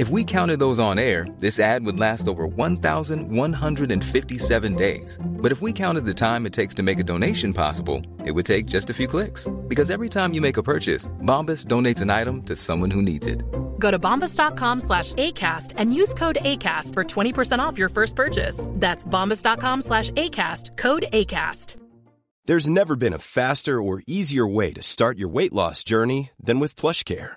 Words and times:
If 0.00 0.08
we 0.08 0.24
counted 0.24 0.58
those 0.58 0.78
on 0.78 0.98
air, 0.98 1.26
this 1.40 1.60
ad 1.60 1.84
would 1.84 2.00
last 2.00 2.26
over 2.26 2.46
1,157 2.46 4.74
days. 4.74 5.18
But 5.22 5.52
if 5.52 5.60
we 5.60 5.74
counted 5.74 6.06
the 6.06 6.14
time 6.14 6.46
it 6.46 6.54
takes 6.54 6.74
to 6.76 6.82
make 6.82 7.00
a 7.00 7.04
donation 7.04 7.52
possible, 7.52 8.00
it 8.24 8.30
would 8.30 8.46
take 8.46 8.64
just 8.64 8.88
a 8.88 8.94
few 8.94 9.06
clicks. 9.06 9.46
Because 9.68 9.90
every 9.90 10.08
time 10.08 10.32
you 10.32 10.40
make 10.40 10.56
a 10.56 10.62
purchase, 10.62 11.08
Bombas 11.20 11.66
donates 11.66 12.00
an 12.00 12.08
item 12.08 12.42
to 12.44 12.56
someone 12.56 12.90
who 12.90 13.02
needs 13.02 13.26
it. 13.26 13.42
Go 13.78 13.90
to 13.90 13.98
bombas.com 13.98 14.80
slash 14.80 15.12
ACAST 15.12 15.74
and 15.76 15.94
use 15.94 16.14
code 16.14 16.38
ACAST 16.46 16.94
for 16.94 17.04
20% 17.04 17.58
off 17.58 17.76
your 17.76 17.90
first 17.90 18.16
purchase. 18.16 18.64
That's 18.76 19.04
bombas.com 19.04 19.82
slash 19.82 20.10
ACAST, 20.12 20.78
code 20.78 21.08
ACAST. 21.12 21.76
There's 22.46 22.70
never 22.70 22.96
been 22.96 23.12
a 23.12 23.18
faster 23.18 23.82
or 23.82 24.00
easier 24.06 24.46
way 24.46 24.72
to 24.72 24.82
start 24.82 25.18
your 25.18 25.28
weight 25.28 25.52
loss 25.52 25.84
journey 25.84 26.30
than 26.42 26.58
with 26.58 26.74
PlushCare. 26.74 27.36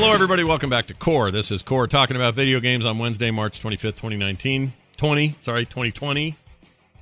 Hello, 0.00 0.12
everybody. 0.12 0.44
Welcome 0.44 0.70
back 0.70 0.86
to 0.86 0.94
Core. 0.94 1.32
This 1.32 1.50
is 1.50 1.64
Core 1.64 1.88
talking 1.88 2.14
about 2.14 2.34
video 2.34 2.60
games 2.60 2.86
on 2.86 2.98
Wednesday, 2.98 3.32
March 3.32 3.60
25th, 3.60 3.96
2019. 3.96 4.72
20, 4.96 5.34
sorry, 5.40 5.64
2020. 5.64 6.36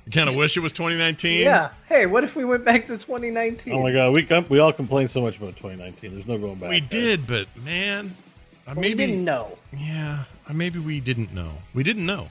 I 0.07 0.09
kind 0.09 0.27
of 0.27 0.35
wish 0.35 0.57
it 0.57 0.61
was 0.61 0.73
2019. 0.73 1.41
Yeah. 1.41 1.69
Hey, 1.87 2.07
what 2.07 2.23
if 2.23 2.35
we 2.35 2.43
went 2.43 2.65
back 2.65 2.85
to 2.87 2.97
2019? 2.97 3.73
Oh 3.73 3.83
my 3.83 3.91
god, 3.91 4.15
we 4.15 4.23
com- 4.23 4.45
we 4.49 4.57
all 4.59 4.73
complain 4.73 5.07
so 5.07 5.21
much 5.21 5.37
about 5.37 5.55
2019. 5.57 6.11
There's 6.13 6.27
no 6.27 6.37
going 6.39 6.55
back. 6.55 6.69
We 6.71 6.79
there. 6.79 6.89
did, 7.17 7.27
but 7.27 7.47
man, 7.63 8.07
uh, 8.67 8.73
Well, 8.73 8.75
maybe 8.77 9.05
we 9.05 9.11
didn't 9.11 9.25
know. 9.25 9.57
Yeah, 9.77 10.23
uh, 10.49 10.53
maybe 10.53 10.79
we 10.79 10.99
didn't 10.99 11.33
know. 11.33 11.51
We 11.75 11.83
didn't 11.83 12.05
know. 12.05 12.29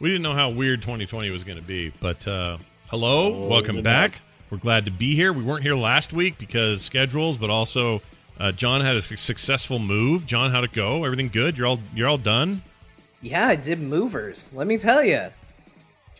We 0.00 0.08
didn't 0.08 0.22
know 0.22 0.34
how 0.34 0.48
weird 0.50 0.80
2020 0.80 1.30
was 1.30 1.44
going 1.44 1.58
to 1.60 1.64
be. 1.66 1.92
But 2.00 2.26
uh, 2.26 2.56
hello, 2.88 3.34
Oh, 3.34 3.46
welcome 3.48 3.82
back. 3.82 4.12
luck. 4.12 4.20
We're 4.50 4.58
glad 4.58 4.86
to 4.86 4.90
be 4.90 5.14
here. 5.14 5.32
We 5.34 5.42
weren't 5.42 5.62
here 5.62 5.76
last 5.76 6.12
week 6.14 6.38
because 6.38 6.80
schedules, 6.82 7.36
but 7.36 7.50
also 7.50 8.00
uh, 8.38 8.52
John 8.52 8.80
had 8.80 8.96
a 8.96 9.02
su- 9.02 9.16
successful 9.16 9.78
move. 9.78 10.26
John, 10.26 10.50
how'd 10.50 10.64
it 10.64 10.72
go? 10.72 11.04
Everything 11.04 11.28
good? 11.28 11.56
You're 11.58 11.66
all 11.66 11.80
you're 11.94 12.08
all 12.08 12.18
done. 12.18 12.62
Yeah, 13.20 13.46
I 13.46 13.56
did 13.56 13.80
movers. 13.80 14.50
Let 14.52 14.66
me 14.66 14.78
tell 14.78 15.04
you, 15.04 15.28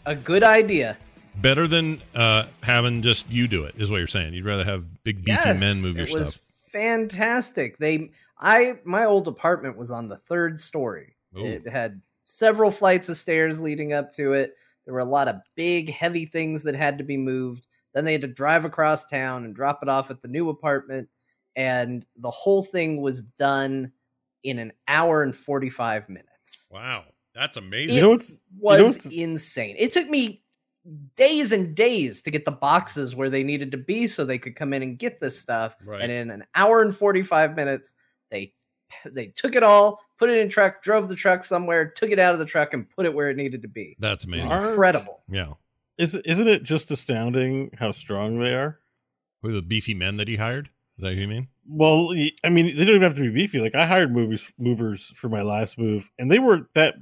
a 0.07 0.15
good 0.15 0.43
idea. 0.45 0.97
Better 1.35 1.67
than 1.67 2.01
uh, 2.15 2.45
having 2.63 3.03
just 3.03 3.31
you 3.31 3.49
do 3.49 3.65
it 3.65 3.75
is 3.79 3.91
what 3.91 3.97
you're 3.99 4.07
saying. 4.07 4.35
You'd 4.35 4.45
rather 4.45 4.65
have 4.65 4.85
big 5.03 5.25
beefy 5.25 5.41
Yes, 5.45 5.59
men 5.59 5.81
move 5.81 5.97
your 5.97 6.07
it 6.07 6.13
was 6.15 6.29
stuff. 6.29 6.43
fantastic. 6.71 7.79
They, 7.79 8.11
I, 8.39 8.79
my 8.85 9.07
old 9.07 9.29
apartment 9.29 9.77
was 9.79 9.91
on 9.91 10.09
the 10.09 10.17
third 10.17 10.61
story. 10.61 11.15
Ooh. 11.37 11.45
It 11.45 11.67
had 11.67 12.03
several 12.25 12.71
flights 12.71 13.09
of 13.09 13.17
stairs 13.17 13.61
leading 13.61 13.93
up 13.95 14.13
to 14.15 14.35
it. 14.35 14.55
There 14.85 14.93
were 14.95 15.01
a 15.01 15.05
lot 15.05 15.29
of 15.29 15.37
big, 15.55 15.91
heavy 15.91 16.27
things 16.27 16.63
that 16.65 16.75
had 16.75 16.99
to 16.99 17.05
be 17.05 17.17
moved. 17.17 17.67
Then 17.95 18.05
they 18.05 18.13
had 18.13 18.21
to 18.23 18.27
drive 18.29 18.65
across 18.65 19.07
town 19.07 19.45
and 19.45 19.55
drop 19.55 19.81
it 19.83 19.89
off 19.89 20.11
at 20.11 20.21
the 20.23 20.29
new 20.29 20.51
apartment, 20.51 21.09
and 21.57 22.05
the 22.17 22.31
whole 22.31 22.63
thing 22.63 23.01
was 23.01 23.23
done 23.23 23.93
in 24.43 24.59
an 24.59 24.73
hour 24.89 25.23
and 25.23 25.35
forty-five 25.37 26.09
minutes. 26.09 26.67
Wow, 26.71 27.05
that's 27.35 27.57
amazing. 27.57 27.99
It 27.99 28.01
know 28.03 28.11
what's- 28.11 28.31
you 28.31 28.39
was 28.61 28.79
know 28.79 28.87
what's- 28.87 29.07
insane. 29.13 29.77
It 29.79 29.93
took 29.93 30.09
me 30.09 30.43
days 31.15 31.53
and 31.53 31.75
days 31.77 32.23
to 32.23 32.31
get 32.31 32.45
the 32.45 32.51
boxes 32.51 33.15
where 33.15 33.31
they 33.31 33.45
needed 33.45 33.71
to 33.71 33.77
be 33.77 34.09
so 34.09 34.25
they 34.25 34.39
could 34.39 34.57
come 34.57 34.73
in 34.73 34.83
and 34.83 34.99
get 34.99 35.21
this 35.21 35.39
stuff. 35.39 35.77
Right. 35.85 36.01
And 36.01 36.11
in 36.11 36.31
an 36.31 36.45
hour 36.57 36.83
and 36.83 36.97
45 36.97 37.55
minutes, 37.55 37.95
they 38.31 38.55
they 39.07 39.29
took 39.29 39.55
it 39.55 39.63
all, 39.63 40.01
put 40.19 40.29
it 40.29 40.39
in 40.39 40.49
truck, 40.51 40.83
drove 40.83 41.09
the 41.09 41.15
truck 41.15 41.45
somewhere, 41.45 41.89
took 41.89 42.11
it 42.11 42.19
out 42.19 42.35
of 42.35 42.39
the 42.41 42.45
truck 42.45 42.75
and 42.75 42.91
put 42.91 43.07
it 43.07 43.15
where 43.15 43.31
it 43.31 43.37
needed 43.37 43.63
to 43.63 43.69
be. 43.69 43.97
That's 43.99 44.25
amazing. 44.25 44.51
Incredible. 44.51 45.23
Yeah. 45.31 45.53
Is 45.99 46.15
isn't 46.15 46.49
it 46.49 46.63
just 46.65 46.91
astounding 46.91 47.71
how 47.79 47.93
strong 47.93 48.39
they 48.41 48.53
are? 48.55 48.81
Who 49.43 49.53
the 49.53 49.63
beefy 49.63 49.95
men 49.95 50.17
that 50.19 50.27
he 50.29 50.37
hired? 50.37 50.71
Is 51.03 51.09
that 51.09 51.15
what 51.15 51.21
you 51.21 51.27
mean? 51.27 51.49
Well, 51.67 52.15
I 52.45 52.49
mean, 52.49 52.77
they 52.77 52.85
don't 52.85 52.95
even 52.95 53.03
have 53.03 53.17
to 53.17 53.23
be 53.23 53.29
beefy. 53.29 53.59
Like 53.59 53.75
I 53.75 53.87
hired 53.87 54.13
movers 54.13 54.53
movers 54.57 55.13
for 55.17 55.29
my 55.29 55.43
last 55.43 55.77
move, 55.77 56.09
and 56.17 56.31
they 56.31 56.39
weren't 56.39 56.69
that 56.75 56.95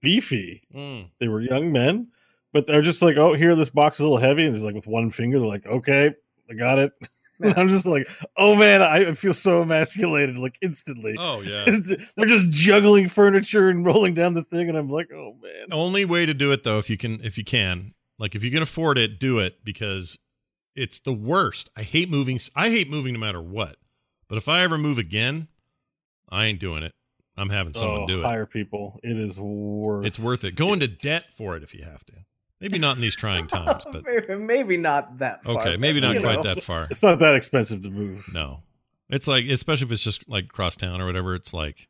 beefy. 0.00 0.62
Mm. 0.72 1.08
They 1.18 1.26
were 1.26 1.40
young 1.40 1.72
men, 1.72 2.06
but 2.52 2.68
they're 2.68 2.82
just 2.82 3.02
like, 3.02 3.16
"Oh, 3.16 3.34
here, 3.34 3.56
this 3.56 3.70
box 3.70 3.96
is 3.96 4.00
a 4.00 4.04
little 4.04 4.18
heavy," 4.18 4.44
and 4.44 4.54
just 4.54 4.64
like 4.64 4.76
with 4.76 4.86
one 4.86 5.10
finger, 5.10 5.40
they're 5.40 5.48
like, 5.48 5.66
"Okay, 5.66 6.12
I 6.48 6.54
got 6.54 6.78
it." 6.78 6.92
And 7.40 7.54
I'm 7.54 7.70
just 7.70 7.86
like, 7.86 8.06
"Oh 8.36 8.54
man, 8.54 8.82
I 8.82 9.14
feel 9.14 9.34
so 9.34 9.62
emasculated, 9.62 10.38
like 10.38 10.58
instantly." 10.62 11.16
Oh 11.18 11.40
yeah. 11.44 11.64
they're 12.16 12.26
just 12.26 12.50
juggling 12.50 13.08
furniture 13.08 13.68
and 13.68 13.84
rolling 13.86 14.14
down 14.14 14.34
the 14.34 14.44
thing, 14.44 14.68
and 14.68 14.78
I'm 14.78 14.88
like, 14.88 15.10
"Oh 15.12 15.34
man." 15.42 15.72
Only 15.72 16.04
way 16.04 16.24
to 16.24 16.34
do 16.34 16.52
it 16.52 16.62
though, 16.62 16.78
if 16.78 16.88
you 16.88 16.96
can, 16.96 17.20
if 17.24 17.36
you 17.38 17.42
can, 17.42 17.94
like 18.16 18.36
if 18.36 18.44
you 18.44 18.52
can 18.52 18.62
afford 18.62 18.96
it, 18.96 19.18
do 19.18 19.40
it 19.40 19.64
because 19.64 20.20
it's 20.74 21.00
the 21.00 21.12
worst. 21.12 21.70
I 21.76 21.82
hate 21.82 22.10
moving. 22.10 22.38
I 22.56 22.70
hate 22.70 22.88
moving 22.90 23.12
no 23.14 23.18
matter 23.20 23.42
what. 23.42 23.76
But 24.28 24.38
if 24.38 24.48
I 24.48 24.62
ever 24.62 24.78
move 24.78 24.98
again, 24.98 25.48
I 26.30 26.46
ain't 26.46 26.60
doing 26.60 26.82
it. 26.82 26.92
I'm 27.36 27.48
having 27.50 27.72
someone 27.72 28.02
Oh, 28.02 28.06
do 28.06 28.20
it. 28.20 28.24
Hire 28.24 28.46
people. 28.46 29.00
It 29.02 29.18
is 29.18 29.38
worth. 29.38 30.06
It's 30.06 30.18
worth 30.18 30.44
it. 30.44 30.54
Go 30.54 30.72
into 30.72 30.88
debt 30.88 31.32
for 31.34 31.56
it 31.56 31.62
if 31.62 31.74
you 31.74 31.84
have 31.84 32.04
to. 32.06 32.12
Maybe 32.60 32.78
not 32.78 32.96
in 32.96 33.02
these 33.02 33.16
trying 33.16 33.46
times, 33.48 33.84
but 33.90 34.04
maybe, 34.28 34.36
maybe 34.36 34.76
not 34.76 35.18
that 35.18 35.42
far. 35.42 35.58
okay, 35.58 35.76
maybe 35.76 36.00
not 36.00 36.20
quite 36.20 36.36
know. 36.36 36.54
that 36.54 36.62
far. 36.62 36.86
It's 36.90 37.02
not 37.02 37.18
that 37.18 37.34
expensive 37.34 37.82
to 37.82 37.90
move. 37.90 38.32
No, 38.32 38.60
it's 39.08 39.26
like 39.26 39.46
especially 39.46 39.86
if 39.86 39.92
it's 39.92 40.04
just 40.04 40.28
like 40.28 40.48
cross 40.48 40.76
town 40.76 41.00
or 41.00 41.06
whatever. 41.06 41.34
It's 41.34 41.52
like 41.52 41.88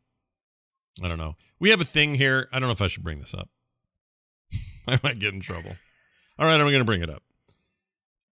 I 1.04 1.08
don't 1.08 1.18
know. 1.18 1.36
We 1.58 1.70
have 1.70 1.80
a 1.80 1.84
thing 1.84 2.14
here. 2.14 2.48
I 2.52 2.58
don't 2.58 2.68
know 2.68 2.72
if 2.72 2.80
I 2.82 2.86
should 2.86 3.04
bring 3.04 3.18
this 3.18 3.34
up. 3.34 3.48
I 4.88 4.98
might 5.02 5.18
get 5.18 5.34
in 5.34 5.40
trouble. 5.40 5.76
All 6.38 6.46
right, 6.46 6.54
I'm 6.54 6.60
going 6.66 6.78
to 6.78 6.84
bring 6.84 7.02
it 7.02 7.10
up. 7.10 7.22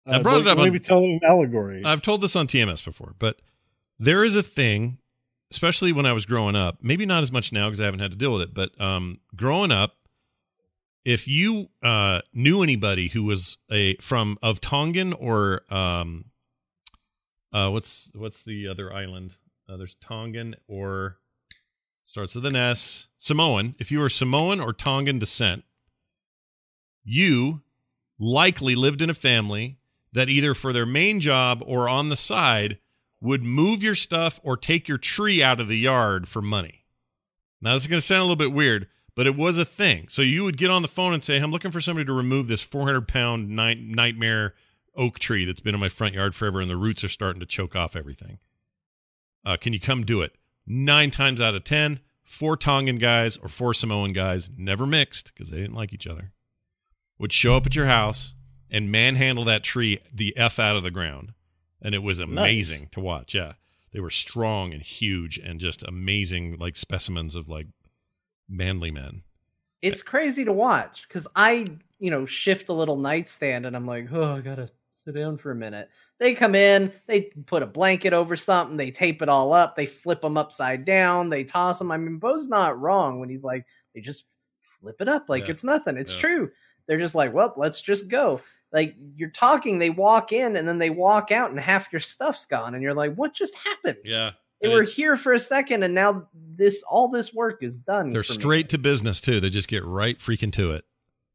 I 0.09 0.19
brought 0.23 0.41
it 0.41 0.47
up 0.47 0.59
on- 0.59 0.75
Uh, 0.75 0.79
tell 0.79 1.05
an 1.05 1.21
allegory. 1.27 1.83
I've 1.85 2.03
told 2.03 2.21
this 2.21 2.35
on 2.37 2.47
TMS 2.47 2.83
before, 2.85 3.15
but 3.19 3.41
there 3.99 4.25
is 4.25 4.37
a 4.37 4.43
thing, 4.43 4.99
especially 5.51 5.93
when 5.93 6.07
I 6.07 6.13
was 6.13 6.25
growing 6.27 6.57
up. 6.57 6.79
Maybe 6.83 7.05
not 7.07 7.23
as 7.23 7.31
much 7.33 7.53
now 7.53 7.69
because 7.69 7.81
I 7.81 7.85
haven't 7.85 8.01
had 8.01 8.11
to 8.13 8.17
deal 8.17 8.33
with 8.33 8.43
it. 8.43 8.55
But 8.55 8.79
um, 8.81 9.21
growing 9.37 9.71
up, 9.73 9.97
if 11.05 11.27
you 11.29 11.69
uh, 11.83 12.21
knew 12.33 12.63
anybody 12.63 13.09
who 13.09 13.25
was 13.25 13.59
a 13.71 13.97
from 13.97 14.39
of 14.43 14.61
Tongan 14.61 15.13
or 15.15 15.63
um, 15.73 16.27
Uh, 17.53 17.71
what's 17.71 18.11
what's 18.15 18.43
the 18.43 18.69
other 18.69 18.93
island? 18.93 19.37
Uh, 19.69 19.77
there's 19.79 19.95
Tongan 19.97 20.55
or 20.67 21.19
starts 22.05 22.35
with 22.35 22.45
an 22.45 22.57
S. 22.57 23.09
Samoan. 23.17 23.75
If 23.79 23.91
you 23.91 24.01
were 24.01 24.11
Samoan 24.11 24.61
or 24.61 24.73
Tongan 24.75 25.19
descent, 25.19 25.65
you 27.05 27.63
likely 28.19 28.75
lived 28.75 29.01
in 29.01 29.09
a 29.09 29.15
family 29.15 29.78
that 30.13 30.29
either 30.29 30.55
for 30.55 30.73
their 30.73 30.87
main 30.87 31.21
job 31.21 31.63
or 31.67 31.89
on 31.89 32.09
the 32.09 32.17
side 32.17 32.79
would 33.21 33.43
move 33.43 33.83
your 33.83 33.95
stuff 33.95 34.41
or 34.43 34.57
take 34.57 34.89
your 34.89 34.99
tree 34.99 35.43
out 35.43 35.61
of 35.61 35.69
the 35.69 35.77
yard 35.79 36.29
for 36.29 36.41
money. 36.41 36.85
Now, 37.61 37.75
this 37.75 37.83
is 37.83 37.89
going 37.89 37.99
to 37.99 38.07
sound 38.07 38.21
a 38.21 38.25
little 38.25 38.37
bit 38.37 38.53
weird, 38.53 38.87
but 39.17 39.27
it 39.27 39.37
was 39.37 39.59
a 39.59 39.65
thing. 39.65 40.07
So 40.09 40.23
you 40.23 40.45
would 40.45 40.57
get 40.57 40.71
on 40.71 40.83
the 40.83 40.89
phone 40.89 41.13
and 41.13 41.25
say, 41.25 41.39
I'm 41.39 41.51
looking 41.51 41.73
for 41.73 41.81
somebody 41.81 42.07
to 42.07 42.13
remove 42.13 42.47
this 42.47 42.63
400 42.63 43.09
pound 43.09 43.51
night- 43.51 43.81
nightmare 43.81 44.55
oak 44.95 45.19
tree 45.19 45.45
that's 45.45 45.61
been 45.61 45.75
in 45.75 45.81
my 45.81 45.89
front 45.89 46.15
yard 46.15 46.35
forever 46.35 46.61
and 46.61 46.71
the 46.71 46.77
roots 46.77 47.03
are 47.05 47.09
starting 47.09 47.41
to 47.41 47.47
choke 47.47 47.75
off 47.75 47.97
everything. 47.97 48.39
Uh, 49.45 49.57
can 49.57 49.73
you 49.73 49.81
come 49.81 50.05
do 50.05 50.21
it? 50.23 50.37
Nine 50.67 51.11
times 51.11 51.41
out 51.41 51.55
of 51.55 51.65
10, 51.65 52.01
four 52.25 52.57
Tongan 52.57 52.99
guys 52.99 53.37
or 53.37 53.49
four 53.49 53.73
Samoan 53.73 54.13
guys, 54.13 54.51
never 54.57 54.87
mixed 54.87 55.33
because 55.33 55.51
they 55.51 55.59
didn't 55.59 55.75
like 55.75 55.93
each 55.93 56.07
other, 56.07 56.33
would 57.19 57.33
show 57.33 57.57
up 57.57 57.67
at 57.67 57.75
your 57.75 57.87
house 57.87 58.35
and 58.71 58.91
manhandle 58.91 59.45
that 59.45 59.63
tree 59.63 60.01
the 60.13 60.37
F 60.37 60.59
out 60.59 60.77
of 60.77 60.83
the 60.83 60.91
ground. 60.91 61.33
And 61.81 61.95
it 61.95 62.03
was 62.03 62.19
amazing 62.19 62.81
Nice. 62.83 62.91
to 62.91 63.01
watch. 63.01 63.35
Yeah. 63.35 63.53
They 63.93 64.01
were 64.01 64.11
strong 64.11 64.75
and 64.75 64.83
huge 64.83 65.39
and 65.39 65.59
just 65.61 65.83
amazing, 65.85 66.59
like 66.59 66.77
specimens 66.77 67.35
of 67.37 67.49
like 67.49 67.67
manly 68.49 68.91
men. 68.91 69.23
It's 69.81 70.03
crazy 70.03 70.45
to 70.45 70.53
watch 70.53 71.07
because 71.07 71.29
I, 71.37 71.71
you 71.99 72.11
know, 72.11 72.27
shift 72.27 72.69
a 72.69 72.73
little 72.73 72.97
nightstand 72.97 73.65
and 73.67 73.77
I'm 73.77 73.87
like, 73.87 74.09
oh, 74.13 74.37
I 74.37 74.41
gotta 74.41 74.69
sit 74.93 75.15
down 75.15 75.39
for 75.39 75.53
a 75.53 75.55
minute. 75.55 75.89
They 76.19 76.35
come 76.35 76.55
in, 76.57 76.91
they 77.07 77.23
put 77.47 77.63
a 77.63 77.67
blanket 77.67 78.13
over 78.13 78.37
something, 78.37 78.77
they 78.77 78.91
tape 78.91 79.23
it 79.23 79.29
all 79.29 79.53
up, 79.53 79.77
they 79.77 79.87
flip 79.87 80.21
them 80.21 80.37
upside 80.37 80.85
down, 80.85 81.31
they 81.31 81.45
toss 81.45 81.79
them. 81.79 81.93
I 81.93 81.97
mean, 81.97 82.19
Bo's 82.19 82.49
not 82.49 82.79
wrong 82.81 83.21
when 83.21 83.29
he's 83.29 83.45
like, 83.45 83.65
they 83.95 84.01
just 84.01 84.25
flip 84.81 85.01
it 85.01 85.09
up 85.09 85.29
like 85.29 85.45
Yeah. 85.45 85.53
it's 85.53 85.65
nothing. 85.65 85.97
It's 85.97 86.13
Yeah. 86.15 86.21
true. 86.21 86.51
They're 86.87 86.99
just 86.99 87.15
like, 87.15 87.33
well, 87.33 87.55
let's 87.57 87.81
just 87.81 88.09
go. 88.09 88.41
Like 88.73 88.97
you're 89.17 89.31
talking, 89.31 89.79
they 89.79 89.91
walk 89.91 90.33
in 90.33 90.57
and 90.57 90.69
then 90.69 90.79
they 90.79 90.91
walk 90.91 91.31
out 91.33 91.51
and 91.51 91.59
half 91.59 91.93
your 91.93 92.01
stuff's 92.01 92.45
gone, 92.47 92.75
and 92.75 92.83
you're 92.83 92.95
like, 92.95 93.15
what 93.15 93.33
just 93.35 93.55
happened? 93.57 93.99
Yeah. 94.05 94.33
They 94.61 94.69
were 94.69 94.83
here 94.83 95.17
for 95.17 95.33
a 95.33 95.39
second, 95.39 95.85
and 95.85 95.95
now 95.95 96.29
this 96.35 96.83
all 96.83 97.09
this 97.09 97.33
work 97.33 97.63
is 97.63 97.79
done. 97.79 98.11
They're 98.11 98.25
for 98.25 98.33
me. 98.35 98.41
straight 98.41 98.69
to 98.71 98.79
business 98.79 99.21
too. 99.21 99.39
They 99.41 99.51
just 99.51 99.69
get 99.69 99.85
right 99.85 100.19
freaking 100.19 100.53
to 100.55 100.73
it 100.73 100.85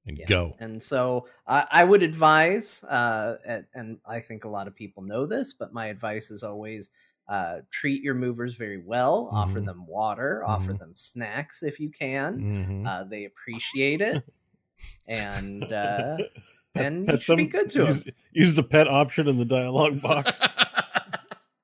and 0.06 0.18
Yeah. 0.18 0.26
go. 0.26 0.56
And 0.60 0.84
so 0.84 1.28
I 1.48 1.66
I 1.72 1.84
would 1.86 2.04
advise, 2.04 2.84
uh, 2.84 3.38
and, 3.46 3.66
and 3.74 3.98
I 4.06 4.20
think 4.20 4.44
a 4.44 4.50
lot 4.50 4.68
of 4.68 4.76
people 4.76 5.04
know 5.04 5.26
this, 5.26 5.54
but 5.54 5.74
my 5.74 5.86
advice 5.88 6.32
is 6.32 6.44
always 6.44 6.92
uh, 7.30 7.60
treat 7.72 8.04
your 8.04 8.14
movers 8.16 8.56
very 8.56 8.80
well. 8.80 9.30
Offer 9.32 9.62
Mhm. 9.62 9.66
them 9.68 9.88
water. 9.88 10.44
Offer 10.44 10.74
Mhm. 10.74 10.80
them 10.80 10.92
snacks 10.94 11.64
if 11.64 11.80
you 11.80 11.90
can. 11.90 12.42
Mhm. 12.42 12.86
Uh, 12.86 13.06
they 13.06 13.24
appreciate 13.24 14.02
it, 14.02 14.22
and 15.08 15.72
uh, 15.72 16.18
and 16.76 17.06
pet 17.08 17.16
you 17.16 17.22
should 17.22 17.38
be 17.38 17.48
good 17.48 17.70
to 17.72 17.86
use, 17.86 18.04
them. 18.04 18.14
use 18.32 18.56
the 18.56 18.64
pet 18.64 18.88
option 18.88 19.28
in 19.28 19.38
the 19.38 19.46
dialogue 19.46 20.02
box. 20.02 20.40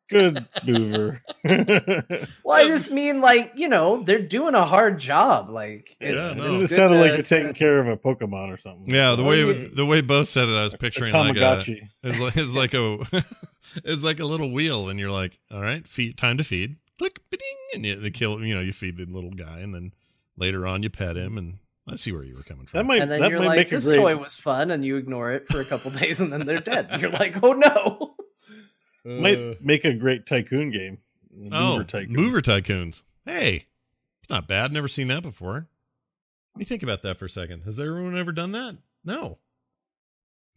Good 0.09 0.47
mover. 0.65 1.21
Well, 2.43 2.57
I 2.57 2.65
just 2.67 2.89
mean 2.89 3.21
like 3.21 3.51
you 3.55 3.69
know 3.69 4.01
they're 4.03 4.23
doing 4.23 4.55
a 4.55 4.65
hard 4.65 4.99
job. 4.99 5.51
Like 5.51 5.95
it's, 6.01 6.17
Yeah, 6.17 6.33
no. 6.33 6.53
it's 6.55 6.63
it 6.63 6.69
good 6.69 6.75
sounded 6.75 6.99
like 6.99 7.11
you're 7.13 7.21
taking 7.21 7.53
care 7.53 7.77
of 7.79 7.87
a 7.87 7.95
Pokemon 7.95 8.51
or 8.51 8.57
something. 8.57 8.89
Yeah, 8.89 9.13
the 9.13 9.23
way 9.23 9.45
yeah. 9.45 9.67
the 9.71 9.85
way 9.85 10.01
Bo 10.01 10.23
said 10.23 10.49
it, 10.49 10.55
I 10.55 10.63
was 10.63 10.73
A 10.73 10.77
picturing 10.79 11.13
like 11.13 11.35
a 11.35 11.39
Tamagotchi. 11.39 11.89
it's 12.01 12.19
like, 12.19 12.35
it's 12.37 12.55
like 12.55 12.73
a 12.73 12.97
it's 13.85 14.03
like 14.03 14.19
a 14.19 14.25
little 14.25 14.51
wheel, 14.51 14.89
and 14.89 14.99
you're 14.99 15.11
like, 15.11 15.39
all 15.51 15.61
right, 15.61 15.87
feed 15.87 16.17
time 16.17 16.37
to 16.37 16.43
feed, 16.43 16.77
click, 16.97 17.21
ding, 17.29 17.39
and 17.75 17.85
you, 17.85 17.95
they 17.95 18.09
kill. 18.09 18.43
You 18.43 18.55
know, 18.55 18.61
you 18.61 18.73
feed 18.73 18.97
the 18.97 19.05
little 19.05 19.29
guy, 19.31 19.59
and 19.59 19.75
then 19.75 19.93
later 20.37 20.65
on 20.65 20.81
you 20.81 20.89
pet 20.89 21.17
him, 21.17 21.37
and 21.37 21.59
I 21.91 21.95
see 21.95 22.11
where 22.11 22.23
you 22.23 22.35
were 22.35 22.43
coming 22.43 22.65
from. 22.65 22.77
That 22.79 22.83
might 22.85 23.01
and 23.01 23.11
then 23.11 23.21
that 23.21 23.29
you're 23.29 23.39
might 23.39 23.47
like, 23.47 23.57
make 23.57 23.69
this 23.69 23.85
great. 23.85 23.97
toy 23.97 24.15
was 24.17 24.35
fun, 24.35 24.71
and 24.71 24.83
you 24.85 24.97
ignore 24.97 25.31
it 25.31 25.47
for 25.49 25.59
a 25.61 25.65
couple 25.65 25.91
days, 25.99 26.19
and 26.21 26.31
then 26.31 26.45
they're 26.45 26.59
dead. 26.59 26.89
You're 26.99 27.11
like, 27.11 27.41
oh 27.43 27.53
no. 27.53 28.15
might 29.03 29.63
make 29.63 29.85
a 29.85 29.93
great 29.93 30.25
tycoon 30.25 30.71
game. 30.71 30.99
oh, 31.51 31.73
Mover 31.73 31.83
tycoon. 31.83 32.13
mover 32.13 32.41
tycoons. 32.41 33.03
Hey, 33.25 33.65
it's 34.21 34.29
not 34.29 34.47
bad. 34.47 34.71
Never 34.71 34.87
seen 34.87 35.07
that 35.09 35.23
before. 35.23 35.67
Let 36.55 36.59
me 36.59 36.65
think 36.65 36.83
about 36.83 37.03
that 37.03 37.17
for 37.17 37.25
a 37.25 37.29
second. 37.29 37.61
Has 37.63 37.79
everyone 37.79 38.17
ever 38.17 38.31
done 38.31 38.51
that? 38.53 38.77
No. 39.05 39.37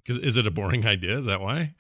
Because 0.03 0.19
is 0.19 0.37
it 0.37 0.47
a 0.47 0.51
boring 0.51 0.85
idea? 0.87 1.17
Is 1.17 1.27
that 1.27 1.41
why? 1.41 1.75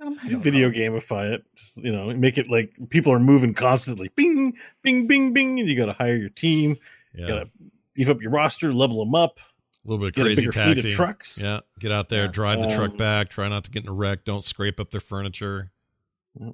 Um, 0.00 0.18
you 0.24 0.38
video 0.38 0.70
gamify 0.70 1.32
it. 1.32 1.44
Just 1.56 1.76
you 1.78 1.92
know, 1.92 2.14
make 2.14 2.38
it 2.38 2.48
like 2.48 2.72
people 2.88 3.12
are 3.12 3.18
moving 3.18 3.52
constantly. 3.52 4.08
Bing, 4.14 4.54
bing, 4.82 5.06
bing, 5.06 5.32
bing, 5.34 5.60
and 5.60 5.68
you 5.68 5.76
got 5.76 5.86
to 5.86 5.92
hire 5.92 6.16
your 6.16 6.30
team. 6.30 6.76
Yeah, 7.14 7.20
You 7.20 7.26
got 7.28 7.44
to 7.44 7.50
beef 7.94 8.08
up 8.08 8.20
your 8.22 8.30
roster, 8.30 8.72
level 8.72 9.04
them 9.04 9.14
up. 9.14 9.38
a 9.84 9.88
little 9.88 9.98
bit 10.04 10.08
of 10.08 10.14
Get 10.14 10.20
a 10.22 10.24
crazy 10.26 10.42
fleet 10.42 10.48
of 10.48 10.54
taxi. 10.76 10.92
trucks. 10.92 11.38
Yeah, 11.42 11.60
get 11.78 11.90
out 11.90 12.08
there, 12.10 12.24
Yeah. 12.24 12.30
drive 12.30 12.60
the 12.60 12.68
truck 12.68 12.90
Um, 12.90 12.96
back. 12.98 13.30
Try 13.30 13.48
not 13.48 13.64
to 13.64 13.70
get 13.70 13.84
in 13.84 13.88
a 13.88 13.92
wreck. 13.94 14.24
Don't 14.26 14.44
scrape 14.44 14.78
up 14.78 14.90
their 14.90 15.00
furniture. 15.00 15.72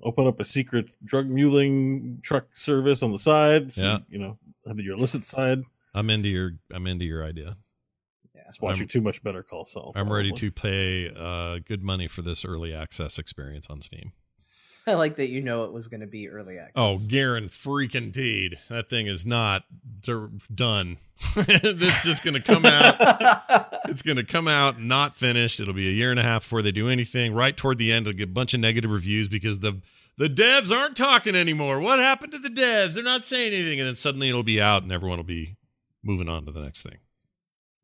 Open 0.03 0.27
up 0.29 0.39
a 0.41 0.45
secret 0.45 0.91
drug 1.05 1.29
muling 1.29 2.21
truck 2.23 2.57
service 2.57 3.03
on 3.03 3.11
the 3.13 3.19
side. 3.19 3.73
So, 3.73 3.83
Yeah. 3.83 3.99
you 4.09 4.19
know, 4.19 4.39
have 4.67 4.79
your 4.81 4.97
illicit 4.97 5.25
side. 5.25 5.63
I'm 5.93 6.09
into 6.09 6.29
your. 6.29 6.53
I'm 6.73 6.87
into 6.87 7.05
your 7.05 7.25
idea. 7.25 7.57
Just 8.47 8.63
watching 8.63 8.83
I'm- 8.83 8.89
too 8.89 9.01
much 9.01 9.23
Better 9.25 9.43
Call 9.43 9.65
Saul. 9.65 9.93
I'm 9.97 10.11
ready 10.13 10.31
to 10.31 10.51
pay 10.53 11.11
uh, 11.15 11.59
good 11.65 11.83
money 11.83 12.07
for 12.07 12.23
this 12.23 12.45
early 12.45 12.73
access 12.73 13.19
experience 13.19 13.67
on 13.69 13.81
Steam. 13.81 14.13
I 14.89 14.95
like 14.95 15.17
that 15.17 15.29
you 15.29 15.43
know 15.43 15.65
it 15.65 15.73
was 15.73 15.89
going 15.89 16.01
to 16.01 16.07
be 16.07 16.29
early 16.29 16.59
access. 16.59 16.73
Oh, 16.77 16.99
Garen 16.99 17.49
freaking 17.49 18.13
deed. 18.13 18.59
That 18.69 18.89
thing 18.89 19.07
is 19.09 19.27
not 19.27 19.65
done. 20.55 20.99
it's 21.37 22.05
just 22.05 22.23
going 22.23 22.35
to 22.35 22.41
come 22.41 22.65
out. 22.65 23.73
It's 23.89 24.03
going 24.03 24.17
to 24.17 24.25
come 24.25 24.49
out 24.49 24.83
not 24.83 25.15
finished. 25.15 25.61
It'll 25.61 25.73
be 25.73 25.87
a 25.87 25.93
year 25.93 26.11
and 26.11 26.19
a 26.19 26.23
half 26.25 26.43
before 26.43 26.61
they 26.61 26.73
do 26.73 26.89
anything. 26.89 27.33
Right 27.33 27.57
toward 27.57 27.79
the 27.79 27.93
end, 27.93 28.09
it'll 28.09 28.19
get 28.19 28.31
a 28.31 28.33
bunch 28.33 28.53
of 28.53 28.59
negative 28.59 28.91
reviews 28.91 29.29
because 29.29 29.61
the 29.61 29.81
the 30.17 30.27
devs 30.27 30.77
aren't 30.77 30.97
talking 30.97 31.37
anymore. 31.37 31.81
What 31.81 32.01
happened 32.01 32.33
to 32.33 32.39
the 32.41 32.49
devs? 32.49 32.95
They're 32.95 33.05
not 33.05 33.23
saying 33.23 33.53
anything, 33.53 33.79
and 33.79 33.87
then 33.87 33.95
suddenly 33.95 34.29
it'll 34.29 34.43
be 34.43 34.61
out, 34.61 34.83
and 34.83 34.91
everyone 34.91 35.19
will 35.19 35.25
be 35.25 35.55
moving 36.03 36.29
on 36.29 36.47
to 36.47 36.53
the 36.53 36.61
next 36.61 36.83
thing. 36.83 36.99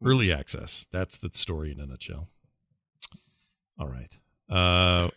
Early 0.05 0.33
access. 0.33 0.89
That's 0.91 1.17
the 1.17 1.31
story 1.33 1.71
in 1.71 1.79
a 1.79 1.87
nutshell. 1.87 2.29
All 3.79 3.87
right. 3.87 4.19
Uh, 4.49 5.09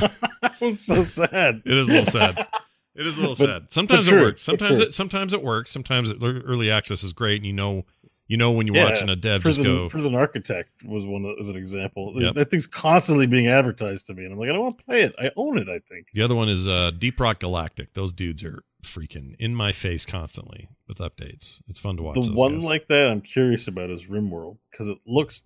I'm 0.60 0.76
so 0.76 1.02
sad. 1.04 1.62
it 1.64 1.76
is 1.76 1.88
a 1.88 1.92
little 1.92 2.04
sad. 2.06 2.46
It 2.94 3.06
is 3.06 3.16
a 3.16 3.20
little 3.20 3.34
sad. 3.34 3.70
Sometimes 3.70 4.08
it 4.08 4.14
works. 4.20 4.42
Sometimes 4.42 4.80
it 4.80 4.94
sometimes 4.94 5.32
it 5.32 5.42
works. 5.42 5.70
Sometimes 5.70 6.10
it, 6.10 6.18
early 6.22 6.70
access 6.70 7.02
is 7.02 7.12
great, 7.12 7.36
and 7.36 7.46
you 7.46 7.52
know 7.52 7.84
you 8.26 8.36
know 8.36 8.52
when 8.52 8.66
you're 8.66 8.76
Yeah, 8.76 8.86
watching 8.86 9.08
a 9.08 9.16
dev 9.16 9.42
Prison, 9.42 9.64
just 9.64 9.74
go. 9.76 9.88
Prison 9.88 10.14
Architect 10.14 10.70
was 10.84 11.04
one 11.06 11.36
as 11.38 11.48
an 11.48 11.56
example. 11.56 12.12
Yep. 12.16 12.34
That 12.34 12.50
thing's 12.50 12.66
constantly 12.66 13.26
being 13.26 13.48
advertised 13.48 14.06
to 14.08 14.14
me, 14.14 14.24
and 14.24 14.32
I'm 14.32 14.38
like, 14.38 14.48
I 14.48 14.52
don't 14.52 14.62
want 14.62 14.78
to 14.78 14.84
play 14.84 15.02
it. 15.02 15.14
I 15.18 15.30
own 15.36 15.58
it. 15.58 15.68
I 15.68 15.78
think. 15.80 16.06
The 16.14 16.22
other 16.22 16.34
one 16.34 16.48
is 16.48 16.66
uh, 16.66 16.90
Deep 16.98 17.20
Rock 17.20 17.40
Galactic. 17.40 17.92
Those 17.94 18.12
dudes 18.12 18.42
are 18.42 18.62
freaking 18.82 19.34
in 19.38 19.54
my 19.54 19.72
face 19.72 20.06
constantly 20.06 20.68
with 20.86 20.98
updates. 20.98 21.60
It's 21.68 21.78
fun 21.78 21.96
to 21.96 22.02
watch. 22.02 22.26
the 22.26 22.32
one 22.32 22.54
guys. 22.54 22.64
like 22.64 22.88
that 22.88 23.08
I'm 23.10 23.20
curious 23.20 23.66
about 23.68 23.90
is 23.90 24.06
RimWorld 24.06 24.58
because 24.70 24.88
it 24.88 24.98
looks 25.06 25.42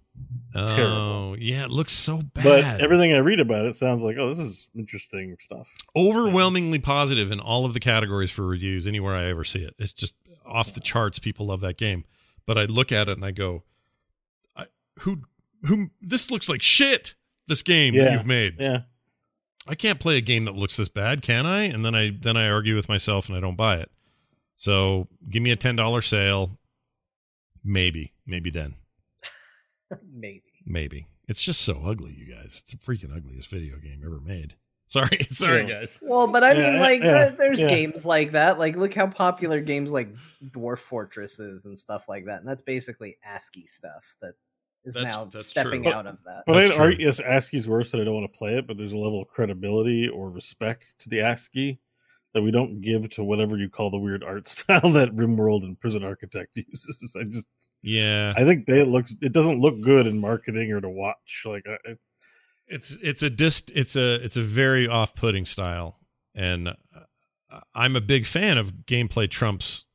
oh 0.54 0.66
terrible. 0.76 1.36
yeah, 1.38 1.64
it 1.64 1.70
looks 1.70 1.92
so 1.92 2.18
bad. 2.18 2.44
But 2.44 2.80
everything 2.80 3.12
I 3.12 3.18
read 3.18 3.40
about 3.40 3.66
it 3.66 3.74
sounds 3.76 4.02
like, 4.02 4.16
oh, 4.18 4.28
this 4.28 4.38
is 4.38 4.68
interesting 4.76 5.36
stuff. 5.40 5.68
overwhelmingly 5.96 6.78
positive 6.78 7.30
in 7.32 7.40
all 7.40 7.64
of 7.64 7.72
the 7.74 7.80
categories 7.80 8.30
for 8.30 8.46
reviews 8.46 8.86
anywhere 8.86 9.14
I 9.14 9.24
ever 9.26 9.44
see 9.44 9.60
it. 9.62 9.74
It's 9.78 9.92
just 9.92 10.14
off 10.44 10.74
the 10.74 10.80
charts. 10.80 11.18
People 11.18 11.46
love 11.46 11.60
that 11.62 11.76
game, 11.78 12.04
but 12.46 12.58
I 12.58 12.64
look 12.64 12.92
at 12.92 13.08
it 13.08 13.16
and 13.16 13.24
I 13.24 13.30
go, 13.30 13.62
I, 14.56 14.66
"Who, 15.00 15.22
who? 15.64 15.90
This 16.00 16.30
looks 16.30 16.48
like 16.48 16.60
shit. 16.62 17.14
This 17.46 17.62
game 17.62 17.96
that 17.96 18.12
you've 18.12 18.26
made. 18.26 18.56
Yeah, 18.60 18.82
I 19.70 19.74
can't 19.76 20.00
play 20.00 20.16
a 20.16 20.20
game 20.20 20.44
that 20.46 20.54
looks 20.56 20.76
this 20.76 20.88
bad, 20.88 21.22
can 21.22 21.46
I?" 21.46 21.62
And 21.62 21.84
then 21.84 21.94
I 21.94 22.10
then 22.10 22.36
I 22.36 22.48
argue 22.48 22.74
with 22.74 22.88
myself 22.88 23.28
and 23.28 23.36
I 23.36 23.40
don't 23.40 23.56
buy 23.56 23.76
it. 23.76 23.90
So 24.56 25.08
give 25.28 25.42
me 25.42 25.50
a 25.52 25.56
ten 25.56 25.76
dollar 25.76 26.00
sale, 26.02 26.50
maybe, 27.64 28.12
maybe 28.26 28.50
then, 28.50 28.74
Maybe. 30.12 30.42
maybe. 30.66 31.06
It's 31.28 31.42
just 31.44 31.60
so 31.62 31.82
ugly, 31.84 32.12
you 32.12 32.26
guys. 32.34 32.62
It's 32.62 32.72
the 32.72 32.76
freaking 32.78 33.16
ugliest 33.16 33.48
video 33.48 33.76
game 33.78 34.02
ever 34.04 34.20
made. 34.20 34.54
Sorry, 34.90 35.22
sorry, 35.30 35.68
Yeah. 35.68 35.78
guys. 35.78 36.00
Well, 36.02 36.26
but 36.26 36.42
I 36.42 36.52
Yeah, 36.52 36.70
mean, 36.72 36.80
like, 36.80 37.00
yeah, 37.00 37.12
there- 37.12 37.30
there's 37.38 37.60
yeah. 37.60 37.68
games 37.68 38.04
like 38.04 38.32
that. 38.32 38.58
Like, 38.58 38.74
look 38.74 38.92
how 38.92 39.06
popular 39.06 39.60
games 39.60 39.92
like 39.92 40.08
Dwarf 40.44 40.80
Fortresses 40.80 41.64
and 41.66 41.78
stuff 41.78 42.08
like 42.08 42.24
that. 42.24 42.40
And 42.40 42.48
that's 42.48 42.62
basically 42.62 43.16
ASCII 43.24 43.66
stuff 43.68 44.04
that 44.20 44.34
is 44.84 44.94
That's- 44.94 45.14
now 45.16 45.24
that's 45.26 45.46
stepping 45.46 45.82
true. 45.84 45.92
out 45.92 46.06
of 46.06 46.18
that. 46.24 46.44
but 46.46 46.54
That's 46.54 46.70
I 46.70 46.74
true. 46.74 46.84
argue 46.84 47.06
yes, 47.06 47.20
ASCII's 47.20 47.68
worse 47.68 47.90
that 47.90 48.00
I 48.00 48.04
don't 48.04 48.14
want 48.14 48.32
to 48.32 48.38
play 48.38 48.56
it. 48.56 48.66
But 48.66 48.76
there's 48.78 48.92
a 48.92 48.96
level 48.98 49.20
of 49.22 49.28
credibility 49.28 50.08
or 50.08 50.30
respect 50.30 50.94
to 51.00 51.08
the 51.08 51.20
ASCII 51.20 51.78
that 52.32 52.42
we 52.42 52.50
don't 52.50 52.80
give 52.80 53.10
to 53.10 53.24
whatever 53.24 53.56
you 53.58 53.68
call 53.68 53.90
the 53.90 53.98
weird 53.98 54.22
art 54.24 54.46
style 54.48 54.90
that 54.92 55.10
RimWorld 55.16 55.64
and 55.64 55.78
Prison 55.78 56.04
Architect 56.04 56.50
uses. 56.56 57.16
I 57.18 57.24
just 57.24 57.48
Yeah, 57.82 58.32
I 58.36 58.44
think 58.44 58.66
they 58.66 58.80
it 58.80 58.88
looks 58.88 59.14
it 59.20 59.32
doesn't 59.32 59.60
look 59.60 59.80
good 59.80 60.06
in 60.06 60.18
marketing 60.20 60.72
or 60.72 60.80
to 60.80 60.88
watch. 60.88 61.42
Like 61.44 61.64
I, 61.68 61.90
I- 61.90 61.96
it's 62.72 62.96
it's 63.02 63.22
a 63.24 63.30
dist 63.30 63.72
it's 63.74 63.96
a 63.96 64.14
it's 64.24 64.36
a 64.36 64.42
very 64.42 64.86
off-putting 64.86 65.44
style 65.44 65.98
and 66.36 66.68
uh, 66.68 67.60
i'm 67.74 67.96
a 67.96 68.00
big 68.00 68.24
fan 68.24 68.58
of 68.58 68.72
gameplay 68.86 69.28
trumps 69.28 69.86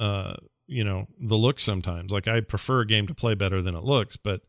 uh 0.00 0.34
you 0.66 0.84
know 0.84 1.06
the 1.20 1.36
look 1.36 1.58
sometimes. 1.60 2.12
Like 2.12 2.28
i 2.28 2.40
prefer 2.40 2.80
a 2.80 2.86
game 2.86 3.06
to 3.06 3.14
play 3.14 3.34
better 3.34 3.62
than 3.62 3.74
it 3.74 3.84
looks 3.84 4.16
but 4.16 4.42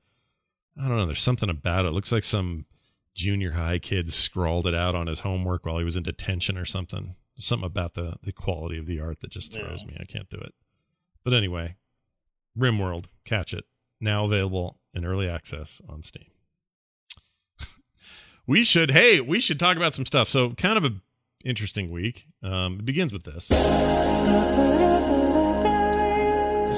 i 0.82 0.88
don't 0.88 0.98
know 0.98 1.06
there's 1.06 1.22
something 1.22 1.50
about 1.50 1.86
it, 1.86 1.90
it 1.90 1.94
looks 1.94 2.12
like 2.12 2.24
some 2.24 2.66
junior 3.18 3.52
high 3.54 3.80
kid 3.80 4.14
scrawled 4.14 4.68
it 4.68 4.76
out 4.76 4.96
on 4.96 5.08
his 5.08 5.22
homework 5.22 5.66
while 5.66 5.80
he 5.80 5.84
was 5.84 5.96
in 5.98 6.04
detention 6.04 6.56
or 6.58 6.66
something. 6.66 7.16
Something 7.40 7.66
about 7.66 7.94
the 7.96 8.16
the 8.24 8.32
quality 8.32 8.78
of 8.78 8.86
the 8.86 9.00
art 9.00 9.20
that 9.20 9.32
just 9.32 9.54
throws 9.54 9.86
me. 9.86 9.96
I 10.00 10.06
can't 10.06 10.30
do 10.30 10.38
it. 10.38 10.54
But 11.24 11.34
anyway 11.34 11.76
rimworld 12.58 13.06
catch 13.26 13.54
it. 13.54 13.66
Now 14.00 14.26
available 14.26 14.80
in 14.94 15.06
early 15.06 15.30
access 15.30 15.82
on 15.88 16.04
steam. 16.04 16.26
We 18.48 18.64
should 18.64 18.92
hey 18.92 19.20
we 19.20 19.40
should 19.40 19.60
talk 19.60 19.78
about 19.78 19.94
some 19.94 20.06
stuff. 20.06 20.30
So 20.30 20.52
kind 20.52 20.78
of 20.78 20.86
a 20.86 20.94
interesting 21.44 21.92
week. 21.92 22.26
Um, 22.42 22.78
it 22.80 22.86
begins 22.86 23.12
with 23.14 23.24
this 23.24 23.50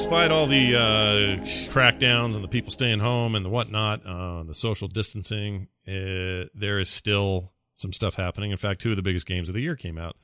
despite 0.02 0.32
all 0.32 0.48
the 0.48 0.74
uh, 0.78 1.44
crackdowns 1.70 2.34
and 2.34 2.42
the 2.42 2.48
people 2.48 2.72
staying 2.72 3.02
home 3.02 3.36
and 3.36 3.46
the 3.46 3.50
whatnot 3.50 4.00
uh, 4.06 4.44
the 4.44 4.56
social 4.56 4.88
distancing 4.88 5.68
uh, 5.90 6.48
there 6.56 6.80
is 6.80 6.88
still 6.88 7.52
some 7.76 7.92
stuff 7.92 8.16
happening 8.16 8.50
in 8.50 8.56
fact 8.56 8.80
two 8.80 8.92
of 8.92 8.96
the 8.96 9.02
biggest 9.02 9.26
games 9.26 9.50
of 9.50 9.56
the 9.56 9.60
year 9.60 9.76
came 9.76 9.98
out 9.98 10.16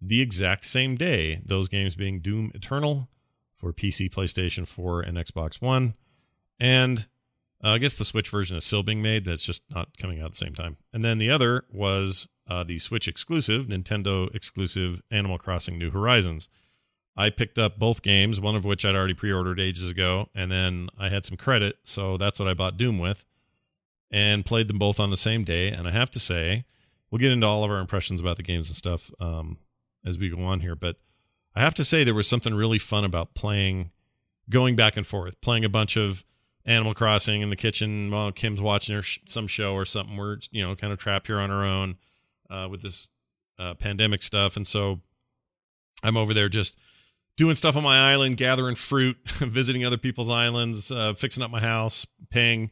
the 0.00 0.20
exact 0.20 0.64
same 0.64 0.96
day 0.96 1.40
those 1.46 1.68
games 1.68 1.94
being 1.94 2.18
doom 2.18 2.50
eternal 2.52 3.08
for 3.56 3.72
pc 3.72 4.10
playstation 4.10 4.66
4 4.66 5.02
and 5.02 5.16
xbox 5.18 5.62
one 5.62 5.94
and 6.58 7.06
uh, 7.62 7.68
I 7.68 7.78
guess 7.78 7.96
the 7.96 8.04
Switch 8.04 8.28
version 8.28 8.56
is 8.56 8.64
still 8.64 8.82
being 8.82 9.02
made. 9.02 9.28
It's 9.28 9.46
just 9.46 9.62
not 9.70 9.96
coming 9.96 10.18
out 10.18 10.24
at 10.24 10.30
the 10.32 10.38
same 10.38 10.52
time. 10.52 10.78
And 10.92 11.04
then 11.04 11.18
the 11.18 11.30
other 11.30 11.64
was 11.70 12.28
uh, 12.48 12.64
the 12.64 12.80
Switch 12.80 13.06
exclusive, 13.06 13.66
Nintendo 13.66 14.34
exclusive 14.34 15.00
Animal 15.12 15.38
Crossing 15.38 15.78
New 15.78 15.92
Horizons. 15.92 16.48
I 17.16 17.30
picked 17.30 17.58
up 17.58 17.78
both 17.78 18.02
games, 18.02 18.40
one 18.40 18.56
of 18.56 18.64
which 18.64 18.84
I'd 18.84 18.94
already 18.94 19.14
pre 19.14 19.32
ordered 19.32 19.60
ages 19.60 19.90
ago. 19.90 20.28
And 20.34 20.50
then 20.50 20.88
I 20.98 21.08
had 21.08 21.24
some 21.24 21.36
credit. 21.36 21.76
So 21.84 22.16
that's 22.16 22.38
what 22.38 22.48
I 22.48 22.54
bought 22.54 22.76
Doom 22.76 22.98
with 22.98 23.24
and 24.10 24.44
played 24.44 24.68
them 24.68 24.78
both 24.78 24.98
on 24.98 25.10
the 25.10 25.16
same 25.16 25.44
day. 25.44 25.68
And 25.68 25.86
I 25.86 25.90
have 25.90 26.10
to 26.12 26.20
say, 26.20 26.64
we'll 27.10 27.18
get 27.18 27.32
into 27.32 27.46
all 27.46 27.64
of 27.64 27.70
our 27.70 27.78
impressions 27.78 28.20
about 28.20 28.36
the 28.36 28.42
games 28.42 28.68
and 28.68 28.76
stuff 28.76 29.10
um, 29.20 29.58
as 30.04 30.18
we 30.18 30.28
go 30.28 30.42
on 30.42 30.60
here. 30.60 30.74
But 30.74 30.96
I 31.54 31.60
have 31.60 31.74
to 31.74 31.84
say, 31.84 32.04
there 32.04 32.14
was 32.14 32.28
something 32.28 32.54
really 32.54 32.78
fun 32.78 33.04
about 33.04 33.34
playing, 33.34 33.90
going 34.48 34.76
back 34.76 34.96
and 34.96 35.06
forth, 35.06 35.40
playing 35.40 35.64
a 35.64 35.68
bunch 35.68 35.96
of 35.96 36.24
Animal 36.64 36.94
Crossing 36.94 37.42
in 37.42 37.50
the 37.50 37.56
kitchen 37.56 38.10
while 38.10 38.30
Kim's 38.32 38.60
watching 38.60 38.94
her 38.94 39.02
sh- 39.02 39.18
some 39.26 39.46
show 39.46 39.74
or 39.74 39.84
something. 39.84 40.16
We're 40.16 40.38
you 40.52 40.62
know 40.62 40.76
kind 40.76 40.92
of 40.92 40.98
trapped 40.98 41.26
here 41.26 41.40
on 41.40 41.50
our 41.50 41.64
own 41.64 41.96
uh, 42.48 42.68
with 42.70 42.82
this 42.82 43.08
uh, 43.58 43.74
pandemic 43.74 44.22
stuff, 44.22 44.56
and 44.56 44.66
so 44.66 45.00
I'm 46.04 46.16
over 46.16 46.32
there 46.32 46.48
just 46.48 46.78
doing 47.36 47.54
stuff 47.54 47.76
on 47.76 47.82
my 47.82 48.12
island, 48.12 48.36
gathering 48.36 48.74
fruit, 48.74 49.16
visiting 49.26 49.84
other 49.84 49.96
people's 49.96 50.30
islands, 50.30 50.90
uh, 50.90 51.14
fixing 51.14 51.42
up 51.42 51.50
my 51.50 51.60
house, 51.60 52.06
paying 52.30 52.70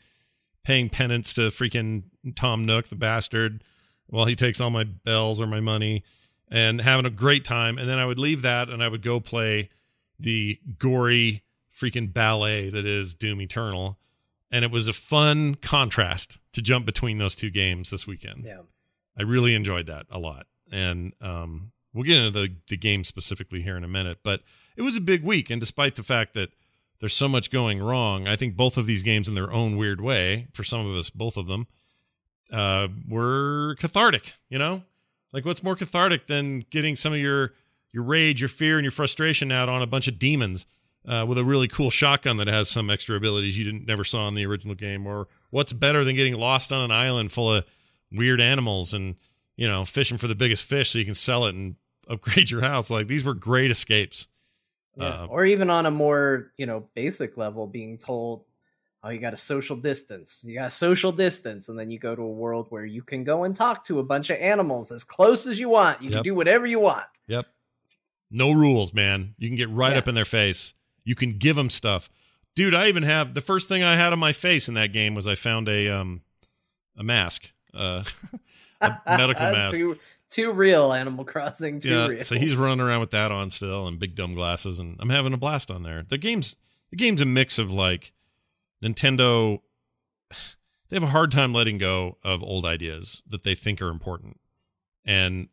paying 0.63 0.91
penance 0.91 1.33
to 1.35 1.43
freaking 1.43 2.05
Tom 2.37 2.67
Nook, 2.67 2.89
the 2.89 2.97
bastard, 2.97 3.65
while 4.09 4.27
he 4.27 4.37
takes 4.37 4.61
all 4.61 4.71
my 4.71 4.85
bells 4.85 5.41
or 5.41 5.47
my 5.47 5.61
money, 5.61 6.05
and 6.49 6.81
having 6.81 7.07
a 7.07 7.11
great 7.11 7.45
time. 7.45 7.79
And 7.79 7.89
then 7.89 7.99
I 7.99 8.05
would 8.05 8.19
leave 8.19 8.43
that 8.43 8.69
and 8.69 8.83
I 8.83 8.89
would 8.89 9.03
go 9.03 9.21
play 9.21 9.71
the 10.19 10.59
gory 10.79 11.43
freaking 11.75 12.13
ballet 12.13 12.69
that 12.71 12.85
is 12.85 13.15
Doom 13.15 13.41
Eternal. 13.41 13.99
And 14.51 14.65
it 14.65 14.71
was 14.71 14.89
a 14.89 14.93
fun 14.93 15.55
contrast 15.55 16.41
to 16.53 16.61
jump 16.61 16.85
between 16.85 17.19
those 17.19 17.35
two 17.35 17.51
games 17.51 17.91
this 17.91 18.07
weekend. 18.07 18.45
Yeah. 18.45 18.63
I 19.17 19.23
really 19.23 19.55
enjoyed 19.55 19.87
that 19.87 20.07
a 20.11 20.19
lot. 20.19 20.47
And 20.73 21.15
um, 21.21 21.73
we'll 21.93 22.05
get 22.05 22.19
into 22.19 22.39
the, 22.39 22.55
the 22.69 22.77
game 22.77 23.05
specifically 23.05 23.63
here 23.63 23.77
in 23.77 23.85
a 23.85 23.89
minute. 23.89 24.19
But 24.23 24.43
it 24.77 24.83
was 24.83 24.97
a 24.97 25.01
big 25.01 25.23
week. 25.25 25.51
And 25.51 25.61
despite 25.61 25.97
the 25.97 26.03
fact 26.03 26.35
that 26.35 26.51
there's 27.01 27.17
so 27.17 27.29
much 27.29 27.51
going 27.51 27.81
wrong, 27.81 28.29
I 28.29 28.37
think 28.37 28.57
both 28.57 28.77
of 28.77 28.87
these 28.87 29.03
games, 29.03 29.29
in 29.29 29.35
their 29.35 29.53
own 29.53 29.77
weird 29.77 30.01
way, 30.01 30.49
for 30.53 30.65
some 30.65 30.87
of 30.87 30.95
us, 30.97 31.11
both 31.11 31.37
of 31.37 31.47
them, 31.47 31.67
uh, 32.53 32.89
were 33.09 33.77
cathartic, 33.79 34.35
you 34.49 34.59
know? 34.59 34.83
Like, 35.33 35.45
what's 35.45 35.63
more 35.63 35.77
cathartic 35.77 36.27
than 36.27 36.61
getting 36.71 36.97
some 36.97 37.13
of 37.13 37.19
your 37.19 37.55
your 37.93 38.05
rage, 38.05 38.41
your 38.41 38.49
fear, 38.49 38.77
and 38.77 38.85
your 38.85 38.93
frustration 38.93 39.51
out 39.51 39.69
on 39.69 39.83
a 39.83 39.87
bunch 39.87 40.07
of 40.07 40.17
demons 40.17 40.65
uh, 41.07 41.25
with 41.27 41.39
a 41.39 41.45
really 41.45 41.69
cool 41.69 41.91
shotgun 41.91 42.37
that 42.37 42.47
has 42.47 42.69
some 42.69 42.91
extra 42.91 43.17
abilities 43.17 43.59
you 43.59 43.65
didn't 43.65 43.87
never 43.87 44.05
saw 44.05 44.29
in 44.29 44.35
the 44.35 44.47
original 44.47 44.75
game 44.75 45.07
or 45.07 45.29
what's 45.51 45.73
better 45.73 46.05
than 46.05 46.15
getting 46.17 46.35
lost 46.35 46.73
on 46.73 46.83
an 46.83 46.91
island 46.91 47.33
full 47.33 47.53
of 47.53 47.65
weird 48.13 48.41
animals 48.41 48.93
and 48.95 49.17
you 49.61 49.69
know 49.69 49.85
fishing 49.85 50.17
for 50.19 50.27
the 50.27 50.35
biggest 50.35 50.65
fish 50.65 50.91
so 50.91 50.99
you 50.99 51.05
can 51.05 51.15
sell 51.15 51.45
it 51.45 51.55
and 51.55 51.77
upgrade 52.09 52.51
your 52.51 52.63
house 52.63 52.91
like 52.91 53.07
these 53.07 53.23
were 53.25 53.35
great 53.35 53.71
escapes 53.71 54.27
Yeah. 54.97 55.05
Uh, 55.23 55.27
or 55.31 55.45
even 55.45 55.71
on 55.71 55.87
a 55.87 55.91
more, 55.93 56.51
you 56.57 56.67
know, 56.67 56.89
basic 56.97 57.37
level, 57.37 57.67
being 57.69 57.97
told, 57.99 58.45
oh, 59.05 59.09
you 59.11 59.21
got 59.21 59.33
a 59.33 59.37
social 59.37 59.77
distance. 59.77 60.43
You 60.45 60.55
got 60.55 60.67
a 60.67 60.71
social 60.71 61.13
distance. 61.13 61.69
And 61.69 61.79
then 61.79 61.89
you 61.91 61.99
go 62.01 62.17
to 62.17 62.23
a 62.23 62.29
world 62.45 62.67
where 62.71 62.85
you 62.85 63.03
can 63.03 63.23
go 63.23 63.45
and 63.45 63.55
talk 63.55 63.85
to 63.87 64.01
a 64.01 64.03
bunch 64.03 64.31
of 64.31 64.39
animals 64.41 64.91
as 64.91 65.05
close 65.05 65.47
as 65.47 65.61
you 65.61 65.69
want. 65.69 66.03
You 66.03 66.09
Yep. 66.11 66.17
can 66.17 66.23
do 66.25 66.35
whatever 66.35 66.67
you 66.67 66.81
want. 66.81 67.07
Yep. 67.29 67.47
No 68.33 68.51
rules, 68.51 68.93
man. 68.93 69.35
You 69.39 69.49
can 69.49 69.57
get 69.57 69.71
right 69.71 69.93
Yeah. 69.93 69.99
up 69.99 70.09
in 70.09 70.17
their 70.17 70.25
face. 70.25 70.75
You 71.05 71.15
can 71.15 71.39
give 71.39 71.55
them 71.55 71.71
stuff. 71.71 72.11
Dude, 72.57 72.75
I 72.75 72.89
even 72.89 73.05
have 73.05 73.35
the 73.35 73.41
first 73.41 73.69
thing 73.69 73.83
I 73.85 73.97
had 73.97 74.13
on 74.13 74.19
my 74.19 74.33
face 74.33 74.69
in 74.69 74.75
that 74.75 74.93
game 74.93 75.15
was 75.15 75.29
I 75.29 75.37
found 75.37 75.69
a 75.69 75.89
um 75.89 76.23
a 76.97 77.05
mask. 77.05 77.53
Uh 77.73 78.03
medical 78.81 79.45
mask. 79.51 79.77
too, 79.77 79.99
too 80.29 80.53
real, 80.53 80.93
Animal 80.93 81.25
Crossing. 81.25 81.81
Yeah, 81.83 82.07
real. 82.07 82.23
so 82.23 82.37
he's 82.37 82.57
running 82.57 82.81
around 82.81 83.01
with 83.01 83.11
that 83.11 83.33
on 83.33 83.51
still 83.51 83.87
and 83.87 83.99
big 83.99 84.15
dumb 84.15 84.35
glasses 84.35 84.79
and 84.79 84.97
I'm 85.01 85.11
having 85.11 85.33
a 85.33 85.37
blast 85.37 85.71
on 85.71 85.83
there. 85.83 86.03
The 86.03 86.19
game's 86.19 86.57
the 86.91 86.97
game's 86.97 87.21
a 87.21 87.27
mix 87.27 87.59
of 87.59 87.73
like 87.73 88.13
Nintendo 88.83 89.61
they 90.89 90.97
have 90.97 91.03
a 91.03 91.09
hard 91.09 91.31
time 91.31 91.53
letting 91.53 91.79
go 91.79 92.19
of 92.25 92.43
old 92.43 92.65
ideas 92.65 93.23
that 93.29 93.45
they 93.45 93.55
think 93.55 93.81
are 93.83 93.91
important. 93.91 94.41
And 95.05 95.49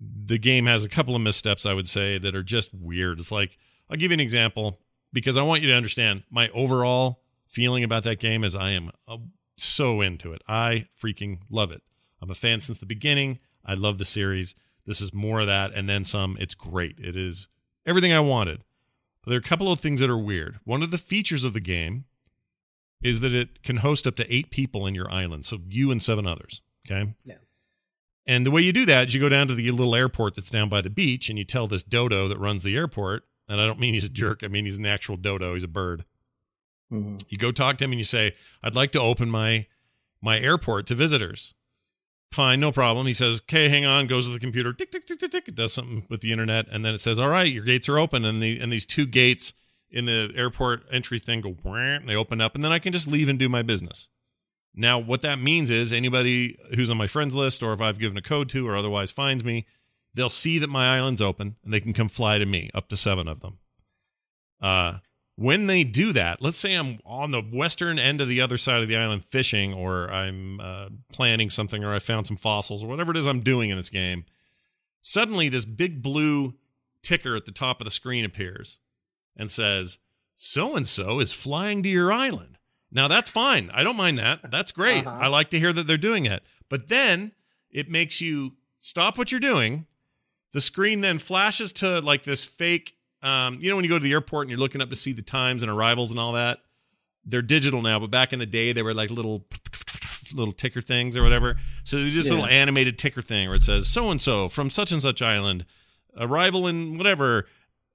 the 0.00 0.38
game 0.38 0.66
has 0.66 0.84
a 0.84 0.88
couple 0.88 1.14
of 1.14 1.22
missteps 1.22 1.66
I 1.66 1.74
would 1.74 1.88
say 1.88 2.18
that 2.18 2.34
are 2.34 2.42
just 2.42 2.72
weird. 2.74 3.18
It's 3.18 3.32
like 3.32 3.58
I'll 3.88 3.96
give 3.96 4.10
you 4.10 4.16
an 4.16 4.20
example 4.20 4.80
because 5.12 5.36
I 5.36 5.42
want 5.42 5.62
you 5.62 5.68
to 5.68 5.74
understand 5.74 6.22
my 6.30 6.48
overall 6.50 7.20
feeling 7.46 7.84
about 7.84 8.04
that 8.04 8.20
game 8.20 8.44
is 8.44 8.54
I 8.54 8.70
am 8.70 8.90
uh, 9.08 9.16
so 9.56 10.00
into 10.00 10.32
it. 10.32 10.42
I 10.48 10.86
freaking 11.02 11.40
love 11.50 11.72
it. 11.72 11.82
I'm 12.20 12.30
a 12.30 12.34
fan 12.34 12.60
since 12.60 12.78
the 12.78 12.86
beginning. 12.86 13.38
I 13.64 13.74
love 13.74 13.98
the 13.98 14.04
series. 14.04 14.54
This 14.86 15.00
is 15.00 15.12
more 15.12 15.40
of 15.40 15.46
that 15.46 15.72
and 15.74 15.88
then 15.88 16.04
some. 16.04 16.36
It's 16.40 16.54
great. 16.54 16.98
It 16.98 17.16
is 17.16 17.48
everything 17.86 18.12
I 18.12 18.20
wanted. 18.20 18.62
But 19.22 19.30
there 19.30 19.36
are 19.36 19.40
a 19.40 19.42
couple 19.42 19.70
of 19.70 19.80
things 19.80 20.00
that 20.00 20.10
are 20.10 20.18
weird. 20.18 20.58
One 20.64 20.82
of 20.82 20.90
the 20.90 20.98
features 20.98 21.44
of 21.44 21.52
the 21.52 21.60
game 21.60 22.04
is 23.02 23.20
that 23.20 23.34
it 23.34 23.62
can 23.62 23.78
host 23.78 24.06
up 24.06 24.16
to 24.16 24.34
eight 24.34 24.50
people 24.50 24.86
in 24.86 24.94
your 24.94 25.10
island. 25.10 25.46
So 25.46 25.58
you 25.68 25.90
and 25.90 26.02
seven 26.02 26.26
others. 26.26 26.62
Okay. 26.86 27.14
Yeah. 27.24 27.36
And 28.26 28.46
the 28.46 28.50
way 28.50 28.62
you 28.62 28.72
do 28.72 28.84
that 28.86 29.08
is 29.08 29.14
you 29.14 29.20
go 29.20 29.28
down 29.28 29.48
to 29.48 29.54
the 29.54 29.70
little 29.70 29.94
airport 29.94 30.34
that's 30.34 30.50
down 30.50 30.68
by 30.68 30.80
the 30.80 30.90
beach 30.90 31.28
and 31.28 31.38
you 31.38 31.44
tell 31.44 31.66
this 31.66 31.82
dodo 31.82 32.28
that 32.28 32.38
runs 32.38 32.62
the 32.62 32.76
airport, 32.76 33.24
and 33.48 33.60
I 33.60 33.66
don't 33.66 33.80
mean 33.80 33.94
he's 33.94 34.04
a 34.04 34.10
jerk, 34.10 34.44
I 34.44 34.48
mean 34.48 34.66
he's 34.66 34.78
an 34.78 34.86
actual 34.86 35.16
dodo, 35.16 35.54
he's 35.54 35.64
a 35.64 35.68
bird. 35.68 36.04
Mm-hmm. 36.92 37.16
You 37.28 37.38
go 37.38 37.50
talk 37.50 37.78
to 37.78 37.84
him 37.84 37.92
and 37.92 37.98
you 37.98 38.04
say, 38.04 38.34
I'd 38.62 38.74
like 38.74 38.92
to 38.92 39.00
open 39.00 39.30
my 39.30 39.66
my 40.22 40.38
airport 40.38 40.86
to 40.88 40.94
visitors. 40.94 41.54
Fine, 42.32 42.60
no 42.60 42.70
problem. 42.70 43.06
He 43.06 43.12
says, 43.12 43.40
Okay, 43.42 43.68
hang 43.68 43.84
on, 43.84 44.06
goes 44.06 44.26
to 44.26 44.32
the 44.32 44.38
computer, 44.38 44.72
tick, 44.72 44.90
tick, 44.92 45.04
tick, 45.04 45.18
tick, 45.18 45.30
tick, 45.30 45.48
it 45.48 45.54
does 45.54 45.72
something 45.72 46.06
with 46.08 46.20
the 46.20 46.30
internet, 46.30 46.66
and 46.70 46.84
then 46.84 46.94
it 46.94 46.98
says, 46.98 47.18
All 47.18 47.28
right, 47.28 47.50
your 47.50 47.64
gates 47.64 47.88
are 47.88 47.98
open, 47.98 48.24
and 48.24 48.40
the 48.40 48.60
and 48.60 48.72
these 48.72 48.86
two 48.86 49.06
gates 49.06 49.52
in 49.90 50.04
the 50.04 50.32
airport 50.36 50.84
entry 50.92 51.18
thing 51.18 51.40
go 51.40 51.56
and 51.72 52.08
they 52.08 52.14
open 52.14 52.40
up, 52.40 52.54
and 52.54 52.62
then 52.62 52.72
I 52.72 52.78
can 52.78 52.92
just 52.92 53.08
leave 53.08 53.28
and 53.28 53.38
do 53.38 53.48
my 53.48 53.62
business. 53.62 54.08
Now, 54.74 54.98
what 54.98 55.22
that 55.22 55.40
means 55.40 55.70
is 55.70 55.92
anybody 55.92 56.56
who's 56.76 56.90
on 56.90 56.96
my 56.96 57.08
friends 57.08 57.34
list, 57.34 57.62
or 57.62 57.72
if 57.72 57.80
I've 57.80 57.98
given 57.98 58.16
a 58.16 58.22
code 58.22 58.48
to, 58.50 58.68
or 58.68 58.76
otherwise 58.76 59.10
finds 59.10 59.44
me, 59.44 59.66
they'll 60.14 60.28
see 60.28 60.58
that 60.58 60.70
my 60.70 60.96
island's 60.96 61.20
open 61.20 61.56
and 61.64 61.72
they 61.72 61.80
can 61.80 61.92
come 61.92 62.08
fly 62.08 62.38
to 62.38 62.46
me, 62.46 62.70
up 62.74 62.88
to 62.88 62.96
seven 62.96 63.26
of 63.26 63.40
them. 63.40 63.58
Uh, 64.60 64.98
when 65.40 65.68
they 65.68 65.84
do 65.84 66.12
that, 66.12 66.42
let's 66.42 66.58
say 66.58 66.74
I'm 66.74 66.98
on 67.06 67.30
the 67.30 67.40
western 67.40 67.98
end 67.98 68.20
of 68.20 68.28
the 68.28 68.42
other 68.42 68.58
side 68.58 68.82
of 68.82 68.88
the 68.88 68.96
island 68.98 69.24
fishing, 69.24 69.72
or 69.72 70.10
I'm 70.10 70.60
uh, 70.60 70.90
planning 71.10 71.48
something, 71.48 71.82
or 71.82 71.94
I 71.94 71.98
found 71.98 72.26
some 72.26 72.36
fossils, 72.36 72.84
or 72.84 72.88
whatever 72.88 73.10
it 73.12 73.16
is 73.16 73.26
I'm 73.26 73.40
doing 73.40 73.70
in 73.70 73.78
this 73.78 73.88
game. 73.88 74.26
Suddenly, 75.00 75.48
this 75.48 75.64
big 75.64 76.02
blue 76.02 76.56
ticker 77.02 77.36
at 77.36 77.46
the 77.46 77.52
top 77.52 77.80
of 77.80 77.86
the 77.86 77.90
screen 77.90 78.26
appears 78.26 78.80
and 79.34 79.50
says, 79.50 79.98
So 80.34 80.76
and 80.76 80.86
so 80.86 81.20
is 81.20 81.32
flying 81.32 81.82
to 81.84 81.88
your 81.88 82.12
island. 82.12 82.58
Now, 82.92 83.08
that's 83.08 83.30
fine. 83.30 83.70
I 83.72 83.82
don't 83.82 83.96
mind 83.96 84.18
that. 84.18 84.50
That's 84.50 84.72
great. 84.72 85.06
Uh-huh. 85.06 85.20
I 85.22 85.28
like 85.28 85.48
to 85.50 85.58
hear 85.58 85.72
that 85.72 85.86
they're 85.86 85.96
doing 85.96 86.26
it. 86.26 86.42
But 86.68 86.90
then 86.90 87.32
it 87.70 87.88
makes 87.88 88.20
you 88.20 88.56
stop 88.76 89.16
what 89.16 89.32
you're 89.32 89.40
doing. 89.40 89.86
The 90.52 90.60
screen 90.60 91.00
then 91.00 91.18
flashes 91.18 91.72
to 91.74 92.00
like 92.02 92.24
this 92.24 92.44
fake, 92.44 92.98
um, 93.22 93.58
you 93.60 93.68
know, 93.68 93.76
when 93.76 93.84
you 93.84 93.90
go 93.90 93.98
to 93.98 94.02
the 94.04 94.12
airport 94.12 94.44
and 94.44 94.50
you're 94.50 94.58
looking 94.58 94.80
up 94.80 94.90
to 94.90 94.96
see 94.96 95.12
the 95.12 95.22
times 95.22 95.62
and 95.62 95.70
arrivals 95.70 96.10
and 96.10 96.18
all 96.20 96.32
that. 96.32 96.58
They're 97.24 97.42
digital 97.42 97.82
now, 97.82 97.98
but 97.98 98.10
back 98.10 98.32
in 98.32 98.38
the 98.38 98.46
day, 98.46 98.72
they 98.72 98.82
were 98.82 98.94
like 98.94 99.10
little 99.10 99.44
little 100.34 100.52
ticker 100.54 100.80
things 100.80 101.16
or 101.16 101.22
whatever. 101.22 101.56
So 101.84 102.02
they 102.02 102.10
just 102.10 102.30
a 102.30 102.34
Yeah. 102.34 102.40
little 102.40 102.50
animated 102.54 102.98
ticker 102.98 103.20
thing 103.22 103.48
where 103.48 103.56
it 103.56 103.62
says 103.62 103.88
so 103.88 104.10
and 104.10 104.20
so 104.20 104.48
from 104.48 104.70
such 104.70 104.90
and 104.92 105.02
such 105.02 105.20
island, 105.20 105.66
arrival 106.16 106.66
in 106.66 106.96
whatever, 106.96 107.46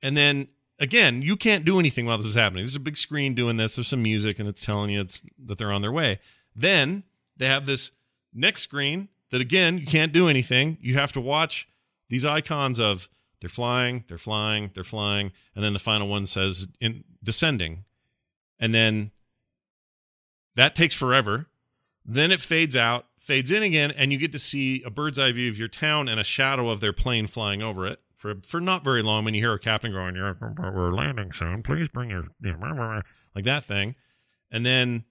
and 0.01 0.15
then 0.15 0.50
again 0.79 1.22
you 1.24 1.36
can't 1.38 1.65
do 1.65 1.79
anything 1.79 2.05
while 2.05 2.17
this 2.17 2.25
is 2.27 2.36
happening. 2.36 2.63
There's 2.63 2.75
a 2.75 2.79
big 2.79 2.98
screen 2.98 3.34
doing 3.34 3.58
this. 3.58 3.75
There's 3.77 3.88
some 3.88 4.03
music 4.03 4.38
and 4.38 4.48
it's 4.48 4.63
telling 4.65 4.91
you 4.91 5.01
it's 5.01 5.24
that 5.46 5.58
they're 5.58 5.72
on 5.72 5.82
their 5.82 5.91
way. 5.91 6.20
Then 6.55 7.03
they 7.38 7.48
have 7.48 7.65
this 7.65 7.94
next 8.34 8.62
screen 8.62 9.10
that 9.32 9.41
again 9.41 9.79
you 9.79 9.86
can't 9.88 10.12
do 10.13 10.27
anything. 10.29 10.77
You 10.82 10.96
have 10.96 11.12
to 11.13 11.22
watch 11.22 11.67
these 12.10 12.25
icons 12.25 12.79
of 12.79 13.10
they're 13.45 13.49
flying, 13.49 14.03
they're 14.07 14.17
flying, 14.17 14.71
they're 14.73 14.83
flying, 14.83 15.31
and 15.53 15.63
then 15.63 15.73
the 15.73 15.77
final 15.77 16.07
one 16.07 16.25
says 16.25 16.67
in 16.81 17.03
descending. 17.23 17.85
And 18.57 18.73
then 18.73 19.11
that 20.55 20.73
takes 20.73 20.95
forever. 20.95 21.45
Then 22.03 22.31
it 22.31 22.39
fades 22.39 22.75
out, 22.75 23.05
fades 23.19 23.51
in 23.51 23.61
again, 23.61 23.91
and 23.91 24.11
you 24.11 24.17
get 24.17 24.31
to 24.31 24.39
see 24.39 24.81
a 24.81 24.89
bird's 24.89 25.19
eye 25.19 25.31
view 25.31 25.47
of 25.51 25.59
your 25.59 25.67
town 25.67 26.09
and 26.09 26.19
a 26.19 26.23
shadow 26.23 26.69
of 26.69 26.79
their 26.79 26.91
plane 26.91 27.27
flying 27.27 27.61
over 27.61 27.85
it 27.85 27.99
for 28.15 28.33
for 28.43 28.59
not 28.59 28.83
very 28.83 29.03
long. 29.03 29.23
When 29.25 29.35
you 29.35 29.41
hear 29.41 29.53
a 29.53 29.59
captain 29.59 29.91
going, 29.91 30.15
"Yeah, 30.15 30.33
"We're 30.41 30.91
landing 30.91 31.31
soon. 31.31 31.61
Please 31.61 31.89
bring 31.89 32.09
your," 32.09 32.29
you 32.41 32.53
know, 32.53 32.57
blah, 32.57 32.73
blah, 32.73 32.93
blah," 32.93 33.01
like 33.35 33.45
that 33.45 33.63
thing, 33.63 33.93
and 34.49 34.65
then 34.65 35.05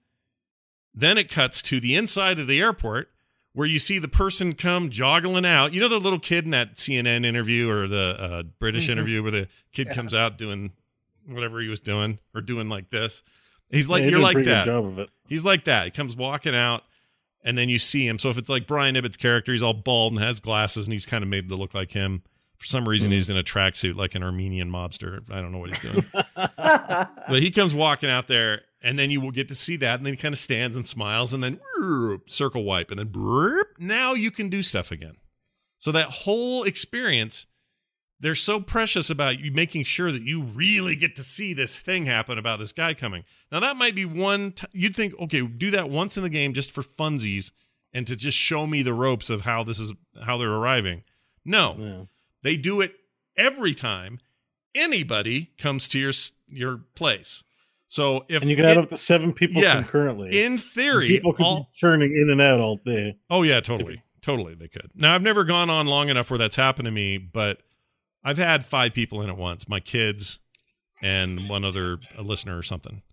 then 0.93 1.17
it 1.17 1.31
cuts 1.31 1.61
to 1.61 1.79
the 1.79 1.95
inside 1.95 2.37
of 2.39 2.47
the 2.47 2.59
airport 2.59 3.13
where 3.55 3.65
you 3.67 3.79
see 3.79 3.97
the 3.97 4.07
person 4.07 4.53
come 4.53 4.89
joggling 4.89 5.45
out. 5.45 5.73
You 5.73 5.81
know 5.81 5.87
the 5.87 5.97
little 5.99 6.19
kid 6.19 6.45
in 6.45 6.51
that 6.51 6.75
CNN 6.75 7.25
interview 7.25 7.69
or 7.69 7.87
the 7.87 8.15
uh, 8.19 8.43
British 8.59 8.87
Mhm. 8.87 8.91
interview 8.91 9.23
where 9.23 9.31
the 9.31 9.47
kid 9.71 9.87
Yeah. 9.87 9.93
comes 9.93 10.13
out 10.13 10.37
doing 10.37 10.73
whatever 11.25 11.59
he 11.61 11.67
was 11.67 11.79
doing 11.79 12.19
or 12.35 12.41
doing 12.41 12.69
like 12.69 12.89
this. 12.91 13.23
He's 13.71 13.89
like 13.89 14.01
Yeah, 14.01 14.05
he 14.07 14.11
you're 14.11 14.19
like 14.21 14.43
that. 14.43 14.65
job 14.65 14.85
of 14.85 14.99
it. 14.99 15.09
He's 15.27 15.43
like 15.43 15.63
that. 15.63 15.85
He 15.85 15.91
comes 15.91 16.15
walking 16.15 16.53
out, 16.53 16.83
and 17.43 17.57
then 17.57 17.67
you 17.69 17.79
see 17.79 18.05
him. 18.05 18.19
So 18.19 18.29
if 18.29 18.37
it's 18.37 18.49
like 18.49 18.67
Brian 18.67 18.95
Ibbott's 18.95 19.17
character, 19.17 19.51
he's 19.53 19.63
all 19.63 19.73
bald 19.73 20.13
and 20.13 20.21
has 20.21 20.39
glasses, 20.39 20.85
and 20.85 20.93
he's 20.93 21.05
kind 21.07 21.23
of 21.23 21.29
made 21.29 21.49
to 21.49 21.55
look 21.55 21.73
like 21.73 21.91
him. 21.93 22.21
For 22.57 22.65
some 22.67 22.87
reason, 22.87 23.11
he's 23.11 23.29
in 23.29 23.37
a 23.37 23.43
tracksuit 23.43 23.95
like 23.95 24.15
an 24.15 24.23
Armenian 24.23 24.69
mobster. 24.71 25.23
I 25.31 25.41
don't 25.41 25.51
know 25.51 25.57
what 25.57 25.69
he's 25.69 25.79
doing. 25.79 26.05
but 26.55 27.41
he 27.41 27.51
comes 27.51 27.73
walking 27.73 28.09
out 28.09 28.27
there, 28.27 28.61
and 28.85 28.99
then 28.99 29.09
you 29.09 29.19
will 29.19 29.31
get 29.31 29.47
to 29.49 29.55
see 29.55 29.75
that, 29.77 29.97
and 29.99 30.05
then 30.05 30.13
he 30.13 30.17
kind 30.17 30.33
of 30.33 30.37
stands 30.39 30.75
and 30.75 30.85
smiles, 30.85 31.33
and 31.33 31.43
then 31.43 31.59
circle 32.27 32.63
wipe, 32.63 32.91
and 32.91 32.99
then 32.99 33.11
now 33.79 34.13
you 34.13 34.29
can 34.31 34.47
do 34.47 34.61
stuff 34.61 34.91
again. 34.91 35.17
So 35.79 35.91
that 35.91 36.09
whole 36.09 36.63
experience, 36.63 37.47
they're 38.19 38.35
so 38.35 38.59
precious 38.59 39.09
about 39.09 39.39
you 39.39 39.51
making 39.51 39.83
sure 39.83 40.11
that 40.11 40.21
you 40.21 40.41
really 40.41 40.95
get 40.95 41.15
to 41.15 41.23
see 41.23 41.53
this 41.53 41.77
thing 41.79 42.05
happen 42.05 42.37
about 42.37 42.59
this 42.59 42.71
guy 42.71 42.93
coming. 42.93 43.23
Now 43.51 43.59
that 43.59 43.75
might 43.75 43.95
be 43.95 44.05
one 44.05 44.51
t- 44.51 44.67
you'd 44.71 44.95
think, 44.95 45.13
okay, 45.19 45.41
do 45.45 45.71
that 45.71 45.89
once 45.89 46.15
in 46.15 46.23
the 46.23 46.29
game 46.29 46.53
just 46.53 46.71
for 46.71 46.81
funsies 46.81 47.51
and 47.91 48.05
to 48.07 48.15
just 48.15 48.37
show 48.37 48.67
me 48.67 48.83
the 48.83 48.93
ropes 48.93 49.29
of 49.29 49.41
how 49.41 49.63
this 49.63 49.79
is 49.79 49.93
how 50.23 50.37
they're 50.37 50.51
arriving. 50.53 51.03
No, 51.43 51.75
Yeah. 51.79 52.03
they 52.43 52.55
do 52.57 52.81
it 52.81 52.95
every 53.35 53.73
time 53.73 54.19
anybody 54.73 55.51
comes 55.57 55.87
to 55.89 55.99
your 55.99 56.13
your 56.47 56.77
place. 56.95 57.43
So 57.87 58.25
if 58.29 58.41
And 58.41 58.49
you 58.49 58.55
can 58.55 58.65
it- 58.65 58.69
add 58.71 58.77
up 58.79 58.89
to 58.89 58.97
seven 58.97 59.31
people 59.33 59.61
Yeah. 59.61 59.75
concurrently. 59.75 60.43
in 60.43 60.57
theory, 60.57 61.07
people 61.07 61.33
could 61.33 61.43
all, 61.45 61.59
be 61.59 61.67
churning 61.77 62.15
in 62.15 62.29
and 62.31 62.41
out 62.41 62.59
all 62.59 62.77
day. 62.77 63.17
Oh 63.29 63.43
yeah, 63.43 63.59
totally. 63.59 64.01
Totally 64.21 64.55
they 64.55 64.67
could. 64.67 64.89
Now 64.95 65.13
I've 65.13 65.21
never 65.21 65.43
gone 65.43 65.69
on 65.69 65.85
long 65.85 66.09
enough 66.09 66.31
where 66.31 66.39
that's 66.39 66.55
happened 66.55 66.85
to 66.87 66.91
me, 66.91 67.17
but 67.19 67.59
I've 68.23 68.39
had 68.39 68.65
five 68.65 68.93
people 68.93 69.21
in 69.21 69.29
at 69.29 69.37
once, 69.37 69.69
my 69.69 69.79
kids 69.79 70.39
and 71.01 71.47
one 71.47 71.63
other 71.63 71.99
a 72.17 72.23
listener 72.23 72.57
or 72.57 72.63
something. 72.63 73.03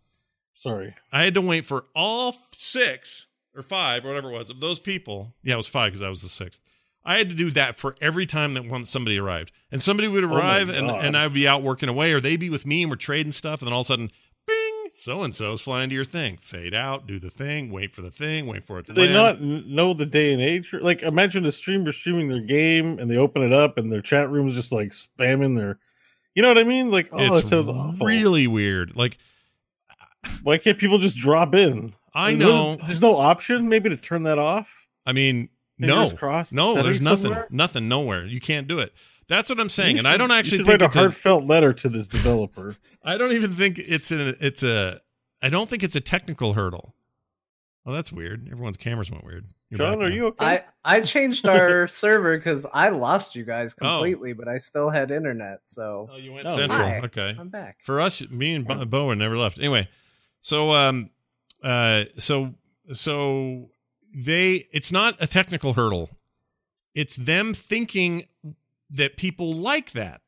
Sorry. 0.54 0.94
I 1.12 1.24
had 1.24 1.34
to 1.34 1.40
wait 1.42 1.64
for 1.66 1.86
all 1.94 2.32
six 2.52 3.26
or 3.54 3.60
five 3.62 4.04
or 4.04 4.08
whatever 4.08 4.30
it 4.30 4.34
was 4.38 4.48
of 4.48 4.60
those 4.60 4.80
people. 4.80 5.34
Yeah, 5.42 5.54
it 5.54 5.56
was 5.58 5.68
five 5.68 5.92
because 5.92 6.00
I 6.02 6.08
was 6.08 6.22
the 6.22 6.28
sixth. 6.28 6.62
I 7.04 7.18
had 7.18 7.28
to 7.30 7.36
do 7.36 7.50
that 7.50 7.78
for 7.78 7.96
every 8.00 8.26
time 8.26 8.54
that 8.54 8.64
once 8.64 8.88
somebody 8.88 9.18
arrived. 9.18 9.50
And 9.72 9.82
somebody 9.82 10.06
would 10.08 10.22
oh 10.24 10.28
my 10.28 10.36
arrive 10.38 10.68
and, 10.68 10.88
and 10.88 11.16
I'd 11.16 11.34
be 11.34 11.48
out 11.48 11.62
working 11.62 11.88
away, 11.88 12.12
or 12.12 12.20
they'd 12.20 12.38
be 12.38 12.48
with 12.48 12.64
me 12.64 12.82
and 12.82 12.90
we're 12.90 12.96
trading 12.96 13.32
stuff, 13.32 13.60
and 13.60 13.66
then 13.66 13.72
all 13.72 13.80
of 13.80 13.86
a 13.86 13.88
sudden, 13.88 14.12
so 14.92 15.22
and 15.22 15.34
so's 15.34 15.60
flying 15.60 15.88
to 15.88 15.94
your 15.94 16.04
thing. 16.04 16.38
Fade 16.38 16.74
out, 16.74 17.06
do 17.06 17.18
the 17.18 17.30
thing, 17.30 17.70
wait 17.70 17.92
for 17.92 18.02
the 18.02 18.10
thing, 18.10 18.46
wait 18.46 18.64
for 18.64 18.78
it 18.78 18.86
to 18.86 18.92
Do 18.92 19.06
they 19.06 19.12
not 19.12 19.40
know 19.40 19.94
the 19.94 20.06
day 20.06 20.32
and 20.32 20.42
age? 20.42 20.72
Like, 20.72 21.02
imagine 21.02 21.46
a 21.46 21.52
streamer 21.52 21.92
streaming 21.92 22.28
their 22.28 22.40
game 22.40 22.98
and 22.98 23.10
they 23.10 23.16
open 23.16 23.42
it 23.42 23.52
up 23.52 23.78
and 23.78 23.90
their 23.90 24.02
chat 24.02 24.30
room 24.30 24.46
is 24.46 24.54
just 24.54 24.72
like 24.72 24.90
spamming 24.90 25.56
their. 25.56 25.78
You 26.34 26.42
know 26.42 26.48
what 26.48 26.58
I 26.58 26.64
mean? 26.64 26.90
Like, 26.90 27.08
oh, 27.12 27.18
it's 27.18 27.42
that 27.42 27.46
sounds 27.46 27.68
awful. 27.68 28.06
really 28.06 28.46
weird. 28.46 28.96
Like 28.96 29.18
Why 30.42 30.58
can't 30.58 30.78
people 30.78 30.98
just 30.98 31.16
drop 31.16 31.54
in? 31.54 31.94
I 32.14 32.34
know. 32.34 32.74
There's 32.74 33.00
no 33.00 33.16
option 33.16 33.68
maybe 33.68 33.88
to 33.88 33.96
turn 33.96 34.24
that 34.24 34.38
off. 34.38 34.86
I 35.06 35.12
mean, 35.12 35.48
Fingers 35.80 36.12
no, 36.12 36.16
crossed, 36.16 36.52
no, 36.52 36.80
there's 36.80 37.00
nothing, 37.00 37.22
somewhere? 37.22 37.48
nothing, 37.50 37.88
nowhere. 37.88 38.24
You 38.24 38.40
can't 38.40 38.68
do 38.68 38.78
it. 38.78 38.92
That's 39.28 39.48
what 39.50 39.58
I'm 39.60 39.68
saying, 39.68 39.96
You 39.96 40.00
and 40.00 40.08
I 40.08 40.16
don't 40.16 40.30
actually 40.30 40.58
should 40.58 40.66
think 40.66 40.80
write 40.82 40.88
it's 40.88 40.96
a 40.96 41.00
a, 41.00 41.02
heartfelt 41.04 41.44
letter 41.44 41.72
to 41.72 41.88
this 41.88 42.08
developer. 42.08 42.76
I 43.04 43.16
don't 43.16 43.32
even 43.32 43.54
think 43.54 43.78
it's 43.78 44.10
a, 44.12 44.34
it's 44.44 44.62
a, 44.62 45.00
I 45.40 45.48
don't 45.48 45.68
think 45.68 45.82
it's 45.82 45.96
a 45.96 46.00
technical 46.00 46.52
hurdle. 46.54 46.94
Oh, 47.84 47.92
that's 47.92 48.12
weird. 48.12 48.48
Everyone's 48.50 48.76
cameras 48.76 49.10
went 49.10 49.24
weird. 49.24 49.46
You're 49.68 49.78
John, 49.78 50.02
are 50.02 50.08
now. 50.08 50.14
you 50.14 50.26
okay? 50.26 50.44
I 50.84 50.96
I 50.98 51.00
changed 51.00 51.48
our 51.48 51.88
server 51.88 52.36
because 52.36 52.64
I 52.72 52.90
lost 52.90 53.34
you 53.34 53.44
guys 53.44 53.74
Oh. 53.80 53.86
completely, 53.96 54.34
but 54.34 54.46
I 54.46 54.58
still 54.58 54.88
had 54.90 55.10
internet. 55.10 55.60
So 55.64 56.08
Oh, 56.12 56.16
you 56.16 56.32
went 56.32 56.46
Oh, 56.46 56.54
central. 56.54 56.86
hi. 56.86 57.00
Okay. 57.04 57.34
I'm 57.36 57.48
back. 57.48 57.78
For 57.82 58.00
us, 58.00 58.22
me 58.30 58.54
and 58.54 58.66
Bo- 58.66 58.84
Bowen 58.84 59.18
never 59.18 59.36
left. 59.36 59.58
Anyway, 59.58 59.88
so 60.42 60.72
um, 60.72 61.10
uh, 61.64 62.04
so 62.18 62.54
so 62.92 63.70
they, 64.14 64.68
it's 64.72 64.92
not 64.92 65.16
a 65.18 65.26
technical 65.26 65.72
hurdle. 65.72 66.10
It's 66.94 67.16
them 67.16 67.52
thinking 67.54 68.26
that 68.92 69.16
people 69.16 69.52
like 69.52 69.92
that. 69.92 70.20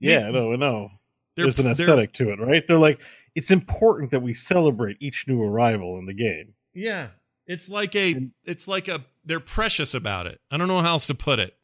yeah, 0.00 0.30
no, 0.30 0.54
no. 0.56 0.90
They're- 1.36 1.44
There's 1.46 1.58
an 1.60 1.68
aesthetic 1.70 2.12
to 2.14 2.30
it, 2.30 2.40
right? 2.40 2.66
They're 2.66 2.78
like, 2.78 3.00
it's 3.34 3.50
important 3.50 4.10
that 4.10 4.20
we 4.20 4.34
celebrate 4.34 4.96
each 5.00 5.26
new 5.28 5.42
arrival 5.42 5.98
in 5.98 6.06
the 6.06 6.12
game. 6.14 6.54
Yeah. 6.74 7.08
It's 7.46 7.68
like 7.68 7.96
a 7.96 8.28
it's 8.44 8.68
like 8.68 8.88
a 8.88 9.04
they're 9.24 9.40
precious 9.40 9.94
about 9.94 10.26
it. 10.26 10.40
I 10.50 10.56
don't 10.56 10.68
know 10.68 10.80
how 10.80 10.90
else 10.90 11.06
to 11.06 11.14
put 11.14 11.38
it. 11.38 11.56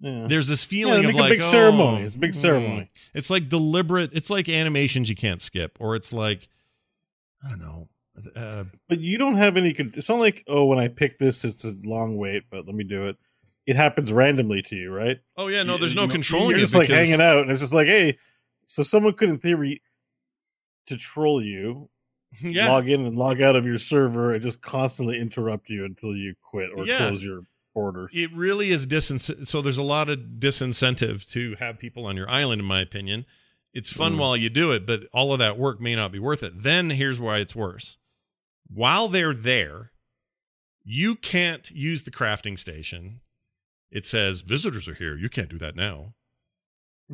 Yeah. 0.00 0.26
There's 0.28 0.46
this 0.48 0.64
feeling 0.64 1.02
they 1.02 1.08
of 1.08 1.14
like 1.16 1.30
big 1.30 1.42
oh, 1.42 1.48
ceremony. 1.50 2.04
It's 2.04 2.14
a 2.14 2.18
big 2.18 2.34
ceremony. 2.34 2.88
It's 3.14 3.30
like 3.30 3.48
deliberate. 3.48 4.10
It's 4.12 4.30
like 4.30 4.48
animations 4.48 5.10
you 5.10 5.16
can't 5.16 5.40
skip, 5.40 5.76
or 5.80 5.96
it's 5.96 6.12
like 6.12 6.48
I 7.44 7.50
don't 7.50 7.58
know. 7.60 7.88
Uh, 8.34 8.64
But 8.88 9.00
you 9.00 9.18
don't 9.18 9.36
have 9.36 9.56
any. 9.56 9.72
con- 9.74 9.92
It's 9.96 10.08
not 10.08 10.18
like, 10.18 10.44
oh, 10.48 10.64
when 10.66 10.78
I 10.78 10.88
pick 10.88 11.18
this, 11.18 11.44
it's 11.44 11.64
a 11.64 11.74
long 11.84 12.16
wait, 12.16 12.44
but 12.50 12.66
let 12.66 12.74
me 12.74 12.84
do 12.84 13.06
it. 13.08 13.16
It 13.68 13.76
happens 13.76 14.10
randomly 14.10 14.62
to 14.62 14.76
you, 14.76 14.90
right? 14.90 15.18
oh 15.36 15.48
yeah, 15.48 15.62
no, 15.62 15.74
You- 15.74 15.78
there's 15.80 15.94
no 15.94 16.04
you- 16.04 16.08
controlling 16.08 16.50
You're 16.50 16.58
it 16.58 16.62
just 16.62 16.74
like 16.74 16.88
because- 16.88 17.06
hanging 17.08 17.20
out, 17.20 17.42
and 17.42 17.50
it's 17.50 17.60
just 17.60 17.74
like, 17.74 17.86
hey, 17.86 18.18
so 18.66 18.82
someone 18.82 19.12
could, 19.12 19.28
in 19.28 19.38
theory, 19.38 19.82
to 20.86 20.96
troll 20.96 21.42
you, 21.44 21.90
Yeah, 22.40 22.68
log 22.70 22.88
in 22.88 23.04
and 23.06 23.16
log 23.16 23.40
out 23.42 23.56
of 23.56 23.66
your 23.66 23.78
server, 23.78 24.32
and 24.34 24.42
just 24.42 24.60
constantly 24.62 25.18
interrupt 25.18 25.68
you 25.70 25.84
until 25.84 26.14
you 26.16 26.34
quit 26.42 26.70
or 26.74 26.86
Yeah. 26.86 26.98
close 26.98 27.22
your 27.22 27.42
borders. 27.74 28.10
it 28.14 28.32
really 28.32 28.70
is 28.70 28.86
disin. 28.86 29.46
So 29.46 29.60
there's 29.62 29.78
a 29.78 29.82
lot 29.82 30.08
of 30.10 30.18
disincentive 30.38 31.30
to 31.32 31.54
have 31.60 31.78
people 31.78 32.06
on 32.06 32.16
your 32.16 32.28
island, 32.28 32.60
in 32.60 32.66
my 32.66 32.80
opinion. 32.80 33.24
It's 33.74 33.92
fun 33.92 34.14
Mm. 34.14 34.18
while 34.18 34.36
you 34.36 34.48
do 34.50 34.72
it, 34.72 34.86
but 34.86 35.02
all 35.12 35.32
of 35.32 35.38
that 35.40 35.58
work 35.58 35.78
may 35.80 35.94
not 35.94 36.10
be 36.10 36.18
worth 36.18 36.42
it. 36.42 36.62
Then 36.62 36.90
here's 36.90 37.20
why 37.20 37.38
it's 37.38 37.54
worse. 37.54 37.98
While 38.66 39.08
they're 39.08 39.34
there, 39.34 39.92
you 40.84 41.14
can't 41.16 41.70
use 41.70 42.02
the 42.04 42.10
crafting 42.10 42.58
station. 42.58 43.20
It 43.90 44.04
says 44.04 44.42
visitors 44.42 44.88
are 44.88 44.94
here. 44.94 45.16
You 45.16 45.28
can't 45.28 45.48
do 45.48 45.58
that 45.58 45.76
now. 45.76 46.14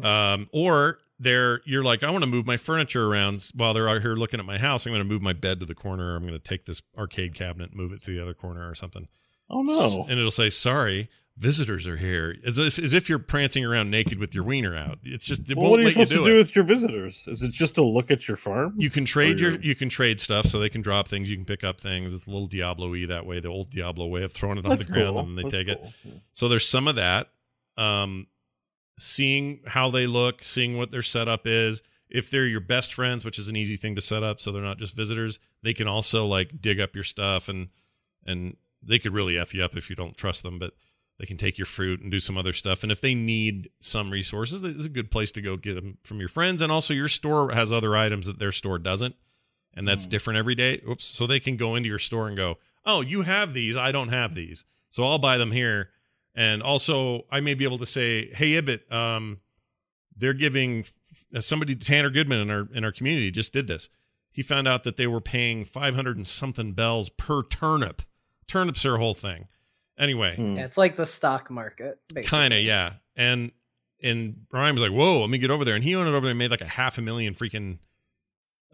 Um, 0.02 0.48
or 0.52 0.98
they're 1.18 1.60
you're 1.64 1.84
like, 1.84 2.02
I 2.02 2.10
want 2.10 2.24
to 2.24 2.30
move 2.30 2.46
my 2.46 2.56
furniture 2.56 3.06
around 3.06 3.48
while 3.54 3.72
they're 3.72 3.88
out 3.88 4.02
here 4.02 4.14
looking 4.16 4.40
at 4.40 4.46
my 4.46 4.58
house. 4.58 4.87
I'm 4.87 4.92
going 4.92 5.02
to 5.02 5.08
move 5.08 5.22
my 5.22 5.32
bed 5.32 5.60
to 5.60 5.66
the 5.66 5.74
corner. 5.74 6.16
I'm 6.16 6.22
going 6.26 6.34
to 6.34 6.38
take 6.40 6.66
this 6.66 6.82
arcade 6.98 7.34
cabinet, 7.34 7.74
move 7.74 7.92
it 7.92 8.02
to 8.02 8.10
the 8.10 8.20
other 8.20 8.34
corner 8.34 8.68
or 8.68 8.74
something. 8.74 9.06
oh 9.48 9.62
no! 9.62 10.04
And 10.08 10.18
it'll 10.18 10.32
say, 10.32 10.50
"Sorry, 10.50 11.08
visitors 11.37 11.87
are 11.88 11.97
here," 11.97 12.37
as 12.44 12.59
if 12.59 12.79
as 12.79 12.94
if 12.94 13.09
you're 13.09 13.18
prancing 13.18 13.64
around 13.64 13.90
naked 13.90 14.18
with 14.18 14.35
your 14.35 14.44
wiener 14.44 14.77
out. 14.77 14.99
It's 15.03 15.27
just 15.27 15.51
it 15.51 15.57
Well, 15.59 15.70
what 15.70 15.81
are 15.81 15.83
you 15.83 15.88
let 15.88 15.97
you 15.97 16.03
supposed 16.07 16.11
do 16.11 16.16
to 16.16 16.25
it. 16.25 16.33
do 16.33 16.38
with 16.38 16.55
your 16.57 16.64
visitors? 16.64 17.25
Is 17.27 17.42
it 17.42 17.51
just 17.53 17.75
to 17.77 17.83
look 17.83 18.11
at 18.11 18.29
your 18.29 18.37
farm? 18.37 18.75
you 18.77 18.90
can 18.90 19.05
trade 19.05 19.40
your 19.40 19.51
your- 19.53 19.61
you 19.61 19.75
can 19.75 19.88
trade 19.88 20.20
stuff, 20.20 20.47
so 20.47 20.59
they 20.61 20.68
can 20.68 20.81
drop 20.83 21.09
things. 21.09 21.31
You 21.31 21.37
can 21.37 21.44
pick 21.44 21.64
up 21.64 21.81
things. 21.81 22.14
It's 22.14 22.27
a 22.27 22.31
little 22.31 22.47
Diablo-y 22.47 23.07
that 23.07 23.27
way, 23.27 23.40
the 23.40 23.49
old 23.49 23.70
Diablo 23.70 24.07
way 24.07 24.23
of 24.23 24.33
throwing 24.33 24.59
it 24.59 24.64
on 24.64 24.70
That's 24.70 24.87
the 24.87 24.92
ground 24.92 25.16
cool. 25.16 25.20
and 25.27 25.38
they 25.38 25.42
That's 25.42 25.55
take 25.55 25.68
it. 25.68 25.81
Yeah. 26.05 26.12
So 26.33 26.49
there's 26.49 26.68
some 26.68 26.87
of 26.88 26.94
that. 26.97 27.31
Um, 27.77 28.29
seeing 28.99 29.61
how 29.66 29.90
they 29.90 30.07
look, 30.07 30.42
seeing 30.44 30.77
what 30.77 30.90
their 30.90 31.03
setup 31.03 31.47
is. 31.47 31.83
If 32.09 32.31
they're 32.31 32.47
your 32.47 32.61
best 32.61 32.94
friends, 32.94 33.25
which 33.25 33.40
is 33.40 33.49
an 33.49 33.57
easy 33.57 33.77
thing 33.77 33.97
to 33.97 34.01
set 34.01 34.23
up, 34.23 34.40
so 34.40 34.53
they're 34.53 34.62
not 34.62 34.79
just 34.79 34.94
visitors, 34.94 35.40
they 35.62 35.75
can 35.75 35.88
also 35.88 36.27
like 36.27 36.61
dig 36.61 36.79
up 36.79 36.94
your 36.94 37.03
stuff 37.03 37.49
and 37.49 37.68
and 38.25 38.57
they 38.83 38.99
could 39.01 39.12
really 39.12 39.37
f 39.37 39.53
you 39.53 39.64
up 39.64 39.77
if 39.77 39.90
you 39.90 39.97
don't 39.97 40.16
trust 40.16 40.44
them. 40.44 40.59
But 40.61 40.75
they 41.18 41.27
can 41.27 41.37
take 41.37 41.59
your 41.59 41.66
fruit 41.66 42.00
and 42.00 42.11
do 42.11 42.18
some 42.18 42.37
other 42.37 42.53
stuff. 42.53 42.83
And 42.83 42.90
if 42.90 43.00
they 43.00 43.14
need 43.14 43.70
some 43.79 44.11
resources, 44.11 44.64
it's 44.64 44.87
a 44.87 44.90
good 44.90 45.11
place 45.11 45.31
to 45.33 45.40
go 45.40 45.57
get 45.57 45.74
them 45.74 45.98
from 46.03 46.18
your 46.18 46.29
friends. 46.29 46.61
And 46.61 46.72
also, 46.72 46.92
your 46.92 47.09
store 47.09 47.53
has 47.53 47.72
other 47.72 47.96
items 47.96 48.27
that 48.27 48.38
their 48.38 48.53
store 48.53 48.79
doesn't, 48.79 49.14
and 49.74 49.87
that's 49.87 50.07
different 50.07 50.38
every 50.38 50.55
day. 50.55 50.83
Oops! 50.88 51.05
So 51.05 51.27
they 51.27 51.40
can 51.40 51.57
go 51.57 51.74
into 51.74 51.88
your 51.88 51.98
store 51.98 52.27
and 52.27 52.37
go, 52.37 52.59
oh, 52.85 53.00
you 53.00 53.22
have 53.22 53.55
these, 53.55 53.77
I 53.77 53.92
don't 53.92 54.09
have 54.09 54.35
these, 54.35 54.64
so 54.90 55.05
I'll 55.05 55.18
buy 55.18 55.38
them 55.38 55.53
here. 55.53 55.90
And 56.35 56.62
also, 56.62 57.27
I 57.31 57.40
may 57.40 57.55
be 57.55 57.64
able 57.64 57.79
to 57.79 57.87
say, 57.87 58.31
hey, 58.35 58.55
Ibbott, 58.55 58.90
um, 58.92 59.40
they're 60.16 60.33
giving 60.33 60.85
uh, 61.35 61.40
somebody 61.40 61.77
Tanner 61.77 62.11
Goodman 62.11 62.40
in 62.40 62.50
our 62.50 62.68
in 62.74 62.85
our 62.85 62.92
community 62.92 63.31
just 63.31 63.53
did 63.53 63.66
this. 63.66 63.88
He 64.33 64.42
found 64.42 64.66
out 64.66 64.83
that 64.83 64.96
they 64.96 65.07
were 65.07 65.20
paying 65.20 65.64
500 65.64 66.16
and 66.16 66.27
something 66.27 66.72
bells 66.72 67.09
per 67.09 67.44
turnip. 67.44 68.03
Turnips 68.48 68.85
are 68.85 68.96
a 68.96 68.98
whole 68.98 69.14
thing. 69.14 69.46
Anyway, 69.98 70.37
Hmm. 70.37 70.57
Yeah, 70.57 70.64
it's 70.64 70.76
like 70.78 70.96
the 70.96 71.07
stock 71.07 71.50
market. 71.50 71.98
kind 72.24 72.52
of 72.52 72.61
yeah. 72.61 72.94
And 73.16 73.52
and 74.02 74.46
Ryan 74.52 74.74
was 74.74 74.83
like, 74.83 74.90
"Whoa, 74.92 75.20
let 75.20 75.30
me 75.30 75.38
get 75.38 75.50
over 75.50 75.64
there." 75.64 75.74
And 75.76 75.85
he 75.85 75.94
went 75.96 76.09
over 76.09 76.20
there 76.20 76.30
and 76.30 76.38
made 76.38 76.50
like 76.50 76.61
a 76.61 76.66
half 76.66 76.98
a 76.98 77.02
million 77.02 77.35
freaking 77.35 77.78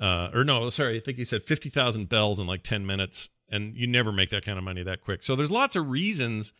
uh 0.00 0.30
or 0.32 0.44
no, 0.44 0.68
sorry, 0.70 0.96
I 0.96 1.00
think 1.00 1.18
he 1.18 1.24
said 1.24 1.42
50,000 1.42 2.08
bells 2.08 2.40
in 2.40 2.46
like 2.46 2.62
10 2.62 2.86
minutes 2.86 3.28
and 3.50 3.76
you 3.76 3.86
never 3.86 4.12
make 4.12 4.30
that 4.30 4.44
kind 4.44 4.56
of 4.56 4.64
money 4.64 4.82
that 4.82 5.02
quick. 5.02 5.22
So 5.22 5.36
there's 5.36 5.50
lots 5.50 5.76
of 5.76 5.90
reasons 5.90 6.52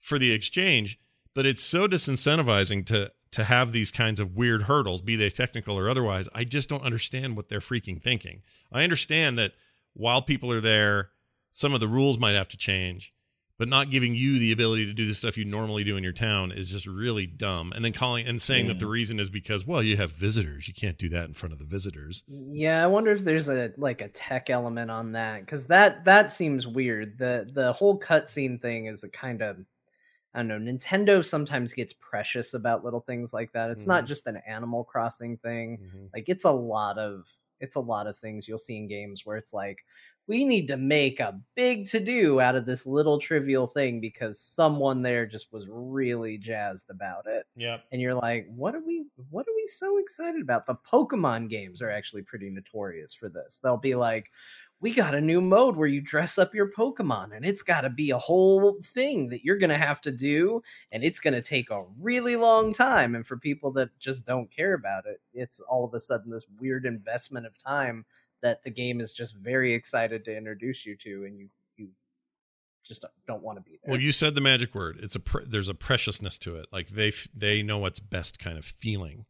for 0.00 0.18
the 0.18 0.32
exchange, 0.32 0.98
but 1.34 1.46
it's 1.46 1.62
so 1.62 1.86
disincentivizing 1.86 2.84
to 2.86 3.12
to 3.32 3.44
have 3.44 3.70
these 3.72 3.92
kinds 3.92 4.18
of 4.18 4.34
weird 4.36 4.62
hurdles, 4.62 5.00
be 5.02 5.14
they 5.14 5.30
technical 5.30 5.78
or 5.78 5.88
otherwise. 5.88 6.28
I 6.34 6.42
just 6.42 6.68
don't 6.68 6.82
understand 6.82 7.36
what 7.36 7.48
they're 7.48 7.60
freaking 7.60 8.02
thinking. 8.02 8.42
I 8.72 8.82
understand 8.82 9.38
that 9.38 9.52
while 9.92 10.20
people 10.20 10.50
are 10.50 10.60
there, 10.60 11.10
some 11.52 11.72
of 11.72 11.78
the 11.78 11.86
rules 11.86 12.18
might 12.18 12.34
have 12.34 12.48
to 12.48 12.56
change, 12.56 13.14
but 13.60 13.68
not 13.68 13.90
giving 13.90 14.14
you 14.14 14.38
the 14.38 14.52
ability 14.52 14.86
to 14.86 14.94
do 14.94 15.04
the 15.04 15.12
stuff 15.12 15.36
you 15.36 15.44
normally 15.44 15.84
do 15.84 15.98
in 15.98 16.02
your 16.02 16.14
town 16.14 16.50
is 16.50 16.70
just 16.70 16.86
really 16.86 17.26
dumb. 17.26 17.72
And 17.76 17.84
then 17.84 17.92
calling 17.92 18.26
and 18.26 18.40
saying 18.40 18.68
that 18.68 18.78
the 18.78 18.86
reason 18.86 19.20
is 19.20 19.28
because, 19.28 19.66
well, 19.66 19.82
you 19.82 19.98
have 19.98 20.12
visitors. 20.12 20.66
You 20.66 20.72
can't 20.72 20.96
do 20.96 21.10
that 21.10 21.26
in 21.26 21.34
front 21.34 21.52
of 21.52 21.58
the 21.58 21.66
visitors. 21.66 22.24
Yeah, 22.26 22.82
I 22.82 22.86
wonder 22.86 23.10
if 23.10 23.22
there's 23.22 23.50
a 23.50 23.70
like 23.76 24.00
a 24.00 24.08
tech 24.08 24.48
element 24.48 24.90
on 24.90 25.12
that 25.12 25.40
because 25.40 25.66
that 25.66 26.06
that 26.06 26.32
seems 26.32 26.66
weird. 26.66 27.18
the 27.18 27.50
The 27.52 27.74
whole 27.74 28.00
cutscene 28.00 28.62
thing 28.62 28.86
is 28.86 29.04
a 29.04 29.10
kind 29.10 29.42
of 29.42 29.58
I 30.32 30.38
don't 30.42 30.48
know. 30.48 30.72
Nintendo 30.72 31.22
sometimes 31.22 31.74
gets 31.74 31.92
precious 31.92 32.54
about 32.54 32.82
little 32.82 33.00
things 33.00 33.34
like 33.34 33.52
that. 33.52 33.68
It's 33.68 33.86
not 33.86 34.04
Mhm. 34.04 34.08
just 34.08 34.26
an 34.26 34.38
Animal 34.46 34.84
Crossing 34.84 35.36
thing. 35.36 35.80
Like 36.14 36.30
it's 36.30 36.46
a 36.46 36.50
lot 36.50 36.96
of 36.96 37.26
it's 37.60 37.76
a 37.76 37.80
lot 37.80 38.06
of 38.06 38.16
things 38.16 38.48
you'll 38.48 38.56
see 38.56 38.78
in 38.78 38.88
games 38.88 39.26
where 39.26 39.36
it's 39.36 39.52
like 39.52 39.84
we 40.30 40.44
need 40.44 40.68
to 40.68 40.76
make 40.76 41.18
a 41.18 41.40
big 41.56 41.88
to 41.88 41.98
do 41.98 42.40
out 42.40 42.54
of 42.54 42.64
this 42.64 42.86
little 42.86 43.18
trivial 43.18 43.66
thing 43.66 44.00
because 44.00 44.38
someone 44.40 45.02
there 45.02 45.26
just 45.26 45.52
was 45.52 45.66
really 45.68 46.38
jazzed 46.38 46.88
about 46.88 47.26
it 47.26 47.46
Yep. 47.56 47.82
and 47.90 48.00
you're 48.00 48.14
like, 48.14 48.46
what 48.48 48.76
are 48.76 48.80
we 48.86 49.06
what 49.30 49.48
are 49.48 49.54
we 49.56 49.66
so 49.66 49.98
excited 49.98 50.40
about? 50.40 50.66
The 50.66 50.76
Pokemon 50.76 51.48
games 51.50 51.82
are 51.82 51.90
actually 51.90 52.22
pretty 52.22 52.48
notorious 52.48 53.12
for 53.12 53.28
this. 53.28 53.58
They'll 53.60 53.76
be 53.76 53.96
like, 53.96 54.30
we 54.80 54.92
got 54.92 55.16
a 55.16 55.20
new 55.20 55.40
mode 55.40 55.76
where 55.76 55.88
you 55.88 56.00
dress 56.00 56.38
up 56.38 56.54
your 56.54 56.70
Pokemon, 56.70 57.34
and 57.36 57.44
it's 57.44 57.62
got 57.62 57.80
to 57.82 57.90
be 57.90 58.12
a 58.12 58.18
whole 58.18 58.78
thing 58.94 59.28
that 59.30 59.44
you're 59.44 59.58
gonna 59.58 59.76
have 59.76 60.00
to 60.02 60.12
do, 60.12 60.62
and 60.92 61.02
it's 61.04 61.20
gonna 61.20 61.42
take 61.42 61.70
a 61.70 61.84
really 61.98 62.36
long 62.36 62.72
time. 62.72 63.14
And 63.16 63.26
for 63.26 63.36
people 63.36 63.72
that 63.72 63.90
just 63.98 64.24
don't 64.24 64.50
care 64.50 64.74
about 64.74 65.06
it, 65.06 65.20
it's 65.34 65.60
all 65.60 65.84
of 65.84 65.92
a 65.92 66.00
sudden 66.00 66.30
this 66.30 66.46
weird 66.60 66.86
investment 66.86 67.46
of 67.46 67.58
time 67.58 68.06
that 68.42 68.62
the 68.64 68.70
game 68.70 69.00
is 69.00 69.12
just 69.12 69.34
very 69.36 69.74
excited 69.74 70.24
to 70.24 70.36
introduce 70.36 70.86
you 70.86 70.96
to, 70.96 71.24
and 71.24 71.38
you 71.38 71.48
you 71.76 71.88
just 72.86 73.04
don't 73.26 73.42
want 73.42 73.58
to 73.58 73.62
be 73.62 73.78
there. 73.82 73.92
Well, 73.92 74.00
you 74.00 74.12
said 74.12 74.34
the 74.34 74.40
magic 74.40 74.74
word. 74.74 74.98
It's 75.00 75.16
a 75.16 75.20
pre- 75.20 75.44
there's 75.44 75.68
a 75.68 75.74
preciousness 75.74 76.38
to 76.38 76.56
it. 76.56 76.66
Like 76.72 76.88
they 76.88 77.08
f- 77.08 77.28
they 77.34 77.62
know 77.62 77.78
what's 77.78 78.00
best 78.00 78.38
kind 78.38 78.58
of 78.58 78.64
feeling 78.64 79.26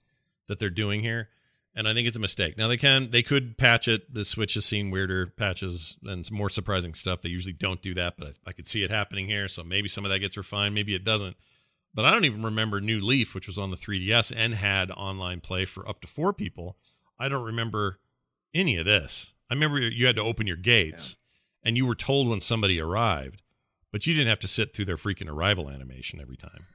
that 0.47 0.59
they're 0.59 0.71
doing 0.71 1.03
here, 1.03 1.29
and 1.75 1.89
I 1.89 1.95
think 1.95 2.09
it's 2.09 2.17
a 2.17 2.21
mistake. 2.21 2.57
Now 2.57 2.69
they 2.69 2.77
can 2.77 3.11
they 3.11 3.23
could 3.23 3.59
patch 3.59 3.89
it. 3.89 4.13
The 4.13 4.25
Switch 4.25 4.55
has 4.55 4.65
seen 4.65 4.91
weirder 4.91 5.27
patches 5.27 5.99
and 6.05 6.25
some 6.25 6.37
more 6.37 6.49
surprising 6.51 6.95
stuff. 6.95 7.23
They 7.23 7.29
usually 7.29 7.53
don't 7.53 7.83
do 7.83 7.95
that, 7.95 8.15
but 8.17 8.29
I, 8.29 8.51
I 8.51 8.53
could 8.53 8.67
see 8.67 8.85
it 8.85 8.91
happening 8.91 9.27
here. 9.27 9.49
So 9.49 9.63
maybe 9.63 9.89
some 9.89 10.05
of 10.05 10.11
that 10.11 10.21
gets 10.21 10.37
refined. 10.37 10.75
Maybe 10.75 10.95
it 10.95 11.05
doesn't. 11.05 11.37
But 11.93 12.05
I 12.05 12.13
don't 12.13 12.25
even 12.25 12.45
remember 12.45 12.81
New 12.81 13.01
Leaf, 13.01 13.35
which 13.35 13.49
was 13.49 13.59
on 13.59 13.71
the 13.71 13.77
3DS 13.77 14.33
and 14.37 14.55
had 14.55 14.93
online 14.93 15.41
play 15.41 15.65
for 15.65 15.89
up 15.89 16.01
to 16.03 16.07
four 16.07 16.33
people. 16.33 16.77
I 17.19 17.29
don't 17.29 17.45
remember 17.45 17.99
any 18.55 18.77
of 18.77 18.85
this. 18.85 19.35
I 19.51 19.55
remember 19.55 19.81
you 19.81 20.07
had 20.07 20.17
to 20.17 20.23
open 20.23 20.47
your 20.47 20.57
gates 20.57 21.17
and 21.63 21.77
you 21.77 21.87
were 21.87 21.95
told 21.95 22.29
when 22.29 22.41
somebody 22.41 22.81
arrived, 22.81 23.43
but 23.93 24.07
you 24.07 24.15
didn't 24.15 24.29
have 24.29 24.39
to 24.41 24.49
sit 24.49 24.75
through 24.75 24.85
their 24.87 24.97
freaking 24.97 25.29
arrival 25.29 25.69
animation 25.69 26.21
every 26.21 26.37
time. 26.37 26.67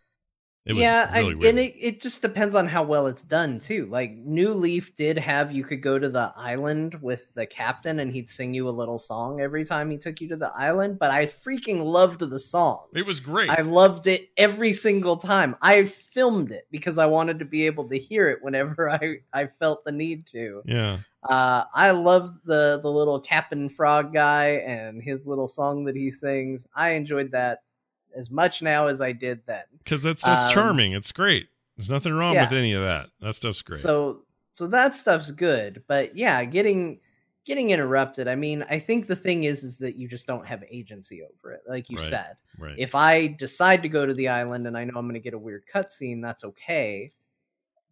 It 0.65 0.73
was 0.73 0.81
yeah, 0.81 1.13
really 1.19 1.33
I, 1.33 1.37
weird. 1.37 1.49
and 1.49 1.59
it, 1.59 1.75
it 1.77 2.01
just 2.01 2.23
depends 2.23 2.55
on 2.55 2.67
how 2.67 2.81
well 2.81 3.05
it's 3.05 3.21
done 3.21 3.59
too. 3.59 3.85
Like 3.85 4.13
New 4.13 4.51
Leaf 4.51 4.95
did 4.95 5.15
have 5.19 5.51
you 5.51 5.63
could 5.63 5.79
go 5.79 5.99
to 5.99 6.09
the 6.09 6.33
island 6.35 6.95
with 7.03 7.31
the 7.35 7.45
captain 7.45 7.99
and 7.99 8.11
he'd 8.11 8.31
sing 8.31 8.51
you 8.55 8.67
a 8.67 8.71
little 8.71 8.97
song 8.97 9.41
every 9.41 9.63
time 9.63 9.91
he 9.91 9.99
took 9.99 10.19
you 10.21 10.27
to 10.29 10.35
the 10.35 10.51
island, 10.55 10.97
but 10.97 11.11
I 11.11 11.27
freaking 11.27 11.83
loved 11.83 12.19
the 12.19 12.39
song. 12.39 12.87
It 12.95 13.05
was 13.05 13.19
great. 13.19 13.51
I 13.51 13.61
loved 13.61 14.07
it 14.07 14.31
every 14.37 14.73
single 14.73 15.17
time. 15.17 15.55
I 15.61 15.85
filmed 15.85 16.51
it 16.51 16.65
because 16.71 16.97
I 16.97 17.05
wanted 17.05 17.37
to 17.39 17.45
be 17.45 17.67
able 17.67 17.87
to 17.89 17.97
hear 17.99 18.27
it 18.29 18.39
whenever 18.41 18.89
I, 19.03 19.17
I 19.31 19.45
felt 19.45 19.85
the 19.85 19.91
need 19.91 20.25
to. 20.27 20.63
yeah. 20.65 20.97
Uh, 21.29 21.63
I 21.73 21.91
love 21.91 22.37
the 22.45 22.79
the 22.81 22.91
little 22.91 23.19
Captain 23.19 23.69
Frog 23.69 24.13
guy 24.13 24.61
and 24.65 25.01
his 25.01 25.25
little 25.25 25.47
song 25.47 25.85
that 25.85 25.95
he 25.95 26.11
sings. 26.11 26.67
I 26.75 26.91
enjoyed 26.91 27.31
that 27.31 27.59
as 28.15 28.31
much 28.31 28.61
now 28.61 28.87
as 28.87 29.01
I 29.01 29.11
did 29.11 29.41
then. 29.45 29.63
Because 29.79 30.03
that 30.03 30.19
stuff's 30.19 30.47
Um, 30.47 30.53
charming. 30.53 30.93
It's 30.93 31.11
great. 31.11 31.47
There's 31.77 31.91
nothing 31.91 32.13
wrong 32.13 32.33
yeah. 32.33 32.43
with 32.49 32.57
any 32.57 32.73
of 32.73 32.81
that. 32.83 33.09
That 33.19 33.33
stuff's 33.33 33.61
great. 33.61 33.79
So 33.81 34.21
so 34.51 34.67
that 34.67 34.95
stuff's 34.95 35.31
good, 35.31 35.83
but 35.87 36.15
yeah, 36.15 36.43
getting 36.45 36.99
getting 37.45 37.69
interrupted. 37.71 38.27
I 38.27 38.35
mean, 38.35 38.63
I 38.69 38.79
think 38.79 39.07
the 39.07 39.15
thing 39.15 39.43
is 39.43 39.63
is 39.63 39.77
that 39.79 39.97
you 39.97 40.07
just 40.07 40.25
don't 40.27 40.45
have 40.47 40.63
agency 40.71 41.21
over 41.21 41.53
it, 41.53 41.61
like 41.67 41.89
you 41.89 41.97
Right, 41.97 42.09
said. 42.09 42.37
right. 42.57 42.75
If 42.77 42.95
I 42.95 43.27
decide 43.27 43.83
to 43.83 43.89
go 43.89 44.05
to 44.05 44.13
the 44.13 44.29
island 44.29 44.65
and 44.65 44.77
I 44.77 44.83
know 44.85 44.93
I'm 44.97 45.05
going 45.05 45.13
to 45.13 45.19
get 45.19 45.33
a 45.33 45.37
weird 45.37 45.63
cutscene, 45.71 46.21
that's 46.21 46.43
okay. 46.43 47.11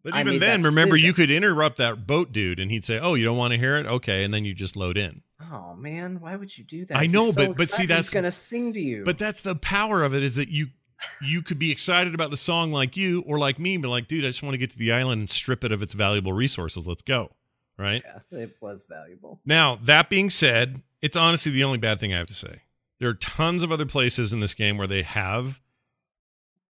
But 0.04 0.16
even 0.16 0.38
then, 0.38 0.62
remember, 0.62 0.96
you 0.96 1.12
could 1.12 1.30
interrupt 1.30 1.78
that 1.78 2.06
boat 2.06 2.30
dude 2.30 2.60
and 2.60 2.70
he'd 2.70 2.84
say, 2.84 2.98
Oh, 3.00 3.14
you 3.14 3.24
don't 3.24 3.36
want 3.38 3.52
to 3.52 3.58
hear 3.58 3.76
it? 3.76 3.86
Okay. 3.86 4.22
And 4.22 4.32
then 4.32 4.44
you 4.44 4.54
just 4.54 4.76
load 4.76 4.96
in. 4.96 5.22
Oh 5.52 5.74
man, 5.74 6.20
why 6.20 6.36
would 6.36 6.56
you 6.56 6.64
do 6.64 6.84
that? 6.86 6.96
I 6.96 7.06
know, 7.06 7.30
so 7.30 7.46
but- 7.46 7.56
but 7.56 7.70
see, 7.70 7.86
that's- 7.86 8.10
going 8.10 8.24
to 8.24 8.30
sing 8.30 8.72
to 8.74 8.80
you. 8.80 9.02
But 9.04 9.18
that's 9.18 9.40
the 9.40 9.56
power 9.56 10.02
of 10.04 10.14
it 10.14 10.22
is 10.22 10.36
that 10.36 10.48
you 10.48 10.68
you 11.20 11.42
could 11.42 11.58
be 11.58 11.70
excited 11.70 12.14
about 12.14 12.30
the 12.30 12.36
song 12.36 12.72
like 12.72 12.96
you 12.96 13.22
or 13.26 13.38
like 13.38 13.58
me, 13.58 13.76
but 13.76 13.88
like, 13.88 14.06
dude, 14.08 14.24
I 14.24 14.28
just 14.28 14.42
want 14.42 14.54
to 14.54 14.58
get 14.58 14.70
to 14.70 14.78
the 14.78 14.92
island 14.92 15.18
and 15.20 15.28
strip 15.30 15.62
it 15.64 15.72
of 15.72 15.82
its 15.82 15.92
valuable 15.92 16.32
resources. 16.32 16.86
Let's 16.88 17.02
go. 17.02 17.32
Right. 17.76 18.02
yeah, 18.30 18.38
it 18.38 18.56
was 18.60 18.84
valuable. 18.88 19.40
Now, 19.44 19.76
that 19.82 20.08
being 20.08 20.30
said, 20.30 20.82
it's 21.02 21.16
honestly 21.16 21.50
the 21.52 21.64
only 21.64 21.78
bad 21.78 21.98
thing 21.98 22.14
I 22.14 22.18
have 22.18 22.28
to 22.28 22.34
say. 22.34 22.60
There 23.00 23.08
are 23.08 23.14
tons 23.14 23.64
of 23.64 23.72
other 23.72 23.84
places 23.84 24.32
in 24.32 24.38
this 24.40 24.54
game 24.54 24.78
where 24.78 24.86
they 24.86 25.02
have 25.02 25.60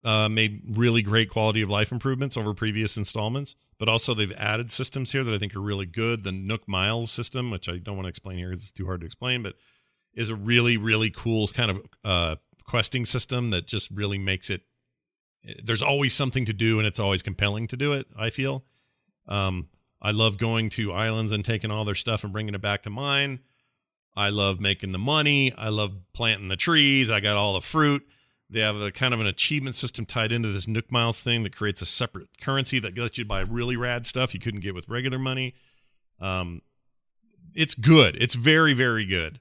uh, 0.04 0.28
made 0.28 0.62
really 0.68 1.02
great 1.02 1.30
quality 1.30 1.62
of 1.62 1.70
life 1.70 1.92
improvements 1.92 2.36
over 2.36 2.54
previous 2.54 2.96
installments, 2.96 3.54
but 3.78 3.88
also 3.88 4.14
they've 4.14 4.34
added 4.36 4.70
systems 4.70 5.12
here 5.12 5.22
that 5.22 5.32
I 5.32 5.38
think 5.38 5.54
are 5.54 5.60
really 5.60 5.86
good. 5.86 6.24
The 6.24 6.32
Nook 6.32 6.66
Miles 6.66 7.10
system, 7.10 7.50
which 7.50 7.68
I 7.68 7.78
don't 7.78 7.96
want 7.96 8.06
to 8.06 8.10
explain 8.10 8.38
here 8.38 8.48
because 8.48 8.62
it's 8.62 8.72
too 8.72 8.86
hard 8.86 9.00
to 9.00 9.06
explain, 9.06 9.42
but 9.42 9.54
is 10.14 10.28
a 10.28 10.34
really, 10.34 10.76
really 10.76 11.10
cool 11.10 11.46
kind 11.48 11.70
of 11.70 11.82
uh, 12.04 12.36
questing 12.64 13.04
system 13.04 13.50
that 13.50 13.66
just 13.66 13.90
really 13.90 14.18
makes 14.18 14.50
it. 14.50 14.62
There's 15.62 15.82
always 15.82 16.12
something 16.12 16.44
to 16.44 16.52
do, 16.52 16.78
and 16.78 16.86
it's 16.86 17.00
always 17.00 17.22
compelling 17.22 17.66
to 17.68 17.76
do 17.76 17.92
it. 17.92 18.06
I 18.16 18.30
feel. 18.30 18.64
Um, 19.26 19.68
I 20.00 20.10
love 20.10 20.36
going 20.36 20.68
to 20.70 20.92
islands 20.92 21.32
and 21.32 21.44
taking 21.44 21.70
all 21.70 21.84
their 21.84 21.94
stuff 21.94 22.24
and 22.24 22.32
bringing 22.32 22.54
it 22.54 22.60
back 22.60 22.82
to 22.82 22.90
mine. 22.90 23.40
I 24.14 24.28
love 24.28 24.60
making 24.60 24.92
the 24.92 24.98
money. 24.98 25.52
I 25.56 25.68
love 25.68 25.94
planting 26.12 26.48
the 26.48 26.56
trees. 26.56 27.10
I 27.10 27.20
got 27.20 27.36
all 27.36 27.54
the 27.54 27.60
fruit. 27.60 28.06
They 28.52 28.60
have 28.60 28.76
a 28.76 28.90
kind 28.92 29.14
of 29.14 29.20
an 29.20 29.26
achievement 29.26 29.74
system 29.76 30.04
tied 30.06 30.32
into 30.32 30.48
this 30.50 30.68
Nook 30.68 30.90
Miles 30.92 31.22
thing 31.22 31.42
that 31.42 31.56
creates 31.56 31.80
a 31.82 31.86
separate 31.86 32.28
currency 32.40 32.78
that 32.80 32.96
lets 32.96 33.18
you 33.18 33.24
buy 33.24 33.40
really 33.40 33.76
rad 33.76 34.06
stuff 34.06 34.34
you 34.34 34.40
couldn't 34.40 34.60
get 34.60 34.74
with 34.74 34.88
regular 34.88 35.18
money. 35.18 35.54
Um, 36.20 36.62
it's 37.54 37.74
good. 37.74 38.16
It's 38.20 38.34
very, 38.34 38.74
very 38.74 39.04
good. 39.04 39.40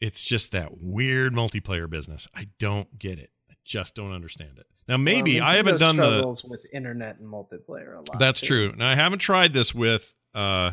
It's 0.00 0.24
just 0.24 0.52
that 0.52 0.80
weird 0.80 1.32
multiplayer 1.32 1.88
business. 1.88 2.28
I 2.34 2.48
don't 2.58 2.98
get 2.98 3.18
it. 3.18 3.30
I 3.50 3.54
just 3.64 3.94
don't 3.94 4.12
understand 4.12 4.58
it. 4.58 4.66
Now, 4.86 4.96
maybe 4.96 5.40
Well, 5.40 5.48
I 5.48 5.56
haven't 5.56 5.76
Nintendo 5.76 5.78
done 5.78 5.96
the. 5.96 6.02
struggles 6.10 6.44
with 6.44 6.66
internet 6.72 7.18
and 7.18 7.28
multiplayer 7.28 7.94
a 7.94 7.98
lot. 7.98 8.18
That's 8.18 8.40
too. 8.40 8.46
true. 8.70 8.74
Now 8.76 8.88
I 8.90 8.94
haven't 8.94 9.18
tried 9.20 9.52
this 9.52 9.74
with 9.74 10.14
uh 10.34 10.72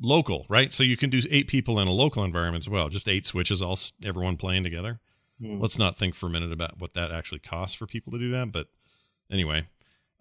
local, 0.00 0.46
right? 0.48 0.72
So 0.72 0.82
you 0.82 0.96
can 0.96 1.10
do 1.10 1.20
eight 1.30 1.46
people 1.46 1.78
in 1.78 1.86
a 1.86 1.92
local 1.92 2.24
environment 2.24 2.64
as 2.64 2.68
well. 2.68 2.88
Just 2.88 3.08
eight 3.08 3.26
switches, 3.26 3.60
all 3.62 3.78
everyone 4.04 4.36
playing 4.36 4.64
together. 4.64 5.00
Hmm. 5.40 5.60
Let's 5.60 5.78
not 5.78 5.96
think 5.96 6.14
for 6.14 6.26
a 6.26 6.30
minute 6.30 6.52
about 6.52 6.78
what 6.78 6.94
that 6.94 7.10
actually 7.10 7.38
costs 7.40 7.74
for 7.74 7.86
people 7.86 8.12
to 8.12 8.18
do 8.18 8.30
that. 8.32 8.52
But 8.52 8.66
anyway, 9.30 9.66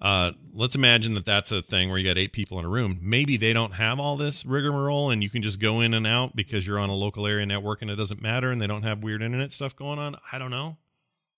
uh, 0.02 0.32
let's 0.54 0.76
imagine 0.76 1.14
that 1.16 1.26
that's 1.26 1.52
a 1.52 1.62
thing 1.62 1.90
where 1.90 1.98
you 1.98 2.08
got 2.10 2.18
eight 2.18 2.32
people 2.32 2.58
in 2.60 2.66
a 2.66 2.70
room. 2.70 3.00
Maybe 3.02 3.36
they 3.36 3.52
don't 3.52 3.74
have 3.74 4.00
all 4.00 4.16
this 4.16 4.46
rigmarole, 4.46 5.10
and 5.10 5.22
you 5.22 5.30
can 5.30 5.42
just 5.42 5.60
go 5.60 5.82
in 5.82 5.94
and 5.94 6.08
out 6.08 6.36
because 6.36 6.66
you're 6.66 6.80
on 6.80 6.90
a 6.90 6.96
local 6.96 7.28
area 7.28 7.46
network, 7.46 7.82
and 7.82 7.92
it 7.92 7.96
doesn't 7.96 8.22
matter, 8.22 8.50
and 8.50 8.62
they 8.62 8.68
don't 8.68 8.84
have 8.84 9.04
weird 9.04 9.22
internet 9.22 9.52
stuff 9.52 9.76
going 9.76 10.00
on. 10.00 10.16
I 10.32 10.40
don't 10.40 10.52
know. 10.52 10.78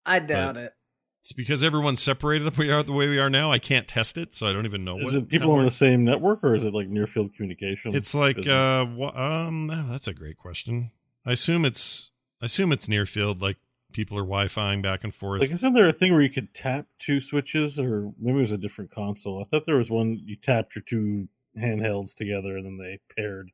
I 0.06 0.20
doubt 0.20 0.58
it. 0.58 0.74
It's 1.22 1.34
because 1.34 1.64
everyone's 1.64 2.02
separated 2.02 2.52
the 2.52 2.60
way 2.60 2.68
we 2.68 2.74
are 2.74 2.82
the 2.82 2.94
way 2.94 3.08
we 3.08 3.20
are 3.20 3.30
now. 3.30 3.52
I 3.52 3.60
can't 3.60 3.88
test 3.88 4.18
it, 4.18 4.34
so 4.34 4.48
I 4.48 4.54
don't 4.54 4.66
even 4.66 4.84
know. 4.84 4.98
Is 4.98 5.06
what 5.06 5.14
it 5.14 5.30
people 5.30 5.52
how 5.52 5.60
on 5.60 5.66
the 5.66 5.70
same 5.72 6.04
network 6.04 6.44
or 6.44 6.56
is 6.56 6.64
it 6.64 6.74
like 6.74 6.88
near 6.88 7.06
field 7.06 7.36
communication? 7.36 7.94
It's 7.94 8.16
like 8.16 8.38
business? 8.38 8.52
uh, 8.54 8.86
wha- 8.96 9.14
um, 9.16 9.70
oh, 9.72 9.86
that's 9.92 10.08
a 10.08 10.14
great 10.16 10.38
question. 10.38 10.90
I 11.24 11.34
assume 11.34 11.64
it's 11.64 12.10
I 12.42 12.46
assume 12.46 12.72
it's 12.72 12.88
near 12.90 13.06
field, 13.06 13.40
like 13.40 13.58
people 13.92 14.18
are 14.18 14.22
Wi-Fiing 14.22 14.82
back 14.82 15.04
and 15.04 15.14
forth. 15.14 15.42
Like, 15.42 15.52
isn't 15.52 15.74
there 15.74 15.88
a 15.90 15.94
thing 15.94 16.12
where 16.14 16.22
you 16.22 16.30
could 16.30 16.54
tap 16.54 16.86
two 17.00 17.20
switches, 17.22 17.80
or 17.80 18.12
maybe 18.20 18.38
it 18.38 18.42
was 18.42 18.52
a 18.52 18.58
different 18.58 18.92
console? 18.92 19.42
I 19.42 19.44
thought 19.46 19.66
there 19.66 19.78
was 19.78 19.90
one 19.90 20.20
you 20.26 20.36
tapped 20.36 20.76
your 20.76 20.84
two 20.84 21.28
handhelds 21.58 22.14
together 22.16 22.56
and 22.58 22.66
then 22.66 22.78
they 22.78 23.00
paired. 23.16 23.50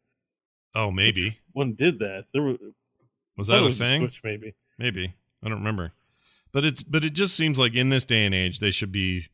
oh, 0.75 0.91
maybe 0.91 1.25
Which 1.29 1.39
one 1.53 1.73
did 1.73 1.99
that? 1.99 2.25
There 2.33 2.43
was 2.43 2.57
was 3.35 3.47
that 3.47 3.59
a 3.61 3.63
was 3.63 3.77
thing? 3.77 4.01
Switch, 4.01 4.21
maybe. 4.23 4.55
Maybe 4.77 5.13
I 5.43 5.49
don't 5.49 5.57
remember, 5.59 5.93
but 6.51 6.65
it's 6.65 6.83
but 6.83 7.03
it 7.03 7.13
just 7.13 7.35
seems 7.35 7.57
like 7.59 7.73
in 7.73 7.89
this 7.89 8.05
day 8.05 8.25
and 8.25 8.35
age 8.35 8.59
they 8.59 8.71
should 8.71 8.91
be, 8.91 9.27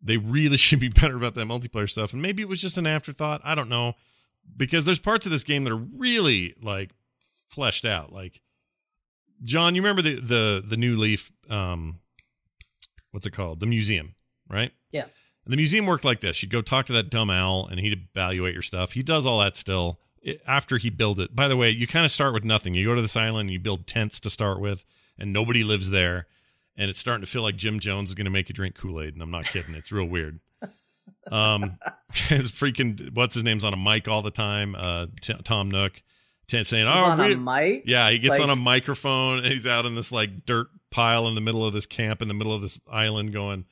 they 0.00 0.16
really 0.16 0.56
should 0.58 0.80
be 0.80 0.88
better 0.88 1.16
about 1.16 1.34
that 1.34 1.46
multiplayer 1.46 1.88
stuff. 1.88 2.12
And 2.12 2.22
maybe 2.22 2.42
it 2.42 2.48
was 2.48 2.60
just 2.60 2.78
an 2.78 2.86
afterthought. 2.86 3.40
I 3.44 3.54
don't 3.54 3.68
know, 3.68 3.94
because 4.56 4.84
there's 4.84 4.98
parts 5.00 5.26
of 5.26 5.32
this 5.32 5.44
game 5.44 5.64
that 5.64 5.72
are 5.72 5.76
really 5.76 6.54
like 6.62 6.90
fleshed 7.48 7.84
out. 7.84 8.12
Like 8.12 8.40
John, 9.42 9.74
you 9.74 9.82
remember 9.82 10.02
the 10.02 10.20
the 10.20 10.64
the 10.66 10.76
new 10.76 10.96
Leaf, 10.96 11.32
um, 11.48 12.00
what's 13.10 13.26
it 13.26 13.30
called? 13.32 13.60
The 13.60 13.66
museum, 13.66 14.14
right? 14.48 14.72
Yeah. 14.92 15.04
And 15.44 15.52
the 15.52 15.56
museum 15.56 15.86
worked 15.86 16.04
like 16.04 16.20
this: 16.20 16.42
you'd 16.42 16.52
go 16.52 16.62
talk 16.62 16.86
to 16.86 16.92
that 16.94 17.10
dumb 17.10 17.30
owl, 17.30 17.66
and 17.70 17.80
he'd 17.80 18.06
evaluate 18.14 18.52
your 18.52 18.62
stuff. 18.62 18.92
He 18.92 19.02
does 19.02 19.26
all 19.26 19.40
that 19.40 19.56
still 19.56 19.98
it- 20.22 20.42
after 20.46 20.76
he 20.78 20.90
built 20.90 21.18
it. 21.18 21.34
By 21.34 21.48
the 21.48 21.56
way, 21.56 21.70
you 21.70 21.86
kind 21.86 22.04
of 22.04 22.10
start 22.10 22.34
with 22.34 22.44
nothing. 22.44 22.74
You 22.74 22.84
go 22.84 22.94
to 22.94 23.02
this 23.02 23.16
island, 23.16 23.48
and 23.48 23.50
you 23.52 23.60
build 23.60 23.86
tents 23.86 24.20
to 24.20 24.30
start 24.30 24.60
with, 24.60 24.84
and 25.18 25.32
nobody 25.32 25.64
lives 25.64 25.90
there. 25.90 26.26
And 26.76 26.88
it's 26.88 26.98
starting 26.98 27.24
to 27.24 27.30
feel 27.30 27.42
like 27.42 27.56
Jim 27.56 27.78
Jones 27.80 28.08
is 28.10 28.14
going 28.14 28.24
to 28.24 28.30
make 28.30 28.48
you 28.48 28.54
drink 28.54 28.74
Kool 28.74 29.00
Aid, 29.02 29.14
and 29.14 29.22
I'm 29.22 29.30
not 29.30 29.44
kidding. 29.46 29.74
It's 29.74 29.90
real 29.92 30.06
weird. 30.06 30.40
Um, 31.30 31.78
it's 32.30 32.50
freaking 32.50 33.12
what's 33.14 33.34
his 33.34 33.44
name's 33.44 33.64
on 33.64 33.74
a 33.74 33.76
mic 33.76 34.08
all 34.08 34.22
the 34.22 34.30
time. 34.30 34.74
Uh, 34.76 35.06
T- 35.20 35.34
Tom 35.44 35.70
Nook, 35.70 36.02
saying, 36.50 36.86
He's 36.86 36.94
"Oh, 36.94 36.98
on 36.98 37.18
we- 37.18 37.32
a 37.32 37.36
mic. 37.36 37.82
yeah, 37.86 38.10
he 38.10 38.18
gets 38.18 38.32
Like- 38.38 38.42
on 38.42 38.50
a 38.50 38.56
microphone 38.56 39.38
and 39.38 39.46
he's 39.48 39.66
out 39.66 39.86
in 39.86 39.94
this 39.94 40.10
like 40.12 40.44
dirt 40.46 40.68
pile 40.90 41.26
in 41.28 41.34
the 41.34 41.40
middle 41.40 41.64
of 41.64 41.72
this 41.72 41.86
camp 41.86 42.20
in 42.20 42.28
the 42.28 42.34
middle 42.34 42.52
of 42.54 42.62
this 42.62 42.80
island 42.90 43.32
going, 43.32 43.64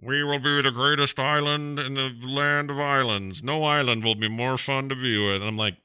We 0.00 0.22
will 0.24 0.38
be 0.38 0.60
the 0.60 0.70
greatest 0.70 1.18
island 1.18 1.78
in 1.78 1.94
the 1.94 2.10
land 2.22 2.70
of 2.70 2.78
islands. 2.78 3.42
No 3.42 3.64
island 3.64 4.04
will 4.04 4.14
be 4.14 4.28
more 4.28 4.58
fun 4.58 4.88
to 4.90 4.94
view 4.94 5.32
it. 5.32 5.36
And 5.36 5.44
I'm 5.44 5.56
like, 5.56 5.76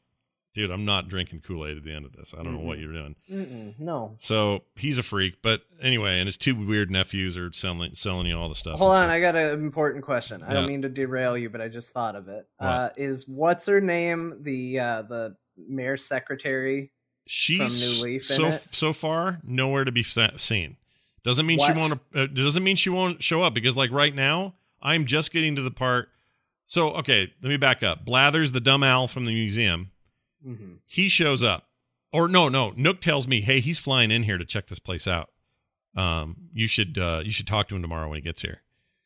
dude, 0.54 0.70
I'm 0.70 0.84
not 0.84 1.08
drinking 1.08 1.40
Kool-Aid 1.42 1.78
at 1.78 1.84
the 1.86 1.94
end 1.94 2.04
of 2.06 2.12
this. 2.12 2.34
I 2.38 2.44
don't 2.44 2.54
know 2.56 2.60
what 2.60 2.78
you're 2.78 2.92
doing. 2.92 3.16
Mm-mm, 3.32 3.80
no. 3.80 4.12
So 4.18 4.64
he's 4.76 5.00
a 5.00 5.04
freak. 5.04 5.42
But 5.42 5.62
anyway, 5.82 6.20
and 6.20 6.28
his 6.28 6.36
two 6.36 6.56
weird 6.56 6.92
nephews 6.92 7.38
are 7.38 7.54
selling 7.54 7.96
selling 7.96 8.28
you 8.28 8.38
all 8.38 8.50
the 8.50 8.56
stuff. 8.56 8.80
Hold 8.80 8.92
on, 8.92 8.98
stuff. 8.98 9.12
I 9.12 9.22
got 9.22 9.38
an 9.38 9.54
important 9.64 10.04
question. 10.04 10.44
I 10.44 10.48
Yeah. 10.50 10.54
don't 10.56 10.68
mean 10.68 10.82
to 10.82 10.90
derail 10.90 11.38
you, 11.38 11.50
but 11.50 11.62
I 11.62 11.70
just 11.70 11.92
thought 11.92 12.18
of 12.18 12.28
it. 12.28 12.46
What? 12.58 12.68
Uh, 12.68 12.90
is 12.98 13.26
what's 13.30 13.66
her 13.68 13.80
name 13.80 14.40
the 14.42 14.78
uh, 14.80 15.02
the 15.04 15.38
mayor's 15.58 16.06
secretary? 16.06 16.92
She's 17.28 18.00
New 18.02 18.04
Leaf 18.06 18.26
so 18.26 18.50
so 18.50 18.94
far 18.94 19.40
nowhere 19.44 19.84
to 19.84 19.92
be 19.92 20.04
seen. 20.04 20.78
Doesn't 21.24 21.46
mean 21.46 21.60
she 21.60 21.72
won't. 21.72 22.00
Uh, 22.14 22.26
doesn't 22.28 22.64
mean 22.64 22.76
she 22.76 22.90
won't 22.90 23.22
show 23.24 23.44
up 23.44 23.54
because 23.54 23.78
like 23.78 23.92
right 23.92 24.14
now 24.14 24.56
I'm 24.82 25.06
just 25.06 25.32
getting 25.32 25.56
to 25.56 25.62
the 25.62 25.72
part. 25.72 26.10
So 26.66 26.90
okay, 26.94 27.32
let 27.42 27.50
me 27.50 27.58
back 27.58 27.84
up. 27.84 28.04
Blathers, 28.06 28.52
the 28.54 28.60
dumb 28.62 28.82
owl 28.84 29.08
from 29.08 29.26
the 29.26 29.34
museum, 29.34 29.92
Mhm. 30.46 30.78
he 30.86 31.08
shows 31.10 31.44
up, 31.44 31.68
or 32.12 32.28
no, 32.28 32.50
no. 32.50 32.74
Nook 32.76 33.02
tells 33.02 33.28
me, 33.28 33.42
hey, 33.42 33.60
he's 33.60 33.78
flying 33.78 34.10
in 34.10 34.24
here 34.24 34.38
to 34.40 34.46
check 34.46 34.68
this 34.68 34.80
place 34.80 35.08
out. 35.08 35.30
Um, 35.96 36.50
you 36.54 36.66
should 36.68 36.98
uh, 36.98 37.22
you 37.24 37.32
should 37.32 37.48
talk 37.48 37.68
to 37.68 37.76
him 37.76 37.82
tomorrow 37.84 38.10
when 38.10 38.16
he 38.18 38.22
gets 38.22 38.42
here. 38.42 38.61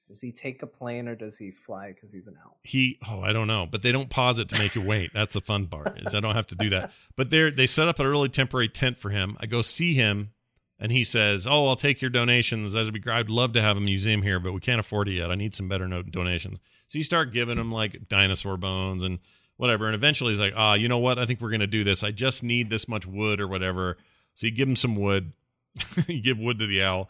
Does 0.08 0.22
he 0.22 0.32
take 0.32 0.62
a 0.62 0.68
plane 0.68 1.08
or 1.08 1.16
does 1.16 1.38
he 1.38 1.50
fly 1.50 1.88
because 1.94 2.12
he's 2.12 2.28
an 2.28 2.36
owl? 2.44 2.58
he 2.64 2.98
oh 3.10 3.22
i 3.22 3.32
don't 3.34 3.48
know 3.48 3.66
but 3.70 3.82
they 3.82 3.92
don't 3.92 4.10
pause 4.10 4.40
it 4.40 4.50
to 4.50 4.58
make 4.60 4.76
you 4.76 4.82
wait. 4.82 5.12
That's 5.14 5.34
the 5.34 5.42
fun 5.42 5.68
part 5.68 6.00
is 6.00 6.14
i 6.14 6.20
don't 6.20 6.36
have 6.36 6.48
to 6.48 6.56
do 6.56 6.70
that. 6.70 6.92
But 7.16 7.30
they 7.30 7.50
they 7.50 7.66
set 7.68 7.88
up 7.88 8.00
an 8.00 8.06
early 8.06 8.30
temporary 8.30 8.70
tent 8.70 8.98
for 8.98 9.10
him. 9.10 9.36
I 9.40 9.46
go 9.46 9.62
see 9.62 9.94
him 9.94 10.32
and 10.80 10.92
he 10.92 11.04
says 11.04 11.48
oh 11.48 11.68
i'll 11.68 11.76
take 11.76 12.02
your 12.02 12.12
donations. 12.12 12.74
That'd 12.74 12.94
be 12.94 13.00
great. 13.00 13.16
I'd 13.18 13.30
love 13.30 13.54
to 13.54 13.62
have 13.62 13.78
a 13.78 13.82
museum 13.82 14.22
here 14.22 14.40
but 14.40 14.52
we 14.54 14.60
can't 14.60 14.80
afford 14.80 15.08
it 15.08 15.14
yet. 15.14 15.32
I 15.32 15.36
need 15.36 15.56
some 15.56 15.68
better 15.68 15.88
no- 15.88 16.04
donations. 16.04 16.60
So 16.88 16.98
you 17.00 17.04
start 17.04 17.34
giving 17.34 17.58
him 17.58 17.72
like 17.72 18.08
dinosaur 18.08 18.58
bones 18.58 19.04
and 19.04 19.20
whatever 19.58 19.86
and 19.88 19.96
eventually 19.96 20.32
he's 20.32 20.40
like 20.40 20.54
ah 20.56 20.76
you 20.76 20.88
know 20.88 21.00
what? 21.00 21.18
I 21.18 21.26
think 21.26 21.42
we're 21.42 21.52
gonna 21.52 21.66
do 21.68 21.84
this. 21.84 22.04
I 22.04 22.12
just 22.12 22.44
need 22.44 22.70
this 22.70 22.88
much 22.88 23.08
wood 23.08 23.42
or 23.42 23.48
whatever. 23.48 23.98
So 24.36 24.46
you 24.48 24.52
give 24.52 24.68
him 24.68 24.76
some 24.76 24.96
wood. 24.96 25.34
You 26.08 26.22
give 26.22 26.38
wood 26.40 26.60
to 26.60 26.68
the 26.68 26.84
owl 26.84 27.10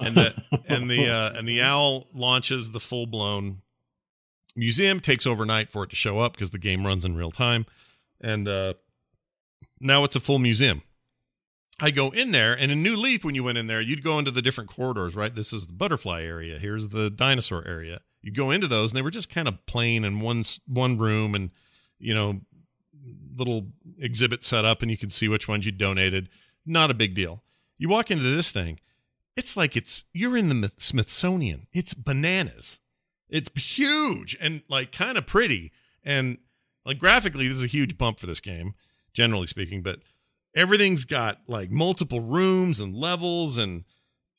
and 0.00 0.14
the 0.16 0.34
and 0.66 0.90
the 0.90 1.08
uh, 1.08 1.38
and 1.38 1.46
the 1.46 1.60
owl 1.60 2.08
launches 2.14 2.72
the 2.72 2.80
full 2.80 3.06
blown 3.06 3.62
museum. 4.56 5.00
Takes 5.00 5.26
overnight 5.26 5.70
for 5.70 5.84
it 5.84 5.90
to 5.90 5.96
show 5.96 6.18
up 6.18 6.32
because 6.32 6.50
the 6.50 6.58
game 6.58 6.86
runs 6.86 7.04
in 7.04 7.16
real 7.16 7.30
time, 7.30 7.66
and 8.20 8.48
uh, 8.48 8.74
now 9.80 10.04
it's 10.04 10.16
a 10.16 10.20
full 10.20 10.38
museum. 10.38 10.82
I 11.82 11.90
go 11.90 12.10
in 12.10 12.32
there, 12.32 12.52
and 12.52 12.70
in 12.70 12.82
New 12.82 12.96
Leaf, 12.96 13.24
when 13.24 13.34
you 13.34 13.44
went 13.44 13.56
in 13.56 13.66
there, 13.66 13.80
you'd 13.80 14.04
go 14.04 14.18
into 14.18 14.30
the 14.30 14.42
different 14.42 14.70
corridors. 14.70 15.16
Right, 15.16 15.34
this 15.34 15.52
is 15.52 15.66
the 15.66 15.72
butterfly 15.72 16.22
area. 16.22 16.58
Here's 16.58 16.88
the 16.88 17.10
dinosaur 17.10 17.66
area. 17.66 18.00
You 18.22 18.32
go 18.32 18.50
into 18.50 18.66
those, 18.66 18.92
and 18.92 18.98
they 18.98 19.02
were 19.02 19.10
just 19.10 19.32
kind 19.32 19.48
of 19.48 19.64
plain 19.66 20.04
in 20.04 20.20
one 20.20 20.42
one 20.66 20.98
room, 20.98 21.34
and 21.34 21.50
you 21.98 22.14
know, 22.14 22.40
little 23.36 23.68
exhibit 23.98 24.42
set 24.42 24.64
up, 24.64 24.82
and 24.82 24.90
you 24.90 24.98
could 24.98 25.12
see 25.12 25.28
which 25.28 25.48
ones 25.48 25.66
you 25.66 25.72
donated. 25.72 26.28
Not 26.66 26.90
a 26.90 26.94
big 26.94 27.14
deal. 27.14 27.42
You 27.78 27.88
walk 27.88 28.10
into 28.10 28.24
this 28.24 28.50
thing, 28.50 28.78
it's 29.40 29.56
like 29.56 29.76
it's 29.76 30.04
you're 30.12 30.36
in 30.36 30.48
the 30.60 30.70
Smithsonian. 30.76 31.66
It's 31.72 31.94
bananas. 31.94 32.78
It's 33.28 33.50
huge 33.60 34.36
and 34.40 34.62
like 34.68 34.92
kind 34.92 35.16
of 35.16 35.26
pretty 35.26 35.72
and 36.04 36.38
like 36.84 36.98
graphically 36.98 37.48
this 37.48 37.56
is 37.56 37.64
a 37.64 37.68
huge 37.78 37.96
bump 37.96 38.20
for 38.20 38.26
this 38.26 38.40
game 38.40 38.74
generally 39.14 39.46
speaking, 39.46 39.82
but 39.82 40.00
everything's 40.54 41.04
got 41.04 41.38
like 41.48 41.70
multiple 41.70 42.20
rooms 42.20 42.80
and 42.80 42.94
levels 42.94 43.56
and 43.58 43.84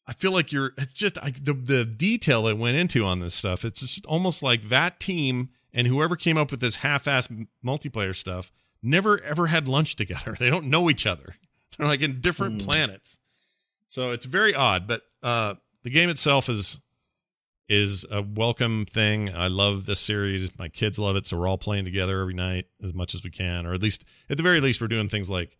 I 0.08 0.14
feel 0.14 0.32
like 0.32 0.52
you're 0.52 0.74
it's 0.78 0.94
just 0.94 1.18
I, 1.20 1.32
the 1.32 1.54
the 1.54 1.86
detail 1.86 2.44
that 2.44 2.58
went 2.58 2.78
into 2.78 3.04
on 3.06 3.20
this 3.22 3.34
stuff. 3.34 3.66
It's 3.66 3.82
just 3.82 4.06
almost 4.06 4.44
like 4.44 4.64
that 4.70 5.00
team 5.00 5.50
and 5.74 5.88
whoever 5.88 6.16
came 6.16 6.38
up 6.38 6.52
with 6.52 6.60
this 6.60 6.78
half-ass 6.78 7.30
multiplayer 7.66 8.16
stuff 8.16 8.52
never 8.84 9.22
ever 9.24 9.48
had 9.48 9.68
lunch 9.68 9.96
together. 9.96 10.36
They 10.40 10.50
don't 10.50 10.66
know 10.66 10.90
each 10.90 11.08
other. 11.08 11.36
They're 11.78 11.88
like 11.88 12.02
in 12.02 12.20
different 12.20 12.62
Hmm. 12.62 12.68
planets. 12.68 13.20
So 13.92 14.12
it's 14.12 14.24
very 14.24 14.56
odd, 14.56 14.88
but 14.88 15.02
uh, 15.22 15.56
the 15.84 15.90
game 15.90 16.10
itself 16.10 16.48
is 16.48 16.80
is 17.68 18.06
a 18.10 18.22
welcome 18.22 18.86
thing. 18.86 19.36
I 19.36 19.50
love 19.50 19.86
this 19.86 20.00
series. 20.00 20.58
My 20.58 20.70
kids 20.70 20.98
love 20.98 21.18
it, 21.18 21.26
so 21.26 21.38
we're 21.38 21.50
all 21.50 21.58
playing 21.58 21.84
together 21.84 22.22
every 22.22 22.34
night 22.34 22.68
as 22.82 22.94
much 22.94 23.14
as 23.14 23.22
we 23.22 23.32
can, 23.32 23.66
or 23.66 23.74
at 23.74 23.82
least 23.82 24.06
at 24.30 24.38
the 24.38 24.44
very 24.44 24.62
least, 24.62 24.80
we're 24.80 24.88
doing 24.88 25.10
things 25.10 25.30
like, 25.30 25.58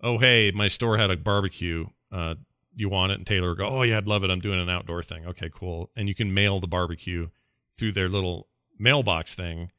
oh 0.00 0.18
hey, 0.18 0.52
my 0.54 0.68
store 0.68 0.98
had 0.98 1.10
a 1.10 1.16
barbecue. 1.16 1.86
Uh, 2.12 2.36
you 2.76 2.88
want 2.88 3.10
it? 3.10 3.16
And 3.16 3.26
Taylor 3.26 3.48
will 3.48 3.56
go, 3.56 3.66
oh 3.66 3.82
yeah, 3.82 3.96
I'd 3.96 4.06
love 4.06 4.22
it. 4.22 4.30
I'm 4.30 4.38
doing 4.38 4.60
an 4.60 4.70
outdoor 4.70 5.02
thing. 5.02 5.26
Okay, 5.26 5.50
cool. 5.52 5.90
And 5.96 6.06
you 6.08 6.14
can 6.14 6.32
mail 6.32 6.60
the 6.60 6.68
barbecue 6.68 7.30
through 7.76 7.90
their 7.90 8.08
little 8.08 8.46
mailbox 8.78 9.34
thing, 9.34 9.72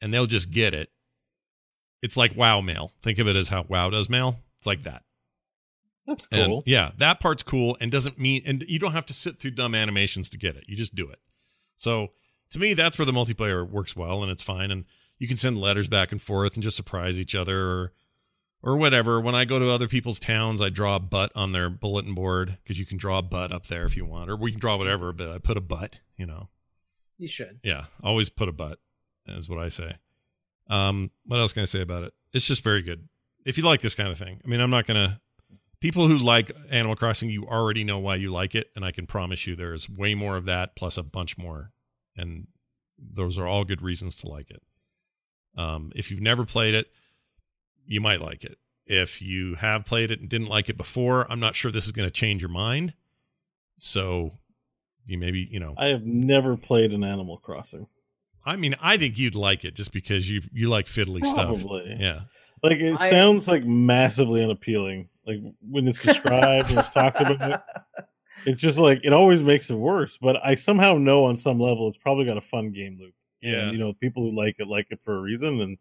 and 0.00 0.12
they'll 0.12 0.26
just 0.26 0.50
get 0.50 0.74
it. 0.74 0.90
It's 2.02 2.16
like 2.16 2.36
Wow 2.36 2.60
Mail. 2.60 2.90
Think 3.02 3.20
of 3.20 3.28
it 3.28 3.36
as 3.36 3.50
how 3.50 3.66
Wow 3.68 3.90
does 3.90 4.08
mail. 4.08 4.40
It's 4.58 4.66
like 4.66 4.82
that. 4.82 5.04
That's 6.06 6.26
And, 6.32 6.46
cool. 6.48 6.62
yeah, 6.66 6.92
that 6.96 7.20
part's 7.20 7.42
cool 7.42 7.76
and 7.80 7.90
doesn't 7.92 8.18
mean 8.18 8.42
and 8.44 8.62
you 8.68 8.78
don't 8.78 8.92
have 8.92 9.06
to 9.06 9.12
sit 9.12 9.38
through 9.38 9.52
dumb 9.52 9.74
animations 9.74 10.28
to 10.30 10.38
get 10.38 10.56
it. 10.56 10.64
You 10.66 10.76
just 10.76 10.94
do 10.94 11.08
it. 11.08 11.20
So 11.76 12.08
to 12.50 12.58
me, 12.58 12.74
that's 12.74 12.98
where 12.98 13.06
the 13.06 13.12
multiplayer 13.12 13.68
works 13.68 13.94
well 13.94 14.22
and 14.22 14.30
it's 14.30 14.42
fine. 14.42 14.70
And 14.70 14.84
you 15.18 15.28
can 15.28 15.36
send 15.36 15.58
letters 15.58 15.86
back 15.88 16.10
and 16.12 16.20
forth 16.20 16.54
and 16.54 16.62
just 16.62 16.76
surprise 16.76 17.18
each 17.20 17.34
other 17.34 17.60
or 17.66 17.92
or 18.64 18.76
whatever. 18.76 19.20
When 19.20 19.34
I 19.34 19.44
go 19.44 19.58
to 19.58 19.68
other 19.70 19.88
people's 19.88 20.20
towns, 20.20 20.60
I 20.62 20.68
draw 20.68 20.96
a 20.96 21.00
butt 21.00 21.32
on 21.34 21.52
their 21.52 21.68
bulletin 21.70 22.14
board 22.14 22.58
because 22.62 22.78
you 22.78 22.86
can 22.86 22.96
draw 22.98 23.18
a 23.18 23.22
butt 23.22 23.50
up 23.52 23.66
there 23.66 23.84
if 23.84 23.96
you 23.96 24.04
want, 24.04 24.30
or 24.30 24.36
we 24.36 24.50
can 24.52 24.60
draw 24.60 24.76
whatever. 24.76 25.12
But 25.12 25.30
I 25.30 25.38
put 25.38 25.56
a 25.56 25.60
butt, 25.60 26.00
you 26.16 26.26
know. 26.26 26.48
You 27.18 27.26
should. 27.28 27.60
Yeah, 27.64 27.84
always 28.02 28.28
put 28.30 28.48
a 28.48 28.52
butt, 28.52 28.78
is 29.26 29.48
what 29.48 29.58
I 29.58 29.68
say. 29.68 29.96
Um, 30.68 31.10
what 31.26 31.38
else 31.40 31.52
can 31.52 31.62
I 31.62 31.66
say 31.66 31.80
about 31.80 32.04
it? 32.04 32.12
It's 32.32 32.46
just 32.46 32.62
very 32.64 32.82
good. 32.82 33.08
If 33.44 33.58
you 33.58 33.64
like 33.64 33.80
this 33.80 33.94
kind 33.96 34.10
of 34.10 34.18
thing, 34.18 34.40
I 34.44 34.48
mean, 34.48 34.60
I'm 34.60 34.70
not 34.70 34.86
gonna. 34.86 35.20
People 35.82 36.06
who 36.06 36.16
like 36.16 36.52
Animal 36.70 36.94
Crossing, 36.94 37.28
you 37.28 37.44
already 37.44 37.82
know 37.82 37.98
why 37.98 38.14
you 38.14 38.30
like 38.30 38.54
it, 38.54 38.68
and 38.76 38.84
I 38.84 38.92
can 38.92 39.04
promise 39.04 39.48
you 39.48 39.56
there 39.56 39.74
is 39.74 39.90
way 39.90 40.14
more 40.14 40.36
of 40.36 40.44
that, 40.44 40.76
plus 40.76 40.96
a 40.96 41.02
bunch 41.02 41.36
more, 41.36 41.72
and 42.16 42.46
those 42.96 43.36
are 43.36 43.48
all 43.48 43.64
good 43.64 43.82
reasons 43.82 44.14
to 44.16 44.28
like 44.28 44.48
it. 44.48 44.62
Um, 45.56 45.90
if 45.96 46.08
you've 46.08 46.20
never 46.20 46.44
played 46.44 46.74
it, 46.74 46.86
you 47.84 48.00
might 48.00 48.20
like 48.20 48.44
it. 48.44 48.58
If 48.86 49.20
you 49.20 49.56
have 49.56 49.84
played 49.84 50.12
it 50.12 50.20
and 50.20 50.28
didn't 50.28 50.46
like 50.46 50.68
it 50.68 50.76
before, 50.76 51.26
I'm 51.28 51.40
not 51.40 51.56
sure 51.56 51.72
this 51.72 51.86
is 51.86 51.92
going 51.92 52.06
to 52.06 52.12
change 52.12 52.42
your 52.42 52.48
mind. 52.48 52.94
So 53.76 54.38
you 55.04 55.18
maybe 55.18 55.48
you 55.50 55.58
know 55.58 55.74
I 55.76 55.86
have 55.86 56.04
never 56.04 56.56
played 56.56 56.92
an 56.92 57.02
Animal 57.02 57.38
Crossing. 57.38 57.88
I 58.46 58.54
mean, 58.54 58.76
I 58.80 58.98
think 58.98 59.18
you'd 59.18 59.34
like 59.34 59.64
it 59.64 59.74
just 59.74 59.92
because 59.92 60.30
you 60.30 60.42
you 60.52 60.68
like 60.68 60.86
fiddly 60.86 61.26
stuff. 61.26 61.60
Probably. 61.60 61.96
Yeah. 61.98 62.20
Like 62.62 62.78
it 62.78 63.00
I- 63.00 63.10
sounds 63.10 63.48
like 63.48 63.64
massively 63.64 64.44
unappealing. 64.44 65.08
Like 65.26 65.38
when 65.68 65.88
it's 65.88 66.02
described 66.02 66.70
and 66.70 66.78
it's 66.78 66.88
talked 66.88 67.20
about, 67.20 67.64
it's 68.46 68.60
just 68.60 68.78
like 68.78 69.00
it 69.04 69.12
always 69.12 69.42
makes 69.42 69.70
it 69.70 69.76
worse. 69.76 70.18
But 70.18 70.36
I 70.44 70.54
somehow 70.54 70.94
know 70.94 71.24
on 71.24 71.36
some 71.36 71.60
level 71.60 71.88
it's 71.88 71.96
probably 71.96 72.24
got 72.24 72.36
a 72.36 72.42
fun 72.42 72.72
game 72.72 72.98
loop. 73.00 73.14
Yeah. 73.40 73.64
And, 73.64 73.72
you 73.72 73.78
know, 73.78 73.92
people 73.92 74.22
who 74.22 74.36
like 74.36 74.56
it 74.58 74.68
like 74.68 74.88
it 74.90 75.00
for 75.04 75.16
a 75.16 75.20
reason, 75.20 75.60
and 75.60 75.78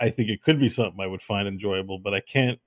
I 0.00 0.10
think 0.10 0.28
it 0.30 0.42
could 0.42 0.58
be 0.58 0.68
something 0.68 1.00
I 1.00 1.06
would 1.06 1.22
find 1.22 1.46
enjoyable. 1.48 1.98
But 1.98 2.14
I 2.14 2.20
can't. 2.20 2.58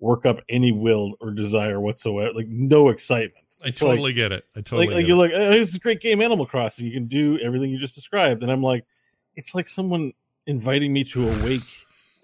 work 0.00 0.26
up 0.26 0.40
any 0.48 0.72
will 0.72 1.14
or 1.20 1.30
desire 1.30 1.78
whatsoever. 1.80 2.32
Like 2.34 2.48
no 2.48 2.88
excitement. 2.88 3.46
I 3.64 3.68
It's 3.68 3.78
totally 3.78 4.08
like, 4.08 4.16
get 4.16 4.32
it. 4.32 4.44
I 4.56 4.60
totally 4.60 4.88
like, 4.88 4.96
like 4.96 5.06
you're 5.06 5.14
it. 5.14 5.20
like, 5.20 5.30
oh, 5.32 5.50
this 5.50 5.68
is 5.68 5.76
a 5.76 5.78
great 5.78 6.00
game, 6.00 6.20
Animal 6.20 6.44
Crossing. 6.44 6.84
You 6.84 6.92
can 6.92 7.06
do 7.06 7.38
everything 7.38 7.70
you 7.70 7.78
just 7.78 7.94
described, 7.94 8.42
and 8.42 8.50
I'm 8.50 8.64
like, 8.64 8.84
it's 9.36 9.54
like 9.54 9.68
someone 9.68 10.12
inviting 10.48 10.92
me 10.92 11.04
to 11.04 11.28
a 11.28 11.44
wake 11.44 11.62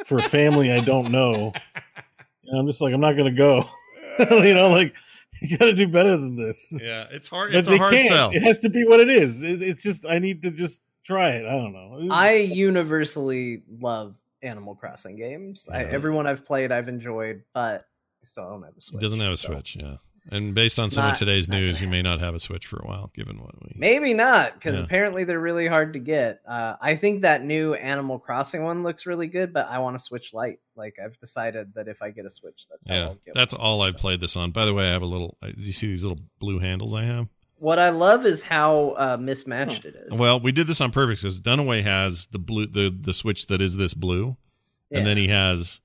for 0.06 0.18
a 0.18 0.22
family 0.22 0.72
I 0.72 0.80
don't 0.80 1.12
know. 1.12 1.52
And 2.50 2.58
I'm 2.58 2.66
just 2.66 2.80
like, 2.80 2.92
I'm 2.94 3.00
not 3.00 3.12
gonna 3.16 3.30
go. 3.32 3.64
you 4.18 4.54
know, 4.54 4.70
like 4.70 4.94
you 5.40 5.56
got 5.56 5.66
to 5.66 5.72
do 5.72 5.86
better 5.86 6.16
than 6.16 6.34
this. 6.36 6.72
yeah, 6.80 7.06
it's 7.10 7.28
hard. 7.28 7.52
But 7.52 7.58
It's 7.60 7.68
a 7.68 7.78
hard 7.78 7.92
can't. 7.94 8.06
sell. 8.08 8.30
It 8.30 8.42
has 8.42 8.58
to 8.60 8.68
be 8.70 8.84
what 8.84 8.98
it 9.00 9.08
is. 9.10 9.42
It, 9.42 9.62
it's 9.62 9.82
just 9.82 10.04
I 10.06 10.18
need 10.18 10.42
to 10.42 10.50
just 10.50 10.82
try 11.04 11.30
it. 11.30 11.46
I 11.46 11.52
don't 11.52 11.72
know. 11.72 11.96
It's- 11.98 12.10
I 12.10 12.32
universally 12.88 13.62
love 13.80 14.16
Animal 14.42 14.74
Crossing 14.74 15.16
games. 15.16 15.68
I, 15.72 15.82
Yeah. 15.82 15.88
everyone 15.90 16.26
I've 16.26 16.44
played, 16.44 16.72
I've 16.72 16.88
enjoyed, 16.88 17.42
but 17.52 17.86
I 18.22 18.24
still 18.24 18.48
don't 18.48 18.62
have 18.62 18.74
a 18.74 18.76
It 18.76 18.82
Switch. 18.82 19.00
doesn't 19.00 19.20
have 19.20 19.32
a 19.32 19.36
so- 19.36 19.52
Switch, 19.52 19.76
yeah. 19.76 19.96
And 20.30 20.54
based 20.54 20.78
on 20.78 20.86
It's 20.86 20.94
some 20.94 21.06
of 21.10 21.16
today's 21.16 21.48
news, 21.48 21.80
you 21.80 21.88
may 21.88 22.02
not 22.02 22.20
have 22.20 22.34
a 22.34 22.38
Switch 22.40 22.66
for 22.66 22.76
a 22.78 22.86
while, 22.86 23.10
given 23.14 23.38
what 23.40 23.54
we. 23.62 23.72
Maybe 23.76 24.12
not, 24.12 24.54
because 24.54 24.78
Yeah. 24.78 24.84
apparently 24.84 25.24
they're 25.24 25.40
really 25.40 25.66
hard 25.66 25.94
to 25.94 25.98
get. 25.98 26.40
Uh, 26.46 26.76
I 26.82 26.96
think 26.96 27.22
that 27.22 27.44
new 27.44 27.72
Animal 27.74 28.18
Crossing 28.18 28.62
one 28.62 28.82
looks 28.82 29.06
really 29.06 29.26
good, 29.26 29.52
but 29.54 29.68
I 29.70 29.78
want 29.78 29.96
a 29.96 29.98
Switch 29.98 30.34
Lite. 30.34 30.58
Like 30.76 30.98
I've 31.02 31.18
decided 31.18 31.72
that 31.74 31.88
if 31.88 32.02
I 32.02 32.10
get 32.10 32.26
a 32.26 32.30
Switch, 32.30 32.66
that's 32.68 32.86
how 32.86 32.94
Yeah, 32.94 33.00
I'll 33.06 33.14
get 33.24 33.34
that's 33.34 33.54
one. 33.54 33.62
all 33.62 33.82
I've 33.82 33.96
played 33.96 34.20
this 34.20 34.36
on. 34.36 34.50
By 34.50 34.64
the 34.66 34.74
way, 34.74 34.86
I 34.86 34.90
have 34.92 35.02
a 35.02 35.06
little. 35.06 35.38
uh, 35.42 35.48
you 35.56 35.72
see 35.72 35.86
these 35.86 36.04
little 36.04 36.20
blue 36.38 36.58
handles 36.58 36.92
I 36.92 37.04
have? 37.04 37.28
What 37.56 37.78
I 37.80 37.88
love 37.90 38.24
is 38.26 38.44
how 38.44 38.90
uh, 38.98 39.16
mismatched 39.18 39.84
it 39.84 39.96
is. 40.10 40.18
Well, 40.18 40.38
we 40.38 40.52
did 40.52 40.66
this 40.68 40.80
on 40.80 40.92
purpose 40.92 41.22
because 41.22 41.40
Dunaway 41.40 41.82
has 41.82 42.26
the 42.26 42.38
blue, 42.38 42.66
the 42.66 42.94
the 42.96 43.12
Switch 43.14 43.46
that 43.48 43.60
is 43.60 43.76
this 43.76 43.94
blue, 43.94 44.36
and 44.92 45.04
then 45.06 45.16
he 45.16 45.26
has 45.28 45.80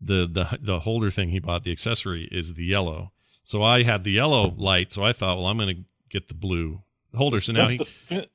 the 0.00 0.26
the 0.26 0.58
the 0.60 0.80
holder 0.80 1.10
thing 1.10 1.28
he 1.28 1.38
bought. 1.38 1.62
The 1.62 1.70
accessory 1.72 2.26
is 2.32 2.54
the 2.54 2.64
yellow. 2.64 3.12
So 3.46 3.62
I 3.62 3.84
had 3.84 4.02
the 4.02 4.10
yellow 4.10 4.52
light. 4.56 4.90
So 4.90 5.04
I 5.04 5.12
thought, 5.12 5.36
well, 5.36 5.46
I'm 5.46 5.56
going 5.56 5.76
to 5.76 5.82
get 6.08 6.26
the 6.26 6.34
blue 6.34 6.82
holder. 7.14 7.40
So 7.40 7.52
now 7.52 7.60
That's 7.60 7.72
he. 7.72 7.78
the 7.78 7.84
fin- 7.84 8.26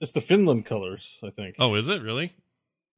it's 0.00 0.12
the 0.12 0.22
Finland 0.22 0.64
colors, 0.64 1.18
I 1.22 1.28
think. 1.28 1.56
oh, 1.58 1.74
is 1.74 1.90
it 1.90 2.00
really? 2.00 2.32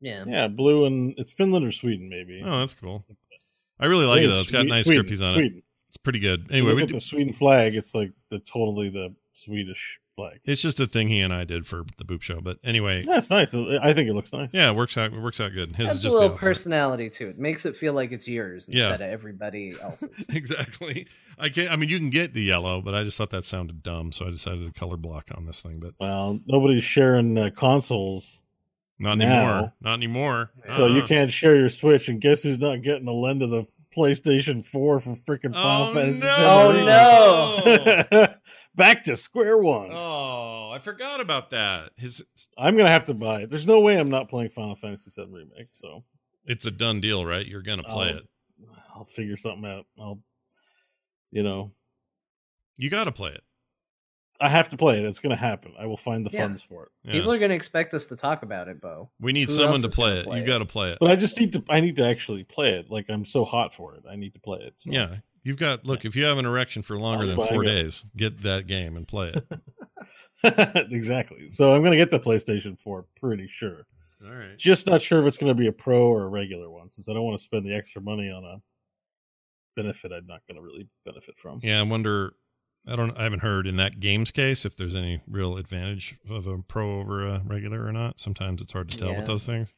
yeah. 0.01 0.25
Yeah, 0.29 0.47
blue 0.47 0.85
and 0.85 1.15
it's 1.19 1.33
Finland 1.33 1.67
or 1.67 1.73
Sweden, 1.73 2.09
maybe. 2.09 2.41
Oh, 2.45 2.61
that's 2.61 2.75
cool. 2.75 3.05
I 3.81 3.87
really 3.87 4.07
like 4.07 4.21
think 4.21 4.29
it 4.31 4.35
though. 4.35 4.41
It's 4.43 4.51
got 4.53 4.67
nice 4.67 4.87
Sweden, 4.87 5.05
scrippies 5.07 5.23
on 5.27 5.41
it. 5.43 5.65
It's 5.89 5.97
pretty 5.97 6.21
good. 6.21 6.43
Anyway, 6.51 6.71
Anyway, 6.71 6.75
we 6.75 6.83
at 6.83 6.89
do, 6.89 6.95
the 6.95 7.01
Sweden 7.01 7.33
flag. 7.33 7.75
It's 7.75 7.97
like 7.97 8.13
the 8.29 8.39
totally 8.39 8.89
the 8.89 9.13
Swedish 9.33 9.99
flag. 10.17 10.41
it's 10.45 10.63
just 10.63 10.81
a 10.81 10.87
thing 10.87 11.09
he 11.09 11.21
and 11.21 11.33
I 11.33 11.45
did 11.45 11.67
for 11.67 11.85
the 11.99 12.05
Boop 12.05 12.23
Show. 12.23 12.41
But 12.41 12.59
anyway, 12.65 13.03
Yeah, 13.07 13.19
it's 13.19 13.31
nice. 13.31 13.55
I 13.55 13.93
think 13.93 14.09
it 14.09 14.15
looks 14.15 14.33
nice. 14.33 14.49
yeah, 14.53 14.71
it 14.71 14.77
works 14.77 14.97
out. 14.99 15.13
It 15.13 15.21
works 15.21 15.41
out 15.41 15.53
good. 15.53 15.77
His 15.77 15.89
is 15.91 15.93
Has 15.97 16.01
a 16.01 16.03
just 16.05 16.15
the 16.17 16.21
little 16.23 16.37
personality 16.39 17.11
to 17.11 17.29
it. 17.29 17.39
Makes 17.39 17.67
it 17.67 17.77
feel 17.77 17.93
like 17.93 18.13
it's 18.13 18.27
yours 18.27 18.67
Yeah. 18.69 18.89
instead 18.89 19.07
of 19.07 19.13
everybody 19.13 19.73
else's. 19.83 20.27
exactly. 20.35 21.07
I 21.39 21.49
can't. 21.51 21.71
I 21.71 21.77
mean, 21.77 21.89
you 21.91 21.99
can 21.99 22.11
get 22.11 22.33
the 22.35 22.43
yellow, 22.43 22.81
but 22.81 22.95
I 22.95 23.05
just 23.05 23.19
thought 23.19 23.31
that 23.31 23.45
sounded 23.45 23.83
dumb, 23.83 24.11
so 24.13 24.27
I 24.27 24.31
decided 24.31 24.67
to 24.73 24.79
color 24.79 24.97
block 24.97 25.31
on 25.37 25.45
this 25.47 25.61
thing. 25.61 25.79
But 25.79 25.93
Well, 26.01 26.41
nobody's 26.47 26.83
sharing 26.85 27.37
uh, 27.39 27.51
consoles, 27.55 28.43
not 28.99 29.19
Now- 29.19 29.25
anymore. 29.51 29.73
Not 29.83 29.95
anymore. 29.95 30.51
so 30.65 30.87
you 30.87 31.01
Uh-uh. 31.01 31.07
can't 31.09 31.31
share 31.31 31.55
your 31.57 31.69
Switch. 31.69 32.09
And 32.09 32.21
guess 32.21 32.43
who's 32.43 32.59
not 32.59 32.83
getting 32.83 33.07
a 33.07 33.13
lend 33.13 33.43
of 33.43 33.51
the 33.51 33.67
PlayStation 33.95 34.65
4 34.65 35.01
for 35.01 35.15
freaking 35.15 35.53
Final 35.55 35.87
Oh 35.89 35.95
Fantasy? 35.95 36.21
no! 36.21 36.37
Oh, 36.39 38.05
no! 38.13 38.27
Back 38.77 39.05
to 39.05 39.17
square 39.17 39.57
one. 39.59 39.89
oh, 39.93 40.71
I 40.71 40.79
forgot 40.79 41.21
about 41.21 41.51
that. 41.51 41.91
His. 41.97 42.23
I'm 42.59 42.77
gonna 42.77 42.91
have 42.91 43.07
to 43.07 43.15
buy 43.15 43.43
it. 43.43 43.51
There's 43.51 43.67
no 43.67 43.81
way 43.81 43.99
I'm 43.99 44.11
not 44.11 44.29
playing 44.29 44.51
Final 44.51 44.75
Fantasy 44.77 45.11
VII 45.17 45.31
remake. 45.31 45.69
So 45.71 46.05
It's 46.45 46.67
a 46.67 46.71
done 46.71 47.01
deal, 47.01 47.25
right? 47.25 47.47
You're 47.47 47.63
gonna 47.63 47.83
play 47.83 48.11
I'll- 48.11 48.17
it. 48.19 48.27
I'll 48.95 49.05
figure 49.05 49.37
something 49.37 49.69
out. 49.71 49.85
I'll, 50.01 50.23
you 51.31 51.43
know, 51.43 51.73
You 52.79 52.89
got 52.89 53.05
to 53.05 53.13
play 53.13 53.31
it. 53.33 53.43
I 54.41 54.49
have 54.49 54.69
to 54.71 54.77
play 54.79 54.99
it. 54.99 55.05
It's 55.05 55.19
gonna 55.19 55.37
happen. 55.37 55.73
I 55.79 55.85
will 55.87 55.97
find 55.99 56.25
the 56.25 56.31
Yeah. 56.31 56.41
funds 56.45 56.63
for 56.63 56.85
it. 56.85 56.89
Yeah. 57.05 57.13
People 57.13 57.33
are 57.33 57.39
going 57.39 57.51
to 57.51 57.55
expect 57.55 57.93
us 57.95 58.07
to 58.07 58.17
talk 58.17 58.43
about 58.43 58.69
it, 58.69 58.81
Bo. 58.81 59.11
we 59.21 59.33
need 59.33 59.49
who 59.49 59.55
someone 59.55 59.83
to 59.83 59.89
play 59.91 60.11
gonna 60.11 60.21
it. 60.21 60.25
play 60.25 60.37
you 60.39 60.45
it? 60.45 60.47
got 60.47 60.59
to 60.59 60.65
play 60.67 60.91
it. 60.93 60.99
But 61.01 61.11
I 61.11 61.17
just 61.17 61.39
need 61.39 61.53
to. 61.55 61.65
I 61.69 61.81
need 61.81 61.97
to 61.97 62.07
actually 62.07 62.45
play 62.45 62.71
it. 62.79 62.91
Like 62.91 63.07
I'm 63.11 63.25
so 63.27 63.45
hot 63.45 63.75
for 63.75 63.95
it. 63.97 64.05
I 64.11 64.17
need 64.17 64.33
to 64.35 64.41
play 64.41 64.61
it. 64.61 64.81
so. 64.81 64.91
Yeah, 64.91 65.17
you've 65.47 65.57
got. 65.59 65.87
Look, 65.87 66.05
if 66.05 66.17
you 66.17 66.25
have 66.25 66.39
an 66.39 66.45
erection 66.47 66.83
for 66.83 66.99
longer 66.99 67.25
I'll 67.25 67.37
than 67.37 67.47
four 67.49 67.63
it. 67.65 67.67
days, 67.67 68.05
get 68.17 68.43
that 68.43 68.67
game 68.67 68.97
and 68.97 69.07
play 69.09 69.33
it. 69.35 70.89
exactly. 70.93 71.49
So 71.51 71.75
I'm 71.75 71.83
gonna 71.83 71.97
get 71.97 72.11
the 72.11 72.21
PlayStation 72.21 72.79
4. 72.79 73.07
Pretty 73.21 73.49
sure. 73.49 73.87
All 74.25 74.33
right. 74.33 74.57
Just 74.59 74.87
not 74.87 75.03
sure 75.03 75.21
if 75.21 75.27
it's 75.27 75.39
gonna 75.39 75.55
be 75.55 75.67
a 75.69 75.73
pro 75.73 76.03
or 76.07 76.25
a 76.25 76.29
regular 76.29 76.71
one, 76.71 76.89
since 76.91 77.09
I 77.09 77.13
don't 77.15 77.25
want 77.25 77.39
to 77.39 77.45
spend 77.45 77.65
the 77.65 77.75
extra 77.75 78.03
money 78.03 78.31
on 78.31 78.45
a 78.45 78.57
benefit 79.77 80.13
I'm 80.13 80.27
not 80.27 80.41
gonna 80.49 80.63
really 80.63 80.89
benefit 81.05 81.39
from. 81.39 81.61
Yeah, 81.63 81.81
I 81.81 81.83
wonder. 81.83 82.35
I 82.89 82.95
don't. 82.95 83.17
I 83.19 83.25
haven't 83.25 83.41
heard 83.41 83.67
in 83.67 83.77
that 83.79 83.99
game's 83.99 84.31
case 84.31 84.65
if 84.65 84.77
there's 84.77 84.95
any 84.95 85.21
real 85.27 85.57
advantage 85.57 86.17
of 86.31 86.47
a 86.47 86.59
pro 86.59 87.01
over 87.01 87.27
a 87.27 87.43
regular 87.45 87.85
or 87.85 87.93
not. 87.93 88.21
Sometimes 88.21 88.63
it's 88.63 88.73
hard 88.73 88.91
to 88.91 88.99
tell 88.99 89.09
Yeah. 89.11 89.19
with 89.19 89.27
those 89.27 89.45
things. 89.45 89.75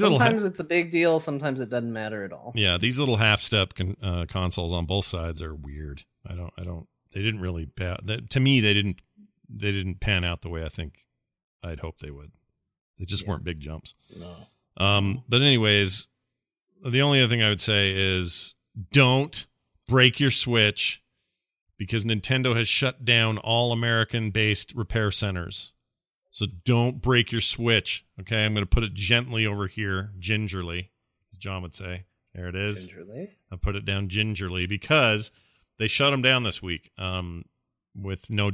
These. 0.00 0.08
Sometimes 0.08 0.42
Ha- 0.42 0.48
it's 0.48 0.60
a 0.60 0.64
big 0.64 0.90
deal. 0.90 1.18
Sometimes 1.18 1.60
it 1.60 1.70
doesn't 1.70 1.92
matter 1.92 2.24
at 2.24 2.32
all. 2.32 2.52
yeah, 2.54 2.76
these 2.78 2.98
little 2.98 3.16
half-step 3.16 3.74
con- 3.74 3.96
uh, 4.02 4.26
consoles 4.28 4.72
on 4.72 4.86
both 4.86 5.06
sides 5.06 5.40
are 5.42 5.54
weird. 5.54 6.04
I 6.26 6.34
don't. 6.34 6.52
I 6.58 6.62
don't. 6.64 6.86
They 7.12 7.22
didn't 7.22 7.40
really. 7.40 7.66
Pa- 7.66 7.98
that, 8.04 8.30
to 8.30 8.40
me, 8.40 8.60
they 8.60 8.74
didn't. 8.74 9.00
They 9.48 9.72
didn't 9.72 10.00
pan 10.00 10.24
out 10.24 10.42
the 10.42 10.48
way 10.48 10.64
I 10.64 10.68
think 10.68 11.06
I'd 11.62 11.80
hoped 11.80 12.00
they 12.02 12.10
would. 12.10 12.32
They 12.98 13.04
just 13.04 13.24
Yeah. 13.24 13.30
weren't 13.30 13.44
big 13.44 13.60
jumps. 13.60 13.94
No. 14.18 14.34
Um, 14.76 15.22
but 15.28 15.42
anyways, 15.42 16.08
the 16.88 17.02
only 17.02 17.20
other 17.20 17.28
thing 17.28 17.42
I 17.42 17.48
would 17.50 17.60
say 17.60 17.92
is 17.94 18.54
don't 18.92 19.46
break 19.86 20.18
your 20.18 20.30
Switch 20.30 21.02
because 21.76 22.04
Nintendo 22.04 22.56
has 22.56 22.68
shut 22.68 23.04
down 23.04 23.36
all 23.38 23.70
American 23.72 24.30
based 24.30 24.72
repair 24.74 25.10
centers. 25.10 25.73
So 26.34 26.46
don't 26.64 27.00
break 27.00 27.30
your 27.30 27.40
Switch. 27.40 28.04
Okay, 28.20 28.44
I'm 28.44 28.54
going 28.54 28.66
to 28.66 28.68
put 28.68 28.82
it 28.82 28.92
gently 28.92 29.46
over 29.46 29.68
here, 29.68 30.10
gingerly, 30.18 30.90
as 31.30 31.38
John 31.38 31.62
would 31.62 31.76
say. 31.76 32.06
There 32.34 32.48
it 32.48 32.56
is. 32.56 32.88
Gingerly. 32.88 33.36
I 33.52 33.56
put 33.56 33.76
it 33.76 33.84
down 33.84 34.08
gingerly 34.08 34.66
because 34.66 35.30
they 35.78 35.86
shut 35.86 36.10
them 36.10 36.22
down 36.22 36.42
this 36.42 36.60
week 36.60 36.90
um, 36.98 37.44
with 37.94 38.30
no 38.30 38.50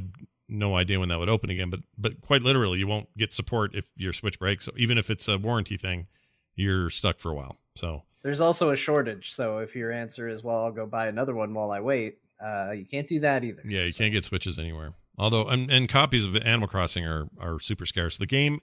no 0.47 0.75
idea 0.75 0.99
when 0.99 1.09
that 1.09 1.17
would 1.17 1.27
open 1.27 1.49
again. 1.49 1.71
But 1.71 1.79
but 1.97 2.21
quite 2.21 2.43
literally, 2.43 2.77
you 2.77 2.85
won't 2.85 3.09
get 3.17 3.33
support 3.33 3.73
if 3.73 3.91
your 3.95 4.13
switch 4.13 4.37
breaks. 4.37 4.65
So 4.65 4.73
even 4.77 4.99
if 4.99 5.09
it's 5.09 5.27
a 5.27 5.39
warranty 5.39 5.75
thing, 5.75 6.05
you're 6.53 6.91
stuck 6.91 7.17
for 7.17 7.31
a 7.31 7.33
while. 7.33 7.57
So 7.75 8.03
There's 8.21 8.41
also 8.41 8.69
a 8.69 8.75
shortage. 8.75 9.33
So 9.33 9.57
if 9.57 9.75
your 9.75 9.91
answer 9.91 10.27
is, 10.27 10.43
well, 10.43 10.65
I'll 10.65 10.71
go 10.71 10.85
buy 10.85 11.07
another 11.07 11.33
one 11.33 11.51
while 11.55 11.71
I 11.71 11.79
wait, 11.79 12.19
uh, 12.39 12.73
you 12.73 12.85
can't 12.85 13.07
do 13.07 13.21
that 13.21 13.43
either. 13.43 13.63
yeah, 13.65 13.85
you 13.85 13.93
can't 13.93 14.13
get 14.13 14.23
switches 14.23 14.59
anywhere. 14.59 14.93
Although 15.17 15.47
and, 15.47 15.69
and 15.69 15.89
copies 15.89 16.25
of 16.25 16.35
Animal 16.35 16.67
Crossing 16.67 17.05
are 17.05 17.27
are 17.39 17.59
super 17.59 17.85
scarce. 17.85 18.17
The 18.17 18.25
game 18.25 18.61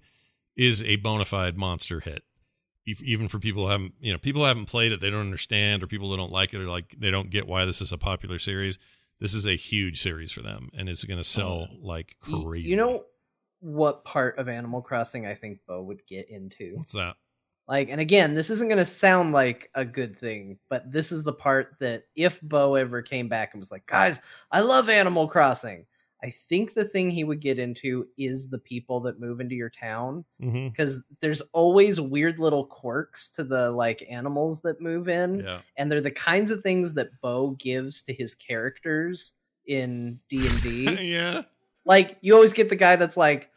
is 0.56 0.82
a 0.82 0.96
bona 0.96 1.24
fide 1.24 1.56
monster 1.56 2.00
hit. 2.00 2.22
Even 2.86 3.28
for 3.28 3.38
people 3.38 3.64
who 3.64 3.70
haven't, 3.70 3.92
you 4.00 4.12
know, 4.12 4.18
people 4.18 4.40
who 4.40 4.48
haven't 4.48 4.64
played 4.64 4.92
it, 4.92 5.00
they 5.02 5.10
don't 5.10 5.20
understand, 5.20 5.82
or 5.82 5.86
people 5.86 6.10
who 6.10 6.16
don't 6.16 6.32
like 6.32 6.54
it, 6.54 6.58
or 6.58 6.66
like 6.66 6.94
they 6.98 7.10
don't 7.10 7.28
get 7.28 7.46
why 7.46 7.66
this 7.66 7.82
is 7.82 7.92
a 7.92 7.98
popular 7.98 8.38
series. 8.38 8.78
This 9.20 9.34
is 9.34 9.46
a 9.46 9.56
huge 9.56 10.00
series 10.00 10.32
for 10.32 10.40
them, 10.40 10.70
and 10.74 10.88
it's 10.88 11.04
going 11.04 11.18
to 11.18 11.24
sell 11.24 11.68
oh. 11.70 11.76
like 11.82 12.16
crazy. 12.20 12.70
You 12.70 12.76
know 12.76 13.04
what 13.60 14.04
part 14.04 14.38
of 14.38 14.48
Animal 14.48 14.80
Crossing 14.80 15.26
I 15.26 15.34
think 15.34 15.58
Bo 15.66 15.82
would 15.82 16.06
get 16.06 16.30
into? 16.30 16.76
what's 16.76 16.92
that? 16.92 17.16
Like, 17.66 17.90
and 17.90 18.00
again, 18.00 18.32
this 18.32 18.48
isn't 18.48 18.68
going 18.68 18.78
to 18.78 18.84
sound 18.86 19.32
like 19.32 19.70
a 19.74 19.84
good 19.84 20.18
thing, 20.18 20.58
but 20.70 20.90
this 20.90 21.12
is 21.12 21.22
the 21.22 21.34
part 21.34 21.74
that 21.80 22.04
if 22.16 22.40
Bo 22.40 22.76
ever 22.76 23.02
came 23.02 23.28
back 23.28 23.50
and 23.52 23.60
was 23.60 23.70
like, 23.70 23.84
guys, 23.86 24.22
I 24.50 24.60
love 24.60 24.88
Animal 24.88 25.28
Crossing, 25.28 25.84
I 26.22 26.30
think 26.48 26.74
the 26.74 26.84
thing 26.84 27.10
he 27.10 27.22
would 27.22 27.40
get 27.40 27.58
into 27.60 28.08
is 28.18 28.48
the 28.48 28.58
people 28.58 28.98
that 29.00 29.20
move 29.20 29.40
into 29.40 29.54
your 29.54 29.70
town 29.70 30.24
Mm-hmm. 30.42 30.68
because 30.68 31.00
there's 31.20 31.42
always 31.52 32.00
weird 32.00 32.38
little 32.38 32.64
quirks 32.64 33.30
to 33.30 33.44
the 33.44 33.70
like 33.70 34.04
animals 34.10 34.60
that 34.62 34.80
move 34.80 35.08
in, 35.08 35.40
Yeah, 35.40 35.60
and 35.76 35.90
they're 35.90 36.00
the 36.00 36.10
kinds 36.10 36.50
of 36.50 36.62
things 36.62 36.94
that 36.94 37.20
Bo 37.20 37.50
gives 37.50 38.02
to 38.02 38.12
his 38.12 38.34
characters 38.34 39.34
in 39.66 40.18
D 40.28 40.46
and 40.46 40.62
D. 40.62 41.02
yeah. 41.12 41.42
Like 41.84 42.18
you 42.20 42.34
always 42.34 42.52
get 42.52 42.68
the 42.68 42.76
guy 42.76 42.96
that's 42.96 43.16
like, 43.16 43.50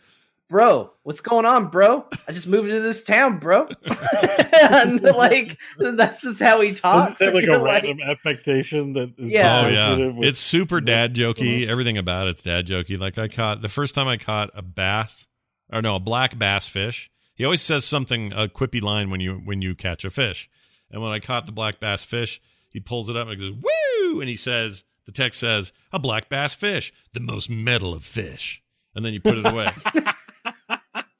"Bro, 0.51 0.91
what's 1.03 1.21
going 1.21 1.45
on, 1.45 1.69
bro? 1.69 2.05
I 2.27 2.33
just 2.33 2.45
moved 2.45 2.67
to 2.69 2.81
this 2.81 3.03
town, 3.03 3.39
bro." 3.39 3.69
and 4.61 5.01
like 5.01 5.57
that's 5.79 6.21
just 6.23 6.41
how 6.41 6.59
he 6.59 6.71
Does 6.71 6.81
talks. 6.81 7.21
it 7.21 7.33
like 7.33 7.43
a 7.43 7.47
you're 7.47 7.57
like- 7.63 7.83
random 7.83 7.99
affectation 8.05 8.91
that 8.93 9.13
is 9.17 9.31
Yeah. 9.31 9.63
Oh 9.65 9.67
yeah, 9.69 10.07
with- 10.09 10.27
it's 10.27 10.39
super 10.39 10.81
dad 10.81 11.11
what's 11.17 11.39
going 11.39 11.47
jokey. 11.61 11.67
Everything 11.69 11.97
about 11.97 12.27
it's 12.27 12.43
dad 12.43 12.67
jokey. 12.67 12.99
Like 12.99 13.17
I 13.17 13.29
caught 13.29 13.61
the 13.61 13.69
first 13.69 13.95
time 13.95 14.09
I 14.09 14.17
caught 14.17 14.49
a 14.53 14.61
bass, 14.61 15.27
or 15.71 15.81
no, 15.81 15.95
a 15.95 15.99
black 16.01 16.37
bass 16.37 16.67
fish. 16.67 17.09
He 17.33 17.45
always 17.45 17.61
says 17.61 17.85
something 17.85 18.33
a 18.33 18.49
quippy 18.49 18.81
line 18.81 19.09
when 19.09 19.21
you 19.21 19.35
when 19.45 19.61
you 19.61 19.73
catch 19.73 20.03
a 20.03 20.09
fish. 20.09 20.49
And 20.91 21.01
when 21.01 21.13
I 21.13 21.19
caught 21.19 21.45
the 21.45 21.53
black 21.53 21.79
bass 21.79 22.03
fish, 22.03 22.41
he 22.67 22.81
pulls 22.81 23.09
it 23.09 23.15
up 23.15 23.29
and 23.29 23.39
he 23.41 23.49
goes 23.51 23.57
woo, 24.03 24.19
and 24.19 24.27
he 24.27 24.35
says 24.35 24.83
the 25.05 25.13
text 25.13 25.39
says 25.39 25.71
a 25.93 25.97
black 25.99 26.27
bass 26.27 26.53
fish, 26.53 26.91
the 27.13 27.21
most 27.21 27.49
metal 27.49 27.93
of 27.93 28.03
fish, 28.03 28.61
and 28.93 29.05
then 29.05 29.13
you 29.13 29.21
put 29.21 29.37
it 29.37 29.47
away. 29.47 29.71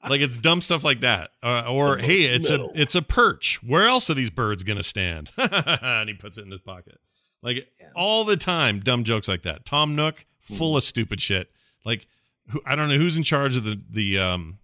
like 0.08 0.20
it's 0.20 0.36
dumb 0.36 0.60
stuff 0.60 0.84
like 0.84 1.00
that. 1.00 1.30
Uh, 1.42 1.70
or 1.70 1.98
hey, 1.98 2.22
it's 2.22 2.50
a 2.50 2.68
it's 2.74 2.94
a 2.94 3.02
perch. 3.02 3.60
Where 3.62 3.86
else 3.86 4.10
are 4.10 4.14
these 4.14 4.30
birds 4.30 4.62
gonna 4.62 4.82
stand? 4.82 5.30
and 5.38 6.08
he 6.08 6.14
puts 6.14 6.38
it 6.38 6.44
in 6.44 6.50
his 6.50 6.60
pocket. 6.60 6.98
Like 7.42 7.68
all 7.94 8.24
the 8.24 8.36
time, 8.36 8.80
dumb 8.80 9.04
jokes 9.04 9.28
like 9.28 9.42
that. 9.42 9.64
Tom 9.64 9.94
Nook, 9.96 10.26
full 10.40 10.76
of 10.76 10.82
stupid 10.82 11.20
shit. 11.20 11.50
Like 11.84 12.06
who, 12.48 12.60
I 12.66 12.74
don't 12.76 12.88
know 12.88 12.98
who's 12.98 13.16
in 13.16 13.22
charge 13.22 13.56
of 13.56 13.64
the 13.64 13.80
the 13.88 14.18
um, 14.18 14.58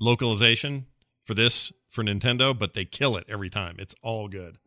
localization 0.00 0.86
for 1.24 1.34
this 1.34 1.72
for 1.90 2.04
Nintendo, 2.04 2.56
but 2.56 2.74
they 2.74 2.84
kill 2.84 3.16
it 3.16 3.24
every 3.28 3.50
time. 3.50 3.76
It's 3.78 3.94
all 4.02 4.28
good. 4.28 4.58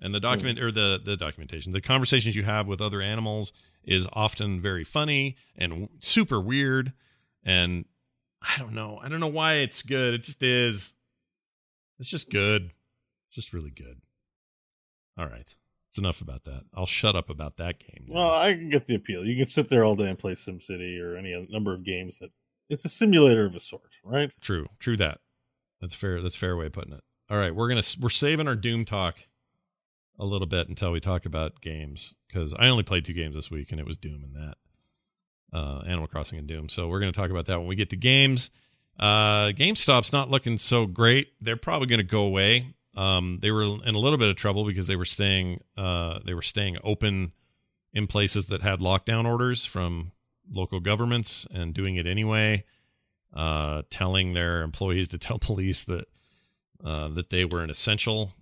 And 0.00 0.14
the 0.14 0.20
document 0.20 0.58
or 0.60 0.70
the 0.70 1.00
the 1.02 1.16
documentation, 1.16 1.72
the 1.72 1.80
conversations 1.80 2.36
you 2.36 2.42
have 2.44 2.66
with 2.66 2.80
other 2.80 3.00
animals 3.00 3.52
is 3.84 4.06
often 4.12 4.60
very 4.60 4.84
funny 4.84 5.36
and 5.56 5.70
w- 5.72 5.88
super 6.00 6.40
weird. 6.40 6.92
And 7.44 7.84
I 8.42 8.58
don't 8.58 8.74
know. 8.74 8.98
I 9.02 9.08
don't 9.08 9.20
know 9.20 9.26
why 9.26 9.54
it's 9.54 9.82
good. 9.82 10.14
It 10.14 10.22
just 10.22 10.42
is. 10.42 10.94
It's 11.98 12.08
just 12.08 12.30
good. 12.30 12.70
It's 13.26 13.34
just 13.34 13.52
really 13.52 13.70
good. 13.70 14.02
All 15.18 15.26
right. 15.26 15.54
It's 15.88 15.98
enough 15.98 16.20
about 16.20 16.44
that. 16.44 16.64
I'll 16.74 16.86
shut 16.86 17.16
up 17.16 17.30
about 17.30 17.56
that 17.56 17.78
game. 17.78 18.06
Well, 18.08 18.34
I 18.34 18.52
can 18.52 18.68
get 18.68 18.86
the 18.86 18.96
appeal. 18.96 19.24
You 19.24 19.36
can 19.36 19.46
sit 19.46 19.68
there 19.68 19.84
all 19.84 19.96
day 19.96 20.08
and 20.08 20.18
play 20.18 20.34
SimCity 20.34 21.00
or 21.00 21.16
any 21.16 21.46
number 21.50 21.72
of 21.72 21.84
games 21.84 22.18
that 22.18 22.30
it's 22.68 22.84
a 22.84 22.88
simulator 22.88 23.46
of 23.46 23.54
a 23.54 23.60
sort, 23.60 23.96
right? 24.04 24.30
True. 24.40 24.66
True 24.78 24.96
that. 24.98 25.20
That's 25.80 25.94
fair. 25.94 26.20
That's 26.20 26.34
a 26.34 26.38
fair 26.38 26.56
way 26.56 26.66
of 26.66 26.72
putting 26.72 26.92
it. 26.92 27.02
All 27.28 27.38
right, 27.38 27.54
we're 27.54 27.68
gonna 27.68 27.82
we're 28.00 28.08
saving 28.08 28.46
our 28.46 28.54
Doom 28.54 28.84
talk 28.84 29.16
a 30.18 30.24
little 30.24 30.46
bit 30.46 30.68
until 30.68 30.92
we 30.92 31.00
talk 31.00 31.26
about 31.26 31.60
games 31.60 32.14
because 32.28 32.54
I 32.58 32.68
only 32.68 32.82
played 32.82 33.04
two 33.04 33.12
games 33.12 33.34
this 33.34 33.50
week 33.50 33.72
and 33.72 33.80
it 33.80 33.86
was 33.86 33.96
Doom 33.96 34.22
and 34.22 34.34
that 34.34 34.56
uh, 35.52 35.82
Animal 35.86 36.06
Crossing 36.06 36.38
and 36.38 36.46
Doom. 36.46 36.68
So 36.68 36.88
we're 36.88 37.00
gonna 37.00 37.12
talk 37.12 37.30
about 37.30 37.46
that 37.46 37.58
when 37.58 37.68
we 37.68 37.76
get 37.76 37.90
to 37.90 37.96
games. 37.96 38.50
Uh, 38.98 39.52
GameStop's 39.52 40.12
not 40.12 40.30
looking 40.30 40.58
so 40.58 40.86
great. 40.86 41.32
They're 41.40 41.56
probably 41.56 41.86
gonna 41.86 42.02
go 42.02 42.22
away. 42.22 42.74
Um, 42.96 43.38
they 43.42 43.50
were 43.50 43.62
in 43.62 43.94
a 43.94 43.98
little 43.98 44.18
bit 44.18 44.28
of 44.28 44.36
trouble 44.36 44.64
because 44.64 44.86
they 44.86 44.96
were 44.96 45.04
staying 45.04 45.62
uh, 45.76 46.20
they 46.24 46.34
were 46.34 46.42
staying 46.42 46.78
open 46.82 47.32
in 47.92 48.06
places 48.06 48.46
that 48.46 48.62
had 48.62 48.80
lockdown 48.80 49.26
orders 49.26 49.64
from 49.64 50.12
local 50.50 50.80
governments 50.80 51.46
and 51.52 51.74
doing 51.74 51.96
it 51.96 52.06
anyway 52.06 52.64
uh, 53.36 53.82
telling 53.90 54.32
their 54.32 54.62
employees 54.62 55.08
to 55.08 55.18
tell 55.18 55.38
police 55.38 55.84
that 55.84 56.06
uh, 56.84 57.08
that 57.08 57.30
they 57.30 57.44
were 57.44 57.62
an 57.62 57.70
essential 57.70 58.32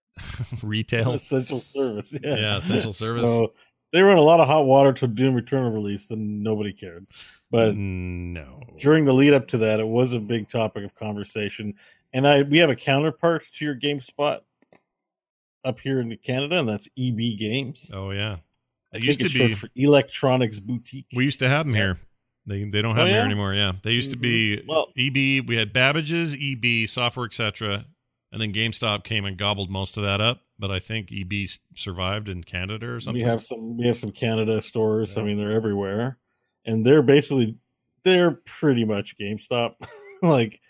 retail. 0.62 1.12
Essential 1.12 1.60
service. 1.60 2.12
Yeah, 2.12 2.36
Yeah, 2.36 2.56
essential 2.58 2.92
service. 2.94 3.24
So 3.24 3.52
they 3.92 4.02
were 4.02 4.10
in 4.10 4.18
a 4.18 4.22
lot 4.22 4.40
of 4.40 4.46
hot 4.46 4.66
water 4.66 4.92
to 4.92 5.06
Doom 5.06 5.38
Eternal 5.38 5.70
release, 5.70 6.10
and 6.10 6.42
nobody 6.42 6.72
cared. 6.72 7.06
But 7.50 7.74
no, 7.74 8.60
during 8.78 9.04
the 9.04 9.12
lead 9.12 9.32
up 9.32 9.48
to 9.48 9.58
that, 9.58 9.80
it 9.80 9.86
was 9.86 10.12
a 10.12 10.18
big 10.18 10.48
topic 10.48 10.84
of 10.84 10.94
conversation. 10.94 11.74
And 12.12 12.26
I 12.26 12.42
we 12.42 12.58
have 12.58 12.70
a 12.70 12.76
counterpart 12.76 13.44
to 13.54 13.64
your 13.64 13.74
GameSpot 13.74 14.40
up 15.64 15.80
here 15.80 16.00
in 16.00 16.16
Canada, 16.24 16.58
and 16.58 16.68
that's 16.68 16.88
EB 16.98 17.38
Games. 17.38 17.90
Oh 17.94 18.10
yeah, 18.10 18.36
I 18.92 18.98
it 18.98 19.04
used 19.04 19.20
to 19.20 19.28
be. 19.28 19.54
for 19.54 19.68
Electronics 19.76 20.60
Boutique. 20.60 21.06
We 21.14 21.24
used 21.24 21.38
to 21.40 21.48
have 21.48 21.66
them 21.66 21.74
here. 21.74 21.98
They 22.46 22.64
they 22.64 22.82
don't 22.82 22.92
Oh, 22.92 22.96
have 22.96 23.06
them 23.06 23.14
here 23.14 23.24
anymore. 23.24 23.54
Yeah, 23.54 23.72
they 23.82 23.92
used 23.92 24.10
to 24.10 24.16
mm-hmm. 24.16 24.22
be 24.22 24.64
Well- 24.66 24.88
EB. 24.96 25.46
We 25.48 25.56
had 25.56 25.72
Babbage's 25.72 26.36
EB 26.38 26.88
software, 26.88 27.26
etc. 27.26 27.84
And 28.32 28.42
then 28.42 28.52
GameStop 28.52 29.04
came 29.04 29.24
and 29.24 29.38
gobbled 29.38 29.70
most 29.70 29.96
of 29.96 30.02
that 30.02 30.20
up. 30.20 30.42
But 30.58 30.70
I 30.70 30.78
think 30.80 31.10
EB 31.12 31.32
survived 31.76 32.28
in 32.28 32.42
Canada 32.42 32.88
or 32.88 33.00
something. 33.00 33.22
We 33.22 33.28
have 33.28 33.42
some 33.42 33.76
we 33.76 33.86
have 33.86 33.96
some 33.96 34.10
Canada 34.10 34.60
stores. 34.60 35.16
I 35.16 35.22
mean, 35.22 35.38
they're 35.38 35.52
everywhere, 35.52 36.18
and 36.64 36.84
they're 36.84 37.02
basically 37.02 37.56
they're 38.02 38.32
pretty 38.44 38.84
much 38.84 39.16
GameStop. 39.18 39.74
like, 40.22 40.60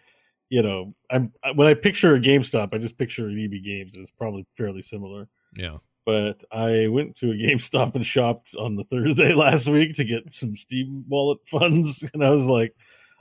you 0.50 0.62
know, 0.62 0.94
I'm 1.10 1.32
when 1.54 1.68
I 1.68 1.74
picture 1.74 2.14
a 2.14 2.20
GameStop, 2.20 2.74
I 2.74 2.78
just 2.78 2.98
picture 2.98 3.28
an 3.28 3.42
EB 3.42 3.62
Games. 3.64 3.94
and 3.94 4.02
It's 4.02 4.10
probably 4.10 4.46
fairly 4.56 4.82
similar. 4.82 5.28
yeah. 5.56 5.78
But 6.04 6.42
I 6.50 6.86
went 6.86 7.16
to 7.16 7.32
a 7.32 7.34
GameStop 7.34 7.94
and 7.94 8.04
shopped 8.04 8.54
on 8.58 8.76
the 8.76 8.84
Thursday 8.84 9.34
last 9.34 9.68
week 9.68 9.94
to 9.96 10.04
get 10.04 10.32
some 10.32 10.54
Steam 10.54 11.04
Wallet 11.06 11.38
funds, 11.46 12.08
and 12.14 12.24
I 12.24 12.30
was 12.30 12.46
like, 12.46 12.74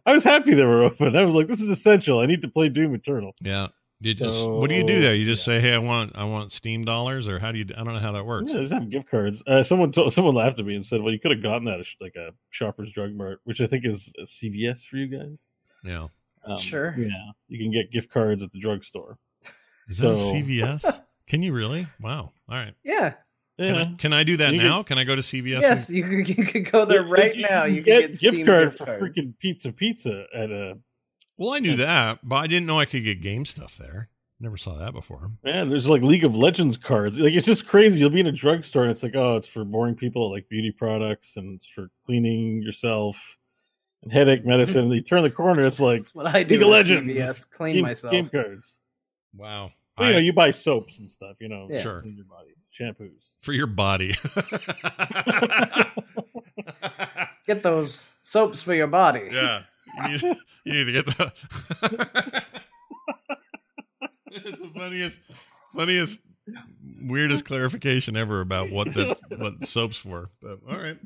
I 0.05 0.13
was 0.13 0.23
happy 0.23 0.53
they 0.53 0.65
were 0.65 0.83
open. 0.83 1.15
I 1.15 1.25
was 1.25 1.35
like, 1.35 1.47
this 1.47 1.59
is 1.59 1.69
essential. 1.69 2.19
I 2.19 2.25
need 2.25 2.41
to 2.43 2.47
play 2.49 2.69
Doom 2.69 2.95
Eternal. 2.95 3.35
Yeah. 3.41 3.67
You 3.99 4.13
just 4.13 4.47
what 4.47 4.69
do 4.69 4.75
you 4.75 4.83
do 4.85 5.01
there? 5.01 5.15
You 5.15 5.25
just 5.25 5.43
say, 5.43 5.59
"Hey, 5.59 5.73
I 5.73 5.79
want 5.79 6.11
I 6.15 6.23
want 6.25 6.51
Steam 6.51 6.83
dollars," 6.83 7.27
or 7.27 7.39
how 7.39 7.51
do 7.51 7.57
you? 7.57 7.65
I 7.75 7.83
don't 7.83 7.93
know 7.95 7.99
how 7.99 8.11
that 8.11 8.25
works. 8.27 8.53
Yeah, 8.53 8.61
just 8.61 8.73
have 8.73 8.89
gift 8.89 9.09
cards. 9.09 9.41
Uh, 9.47 9.63
someone 9.63 9.91
told, 9.91 10.13
someone 10.13 10.35
laughed 10.35 10.59
at 10.59 10.65
me 10.65 10.75
and 10.75 10.85
said, 10.85 11.01
"Well, 11.01 11.11
you 11.11 11.19
could 11.19 11.31
have 11.31 11.41
gotten 11.41 11.65
that 11.65 11.79
at 11.79 11.87
like 11.99 12.15
a 12.15 12.29
Shoppers 12.51 12.91
Drug 12.91 13.13
Mart, 13.15 13.39
which 13.43 13.59
I 13.59 13.65
think 13.65 13.85
is 13.85 14.13
a 14.19 14.23
CVS 14.27 14.85
for 14.85 14.97
you 14.97 15.07
guys." 15.07 15.47
Yeah. 15.83 16.07
Um, 16.45 16.59
Sure. 16.59 16.93
Yeah, 16.97 17.07
you 17.47 17.57
can 17.57 17.71
get 17.71 17.91
gift 17.91 18.11
cards 18.11 18.43
at 18.43 18.51
the 18.51 18.59
drugstore. 18.59 19.17
Is 19.87 19.97
that 19.97 20.09
a 20.09 20.13
CVS? 20.13 21.01
Can 21.27 21.41
you 21.41 21.51
really? 21.53 21.87
Wow. 21.99 22.31
All 22.47 22.55
right. 22.55 22.73
Yeah. 22.83 23.13
Can, 23.59 23.75
I, 23.75 23.93
can 23.97 24.13
I 24.13 24.23
do 24.23 24.37
that 24.37 24.53
You 24.53 24.59
now? 24.61 24.77
could- 24.83 24.87
can 24.89 24.97
I 24.99 25.03
go 25.03 25.15
to 25.15 25.21
CVS? 25.21 25.61
Yes, 25.61 25.89
and- 25.89 25.97
you 25.97 26.03
could, 26.07 26.37
you 26.37 26.45
could 26.45 26.71
go 26.71 26.85
there 26.85 27.03
right 27.03 27.35
You- 27.35 27.47
now. 27.49 27.63
You, 27.65 27.77
you 27.77 27.83
can 27.83 28.01
get, 28.01 28.11
get 28.11 28.19
gift 28.19 28.33
Steam 28.35 28.45
card 28.45 28.65
gift 28.69 28.77
for 28.77 28.85
cards. 28.85 29.01
freaking 29.03 29.37
pizza 29.39 29.73
pizza 29.73 30.25
at 30.33 30.51
a 30.51 30.77
well, 31.37 31.53
I 31.53 31.59
knew 31.59 31.75
that, 31.77 32.19
but 32.23 32.35
I 32.37 32.47
didn't 32.47 32.65
know 32.65 32.79
I 32.79 32.85
could 32.85 33.03
get 33.03 33.21
game 33.21 33.45
stuff 33.45 33.77
there. 33.77 34.09
Never 34.39 34.57
saw 34.57 34.75
that 34.77 34.93
before. 34.93 35.31
man. 35.43 35.67
There's 35.69 35.89
like 35.89 36.03
League 36.03 36.23
of 36.23 36.35
Legends 36.35 36.77
cards. 36.77 37.17
Like 37.17 37.33
it's 37.33 37.45
just 37.47 37.67
crazy. 37.67 37.99
You'll 37.99 38.11
be 38.11 38.19
in 38.19 38.27
a 38.27 38.31
drugstore 38.31 38.83
and 38.83 38.91
it's 38.91 39.01
like, 39.01 39.15
oh, 39.15 39.35
it's 39.37 39.47
for 39.47 39.63
boring 39.65 39.95
people 39.95 40.29
like 40.31 40.47
beauty 40.47 40.71
products 40.71 41.37
and 41.37 41.55
it's 41.55 41.65
for 41.65 41.89
cleaning 42.05 42.61
yourself 42.61 43.17
and 44.03 44.11
headache 44.11 44.45
medicine. 44.45 44.89
you 44.91 45.01
turn 45.01 45.23
the 45.23 45.31
corner, 45.31 45.65
it's 45.65 45.79
like 45.79 46.05
what 46.13 46.27
I 46.27 46.43
do. 46.43 46.53
League 46.55 46.61
of 46.61 46.67
Legends. 46.69 47.15
CVS, 47.15 47.49
clean 47.49 47.75
game, 47.77 47.83
myself. 47.83 48.11
game 48.11 48.29
cards. 48.29 48.77
Wow. 49.35 49.71
Well, 49.97 50.07
you 50.07 50.13
I- 50.13 50.19
know, 50.19 50.19
you 50.19 50.33
buy 50.33 50.51
soaps 50.51 50.99
and 50.99 51.09
stuff. 51.09 51.37
You 51.39 51.49
know, 51.49 51.67
Yeah. 51.71 51.79
Sure. 51.81 52.01
in 52.01 52.15
your 52.15 52.25
body, 52.25 52.53
shampoos. 52.71 53.31
for 53.39 53.53
your 53.53 53.65
body. 53.65 54.13
Get 57.47 57.63
those 57.63 58.11
soaps 58.21 58.61
for 58.61 58.73
your 58.75 58.87
body. 58.87 59.29
yeah. 59.31 59.63
You 59.97 60.09
need, 60.09 60.21
you 60.65 60.73
need 60.73 60.85
to 60.85 60.91
get 60.91 61.05
the. 61.05 61.33
it's 64.31 64.61
the 64.61 64.71
funniest, 64.75 65.21
funniest, 65.75 66.21
weirdest 67.01 67.45
clarification 67.45 68.15
ever 68.15 68.41
about 68.41 68.71
what 68.71 68.93
the 68.93 69.17
what 69.37 69.65
soap's 69.65 69.97
for. 69.97 70.29
But 70.41 70.59
all 70.69 70.77
right, 70.77 70.97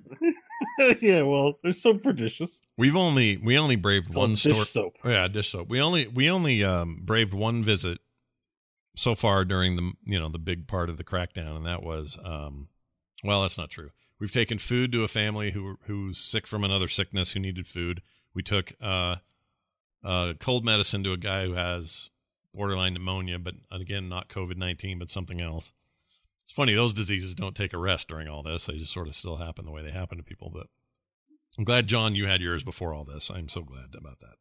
yeah, 1.01 1.21
well, 1.21 1.59
they're 1.63 1.73
so 1.73 1.97
prodigious. 1.97 2.61
we've 2.77 2.95
only 2.95 3.37
we 3.37 3.57
only 3.57 3.75
braved 3.75 4.13
one 4.13 4.31
dish 4.31 4.43
store. 4.43 4.65
soap. 4.65 4.97
Yeah, 5.03 5.27
dish 5.27 5.51
soap. 5.51 5.69
We 5.69 5.81
only 5.81 6.07
we 6.07 6.29
only 6.29 6.63
um, 6.63 7.01
braved 7.03 7.33
one 7.33 7.63
visit 7.63 7.99
so 8.95 9.15
far 9.15 9.45
during 9.45 9.75
the 9.75 9.91
you 10.05 10.19
know 10.19 10.29
the 10.29 10.39
big 10.39 10.67
part 10.67 10.89
of 10.89 10.97
the 10.97 11.03
crackdown, 11.03 11.55
and 11.55 11.65
that 11.65 11.83
was 11.83 12.17
um, 12.23 12.67
well, 13.23 13.41
that's 13.41 13.57
not 13.57 13.69
true. 13.69 13.89
We've 14.19 14.31
taken 14.31 14.57
food 14.57 14.91
to 14.91 15.03
a 15.03 15.07
family 15.07 15.51
who 15.51 15.77
who's 15.85 16.17
sick 16.17 16.45
from 16.45 16.63
another 16.63 16.87
sickness 16.87 17.31
who 17.31 17.39
needed 17.39 17.67
food. 17.67 18.01
We 18.33 18.43
took 18.43 18.73
uh, 18.81 19.17
uh, 20.03 20.33
cold 20.39 20.65
medicine 20.65 21.03
to 21.03 21.11
a 21.13 21.17
guy 21.17 21.45
who 21.45 21.53
has 21.53 22.09
borderline 22.53 22.93
pneumonia, 22.93 23.39
but 23.39 23.55
again, 23.71 24.09
not 24.09 24.29
COVID 24.29 24.57
nineteen, 24.57 24.99
but 24.99 25.09
something 25.09 25.41
else. 25.41 25.73
It's 26.43 26.51
funny; 26.51 26.73
those 26.73 26.93
diseases 26.93 27.35
don't 27.35 27.55
take 27.55 27.73
a 27.73 27.77
rest 27.77 28.07
during 28.07 28.27
all 28.27 28.43
this; 28.43 28.65
they 28.65 28.77
just 28.77 28.93
sort 28.93 29.07
of 29.07 29.15
still 29.15 29.37
happen 29.37 29.65
the 29.65 29.71
way 29.71 29.83
they 29.83 29.91
happen 29.91 30.17
to 30.17 30.23
people. 30.23 30.49
But 30.53 30.67
I'm 31.57 31.63
glad, 31.63 31.87
John, 31.87 32.15
you 32.15 32.27
had 32.27 32.41
yours 32.41 32.63
before 32.63 32.93
all 32.93 33.03
this. 33.03 33.29
I'm 33.29 33.47
so 33.49 33.61
glad 33.61 33.93
about 33.95 34.19
that 34.19 34.35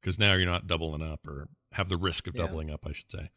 because 0.00 0.18
now 0.18 0.34
you're 0.34 0.46
not 0.46 0.66
doubling 0.66 1.02
up 1.02 1.26
or 1.26 1.48
have 1.72 1.88
the 1.88 1.96
risk 1.96 2.26
of 2.26 2.34
Yeah. 2.34 2.42
doubling 2.46 2.70
up, 2.70 2.86
I 2.86 2.92
should 2.92 3.10
say. 3.10 3.30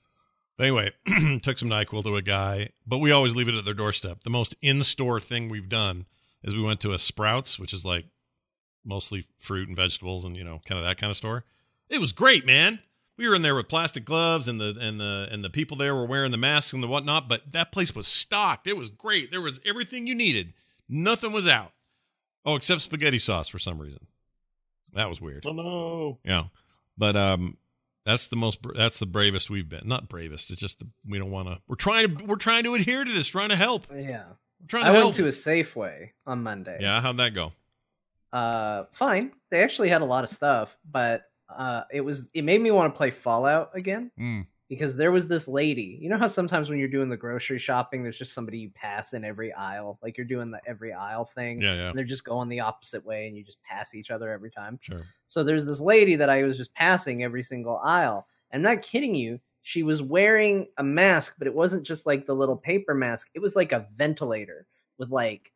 But 0.57 0.63
anyway, 0.67 0.91
took 1.41 1.57
some 1.57 1.69
NyQuil 1.69 2.03
to 2.03 2.15
a 2.15 2.21
guy, 2.21 2.69
but 2.85 2.99
we 2.99 3.11
always 3.11 3.35
leave 3.35 3.47
it 3.47 3.55
at 3.55 3.65
their 3.65 3.73
doorstep. 3.73 4.23
The 4.23 4.29
most 4.29 4.55
in 4.61 4.83
store 4.83 5.19
thing 5.19 5.49
we've 5.49 5.69
done 5.69 6.05
is 6.43 6.53
we 6.55 6.61
went 6.61 6.79
to 6.81 6.93
a 6.93 6.99
Sprouts, 6.99 7.57
which 7.59 7.73
is 7.73 7.83
like 7.85 8.05
mostly 8.83 9.25
fruit 9.37 9.67
and 9.67 9.75
vegetables 9.77 10.23
and 10.25 10.35
you 10.35 10.43
know 10.43 10.61
kind 10.65 10.79
of 10.79 10.85
that 10.85 10.97
kind 10.97 11.09
of 11.09 11.17
store. 11.17 11.45
It 11.89 11.99
was 11.99 12.11
great, 12.11 12.45
man. 12.45 12.79
We 13.17 13.27
were 13.27 13.35
in 13.35 13.41
there 13.41 13.53
with 13.55 13.67
plastic 13.67 14.05
gloves 14.05 14.47
and 14.47 14.59
the 14.59 14.75
and 14.79 14.99
the 14.99 15.27
and 15.31 15.43
the 15.43 15.49
people 15.49 15.77
there 15.77 15.93
were 15.93 16.05
wearing 16.05 16.31
the 16.31 16.37
masks 16.37 16.73
and 16.73 16.81
the 16.83 16.87
whatnot, 16.87 17.27
but 17.29 17.51
that 17.51 17.71
place 17.71 17.93
was 17.95 18.07
stocked. 18.07 18.65
It 18.67 18.77
was 18.77 18.89
great. 18.89 19.29
There 19.31 19.41
was 19.41 19.59
everything 19.65 20.07
you 20.07 20.15
needed. 20.15 20.53
Nothing 20.89 21.31
was 21.31 21.47
out. 21.47 21.73
Oh, 22.45 22.55
except 22.55 22.81
spaghetti 22.81 23.19
sauce 23.19 23.47
for 23.47 23.59
some 23.59 23.79
reason. 23.79 24.07
That 24.93 25.07
was 25.09 25.21
weird. 25.21 25.45
Oh 25.45 25.51
no! 25.53 26.19
Yeah, 26.25 26.45
but 26.97 27.15
um, 27.15 27.57
that's 28.05 28.27
the 28.27 28.35
most 28.35 28.59
that's 28.75 28.99
the 28.99 29.05
bravest 29.05 29.49
we've 29.49 29.69
been. 29.69 29.83
Not 29.85 30.09
bravest. 30.09 30.49
It's 30.51 30.59
just 30.59 30.79
the, 30.79 30.87
we 31.07 31.19
don't 31.19 31.31
want 31.31 31.47
to. 31.47 31.59
We're 31.67 31.75
trying 31.75 32.17
to 32.17 32.25
we're 32.25 32.35
trying 32.37 32.63
to 32.63 32.73
adhere 32.73 33.03
to 33.05 33.11
this. 33.11 33.27
Trying 33.27 33.49
to 33.49 33.55
help. 33.55 33.85
Yeah. 33.93 34.23
We're 34.59 34.67
trying 34.67 34.85
to 34.85 34.89
I 34.89 34.93
help. 34.93 35.05
went 35.05 35.15
to 35.17 35.25
a 35.27 35.29
Safeway 35.29 36.09
on 36.25 36.43
Monday. 36.43 36.77
yeah, 36.81 36.99
how'd 37.01 37.17
that 37.17 37.33
go? 37.33 37.53
Uh, 38.33 38.85
fine. 38.91 39.31
They 39.49 39.61
actually 39.63 39.89
had 39.89 40.01
a 40.01 40.05
lot 40.05 40.23
of 40.23 40.29
stuff, 40.29 40.77
but 40.91 41.23
uh, 41.49 41.83
it 41.91 42.01
was 42.01 42.29
it 42.33 42.43
made 42.43 42.61
me 42.61 42.71
want 42.71 42.93
to 42.93 42.97
play 42.97 43.11
Fallout 43.11 43.71
again. 43.73 44.11
Mm. 44.19 44.45
because 44.69 44.95
there 44.95 45.11
was 45.11 45.27
this 45.27 45.49
lady. 45.49 45.99
You 46.01 46.07
know 46.07 46.17
how 46.17 46.27
sometimes 46.27 46.69
when 46.69 46.79
you're 46.79 46.87
doing 46.87 47.09
the 47.09 47.17
grocery 47.17 47.59
shopping, 47.59 48.03
there's 48.03 48.17
just 48.17 48.33
somebody 48.33 48.57
you 48.57 48.69
pass 48.69 49.13
in 49.13 49.25
every 49.25 49.51
aisle, 49.51 49.99
like 50.01 50.15
you're 50.15 50.25
doing 50.25 50.49
the 50.49 50.61
every 50.65 50.93
aisle 50.93 51.25
thing. 51.25 51.61
Yeah, 51.61 51.75
yeah. 51.75 51.89
And 51.89 51.97
they're 51.97 52.05
just 52.05 52.23
going 52.23 52.47
the 52.47 52.61
opposite 52.61 53.05
way, 53.05 53.27
and 53.27 53.35
you 53.35 53.43
just 53.43 53.61
pass 53.63 53.93
each 53.93 54.11
other 54.11 54.31
every 54.31 54.49
time. 54.49 54.79
Sure. 54.81 55.01
So 55.27 55.43
there's 55.43 55.65
this 55.65 55.81
lady 55.81 56.15
that 56.15 56.29
I 56.29 56.43
was 56.43 56.55
just 56.55 56.73
passing 56.73 57.21
every 57.21 57.43
single 57.43 57.79
aisle. 57.79 58.27
I'm 58.53 58.61
not 58.61 58.81
kidding 58.81 59.13
you. 59.13 59.41
She 59.63 59.83
was 59.83 60.01
wearing 60.01 60.67
a 60.77 60.83
mask, 60.83 61.35
but 61.37 61.47
it 61.47 61.53
wasn't 61.53 61.85
just 61.85 62.05
like 62.05 62.25
the 62.25 62.33
little 62.33 62.55
paper 62.55 62.95
mask. 62.95 63.29
It 63.33 63.39
was 63.39 63.57
like 63.57 63.73
a 63.73 63.87
ventilator 63.93 64.67
with 64.97 65.09
like 65.09 65.51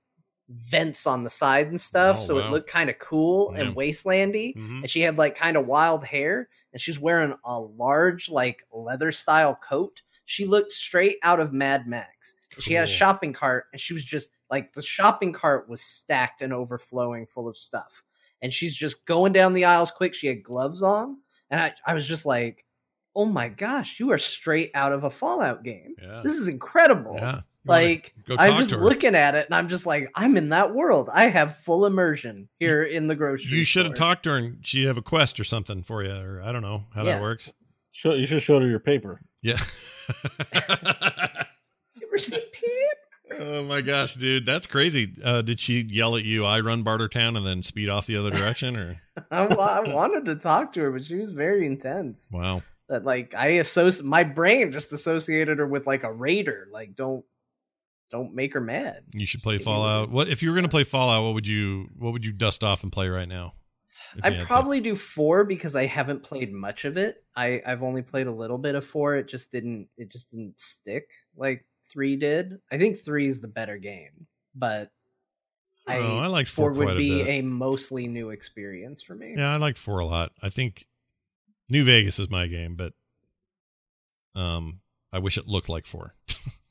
vents 0.50 1.08
on 1.08 1.24
the 1.24 1.30
side 1.30 1.68
and 1.68 1.80
stuff. 1.80 2.20
Oh, 2.22 2.24
so 2.26 2.36
wow. 2.36 2.42
it 2.48 2.52
looked 2.52 2.70
kind 2.70 2.90
of 2.90 3.00
cool 3.00 3.52
Yeah. 3.54 3.62
and 3.64 3.76
wastelandy. 3.76 4.56
Mhm. 4.56 4.82
And 4.82 4.90
she 4.90 5.02
had 5.02 5.18
like 5.18 5.36
kind 5.36 5.58
of 5.58 5.66
wild 5.66 6.04
hair 6.06 6.50
and 6.72 6.82
she 6.82 6.92
was 6.92 7.00
wearing 7.00 7.34
a 7.46 7.60
large, 7.60 8.30
like 8.30 8.64
leather 8.72 9.12
style 9.12 9.56
coat. 9.56 10.02
She 10.26 10.46
looked 10.46 10.72
straight 10.72 11.18
out 11.24 11.40
of 11.40 11.54
Mad 11.54 11.88
Max. 11.88 12.36
And 12.56 12.64
She 12.64 12.74
had 12.74 12.86
a 12.86 12.92
shopping 12.92 13.34
cart 13.34 13.66
and 13.72 13.80
she 13.82 13.94
was 13.94 14.04
just 14.06 14.32
like 14.52 14.74
the 14.74 14.82
shopping 14.82 15.34
cart 15.34 15.68
was 15.68 15.82
stacked 15.82 16.42
and 16.42 16.54
overflowing 16.54 17.26
full 17.26 17.48
of 17.48 17.58
stuff. 17.58 18.04
And 18.42 18.54
she's 18.54 18.76
just 18.76 19.04
going 19.06 19.34
down 19.34 19.54
the 19.54 19.66
aisles 19.66 19.92
quick. 19.92 20.14
She 20.14 20.28
had 20.28 20.44
gloves 20.44 20.84
on. 20.84 21.18
And 21.50 21.60
I, 21.62 21.74
I 21.86 21.94
was 21.94 22.08
just 22.08 22.26
like, 22.26 22.66
oh 23.16 23.26
my 23.26 23.48
gosh, 23.50 24.00
you 24.00 24.12
are 24.12 24.18
straight 24.18 24.72
out 24.76 24.92
of 24.92 25.04
a 25.06 25.10
Fallout 25.10 25.64
game. 25.64 25.96
Yeah. 26.02 26.22
This 26.24 26.36
is 26.36 26.48
incredible. 26.50 27.16
Yeah. 27.16 27.42
You 27.66 27.70
wanna 27.72 27.84
Like 27.84 28.14
I'm 28.40 28.58
just 28.60 28.72
looking 28.72 29.16
at 29.16 29.36
it 29.36 29.46
and 29.48 29.56
I'm 29.56 29.68
just 29.68 29.86
like, 29.86 30.10
I'm 30.16 30.38
in 30.38 30.50
that 30.50 30.74
world. 30.74 31.10
I 31.12 31.28
have 31.30 31.58
full 31.58 31.86
immersion 31.86 32.48
here 32.60 32.84
in 32.84 33.08
the 33.08 33.16
grocery. 33.16 33.52
You 33.58 33.64
should 33.64 33.86
have 33.86 33.96
talked 33.96 34.24
to 34.24 34.30
her 34.32 34.38
and 34.38 34.66
she'd 34.66 34.86
have 34.86 34.98
a 34.98 35.02
quest 35.02 35.40
or 35.40 35.44
something 35.44 35.84
for 35.84 36.04
you, 36.04 36.14
or 36.16 36.42
I 36.44 36.52
don't 36.52 36.62
know 36.62 36.86
how 36.94 37.04
Yeah. 37.04 37.14
that 37.16 37.22
works. 37.22 37.54
You 38.04 38.26
should 38.26 38.42
show 38.42 38.60
her 38.60 38.68
your 38.68 38.80
paper. 38.80 39.22
Yeah. 39.42 39.58
You 41.96 42.08
ever 42.08 42.18
seen 42.18 42.40
Pip? 42.52 43.40
oh 43.42 43.64
my 43.64 43.82
gosh, 43.82 44.16
dude, 44.16 44.46
that's 44.46 44.68
crazy. 44.68 45.14
Uh, 45.24 45.42
did 45.42 45.60
she 45.60 45.82
yell 45.82 46.16
at 46.16 46.24
you, 46.24 46.46
"I 46.46 46.60
run 46.60 46.84
Bartertown," 46.84 47.36
and 47.38 47.46
then 47.46 47.64
speed 47.64 47.90
off 47.90 48.06
the 48.06 48.18
other 48.18 48.30
direction, 48.38 48.76
or 48.78 48.98
I, 49.32 49.46
I 49.46 49.80
wanted 49.94 50.26
to 50.26 50.36
talk 50.36 50.74
to 50.74 50.82
her, 50.82 50.92
but 50.92 51.06
she 51.06 51.16
was 51.16 51.32
very 51.32 51.66
intense. 51.66 52.30
wow? 52.32 52.62
That 52.90 53.04
like 53.04 53.34
I 53.36 53.48
associate 53.48 54.06
my 54.06 54.24
brain 54.24 54.72
just 54.72 54.94
associated 54.94 55.58
her 55.60 55.68
with 55.68 55.88
like 55.88 56.04
a 56.04 56.12
raider. 56.14 56.68
Like 56.72 56.96
don't 56.96 57.26
don't 58.12 58.34
make 58.36 58.54
her 58.54 58.62
mad. 58.62 59.04
You 59.14 59.26
should 59.26 59.42
play 59.44 59.58
Fallout. 59.58 60.10
What 60.10 60.28
if 60.30 60.42
you 60.44 60.50
were 60.50 60.56
going 60.56 60.64
to 60.64 60.70
play 60.70 60.84
Fallout? 60.84 61.24
What 61.24 61.34
would 61.34 61.48
you 61.48 61.90
What 61.98 62.14
would 62.14 62.26
you 62.26 62.32
dust 62.32 62.64
off 62.64 62.84
and 62.84 62.92
play 62.92 63.10
right 63.10 63.28
now? 63.28 63.54
I'd 64.24 64.34
had 64.34 64.42
to? 64.42 64.46
probably 64.46 64.80
do 64.80 64.96
four 64.96 65.44
because 65.44 65.76
I 65.76 65.86
haven't 65.88 66.24
played 66.24 66.54
much 66.54 66.86
of 66.86 66.96
it. 66.98 67.24
I 67.36 67.62
I've 67.66 67.84
only 67.84 68.02
played 68.02 68.28
a 68.28 68.32
little 68.32 68.58
bit 68.58 68.76
of 68.76 68.86
four. 68.86 69.16
It 69.16 69.28
just 69.28 69.52
didn't 69.52 69.90
it 69.98 70.10
just 70.10 70.32
didn't 70.32 70.60
stick 70.60 71.10
like 71.36 71.66
three 71.92 72.16
did. 72.16 72.60
I 72.72 72.78
think 72.78 73.04
three 73.04 73.28
is 73.28 73.42
the 73.42 73.48
better 73.48 73.78
game, 73.78 74.28
but 74.54 74.92
I, 75.88 75.98
Oh, 75.98 76.18
I 76.18 76.28
liked 76.28 76.50
four 76.50 76.74
four 76.74 76.86
would 76.86 76.96
a 76.96 76.98
be 76.98 77.24
bit. 77.24 77.28
a 77.28 77.42
mostly 77.42 78.08
new 78.08 78.30
experience 78.30 79.02
for 79.02 79.16
me. 79.16 79.34
Yeah, 79.38 79.54
I 79.54 79.58
like 79.58 79.78
four 79.78 80.00
a 80.00 80.06
lot. 80.06 80.32
I 80.42 80.50
think 80.50 80.86
New 81.70 81.84
Vegas 81.84 82.18
is 82.20 82.30
my 82.30 82.48
game, 82.48 82.76
but 82.76 82.94
um, 84.36 84.80
I 85.12 85.20
wish 85.20 85.38
it 85.38 85.48
looked 85.48 85.70
like 85.70 85.86
four. 85.86 86.16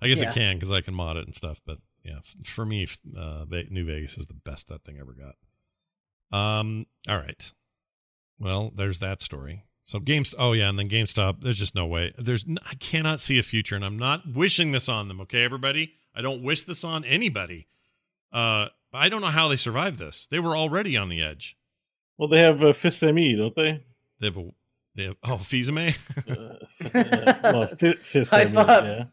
I 0.00 0.08
guess 0.08 0.20
Yeah. 0.22 0.30
it 0.30 0.34
can 0.34 0.56
because 0.56 0.70
I 0.72 0.80
can 0.80 0.94
mod 0.94 1.16
it 1.16 1.24
and 1.26 1.34
stuff. 1.34 1.60
But 1.64 1.78
yeah, 2.04 2.18
for 2.44 2.64
me, 2.66 2.86
uh, 3.16 3.44
Ve- 3.46 3.68
New 3.70 3.84
Vegas 3.86 4.16
is 4.18 4.26
the 4.26 4.34
best 4.34 4.68
that 4.68 4.84
thing 4.84 4.98
ever 4.98 5.14
got. 5.14 5.36
Um, 6.38 6.86
all 7.08 7.16
right. 7.18 7.52
Well, 8.38 8.70
there's 8.74 8.98
that 8.98 9.20
story. 9.20 9.62
So 9.84 10.00
GameStop. 10.00 10.34
Oh 10.38 10.52
yeah, 10.52 10.68
and 10.68 10.78
then 10.78 10.88
GameStop. 10.88 11.40
There's 11.40 11.58
just 11.58 11.74
no 11.74 11.86
way. 11.86 12.12
There's 12.18 12.44
n- 12.46 12.58
I 12.66 12.74
cannot 12.74 13.20
see 13.20 13.38
a 13.38 13.42
future, 13.42 13.76
and 13.76 13.84
I'm 13.84 13.98
not 13.98 14.22
wishing 14.34 14.72
this 14.72 14.88
on 14.88 15.08
them. 15.08 15.20
Okay, 15.22 15.44
everybody. 15.44 15.94
I 16.14 16.22
don't 16.22 16.42
wish 16.42 16.64
this 16.64 16.82
on 16.84 17.04
anybody. 17.04 17.68
Uh, 18.32 18.66
but 18.90 18.98
I 18.98 19.08
don't 19.08 19.20
know 19.20 19.28
how 19.28 19.48
they 19.48 19.56
survived 19.56 19.98
this. 19.98 20.26
They 20.26 20.40
were 20.40 20.56
already 20.56 20.96
on 20.96 21.08
the 21.08 21.22
edge. 21.22 21.56
Well, 22.18 22.28
they 22.28 22.40
have 22.40 22.62
uh, 22.64 22.72
Fils 22.72 23.02
Ami, 23.02 23.36
don't 23.36 23.54
they? 23.54 23.84
They 24.18 24.26
have 24.26 24.36
a 24.36 24.50
they 24.94 25.04
have 25.04 25.16
oh 25.22 25.36
Fizame. 25.36 25.96
Uh, 26.84 27.34
well, 27.52 27.66
Fi- 27.68 27.92
Fils 28.02 28.32
I 28.32 28.42
Ami, 28.44 28.52
thought- 28.52 28.84
yeah. 28.84 29.04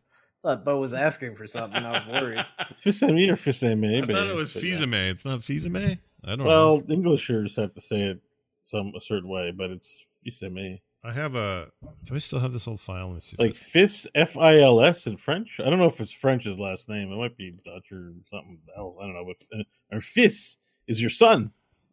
Thought 0.44 0.66
Bo 0.66 0.78
was 0.80 0.94
asking 0.94 1.36
for 1.36 1.48
something. 1.48 1.84
I 1.84 1.92
was 2.06 2.22
worried. 2.22 2.46
It's 2.70 2.82
Fils 2.82 3.02
Ami 3.04 3.30
or 3.30 3.36
Fils 3.36 3.64
Ami? 3.64 4.00
I 4.00 4.06
thought 4.06 4.28
it 4.28 4.36
was 4.36 4.54
Fizame. 4.54 5.10
It's 5.10 5.26
not 5.26 5.40
Fizame. 5.40 6.00
I 6.26 6.36
don't 6.36 6.46
Well, 6.46 6.78
know. 6.78 6.84
Englishers 6.90 7.56
have 7.58 7.74
to 7.74 7.82
say 7.82 8.02
it 8.04 8.20
some 8.62 8.94
a 8.96 9.02
certain 9.02 9.30
way, 9.30 9.52
but 9.52 9.70
it's 9.72 10.06
Fils 10.24 10.42
Ami. 10.44 10.82
I 11.06 11.12
have 11.12 11.36
a. 11.36 11.68
Do 12.06 12.16
I 12.16 12.18
still 12.18 12.40
have 12.40 12.54
this 12.54 12.66
old 12.68 12.80
file? 12.80 13.08
Let 13.08 13.16
me 13.16 13.20
see. 13.20 13.36
Like 13.38 13.50
it's- 13.52 13.62
Fils, 13.70 14.08
F 14.16 14.38
I 14.38 14.60
L 14.60 14.80
S 14.82 15.06
in 15.08 15.18
French. 15.18 15.60
I 15.60 15.70
don't 15.70 15.78
know 15.80 15.86
if 15.86 16.00
it's 16.00 16.14
French's 16.14 16.58
last 16.60 16.88
name. 16.88 17.12
It 17.12 17.18
might 17.18 17.36
be 17.38 17.52
Dutch 17.66 17.92
or 17.92 18.14
something 18.24 18.60
else. 18.78 18.96
I 19.02 19.04
don't 19.06 19.14
know. 19.14 19.26
But 19.26 19.60
uh, 19.60 19.64
or 19.92 20.00
Fils 20.00 20.58
is 20.88 21.02
your 21.02 21.10
son. 21.10 21.52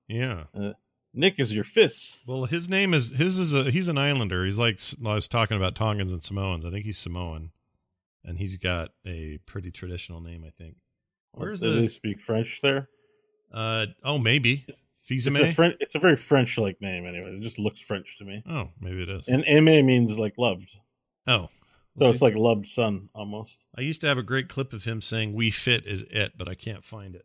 yeah. 0.08 0.44
Uh, 0.54 0.72
Nick 1.12 1.40
is 1.40 1.52
your 1.52 1.64
Fis. 1.64 2.22
Well, 2.24 2.44
his 2.44 2.68
name 2.68 2.94
is 2.94 3.10
his 3.10 3.36
is 3.40 3.52
a 3.52 3.68
he's 3.72 3.88
an 3.88 3.98
Islander. 3.98 4.44
He's 4.44 4.60
like 4.60 4.78
I 5.04 5.14
was 5.14 5.26
talking 5.26 5.56
about 5.56 5.74
Tongans 5.74 6.12
and 6.12 6.22
Samoans. 6.22 6.64
I 6.64 6.70
think 6.70 6.84
he's 6.84 6.98
Samoan, 6.98 7.50
and 8.24 8.38
he's 8.38 8.56
got 8.56 8.90
a 9.06 9.38
pretty 9.46 9.70
traditional 9.70 10.20
name. 10.20 10.44
I 10.46 10.50
think. 10.50 10.76
Where's 11.32 11.60
Do 11.60 11.72
the? 11.74 11.80
they 11.82 11.88
speak 11.88 12.20
French 12.20 12.60
there? 12.62 12.88
Uh 13.52 13.86
oh, 14.04 14.18
maybe 14.18 14.64
It's 15.00 15.26
a, 15.26 15.30
Fizame. 15.30 15.54
French, 15.54 15.76
it's 15.80 15.94
a 15.94 15.98
very 15.98 16.16
French 16.16 16.58
like 16.58 16.80
name 16.80 17.06
anyway. 17.06 17.34
It 17.36 17.40
just 17.40 17.58
looks 17.58 17.80
French 17.80 18.18
to 18.18 18.24
me. 18.24 18.42
Oh, 18.48 18.68
maybe 18.80 19.02
it 19.02 19.08
is. 19.08 19.28
And 19.28 19.44
Ma 19.64 19.82
means 19.82 20.16
like 20.18 20.34
loved. 20.38 20.76
oh, 21.26 21.48
So 21.96 22.04
Let's 22.06 22.16
it's 22.16 22.22
like 22.22 22.34
loved 22.34 22.66
son 22.66 23.08
almost. 23.14 23.64
I 23.76 23.80
used 23.80 24.00
to 24.02 24.06
have 24.06 24.18
a 24.18 24.22
great 24.22 24.48
clip 24.48 24.72
of 24.72 24.84
him 24.84 25.00
saying 25.00 25.32
"We 25.32 25.50
fit 25.50 25.86
is 25.86 26.02
it," 26.02 26.32
but 26.36 26.48
I 26.48 26.54
can't 26.54 26.84
find 26.84 27.14
it. 27.16 27.24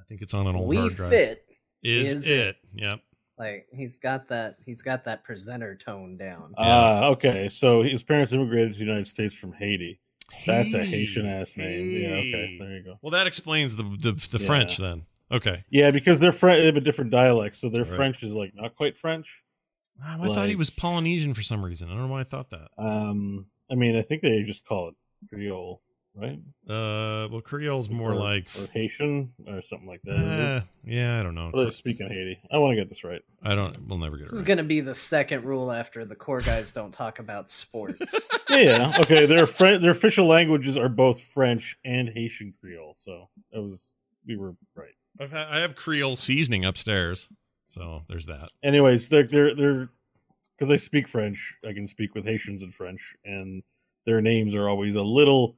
I 0.00 0.04
think 0.04 0.22
it's 0.22 0.34
on 0.34 0.46
an 0.46 0.56
old 0.56 0.68
we 0.68 0.76
hard 0.76 0.94
drive. 0.96 1.10
We 1.12 1.16
fit. 1.16 1.44
is, 1.82 2.12
is 2.14 2.24
it? 2.26 2.38
it. 2.38 2.56
Yep. 2.74 3.00
Like 3.38 3.66
he's 3.72 3.96
got 3.98 4.28
that. 4.28 4.56
He's 4.64 4.82
got 4.82 5.04
that 5.04 5.22
presenter 5.24 5.76
tone 5.76 6.16
down. 6.16 6.54
Ah, 6.58 7.06
okay. 7.10 7.48
So 7.48 7.82
his 7.82 8.02
parents 8.02 8.32
immigrated 8.32 8.72
to 8.72 8.78
the 8.78 8.84
United 8.84 9.06
States 9.06 9.34
from 9.34 9.52
Haiti. 9.52 10.00
That's 10.46 10.74
a 10.74 10.84
Haitian 10.84 11.26
ass 11.26 11.56
name. 11.56 11.90
Yeah, 11.90 12.08
okay. 12.10 12.56
There 12.58 12.76
you 12.76 12.82
go. 12.82 12.98
Well, 13.02 13.10
that 13.10 13.26
explains 13.26 13.76
the 13.76 13.82
the, 13.84 14.12
the 14.12 14.38
Yeah. 14.38 14.46
French 14.46 14.76
then. 14.78 15.04
Okay. 15.32 15.64
Yeah, 15.70 15.90
because 15.90 16.18
they're 16.20 16.32
French. 16.32 16.60
They 16.60 16.66
have 16.66 16.76
a 16.76 16.80
different 16.80 17.10
dialect, 17.10 17.56
so 17.56 17.68
their 17.68 17.84
Right. 17.84 17.94
French 17.94 18.22
is 18.22 18.34
like 18.34 18.52
not 18.54 18.74
quite 18.74 18.96
French. 18.96 19.42
I 20.02 20.16
thought 20.28 20.48
he 20.48 20.56
was 20.56 20.70
Polynesian 20.70 21.34
for 21.34 21.42
some 21.42 21.62
reason. 21.64 21.88
I 21.88 21.92
don't 21.92 22.02
know 22.02 22.12
why 22.12 22.20
I 22.20 22.24
thought 22.24 22.50
that. 22.50 22.68
Um, 22.78 23.46
I 23.70 23.74
mean, 23.74 23.96
I 23.96 24.02
think 24.02 24.22
they 24.22 24.42
just 24.42 24.64
call 24.66 24.88
it 24.88 24.94
Creole, 25.28 25.82
right? 26.14 26.38
Uh, 26.68 27.28
well, 27.30 27.40
Creole's 27.40 27.88
more 27.90 28.12
Or- 28.12 28.16
like. 28.16 28.48
or 28.58 28.66
Haitian 28.72 29.32
or 29.46 29.62
something 29.62 29.88
like 29.88 30.02
that. 30.04 30.16
Eh, 30.16 30.60
yeah, 30.84 31.20
I 31.20 31.22
don't 31.22 31.34
know. 31.34 31.50
Or 31.52 31.64
they 31.64 31.70
speak 31.70 32.00
in 32.00 32.08
Haiti. 32.08 32.38
I 32.50 32.58
want 32.58 32.72
to 32.72 32.76
get 32.76 32.88
this 32.88 33.04
right. 33.04 33.22
I 33.42 33.54
don't. 33.54 33.76
We'll 33.88 33.98
never 33.98 34.16
get 34.16 34.26
it 34.26 34.30
This 34.30 34.40
is 34.40 34.42
gonna 34.42 34.62
be 34.62 34.80
the 34.80 34.94
second 34.94 35.44
rule 35.44 35.70
after 35.72 36.04
the 36.04 36.14
core 36.16 36.40
guys 36.40 36.72
don't 36.74 36.92
talk 36.92 37.18
about 37.18 37.50
sports. 37.50 38.14
Yeah, 38.48 38.56
yeah. 38.58 38.92
Okay, 39.00 39.26
their 39.26 39.46
Fre- 39.46 39.76
their 39.78 39.92
official 39.92 40.26
languages 40.26 40.76
are 40.76 40.88
both 40.88 41.20
French 41.20 41.76
and 41.84 42.08
Haitian 42.08 42.52
Creole. 42.60 42.94
So 42.96 43.28
that 43.52 43.60
was 43.62 43.94
we 44.26 44.36
were 44.36 44.54
right. 44.74 44.94
I've 45.18 45.32
I 45.34 45.60
have 45.60 45.74
Creole 45.76 46.16
seasoning 46.16 46.64
upstairs, 46.64 47.28
so 47.68 48.02
there's 48.08 48.26
that. 48.26 48.48
Anyways, 48.62 49.08
they're 49.08 49.24
they're 49.26 49.54
they're 49.54 49.88
because 50.58 50.70
I 50.70 50.76
speak 50.76 51.08
French. 51.08 51.56
I 51.66 51.72
can 51.72 51.86
speak 51.86 52.14
with 52.14 52.24
Haitians 52.24 52.62
in 52.62 52.70
French, 52.70 53.16
and 53.24 53.62
their 54.06 54.20
names 54.20 54.54
are 54.54 54.68
always 54.68 54.94
a 54.94 55.02
little 55.02 55.56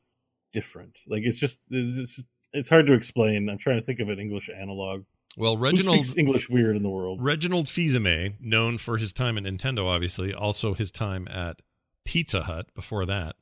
different. 0.52 0.98
Like 1.06 1.22
it's 1.24 1.38
just 1.38 1.60
it's 1.70 2.14
just, 2.14 2.28
it's 2.52 2.68
hard 2.68 2.86
to 2.86 2.92
explain. 2.92 3.48
I'm 3.48 3.58
trying 3.58 3.78
to 3.80 3.84
think 3.84 4.00
of 4.00 4.08
an 4.08 4.18
English 4.18 4.48
analog. 4.48 5.04
Well, 5.36 5.56
Who 5.56 5.62
Reginald 5.62 6.04
speaks 6.04 6.18
English 6.18 6.50
weird 6.50 6.76
in 6.76 6.82
the 6.82 6.90
world? 6.90 7.22
Reginald 7.22 7.66
Fils-Aimé, 7.66 8.34
known 8.40 8.76
for 8.76 8.98
his 8.98 9.14
time 9.14 9.38
at 9.38 9.44
Nintendo, 9.44 9.86
obviously, 9.86 10.34
also 10.34 10.74
his 10.74 10.90
time 10.90 11.26
at 11.28 11.62
Pizza 12.04 12.42
Hut 12.42 12.66
before 12.74 13.06
that. 13.06 13.36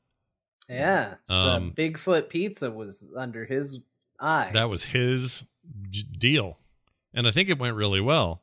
yeah, 0.69 1.15
Um, 1.27 1.73
the 1.75 1.89
Bigfoot 1.91 2.29
pizza 2.29 2.71
was 2.71 3.09
under 3.17 3.43
his 3.43 3.79
eye. 4.21 4.51
That 4.53 4.69
was 4.69 4.85
his 4.85 5.43
j- 5.89 6.03
deal, 6.17 6.59
and 7.13 7.27
I 7.27 7.31
think 7.31 7.49
it 7.49 7.59
went 7.59 7.75
really 7.75 7.99
well 7.99 8.41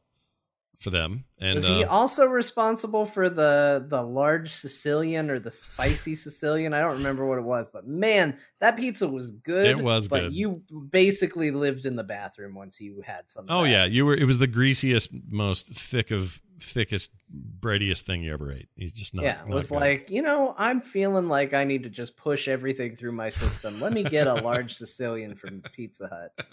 for 0.76 0.90
them. 0.90 1.24
And 1.38 1.54
was 1.54 1.64
he 1.66 1.84
uh, 1.84 1.88
also 1.88 2.26
responsible 2.26 3.06
for 3.06 3.30
the 3.30 3.86
the 3.88 4.02
large 4.02 4.52
Sicilian 4.52 5.30
or 5.30 5.38
the 5.38 5.50
spicy 5.50 6.14
Sicilian? 6.14 6.74
I 6.74 6.80
don't 6.80 6.98
remember 6.98 7.24
what 7.24 7.38
it 7.38 7.44
was, 7.44 7.68
but 7.68 7.86
man, 7.86 8.36
that 8.60 8.76
pizza 8.76 9.08
was 9.08 9.30
good. 9.30 9.66
It 9.66 9.78
was 9.78 10.08
but 10.08 10.20
good. 10.20 10.34
you 10.34 10.62
basically 10.90 11.50
lived 11.50 11.86
in 11.86 11.96
the 11.96 12.04
bathroom 12.04 12.54
once 12.54 12.80
you 12.80 13.02
had 13.06 13.30
some. 13.30 13.46
oh 13.48 13.64
yeah, 13.64 13.84
you 13.84 14.04
were. 14.06 14.14
It 14.14 14.24
was 14.24 14.38
the 14.38 14.46
greasiest, 14.46 15.10
most 15.30 15.68
thick 15.68 16.10
of 16.10 16.40
thickest 16.60 17.12
breadiest 17.60 18.02
thing 18.02 18.22
you 18.22 18.32
ever 18.32 18.52
ate. 18.52 18.68
He's 18.76 18.92
just 18.92 19.14
not. 19.14 19.24
yeah, 19.24 19.42
it 19.42 19.48
was 19.48 19.70
like, 19.70 20.10
you 20.10 20.22
know, 20.22 20.54
I'm 20.58 20.80
feeling 20.80 21.28
like 21.28 21.54
I 21.54 21.64
need 21.64 21.82
to 21.84 21.90
just 21.90 22.16
push 22.16 22.48
everything 22.48 22.96
through 22.96 23.12
my 23.12 23.30
system. 23.30 23.80
Let 23.80 23.92
me 23.92 24.02
get 24.02 24.26
a 24.26 24.34
large 24.42 24.74
Sicilian 24.74 25.34
from 25.34 25.62
Pizza 25.72 26.08
Hut. 26.08 26.46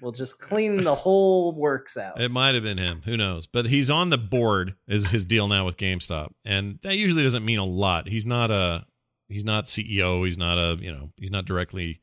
We'll 0.00 0.12
just 0.12 0.38
clean 0.40 0.84
the 0.84 0.94
whole 0.94 1.52
works 1.52 1.96
out. 1.96 2.20
It 2.20 2.30
might 2.30 2.54
have 2.54 2.64
been 2.64 2.78
him. 2.78 3.02
Who 3.04 3.16
knows? 3.16 3.46
But 3.46 3.66
he's 3.66 3.90
on 3.90 4.10
the 4.10 4.18
board 4.18 4.74
is 4.86 5.08
his 5.08 5.24
deal 5.24 5.48
now 5.48 5.64
with 5.64 5.76
GameStop. 5.76 6.28
And 6.44 6.78
that 6.82 6.96
usually 6.96 7.22
doesn't 7.22 7.44
mean 7.44 7.58
a 7.58 7.64
lot. 7.64 8.08
He's 8.08 8.26
not 8.26 8.50
a 8.50 8.86
he's 9.30 9.44
not 9.44 9.64
CEO, 9.64 10.24
he's 10.24 10.38
not 10.38 10.58
a, 10.58 10.76
you 10.80 10.92
know, 10.92 11.10
he's 11.16 11.30
not 11.30 11.44
directly 11.44 12.00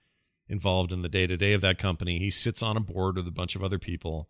involved 0.49 0.91
in 0.91 1.01
the 1.01 1.09
day-to-day 1.09 1.53
of 1.53 1.61
that 1.61 1.77
company. 1.77 2.19
He 2.19 2.29
sits 2.29 2.63
on 2.63 2.77
a 2.77 2.81
board 2.81 3.17
with 3.17 3.27
a 3.27 3.31
bunch 3.31 3.55
of 3.55 3.63
other 3.63 3.79
people. 3.79 4.29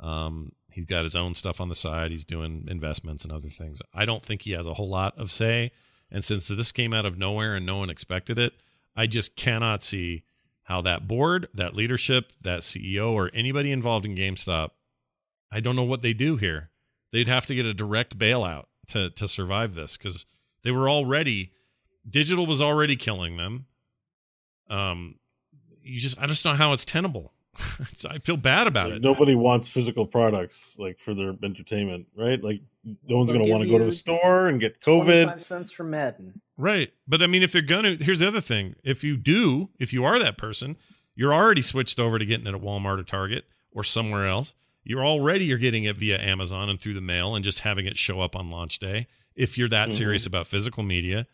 Um 0.00 0.52
he's 0.70 0.84
got 0.84 1.02
his 1.02 1.16
own 1.16 1.34
stuff 1.34 1.60
on 1.60 1.68
the 1.68 1.74
side. 1.74 2.10
He's 2.10 2.24
doing 2.24 2.66
investments 2.68 3.24
and 3.24 3.32
other 3.32 3.48
things. 3.48 3.82
I 3.92 4.04
don't 4.04 4.22
think 4.22 4.42
he 4.42 4.52
has 4.52 4.66
a 4.66 4.74
whole 4.74 4.88
lot 4.88 5.18
of 5.18 5.30
say. 5.30 5.72
And 6.10 6.24
since 6.24 6.48
this 6.48 6.72
came 6.72 6.94
out 6.94 7.04
of 7.04 7.18
nowhere 7.18 7.56
and 7.56 7.66
no 7.66 7.78
one 7.78 7.90
expected 7.90 8.38
it, 8.38 8.52
I 8.94 9.06
just 9.06 9.36
cannot 9.36 9.82
see 9.82 10.24
how 10.62 10.82
that 10.82 11.08
board, 11.08 11.48
that 11.54 11.74
leadership, 11.74 12.32
that 12.42 12.60
CEO, 12.60 13.12
or 13.12 13.30
anybody 13.32 13.72
involved 13.72 14.04
in 14.04 14.14
GameStop, 14.14 14.70
I 15.50 15.60
don't 15.60 15.76
know 15.76 15.82
what 15.82 16.02
they 16.02 16.12
do 16.12 16.36
here. 16.36 16.70
They'd 17.10 17.28
have 17.28 17.46
to 17.46 17.54
get 17.54 17.66
a 17.66 17.74
direct 17.74 18.18
bailout 18.18 18.66
to 18.88 19.10
to 19.10 19.28
survive 19.28 19.74
this 19.74 19.96
because 19.96 20.26
they 20.62 20.70
were 20.70 20.88
already 20.88 21.52
digital 22.08 22.46
was 22.46 22.60
already 22.60 22.96
killing 22.96 23.36
them. 23.36 23.66
Um, 24.68 25.16
you 25.82 26.00
just 26.00 26.20
I 26.20 26.26
just 26.26 26.44
don't 26.44 26.54
know 26.54 26.64
how 26.64 26.72
it's 26.72 26.84
tenable. 26.84 27.32
I 28.08 28.18
feel 28.18 28.36
bad 28.36 28.66
about 28.66 28.92
it. 28.92 29.02
Nobody 29.02 29.34
wants 29.34 29.68
physical 29.68 30.06
products 30.06 30.78
like 30.78 30.98
for 31.00 31.14
their 31.14 31.34
entertainment, 31.42 32.06
right? 32.16 32.42
Like 32.42 32.60
no 32.84 33.16
one's 33.16 33.32
going 33.32 33.44
to 33.44 33.50
want 33.50 33.64
to 33.64 33.68
go 33.70 33.78
to 33.78 33.84
you 33.84 33.88
a 33.90 33.92
store 33.92 34.48
and 34.48 34.60
get 34.60 34.80
COVID. 34.80 35.24
25 35.24 35.44
cents 35.44 35.72
for 35.72 35.84
Madden. 35.84 36.40
Right. 36.56 36.92
But 37.06 37.22
I 37.22 37.26
mean, 37.26 37.42
if 37.42 37.52
they're 37.52 37.62
going 37.62 37.98
to, 37.98 38.04
here's 38.04 38.20
the 38.20 38.28
other 38.28 38.40
thing. 38.40 38.76
If 38.84 39.02
you 39.02 39.16
do, 39.16 39.70
if 39.78 39.92
you 39.92 40.04
are 40.04 40.18
that 40.18 40.36
person, 40.38 40.76
you're 41.14 41.34
already 41.34 41.62
switched 41.62 41.98
over 41.98 42.18
to 42.18 42.24
getting 42.24 42.46
it 42.46 42.54
at 42.54 42.60
Walmart 42.60 42.98
or 43.00 43.02
Target 43.04 43.46
or 43.72 43.82
somewhere 43.82 44.28
else. 44.28 44.54
You're 44.84 45.04
already 45.04 45.46
you're 45.46 45.58
getting 45.58 45.84
it 45.84 45.96
via 45.96 46.18
Amazon 46.18 46.68
and 46.68 46.80
through 46.80 46.94
the 46.94 47.00
mail 47.00 47.34
and 47.34 47.44
just 47.44 47.60
having 47.60 47.86
it 47.86 47.96
show 47.96 48.20
up 48.20 48.36
on 48.36 48.50
launch 48.50 48.78
day. 48.78 49.06
If 49.34 49.58
you're 49.58 49.68
that 49.68 49.88
Mhm. 49.88 49.92
serious 49.92 50.26
about 50.26 50.46
physical 50.46 50.82
media, 50.82 51.26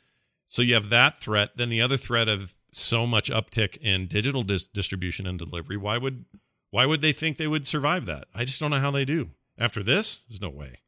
so 0.46 0.62
you 0.62 0.74
have 0.74 0.88
that 0.90 1.16
threat. 1.16 1.50
Then 1.56 1.68
the 1.68 1.80
other 1.80 1.96
threat 1.96 2.28
of 2.28 2.54
so 2.72 3.06
much 3.06 3.30
uptick 3.30 3.76
in 3.78 4.06
digital 4.06 4.42
dis- 4.42 4.66
distribution 4.66 5.26
and 5.26 5.38
delivery. 5.38 5.76
Why 5.76 5.98
would 5.98 6.24
why 6.70 6.86
would 6.86 7.00
they 7.00 7.12
think 7.12 7.36
they 7.36 7.46
would 7.46 7.66
survive 7.66 8.06
that? 8.06 8.26
I 8.34 8.44
just 8.44 8.60
don't 8.60 8.70
know 8.70 8.80
how 8.80 8.90
they 8.90 9.04
do. 9.04 9.30
After 9.56 9.82
this, 9.82 10.22
there's 10.22 10.40
no 10.40 10.50
way. 10.50 10.80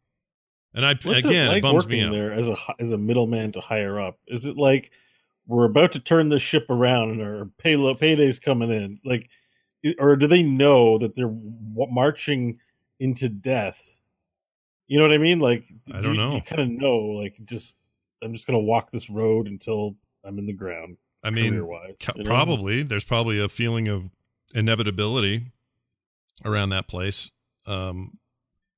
And 0.75 0.85
I 0.85 0.95
What's 1.03 1.25
again, 1.25 1.53
it, 1.53 1.59
it, 1.59 1.63
bums 1.63 1.87
working 1.87 2.01
me 2.01 2.05
out. 2.05 2.13
there 2.13 2.33
as 2.33 2.49
a 2.49 2.57
as 2.79 2.91
a 2.91 2.99
middleman 2.99 3.53
to 3.53 3.61
higher 3.61 4.01
up? 4.01 4.19
Is 4.27 4.45
it 4.45 4.57
like 4.57 4.91
we're 5.47 5.65
about 5.65 5.93
to 5.93 6.01
turn 6.01 6.29
this 6.29 6.43
ship 6.43 6.69
around 6.69 7.13
and 7.13 7.23
our 7.23 7.47
pay 7.59 7.77
payday's 7.95 8.41
coming 8.41 8.71
in? 8.71 9.01
Like, 9.05 9.31
or 9.99 10.17
do 10.17 10.27
they 10.27 10.43
know 10.43 10.99
that 10.99 11.15
they're 11.15 11.27
w- 11.29 11.93
marching 11.93 12.59
into 12.99 13.29
death? 13.29 14.01
You 14.89 14.99
know 14.99 15.05
what 15.05 15.15
I 15.15 15.19
mean? 15.19 15.39
Like, 15.41 15.65
I 15.93 16.01
don't 16.01 16.15
you, 16.15 16.21
know. 16.21 16.35
You 16.35 16.41
kind 16.43 16.63
of 16.63 16.69
know, 16.69 16.99
like, 16.99 17.37
just 17.45 17.77
I'm 18.23 18.33
just 18.33 18.47
gonna 18.47 18.59
walk 18.59 18.91
this 18.91 19.11
road 19.11 19.47
until 19.47 19.97
I'm 20.25 20.39
in 20.39 20.47
the 20.47 20.53
ground. 20.53 20.97
I 21.23 21.31
mean, 21.31 21.53
career-wise, 21.53 21.97
ca- 22.01 22.13
you 22.17 22.25
know? 22.25 22.31
probably 22.31 22.83
there's 22.83 23.05
probably 23.05 23.41
a 23.41 23.49
feeling 23.49 23.89
of 23.89 24.11
inevitability 24.55 25.53
around 26.45 26.71
that 26.71 26.89
place. 26.89 27.33
Um, 27.67 28.19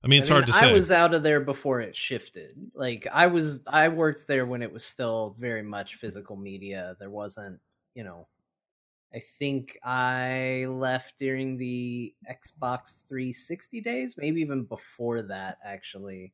I 0.03 0.07
mean, 0.07 0.21
it's 0.21 0.31
I 0.31 0.35
hard 0.35 0.47
to 0.47 0.53
say. 0.53 0.71
I 0.71 0.73
was 0.73 0.91
out 0.91 1.15
of 1.15 1.23
there 1.23 1.41
before 1.41 1.81
it 1.81 1.95
shifted. 1.97 2.55
Like 2.75 3.07
I 3.13 3.27
was, 3.27 3.63
I 3.67 3.89
worked 3.89 4.27
there 4.27 4.47
when 4.47 4.63
it 4.63 4.73
was 4.73 4.85
still 4.85 5.35
very 5.39 5.63
much 5.63 5.97
physical 5.97 6.37
media. 6.37 6.97
There 7.01 7.11
wasn't, 7.11 7.61
you 7.95 8.05
know, 8.05 8.29
I 9.13 9.21
think 9.39 9.79
I 9.83 10.67
left 10.69 11.19
during 11.19 11.57
the 11.57 12.15
Xbox 12.31 13.03
360 13.09 13.81
days, 13.81 14.17
maybe 14.17 14.41
even 14.41 14.65
before 14.65 15.23
that, 15.23 15.59
actually. 15.65 16.33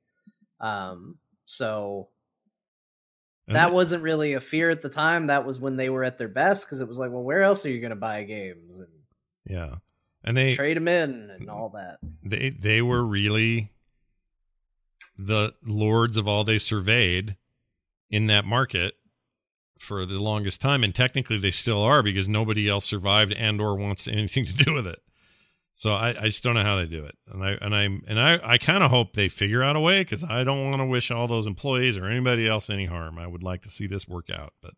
Um, 0.60 1.16
so 1.46 2.08
And 3.46 3.56
that 3.56 3.68
they- 3.68 3.74
wasn't 3.74 4.02
really 4.02 4.32
a 4.34 4.40
fear 4.40 4.70
at 4.70 4.82
the 4.82 4.88
time. 4.88 5.26
That 5.26 5.44
was 5.44 5.60
when 5.60 5.76
they 5.76 5.90
were 5.90 6.04
at 6.04 6.18
their 6.18 6.28
best 6.28 6.64
because 6.64 6.80
it 6.80 6.88
was 6.88 6.98
like, 6.98 7.10
well, 7.10 7.22
where 7.22 7.42
else 7.42 7.64
are 7.66 7.70
you 7.70 7.80
going 7.80 7.90
to 7.90 7.96
buy 7.96 8.22
games? 8.24 8.78
And 8.78 8.88
yeah, 9.46 9.74
and 10.22 10.36
they 10.36 10.54
trade 10.54 10.76
them 10.76 10.88
in 10.88 11.30
and 11.30 11.48
mm. 11.48 11.52
all 11.52 11.70
that? 11.70 11.98
they 12.22 12.50
they 12.50 12.80
were 12.80 13.04
really 13.04 13.70
the 15.16 15.54
lords 15.64 16.16
of 16.16 16.26
all 16.26 16.44
they 16.44 16.58
surveyed 16.58 17.36
in 18.10 18.26
that 18.26 18.44
market 18.44 18.94
for 19.78 20.06
the 20.06 20.20
longest 20.20 20.60
time. 20.60 20.82
And 20.82 20.94
technically 20.94 21.38
they 21.38 21.50
still 21.50 21.82
are 21.82 22.02
because 22.02 22.28
nobody 22.28 22.68
else 22.68 22.84
survived 22.84 23.32
and 23.32 23.60
or 23.60 23.76
wants 23.76 24.08
anything 24.08 24.44
to 24.46 24.56
do 24.56 24.72
with 24.72 24.86
it 24.86 25.00
so 25.74 25.92
i, 25.94 26.08
I 26.10 26.24
just 26.24 26.42
don't 26.42 26.54
know 26.54 26.62
how 26.62 26.76
they 26.76 26.86
do 26.86 27.04
it 27.04 27.16
and 27.32 27.42
i 27.44 27.50
and 27.60 27.74
i'm 27.74 28.02
and 28.06 28.18
i 28.18 28.38
i 28.42 28.58
kind 28.58 28.82
of 28.82 28.90
hope 28.90 29.12
they 29.14 29.28
figure 29.28 29.62
out 29.62 29.76
a 29.76 29.80
way 29.80 30.00
because 30.02 30.24
i 30.24 30.42
don't 30.44 30.64
want 30.64 30.78
to 30.78 30.86
wish 30.86 31.10
all 31.10 31.26
those 31.26 31.46
employees 31.46 31.98
or 31.98 32.06
anybody 32.06 32.48
else 32.48 32.70
any 32.70 32.86
harm 32.86 33.18
i 33.18 33.26
would 33.26 33.42
like 33.42 33.62
to 33.62 33.68
see 33.68 33.86
this 33.86 34.06
work 34.08 34.30
out 34.30 34.52
but 34.62 34.72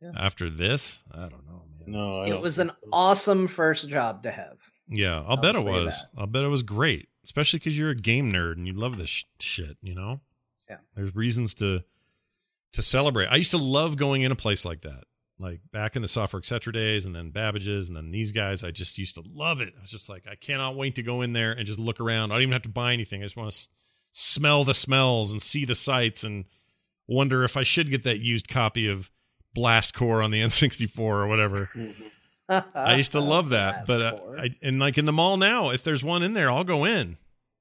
Yeah. 0.00 0.12
after 0.16 0.48
this 0.50 1.04
i 1.12 1.20
don't 1.28 1.46
know 1.46 1.62
man 1.78 1.92
No, 1.92 2.20
I 2.20 2.26
It 2.26 2.30
don't 2.30 2.42
was 2.42 2.58
an 2.58 2.68
so. 2.70 2.88
awesome 2.92 3.46
first 3.46 3.88
job 3.88 4.22
to 4.24 4.30
have. 4.30 4.56
Yeah, 4.88 5.18
I'll, 5.20 5.30
I'll 5.30 5.36
bet 5.36 5.54
it 5.56 5.62
say 5.64 5.70
was. 5.70 6.06
I'll 6.16 6.26
bet 6.26 6.42
it 6.44 6.48
was 6.48 6.62
great, 6.62 7.08
especially 7.24 7.58
because 7.58 7.78
you're 7.78 7.90
a 7.90 7.94
game 7.94 8.32
nerd 8.32 8.52
and 8.56 8.66
you 8.66 8.72
love 8.74 8.96
this 8.98 9.08
sh- 9.10 9.24
shit. 9.40 9.76
You 9.82 9.94
know. 9.94 10.20
Yeah. 10.68 10.78
There's 10.94 11.14
reasons 11.14 11.54
to 11.56 11.84
to 12.72 12.82
celebrate. 12.82 13.26
I 13.28 13.36
used 13.36 13.50
to 13.52 13.58
love 13.62 13.96
going 13.96 14.22
in 14.22 14.30
a 14.32 14.36
place 14.36 14.64
like 14.66 14.80
that, 14.82 15.04
like 15.44 15.60
back 15.72 15.94
in 15.94 16.02
the 16.02 16.08
software 16.08 16.38
etc. 16.38 16.72
days, 16.72 17.06
and 17.06 17.14
then 17.14 17.30
Babbage's, 17.30 17.88
and 17.88 17.96
then 17.96 18.10
these 18.10 18.32
guys. 18.32 18.64
I 18.64 18.70
just 18.70 18.98
used 18.98 19.14
to 19.16 19.22
love 19.32 19.60
it. 19.60 19.74
I 19.76 19.80
was 19.80 19.90
just 19.90 20.08
like, 20.08 20.24
I 20.30 20.34
cannot 20.34 20.76
wait 20.76 20.96
to 20.96 21.02
go 21.02 21.22
in 21.22 21.32
there 21.32 21.52
and 21.52 21.66
just 21.66 21.78
look 21.78 22.00
around. 22.00 22.32
I 22.32 22.36
don't 22.36 22.42
even 22.42 22.52
have 22.52 22.62
to 22.62 22.68
buy 22.68 22.92
anything. 22.92 23.20
I 23.20 23.26
just 23.26 23.36
want 23.36 23.50
to 23.50 23.54
s- 23.54 23.68
smell 24.10 24.64
the 24.64 24.74
smells 24.74 25.30
and 25.32 25.40
see 25.40 25.64
the 25.64 25.74
sights 25.74 26.24
and 26.24 26.46
wonder 27.06 27.44
if 27.44 27.56
I 27.56 27.62
should 27.62 27.90
get 27.90 28.02
that 28.04 28.18
used 28.18 28.48
copy 28.48 28.88
of 28.88 29.10
Blast 29.54 29.94
Corps 29.94 30.22
on 30.22 30.30
the 30.30 30.40
N64 30.42 30.98
or 30.98 31.26
whatever. 31.26 31.70
I 32.74 32.96
used 32.96 33.12
to 33.12 33.20
love 33.20 33.50
that, 33.50 33.86
but 33.86 34.02
uh. 34.02 34.18
I 34.38 34.50
and 34.62 34.78
like 34.78 34.98
in 34.98 35.04
the 35.04 35.12
mall 35.12 35.36
now, 35.36 35.70
if 35.70 35.82
there's 35.84 36.04
one 36.04 36.22
in 36.22 36.34
there, 36.34 36.50
I'll 36.50 36.64
go 36.64 36.84
in. 36.84 37.16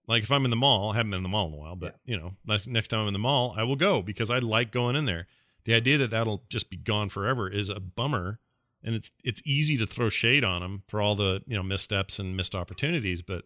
Like 0.08 0.24
if 0.24 0.32
I'm 0.32 0.44
in 0.44 0.50
the 0.50 0.58
mall, 0.58 0.92
I 0.92 0.96
haven't 0.98 1.12
been 1.12 1.20
in 1.20 1.24
the 1.24 1.30
mall 1.30 1.48
in 1.48 1.54
a 1.54 1.58
while, 1.58 1.76
but 1.76 1.96
you 2.06 2.18
know, 2.18 2.34
next 2.68 2.90
time 2.90 3.02
I'm 3.02 3.08
in 3.08 3.14
the 3.14 3.20
mall, 3.20 3.54
I 3.58 3.64
will 3.64 3.78
go 3.78 4.02
because 4.02 4.30
I 4.30 4.40
like 4.40 4.72
going 4.72 4.96
in 4.96 5.06
there. 5.06 5.28
The 5.66 5.74
idea 5.74 5.98
that 5.98 6.12
that'll 6.12 6.44
just 6.50 6.70
be 6.70 6.78
gone 6.78 7.10
forever 7.10 7.50
is 7.50 7.70
a 7.70 7.80
bummer, 7.80 8.40
and 8.84 8.96
it's 8.96 9.12
it's 9.24 9.42
easy 9.46 9.78
to 9.78 9.86
throw 9.86 10.10
shade 10.10 10.44
on 10.44 10.62
them 10.62 10.84
for 10.88 11.02
all 11.02 11.16
the 11.16 11.42
you 11.48 11.56
know 11.56 11.64
missteps 11.64 12.20
and 12.20 12.36
missed 12.36 12.56
opportunities. 12.56 13.22
But 13.22 13.46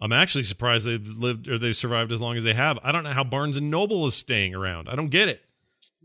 I'm 0.00 0.12
actually 0.12 0.44
surprised 0.44 0.86
they've 0.86 1.06
lived 1.06 1.48
or 1.48 1.58
they've 1.58 1.76
survived 1.76 2.12
as 2.12 2.20
long 2.20 2.36
as 2.36 2.44
they 2.44 2.54
have. 2.54 2.78
I 2.82 2.92
don't 2.92 3.04
know 3.04 3.12
how 3.12 3.24
Barnes 3.24 3.56
and 3.56 3.70
Noble 3.70 4.06
is 4.06 4.14
staying 4.14 4.54
around. 4.54 4.88
I 4.88 4.96
don't 4.96 5.10
get 5.10 5.28
it. 5.28 5.42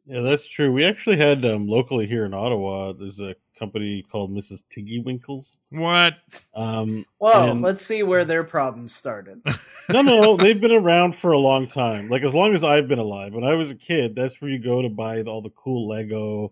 Yeah, 0.05 0.21
that's 0.21 0.47
true. 0.47 0.71
We 0.71 0.83
actually 0.83 1.17
had 1.17 1.43
um, 1.45 1.67
locally 1.67 2.05
here 2.05 2.25
in 2.25 2.33
Ottawa. 2.33 2.93
There's 2.93 3.19
a 3.19 3.35
company 3.57 4.03
called 4.03 4.31
Mrs. 4.31 4.63
Tiggy 4.69 4.99
Winkles. 4.99 5.59
What? 5.69 6.15
Um, 6.53 7.05
Well, 7.19 7.51
and- 7.51 7.61
let's 7.61 7.85
see 7.85 8.03
where 8.03 8.25
their 8.25 8.43
problems 8.43 8.95
started. 8.95 9.41
no, 9.89 10.01
no, 10.01 10.37
they've 10.37 10.59
been 10.59 10.71
around 10.71 11.15
for 11.15 11.31
a 11.31 11.37
long 11.39 11.67
time. 11.67 12.09
Like 12.09 12.23
as 12.23 12.35
long 12.35 12.53
as 12.53 12.63
I've 12.63 12.87
been 12.87 12.99
alive. 12.99 13.33
When 13.33 13.43
I 13.43 13.55
was 13.55 13.71
a 13.71 13.75
kid, 13.75 14.15
that's 14.15 14.41
where 14.41 14.51
you 14.51 14.59
go 14.59 14.81
to 14.81 14.89
buy 14.89 15.21
all 15.23 15.41
the 15.41 15.51
cool 15.51 15.87
Lego, 15.87 16.51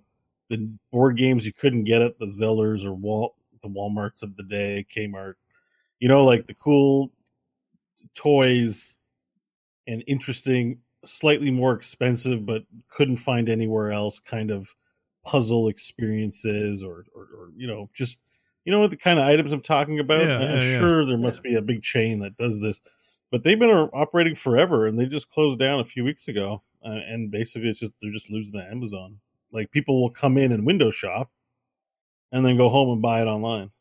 the 0.49 0.69
board 0.91 1.17
games 1.17 1.45
you 1.45 1.53
couldn't 1.53 1.83
get 1.83 2.01
at 2.01 2.19
the 2.19 2.27
Zellers 2.27 2.85
or 2.85 2.93
Wal- 2.93 3.35
the 3.61 3.69
WalMarts 3.69 4.23
of 4.23 4.35
the 4.35 4.43
day, 4.43 4.85
Kmart. 4.93 5.35
You 5.99 6.07
know, 6.09 6.23
like 6.23 6.47
the 6.47 6.53
cool 6.53 7.11
toys 8.13 8.97
and 9.87 10.03
interesting, 10.07 10.79
slightly 11.05 11.51
more 11.51 11.73
expensive, 11.73 12.45
but 12.45 12.63
couldn't 12.89 13.17
find 13.17 13.49
anywhere 13.49 13.91
else. 13.91 14.19
Kind 14.19 14.51
of 14.51 14.73
puzzle 15.23 15.67
experiences, 15.69 16.83
or, 16.83 17.05
or, 17.15 17.21
or 17.23 17.49
you 17.55 17.67
know, 17.67 17.89
just 17.93 18.19
you 18.65 18.71
know 18.71 18.79
what 18.79 18.89
the 18.91 18.97
kind 18.97 19.19
of 19.19 19.25
items 19.25 19.51
I'm 19.51 19.61
talking 19.61 19.99
about. 19.99 20.21
Yeah, 20.21 20.37
I'm 20.37 20.41
yeah, 20.41 20.61
yeah. 20.63 20.79
sure 20.79 21.05
there 21.05 21.17
must 21.17 21.43
be 21.43 21.55
a 21.55 21.61
big 21.61 21.81
chain 21.81 22.19
that 22.19 22.37
does 22.37 22.61
this 22.61 22.81
but 23.31 23.43
they've 23.43 23.57
been 23.57 23.71
uh, 23.71 23.87
operating 23.93 24.35
forever 24.35 24.85
and 24.85 24.97
they 24.99 25.07
just 25.07 25.27
closed 25.27 25.57
down 25.57 25.79
a 25.79 25.83
few 25.83 26.03
weeks 26.03 26.27
ago 26.27 26.61
uh, 26.85 26.89
and 26.91 27.31
basically 27.31 27.67
it's 27.67 27.79
just 27.79 27.91
they're 27.99 28.11
just 28.11 28.29
losing 28.29 28.53
to 28.59 28.63
amazon 28.69 29.17
like 29.51 29.71
people 29.71 29.99
will 29.99 30.11
come 30.11 30.37
in 30.37 30.51
and 30.51 30.67
window 30.67 30.91
shop 30.91 31.31
and 32.31 32.45
then 32.45 32.55
go 32.55 32.69
home 32.69 32.91
and 32.91 33.01
buy 33.01 33.21
it 33.21 33.25
online 33.25 33.71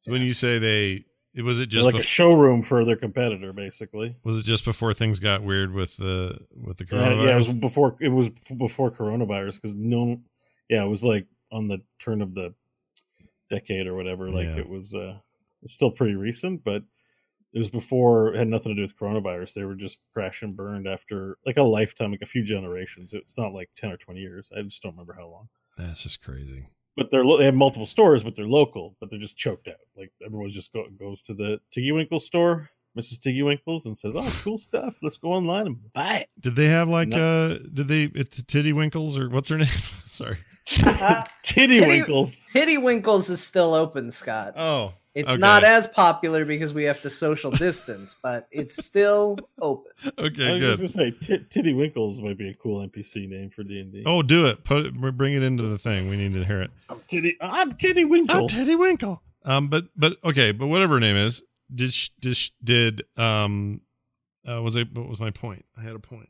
So 0.00 0.10
when 0.10 0.22
you 0.22 0.32
say 0.32 0.58
they, 0.58 1.04
it 1.34 1.42
was 1.42 1.60
it 1.60 1.70
They're 1.70 1.82
just 1.82 1.86
like 1.86 1.94
bef- 1.94 2.00
a 2.00 2.02
showroom 2.02 2.62
for 2.62 2.84
their 2.84 2.96
competitor 2.96 3.52
basically 3.52 4.16
Was 4.24 4.38
it 4.40 4.44
just 4.44 4.64
before 4.64 4.92
things 4.92 5.20
got 5.20 5.44
weird 5.44 5.72
with 5.72 5.96
the 5.98 6.38
with 6.60 6.78
the 6.78 6.84
Uh, 6.84 6.88
coronavirus? 6.88 7.24
yeah 7.26 7.32
it 7.34 7.36
was 7.36 7.56
before 7.56 7.96
it 8.00 8.08
was 8.08 8.28
before 8.58 8.90
coronavirus 8.90 9.62
because 9.62 9.76
no 9.76 10.20
yeah 10.68 10.84
it 10.84 10.88
was 10.88 11.04
like 11.04 11.26
on 11.52 11.68
the 11.68 11.78
turn 11.98 12.20
of 12.22 12.34
the 12.34 12.54
decade 13.50 13.86
or 13.86 13.94
whatever 13.94 14.30
like 14.30 14.46
Yeah. 14.46 14.58
it 14.58 14.68
was 14.68 14.94
uh 14.94 15.18
it's 15.62 15.72
still 15.72 15.90
pretty 15.90 16.14
recent 16.14 16.64
but 16.64 16.82
It 17.52 17.58
was 17.60 17.70
before 17.70 18.34
it 18.34 18.38
had 18.38 18.48
nothing 18.48 18.72
to 18.72 18.76
do 18.76 18.82
with 18.82 18.98
coronavirus. 18.98 19.54
They 19.54 19.64
were 19.64 19.76
just 19.76 20.00
crash 20.12 20.42
and 20.42 20.54
burned 20.54 20.86
after 20.86 21.38
like 21.46 21.56
a 21.56 21.62
lifetime, 21.62 22.10
like 22.10 22.20
a 22.20 22.26
few 22.26 22.42
generations. 22.44 23.14
It's 23.14 23.38
not 23.38 23.54
like 23.54 23.70
ten 23.76 23.90
or 23.90 23.96
twenty 23.96 24.20
years. 24.20 24.50
I 24.54 24.60
just 24.62 24.82
don't 24.82 24.92
remember 24.92 25.14
how 25.18 25.28
long. 25.28 25.48
That's 25.78 26.02
just 26.02 26.22
crazy. 26.22 26.66
But 26.96 27.10
they're 27.10 27.24
they 27.24 27.46
have 27.46 27.54
multiple 27.54 27.86
stores, 27.86 28.22
but 28.24 28.34
they're 28.36 28.44
local. 28.60 28.96
But 29.00 29.08
they're 29.08 29.18
just 29.28 29.38
choked 29.38 29.68
out. 29.68 29.80
Like 29.96 30.10
everyone's 30.26 30.54
just 30.54 30.72
go, 30.72 30.84
goes 30.98 31.22
to 31.22 31.34
the 31.34 31.60
Tiggy 31.72 31.92
Winkle 31.92 32.20
store, 32.20 32.68
Mrs. 32.98 33.20
Tiggy 33.20 33.42
Winkles, 33.42 33.86
and 33.86 33.96
says, 33.96 34.14
"Oh, 34.16 34.40
cool 34.44 34.58
stuff. 34.58 34.96
Let's 35.00 35.16
go 35.16 35.32
online 35.32 35.66
and 35.66 35.92
buy 35.94 36.16
it." 36.16 36.28
Did 36.38 36.56
they 36.56 36.66
have 36.66 36.88
like 36.88 37.08
No. 37.08 37.52
uh 37.52 37.58
did 37.72 37.88
they 37.88 38.04
it's 38.14 38.42
Titty 38.42 38.74
Winkles 38.74 39.16
or 39.16 39.30
what's 39.30 39.48
her 39.48 39.56
name? 39.56 39.68
Sorry. 40.04 40.36
Titty 41.42 41.80
Winkles. 41.80 42.44
Titty 42.52 42.78
Winkles 42.78 43.30
is 43.30 43.42
still 43.42 43.74
open, 43.74 44.10
Scott. 44.10 44.54
Oh. 44.56 44.92
It's 45.14 45.26
okay. 45.30 45.38
not 45.38 45.64
as 45.64 45.86
popular 45.86 46.44
because 46.44 46.74
we 46.74 46.84
have 46.84 47.00
to 47.00 47.08
social 47.08 47.50
distance, 47.50 48.14
but 48.22 48.46
it's 48.50 48.84
still 48.84 49.38
open. 49.58 49.90
Okay, 50.18 50.18
I 50.18 50.24
Okay, 50.26 50.50
was 50.52 50.60
good. 50.60 50.78
just 50.78 50.94
gonna 50.96 51.10
say 51.10 51.16
Tit- 51.26 51.50
Titty 51.50 51.72
Winkles 51.72 52.20
might 52.20 52.36
be 52.36 52.50
a 52.50 52.54
cool 52.54 52.86
NPC 52.86 53.26
name 53.26 53.48
for 53.48 53.62
D 53.62 53.80
and 53.80 53.90
D. 53.90 54.02
Oh, 54.04 54.20
do 54.20 54.44
it. 54.46 54.62
Put 54.62 54.84
it, 54.84 54.94
bring 55.16 55.32
it 55.32 55.42
into 55.42 55.62
the 55.62 55.78
thing. 55.78 56.10
We 56.10 56.16
need 56.18 56.34
to 56.34 56.44
hear 56.44 56.60
it. 56.60 56.70
I'm 56.90 57.00
Titty. 57.08 57.36
I'm 57.40 57.72
Titty 57.76 58.04
Winkle. 58.04 58.36
I'm 58.42 58.48
Teddy 58.48 58.76
Winkle. 58.76 59.22
Um, 59.46 59.68
but 59.68 59.86
but 59.96 60.18
okay, 60.22 60.52
but 60.52 60.66
whatever 60.66 60.94
her 60.94 61.00
name 61.00 61.16
is, 61.16 61.42
did 61.74 61.94
sh- 61.94 62.10
did 62.20 62.36
sh- 62.36 62.50
did 62.62 63.02
um, 63.16 63.80
uh, 64.46 64.60
was 64.60 64.76
it? 64.76 64.92
What 64.92 65.08
was 65.08 65.18
my 65.18 65.30
point? 65.30 65.64
I 65.78 65.82
had 65.82 65.94
a 65.94 65.98
point. 65.98 66.28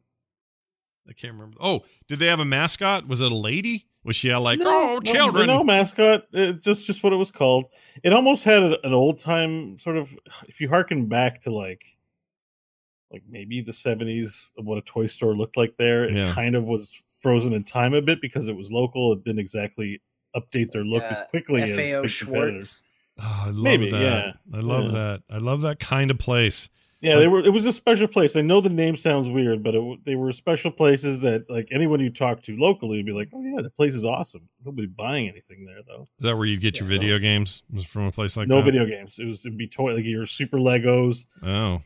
I 1.08 1.12
can't 1.12 1.34
remember. 1.34 1.56
Oh, 1.60 1.84
did 2.08 2.18
they 2.18 2.26
have 2.26 2.40
a 2.40 2.44
mascot? 2.44 3.06
Was 3.06 3.20
it 3.22 3.30
a 3.30 3.34
lady? 3.34 3.86
Was 4.04 4.16
she 4.16 4.30
all 4.30 4.42
like, 4.42 4.60
oh, 4.62 5.00
children? 5.00 5.46
No 5.48 5.64
mascot. 5.64 6.24
It, 6.32 6.62
just 6.62 6.86
just 6.86 7.02
what 7.02 7.12
it 7.12 7.16
was 7.16 7.30
called. 7.30 7.66
It 8.04 8.12
almost 8.12 8.44
had 8.44 8.62
a- 8.62 8.86
an 8.86 8.92
old 8.92 9.18
time 9.18 9.78
sort 9.78 9.96
of. 9.96 10.16
If 10.48 10.60
you 10.60 10.68
harken 10.68 11.06
back 11.06 11.40
to 11.42 11.50
like, 11.52 11.82
like 13.10 13.22
maybe 13.28 13.60
the 13.60 13.72
seventies 13.72 14.48
of 14.58 14.64
what 14.64 14.78
a 14.78 14.82
toy 14.82 15.06
store 15.06 15.36
looked 15.36 15.56
like 15.56 15.76
there, 15.76 16.04
it 16.04 16.14
Yeah. 16.14 16.32
kind 16.32 16.54
of 16.54 16.64
was 16.64 16.94
frozen 17.20 17.52
in 17.52 17.64
time 17.64 17.94
a 17.94 18.02
bit 18.02 18.20
because 18.20 18.48
it 18.48 18.56
was 18.56 18.70
local. 18.70 19.12
It 19.12 19.24
didn't 19.24 19.40
exactly 19.40 20.00
update 20.36 20.70
their 20.70 20.84
look 20.84 21.02
as 21.04 21.20
Uh, 21.20 21.26
quickly 21.26 21.62
as 21.62 21.70
FAO 21.70 21.76
big 21.76 21.84
competitors. 21.92 22.12
Schwarz. 22.12 22.82
Oh, 23.18 23.42
I 23.46 23.50
love 23.50 23.56
Maybe, 23.56 23.90
that. 23.90 24.00
yeah. 24.00 24.32
I 24.56 24.60
love 24.60 24.84
Yeah. 24.86 24.90
that. 24.92 25.22
I 25.30 25.38
love 25.38 25.62
that 25.62 25.80
kind 25.80 26.10
of 26.10 26.18
place. 26.18 26.68
Yeah, 27.02 27.16
they 27.16 27.26
were. 27.28 27.40
It 27.44 27.50
was 27.52 27.66
a 27.66 27.72
special 27.72 28.08
place. 28.08 28.36
I 28.36 28.40
know 28.40 28.60
the 28.62 28.70
name 28.70 28.96
sounds 28.96 29.28
weird, 29.28 29.62
but 29.62 29.74
it, 29.74 29.98
they 30.06 30.14
were 30.16 30.32
special 30.32 30.70
places 30.70 31.20
that, 31.20 31.44
like, 31.50 31.68
anyone 31.70 32.00
you 32.00 32.08
talk 32.10 32.42
to 32.44 32.56
locally 32.56 32.96
would 32.96 33.06
be 33.06 33.12
like, 33.12 33.28
"Oh 33.34 33.42
yeah, 33.42 33.60
the 33.62 33.70
place 33.70 33.94
is 33.94 34.04
awesome." 34.04 34.48
Nobody 34.64 34.86
buying 34.86 35.28
anything 35.28 35.66
there 35.66 35.82
though. 35.86 36.06
Is 36.18 36.22
that 36.24 36.36
where 36.36 36.46
you 36.46 36.56
get 36.56 36.80
your 36.80 36.88
Yeah. 36.88 36.98
video 36.98 37.18
games? 37.18 37.62
Was 37.70 37.84
from 37.84 38.06
a 38.06 38.12
place 38.12 38.36
like 38.36 38.48
no 38.48 38.56
that? 38.56 38.64
video 38.64 38.86
games. 38.86 39.18
It 39.18 39.26
was 39.26 39.44
it'd 39.44 39.58
be 39.58 39.68
toy 39.68 39.94
like 39.94 40.04
your 40.06 40.24
Super 40.26 40.56
Legos. 40.56 41.26
Oh, 41.42 41.82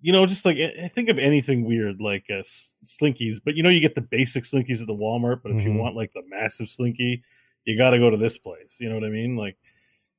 You 0.00 0.12
know, 0.12 0.24
just 0.24 0.44
like 0.44 0.56
I 0.58 0.86
think 0.88 1.08
of 1.08 1.18
anything 1.18 1.64
weird 1.64 2.00
like 2.00 2.26
uh, 2.30 2.42
Slinkies, 2.84 3.40
but 3.44 3.56
you 3.56 3.62
know, 3.64 3.70
you 3.70 3.80
get 3.80 3.94
the 3.96 4.02
basic 4.02 4.44
Slinkies 4.44 4.80
at 4.80 4.86
the 4.86 4.94
Walmart. 4.94 5.40
But 5.42 5.52
if 5.52 5.58
Mhm. 5.58 5.64
you 5.64 5.72
want 5.74 5.96
like 5.96 6.12
the 6.12 6.22
massive 6.28 6.68
Slinky, 6.68 7.22
you 7.64 7.76
got 7.76 7.90
to 7.90 7.98
go 7.98 8.08
to 8.08 8.16
this 8.16 8.38
place. 8.38 8.78
You 8.80 8.88
know 8.88 8.94
what 8.94 9.04
I 9.04 9.08
mean? 9.10 9.34
Like, 9.36 9.56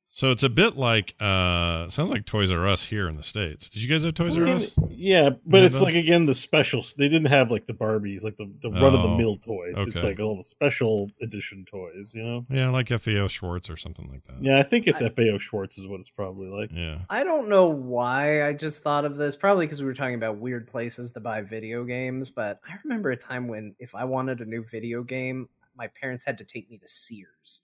so 0.07 0.31
it's 0.31 0.43
a 0.43 0.49
bit 0.49 0.77
like 0.77 1.15
uh, 1.19 1.89
sounds 1.89 2.09
like 2.09 2.25
Toys 2.25 2.51
R 2.51 2.67
Us 2.67 2.85
here 2.85 3.09
in 3.09 3.15
the 3.15 3.23
states. 3.23 3.69
Did 3.69 3.83
you 3.83 3.89
guys 3.89 4.03
have 4.03 4.13
Toys 4.13 4.37
R 4.37 4.47
Us? 4.47 4.77
yeah, 4.89 5.31
but 5.45 5.63
it's 5.63 5.75
those? 5.75 5.83
like 5.83 5.95
again 5.95 6.25
the 6.25 6.33
specials. 6.33 6.93
They 6.93 7.09
didn't 7.09 7.31
have 7.31 7.51
like 7.51 7.65
the 7.67 7.73
Barbies, 7.73 8.23
like 8.23 8.37
the, 8.37 8.51
the 8.61 8.69
run 8.69 8.95
of 8.95 9.01
the 9.01 9.17
mill 9.17 9.37
toys. 9.37 9.75
It's 9.77 10.03
like 10.03 10.19
all 10.19 10.37
the 10.37 10.43
special 10.43 11.11
edition 11.21 11.65
toys. 11.65 12.13
You 12.13 12.23
know? 12.23 12.45
Yeah, 12.49 12.69
like 12.69 12.89
FAO 12.89 13.27
Schwarz 13.27 13.69
or 13.69 13.77
something 13.77 14.09
like 14.09 14.23
that. 14.23 14.41
Yeah, 14.41 14.59
I 14.59 14.63
think 14.63 14.87
it's 14.87 14.99
FAO 14.99 15.37
Schwarz 15.37 15.77
is 15.77 15.87
what 15.87 15.99
it's 15.99 16.11
probably 16.11 16.47
like. 16.47 16.71
Yeah. 16.71 16.99
I 17.09 17.23
don't 17.23 17.49
know 17.49 17.67
why 17.67 18.47
I 18.47 18.53
just 18.53 18.81
thought 18.81 19.05
of 19.05 19.17
this. 19.17 19.35
Probably 19.35 19.65
because 19.65 19.81
we 19.81 19.85
were 19.85 19.93
talking 19.93 20.15
about 20.15 20.37
weird 20.37 20.67
places 20.67 21.11
to 21.11 21.19
buy 21.19 21.41
video 21.41 21.83
games. 21.83 22.29
But 22.29 22.59
I 22.67 22.75
remember 22.83 23.11
a 23.11 23.17
time 23.17 23.47
when 23.47 23.75
if 23.79 23.95
I 23.95 24.05
wanted 24.05 24.39
a 24.41 24.45
new 24.45 24.63
video 24.63 25.03
game, 25.03 25.49
my 25.75 25.87
parents 25.99 26.23
had 26.23 26.37
to 26.37 26.43
take 26.43 26.69
me 26.69 26.77
to 26.77 26.87
Sears. 26.87 27.61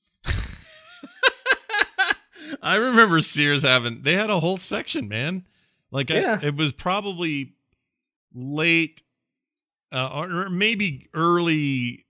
I 2.61 2.75
remember 2.75 3.19
Sears 3.21 3.63
having 3.63 4.01
they 4.03 4.13
had 4.13 4.29
a 4.29 4.39
whole 4.39 4.57
section, 4.57 5.07
man. 5.07 5.45
Like 5.91 6.09
I- 6.11 6.39
it 6.41 6.55
was 6.55 6.71
probably 6.71 7.53
late 8.33 9.01
uh, 9.91 10.07
or 10.13 10.49
maybe 10.49 11.07
early 11.13 12.05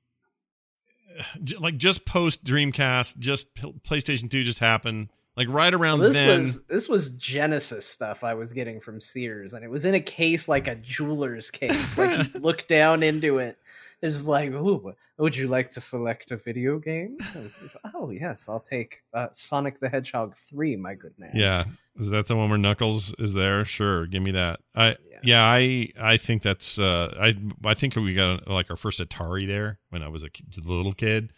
like 1.59 1.77
just 1.77 2.05
post 2.05 2.43
Dreamcast, 2.43 3.17
just 3.19 3.53
PlayStation 3.55 4.29
2 4.29 4.43
just 4.43 4.59
happened. 4.59 5.09
Like 5.37 5.47
right 5.49 5.73
around 5.73 5.99
Well, 5.99 6.09
this 6.09 6.17
then. 6.17 6.39
was 6.43 6.61
this 6.63 6.89
was 6.89 7.09
Genesis 7.11 7.85
stuff 7.85 8.23
I 8.23 8.33
was 8.33 8.51
getting 8.51 8.81
from 8.81 8.99
Sears, 8.99 9.53
and 9.53 9.63
it 9.63 9.69
was 9.69 9.85
in 9.85 9.95
a 9.95 9.99
case 10.01 10.47
like 10.49 10.67
a 10.67 10.75
jeweler's 10.75 11.49
case. 11.49 11.97
like 11.97 12.33
you 12.33 12.39
look 12.41 12.67
down 12.67 13.01
into 13.01 13.37
it, 13.39 13.57
it's 14.01 14.25
like, 14.25 14.51
"Ooh, 14.51 14.93
would 15.17 15.35
you 15.35 15.47
like 15.47 15.71
to 15.71 15.81
select 15.81 16.31
a 16.31 16.37
video 16.37 16.79
game?" 16.79 17.17
Like, 17.35 17.51
oh 17.95 18.09
yes, 18.09 18.47
I'll 18.49 18.59
take 18.59 19.03
uh, 19.13 19.27
Sonic 19.31 19.79
the 19.79 19.89
Hedgehog 19.89 20.35
three. 20.37 20.75
My 20.75 20.95
good 20.95 21.13
man. 21.17 21.31
Yeah. 21.33 21.65
Is 21.97 22.09
that 22.11 22.27
the 22.27 22.35
one 22.35 22.49
where 22.49 22.57
Knuckles 22.57 23.13
is 23.19 23.33
there? 23.33 23.65
Sure, 23.65 24.07
give 24.07 24.23
me 24.23 24.31
that. 24.31 24.61
I 24.73 24.95
yeah, 25.23 25.43
I 25.43 25.89
I 25.99 26.17
think 26.17 26.41
that's 26.41 26.79
uh 26.79 27.13
I 27.19 27.35
I 27.65 27.73
think 27.73 27.95
we 27.95 28.13
got 28.13 28.47
like 28.47 28.69
our 28.69 28.77
first 28.77 28.99
Atari 28.99 29.45
there 29.45 29.79
when 29.89 30.01
I 30.01 30.07
was 30.07 30.23
a 30.23 30.29
ki- 30.29 30.45
little 30.63 30.93
kid. 30.93 31.33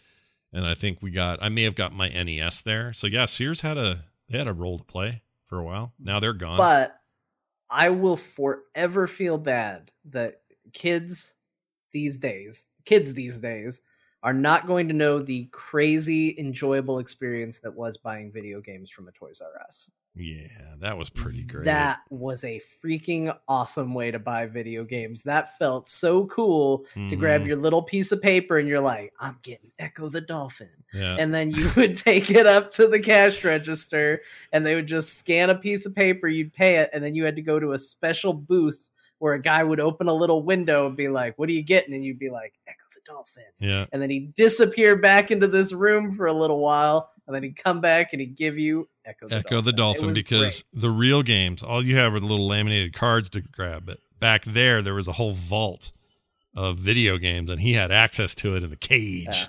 And 0.52 0.64
I 0.64 0.74
think 0.74 1.02
we 1.02 1.10
got 1.10 1.42
I 1.42 1.48
may 1.48 1.64
have 1.64 1.74
got 1.74 1.92
my 1.92 2.08
NES 2.08 2.62
there. 2.62 2.92
So 2.92 3.08
yeah, 3.08 3.24
Sears 3.24 3.62
had 3.62 3.76
a 3.76 4.04
they 4.30 4.38
had 4.38 4.46
a 4.46 4.52
role 4.52 4.78
to 4.78 4.84
play 4.84 5.22
for 5.46 5.58
a 5.58 5.64
while. 5.64 5.92
Now 5.98 6.20
they're 6.20 6.32
gone. 6.32 6.58
But 6.58 6.96
I 7.68 7.90
will 7.90 8.16
forever 8.16 9.08
feel 9.08 9.36
bad 9.36 9.90
that 10.10 10.42
kids 10.72 11.34
these 11.94 12.18
days, 12.18 12.66
kids 12.84 13.14
these 13.14 13.38
days, 13.38 13.80
are 14.22 14.34
not 14.34 14.66
going 14.66 14.88
to 14.88 14.94
know 14.94 15.18
the 15.18 15.44
crazy 15.52 16.34
enjoyable 16.38 16.98
experience 16.98 17.60
that 17.60 17.74
was 17.74 17.96
buying 17.96 18.30
video 18.32 18.60
games 18.60 18.90
from 18.90 19.08
a 19.08 19.12
Toys 19.12 19.40
R 19.40 19.60
Us. 19.66 19.90
yeah, 20.16 20.76
that 20.78 20.96
was 20.96 21.10
pretty 21.10 21.44
great. 21.44 21.64
That 21.64 21.98
was 22.08 22.44
a 22.44 22.60
freaking 22.82 23.36
awesome 23.48 23.92
way 23.94 24.12
to 24.12 24.18
buy 24.20 24.46
video 24.46 24.84
games. 24.84 25.22
That 25.24 25.58
felt 25.58 25.88
so 25.88 26.26
cool 26.26 26.86
to 26.94 27.16
grab 27.16 27.42
Mhm. 27.42 27.46
your 27.48 27.56
little 27.56 27.82
piece 27.82 28.12
of 28.12 28.22
paper 28.22 28.58
and 28.58 28.68
you're 28.68 28.80
like, 28.80 29.12
I'm 29.18 29.38
getting 29.42 29.72
Ecco 29.80 30.08
the 30.08 30.20
Dolphin. 30.20 30.70
yeah. 30.92 31.16
And 31.18 31.34
then 31.34 31.50
you 31.50 31.66
would 31.76 31.96
take 31.96 32.30
it 32.30 32.46
up 32.46 32.70
to 32.72 32.86
the 32.86 33.00
cash 33.00 33.42
register 33.44 34.22
and 34.52 34.64
they 34.64 34.76
would 34.76 34.86
just 34.86 35.18
scan 35.18 35.50
a 35.50 35.54
piece 35.56 35.84
of 35.84 35.94
paper, 35.96 36.28
you'd 36.28 36.54
pay 36.54 36.76
it, 36.76 36.90
and 36.92 37.02
then 37.02 37.14
you 37.16 37.24
had 37.24 37.34
to 37.36 37.42
go 37.42 37.58
to 37.58 37.72
a 37.72 37.78
special 37.78 38.32
booth 38.32 38.88
where 39.18 39.34
a 39.34 39.40
guy 39.40 39.62
would 39.64 39.80
open 39.80 40.08
a 40.08 40.12
little 40.14 40.42
window 40.42 40.86
and 40.86 40.96
be 40.96 41.08
like, 41.08 41.38
What 41.38 41.48
are 41.48 41.52
you 41.52 41.62
getting? 41.62 41.94
And 41.94 42.04
you'd 42.04 42.18
be 42.18 42.30
like, 42.30 42.52
Ecco 42.68 42.94
the 42.94 43.00
Dolphin. 43.06 43.44
yeah. 43.58 43.86
And 43.92 44.00
then 44.02 44.10
he'd 44.10 44.34
disappear 44.34 44.96
back 44.96 45.30
into 45.30 45.46
this 45.46 45.72
room 45.72 46.16
for 46.16 46.26
a 46.26 46.32
little 46.32 46.60
while, 46.60 47.10
and 47.26 47.34
then 47.34 47.42
he'd 47.42 47.56
come 47.56 47.80
back 47.80 48.12
and 48.12 48.20
he'd 48.20 48.36
give 48.36 48.58
you 48.58 48.88
Ecco 49.06 49.28
the 49.28 49.36
Ecco 49.36 49.48
Dolphin. 49.50 49.64
the 49.64 49.72
Dolphin 49.72 50.12
because 50.14 50.64
the 50.72 50.90
real 50.90 51.22
games, 51.22 51.62
all 51.62 51.84
you 51.84 51.96
have 51.96 52.14
are 52.14 52.20
the 52.20 52.26
little 52.26 52.46
laminated 52.46 52.94
cards 52.94 53.28
to 53.30 53.40
grab. 53.40 53.86
But 53.86 53.98
back 54.18 54.44
there, 54.44 54.82
there 54.82 54.94
was 54.94 55.08
a 55.08 55.12
whole 55.12 55.32
vault 55.32 55.92
of 56.56 56.78
video 56.78 57.18
games, 57.18 57.50
and 57.50 57.60
he 57.60 57.72
had 57.74 57.90
access 57.90 58.34
to 58.36 58.54
it 58.56 58.62
in 58.62 58.70
the 58.70 58.76
cage. 58.76 59.48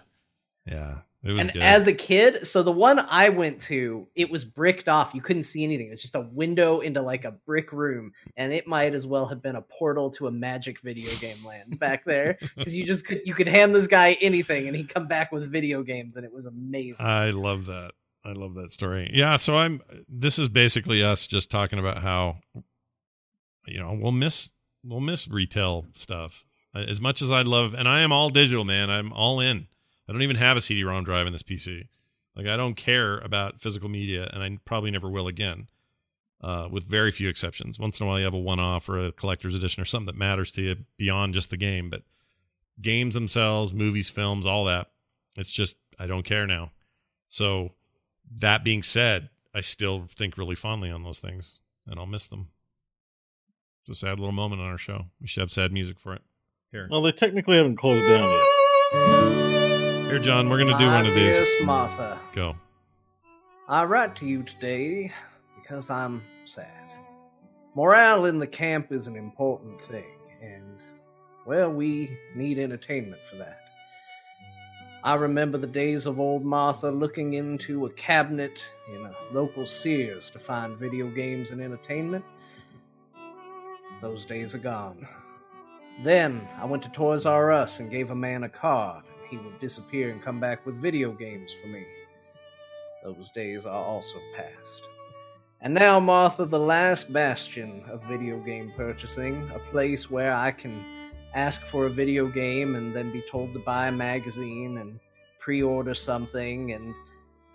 Yeah, 0.65 0.87
was 0.89 1.01
and 1.25 1.51
good. 1.51 1.61
as 1.61 1.87
a 1.87 1.93
kid, 1.93 2.45
so 2.45 2.61
the 2.61 2.71
one 2.71 2.99
I 2.99 3.29
went 3.29 3.61
to, 3.63 4.07
it 4.15 4.29
was 4.29 4.45
bricked 4.45 4.87
off. 4.87 5.13
You 5.13 5.21
couldn't 5.21 5.43
see 5.43 5.63
anything. 5.63 5.91
It's 5.91 6.01
just 6.01 6.15
a 6.15 6.21
window 6.21 6.81
into 6.81 7.01
like 7.01 7.25
a 7.25 7.31
brick 7.31 7.71
room, 7.71 8.13
and 8.37 8.53
it 8.53 8.67
might 8.67 8.93
as 8.93 9.07
well 9.07 9.25
have 9.25 9.41
been 9.41 9.55
a 9.55 9.61
portal 9.61 10.11
to 10.11 10.27
a 10.27 10.31
magic 10.31 10.79
video 10.81 11.09
game 11.19 11.37
land 11.45 11.79
back 11.79 12.05
there 12.05 12.37
because 12.55 12.75
you 12.75 12.85
just 12.85 13.07
could 13.07 13.21
you 13.25 13.33
could 13.33 13.47
hand 13.47 13.73
this 13.73 13.87
guy 13.87 14.17
anything, 14.21 14.67
and 14.67 14.75
he'd 14.75 14.89
come 14.89 15.07
back 15.07 15.31
with 15.31 15.49
video 15.51 15.81
games, 15.83 16.15
and 16.15 16.25
it 16.25 16.31
was 16.31 16.45
amazing. 16.45 17.05
I 17.05 17.31
love 17.31 17.65
that. 17.65 17.91
I 18.23 18.33
love 18.33 18.55
that 18.55 18.69
story. 18.69 19.11
Yeah, 19.13 19.35
so 19.35 19.55
I'm. 19.55 19.81
This 20.07 20.39
is 20.39 20.49
basically 20.49 21.03
us 21.03 21.27
just 21.27 21.49
talking 21.49 21.79
about 21.79 22.01
how, 22.01 22.37
you 23.65 23.79
know, 23.79 23.97
we'll 23.99 24.11
miss 24.11 24.51
we'll 24.83 24.99
miss 24.99 25.27
retail 25.27 25.85
stuff 25.93 26.45
as 26.75 26.99
much 26.99 27.21
as 27.21 27.31
I 27.31 27.41
love, 27.41 27.73
and 27.73 27.87
I 27.87 28.01
am 28.01 28.11
all 28.11 28.29
digital, 28.29 28.65
man. 28.65 28.89
I'm 28.89 29.13
all 29.13 29.39
in. 29.39 29.67
I 30.07 30.11
don't 30.11 30.21
even 30.21 30.35
have 30.35 30.57
a 30.57 30.61
CD-ROM 30.61 31.03
drive 31.03 31.27
in 31.27 31.33
this 31.33 31.43
PC. 31.43 31.87
Like 32.35 32.47
I 32.47 32.57
don't 32.57 32.75
care 32.75 33.17
about 33.19 33.61
physical 33.61 33.89
media, 33.89 34.29
and 34.33 34.43
I 34.43 34.57
probably 34.65 34.91
never 34.91 35.09
will 35.09 35.27
again. 35.27 35.67
Uh, 36.41 36.67
with 36.69 36.83
very 36.83 37.09
few 37.09 37.27
exceptions. 37.27 37.79
Once 37.79 37.99
in 37.99 38.05
a 38.05 38.09
while, 38.09 38.19
you 38.19 38.25
have 38.25 38.33
a 38.33 38.37
one-off 38.37 38.87
or 38.87 38.99
a 38.99 39.11
collector's 39.11 39.55
edition 39.55 39.81
or 39.81 39.85
something 39.85 40.05
that 40.05 40.17
matters 40.17 40.51
to 40.51 40.61
you 40.61 40.75
beyond 40.95 41.33
just 41.33 41.49
the 41.49 41.57
game. 41.57 41.89
But 41.89 42.03
games 42.79 43.15
themselves, 43.15 43.73
movies, 43.73 44.11
films, 44.11 44.45
all 44.45 44.65
that, 44.65 44.91
it's 45.37 45.49
just 45.49 45.77
I 45.97 46.05
don't 46.05 46.25
care 46.25 46.45
now. 46.45 46.71
So 47.27 47.71
that 48.35 48.63
being 48.63 48.83
said, 48.83 49.29
I 49.55 49.61
still 49.61 50.05
think 50.07 50.37
really 50.37 50.55
fondly 50.55 50.91
on 50.91 51.03
those 51.03 51.19
things, 51.19 51.61
and 51.87 51.99
I'll 51.99 52.05
miss 52.05 52.27
them. 52.27 52.49
It's 53.83 54.01
a 54.01 54.05
sad 54.05 54.19
little 54.19 54.33
moment 54.33 54.61
on 54.61 54.67
our 54.67 54.77
show. 54.77 55.05
We 55.21 55.27
should 55.27 55.41
have 55.41 55.51
sad 55.51 55.71
music 55.71 55.99
for 55.99 56.13
it. 56.13 56.21
Here, 56.71 56.87
Well, 56.91 57.01
they 57.01 57.11
technically 57.11 57.57
haven't 57.57 57.77
closed 57.77 58.07
down 58.07 58.29
yet. 58.29 59.54
Here, 60.15 60.23
John. 60.23 60.49
We're 60.49 60.59
gonna 60.59 60.77
do 60.77 60.87
one 60.87 61.05
of 61.05 61.13
these. 61.13 61.33
dearest 61.33 61.63
Martha, 61.63 62.17
Go. 62.31 62.55
I 63.67 63.83
write 63.83 64.15
to 64.17 64.25
you 64.25 64.43
today 64.43 65.11
because 65.61 65.89
I'm 65.89 66.23
sad. 66.45 66.71
morale 67.75 68.25
in 68.25 68.39
the 68.39 68.47
camp 68.47 68.93
is 68.93 69.07
an 69.07 69.17
important 69.17 69.81
thing, 69.81 70.15
and, 70.41 70.77
well, 71.45 71.69
we 71.69 72.17
need 72.33 72.57
entertainment 72.57 73.21
for 73.29 73.35
that. 73.35 73.59
I 75.03 75.15
remember 75.15 75.57
the 75.57 75.67
days 75.67 76.05
of 76.05 76.17
old 76.17 76.45
Martha 76.45 76.89
looking 76.89 77.33
into 77.33 77.85
a 77.85 77.89
cabinet 77.91 78.63
in 78.93 79.05
a 79.05 79.13
local 79.33 79.67
Sears 79.67 80.31
to 80.31 80.39
find 80.39 80.77
video 80.77 81.09
games 81.09 81.51
and 81.51 81.59
entertainment. 81.61 82.23
Those 84.01 84.25
days 84.25 84.55
are 84.55 84.59
gone. 84.59 85.05
Then 86.03 86.47
I 86.57 86.63
went 86.65 86.83
to 86.83 86.89
Toys 86.89 87.25
R 87.25 87.51
Us 87.51 87.81
and 87.81 87.91
gave 87.91 88.11
a 88.11 88.15
man 88.15 88.43
a 88.43 88.49
card, 88.49 89.03
he 89.29 89.37
would 89.37 89.59
disappear 89.59 90.11
and 90.11 90.21
come 90.21 90.39
back 90.39 90.65
with 90.65 90.81
video 90.81 91.11
games 91.11 91.51
for 91.61 91.67
me. 91.67 91.83
Those 93.03 93.31
days 93.31 93.65
are 93.65 93.83
also 93.83 94.17
past. 94.35 94.81
And 95.61 95.73
now, 95.73 95.99
Martha, 95.99 96.45
the 96.45 96.59
last 96.59 97.11
bastion 97.11 97.83
of 97.89 98.03
video 98.03 98.39
game 98.39 98.71
purchasing, 98.75 99.49
a 99.53 99.59
place 99.71 100.11
where 100.11 100.33
I 100.33 100.51
can 100.51 100.83
ask 101.33 101.65
for 101.65 101.85
a 101.85 101.89
video 101.89 102.27
game 102.27 102.75
and 102.75 102.95
then 102.95 103.11
be 103.11 103.23
told 103.29 103.53
to 103.53 103.59
buy 103.59 103.87
a 103.87 103.91
magazine 103.91 104.77
and 104.77 104.99
pre 105.39 105.61
order 105.61 105.95
something 105.95 106.71
and 106.73 106.93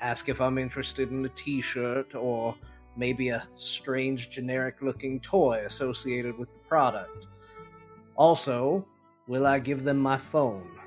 ask 0.00 0.28
if 0.28 0.40
I'm 0.40 0.58
interested 0.58 1.10
in 1.10 1.24
a 1.24 1.28
t 1.30 1.60
shirt 1.60 2.14
or 2.14 2.54
maybe 2.96 3.28
a 3.28 3.46
strange 3.54 4.30
generic 4.30 4.82
looking 4.82 5.20
toy 5.20 5.64
associated 5.66 6.38
with 6.38 6.52
the 6.52 6.60
product. 6.60 7.26
Also, 8.16 8.86
will 9.26 9.46
I 9.46 9.58
give 9.58 9.84
them 9.84 9.98
my 9.98 10.16
phone? 10.16 10.79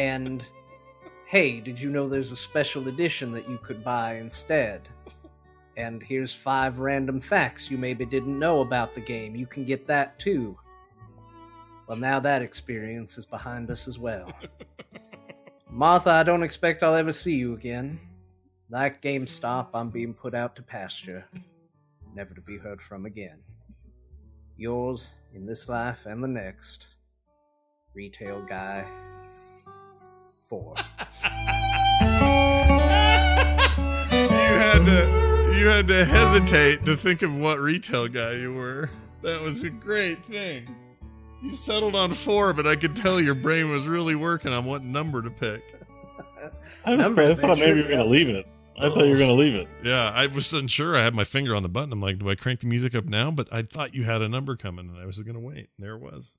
And 0.00 0.42
hey, 1.26 1.60
did 1.60 1.78
you 1.78 1.90
know 1.90 2.08
there's 2.08 2.32
a 2.32 2.36
special 2.36 2.88
edition 2.88 3.30
that 3.32 3.46
you 3.46 3.58
could 3.58 3.84
buy 3.84 4.14
instead? 4.14 4.88
And 5.76 6.02
here's 6.02 6.32
five 6.32 6.78
random 6.78 7.20
facts 7.20 7.70
you 7.70 7.76
maybe 7.76 8.06
didn't 8.06 8.38
know 8.38 8.62
about 8.62 8.94
the 8.94 9.02
game. 9.02 9.36
You 9.36 9.46
can 9.46 9.66
get 9.66 9.86
that 9.88 10.18
too. 10.18 10.58
Well, 11.86 11.98
now 11.98 12.18
that 12.18 12.40
experience 12.40 13.18
is 13.18 13.26
behind 13.26 13.70
us 13.70 13.86
as 13.86 13.98
well. 13.98 14.32
Martha, 15.70 16.10
I 16.10 16.22
don't 16.22 16.42
expect 16.42 16.82
I'll 16.82 16.94
ever 16.94 17.12
see 17.12 17.34
you 17.34 17.52
again. 17.52 18.00
Like 18.70 19.02
GameStop, 19.02 19.68
I'm 19.74 19.90
being 19.90 20.14
put 20.14 20.34
out 20.34 20.56
to 20.56 20.62
pasture, 20.62 21.26
never 22.14 22.32
to 22.32 22.40
be 22.40 22.56
heard 22.56 22.80
from 22.80 23.04
again. 23.04 23.38
Yours 24.56 25.10
in 25.34 25.44
this 25.44 25.68
life 25.68 26.06
and 26.06 26.24
the 26.24 26.28
next, 26.28 26.86
Retail 27.94 28.40
Guy 28.48 28.86
4. 30.50 30.74
you 31.22 31.26
had 34.58 34.84
to 34.84 35.54
you 35.56 35.68
had 35.68 35.86
to 35.86 36.04
hesitate 36.04 36.84
to 36.86 36.96
think 36.96 37.22
of 37.22 37.36
what 37.36 37.60
retail 37.60 38.08
guy 38.08 38.32
you 38.32 38.52
were. 38.52 38.90
That 39.22 39.40
was 39.40 39.62
a 39.62 39.70
great 39.70 40.24
thing. 40.24 40.74
You 41.40 41.52
settled 41.52 41.94
on 41.94 42.12
four, 42.12 42.52
but 42.52 42.66
I 42.66 42.74
could 42.74 42.96
tell 42.96 43.20
your 43.20 43.36
brain 43.36 43.70
was 43.70 43.86
really 43.86 44.16
working 44.16 44.52
on 44.52 44.64
what 44.64 44.82
number 44.82 45.22
to 45.22 45.30
pick. 45.30 45.62
I, 46.84 46.96
was, 46.96 47.16
I 47.16 47.34
thought 47.36 47.58
maybe 47.58 47.78
you 47.78 47.84
were 47.84 47.88
going 47.88 48.02
to 48.02 48.10
leave 48.10 48.28
it. 48.28 48.44
I 48.76 48.88
thought 48.88 49.04
you 49.04 49.10
were 49.10 49.18
going 49.18 49.28
to 49.28 49.34
leave 49.34 49.54
it. 49.54 49.68
Yeah, 49.84 50.10
I 50.10 50.26
was 50.26 50.52
unsure. 50.52 50.96
I 50.96 51.04
had 51.04 51.14
my 51.14 51.24
finger 51.24 51.54
on 51.54 51.62
the 51.62 51.68
button. 51.68 51.92
I'm 51.92 52.00
like, 52.00 52.18
do 52.18 52.28
I 52.28 52.34
crank 52.34 52.60
the 52.60 52.66
music 52.66 52.96
up 52.96 53.04
now? 53.04 53.30
But 53.30 53.52
I 53.52 53.62
thought 53.62 53.94
you 53.94 54.02
had 54.02 54.20
a 54.20 54.28
number 54.28 54.56
coming, 54.56 54.88
and 54.88 54.98
I 54.98 55.06
was 55.06 55.22
going 55.22 55.34
to 55.34 55.40
wait. 55.40 55.68
And 55.76 55.86
there 55.86 55.94
it 55.94 56.02
was. 56.02 56.32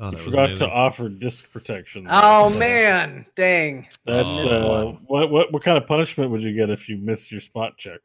Oh, 0.00 0.10
that 0.10 0.18
forgot 0.18 0.56
to 0.58 0.68
offer 0.68 1.08
disc 1.08 1.50
protection. 1.50 2.06
Oh 2.08 2.50
man, 2.50 3.26
dang! 3.34 3.88
That's 4.06 4.44
oh. 4.46 4.90
uh, 4.90 4.92
what 5.06 5.30
what 5.30 5.52
what 5.52 5.62
kind 5.62 5.76
of 5.76 5.86
punishment 5.86 6.30
would 6.30 6.42
you 6.42 6.54
get 6.54 6.70
if 6.70 6.88
you 6.88 6.96
missed 6.98 7.32
your 7.32 7.40
spot 7.40 7.76
check? 7.76 8.00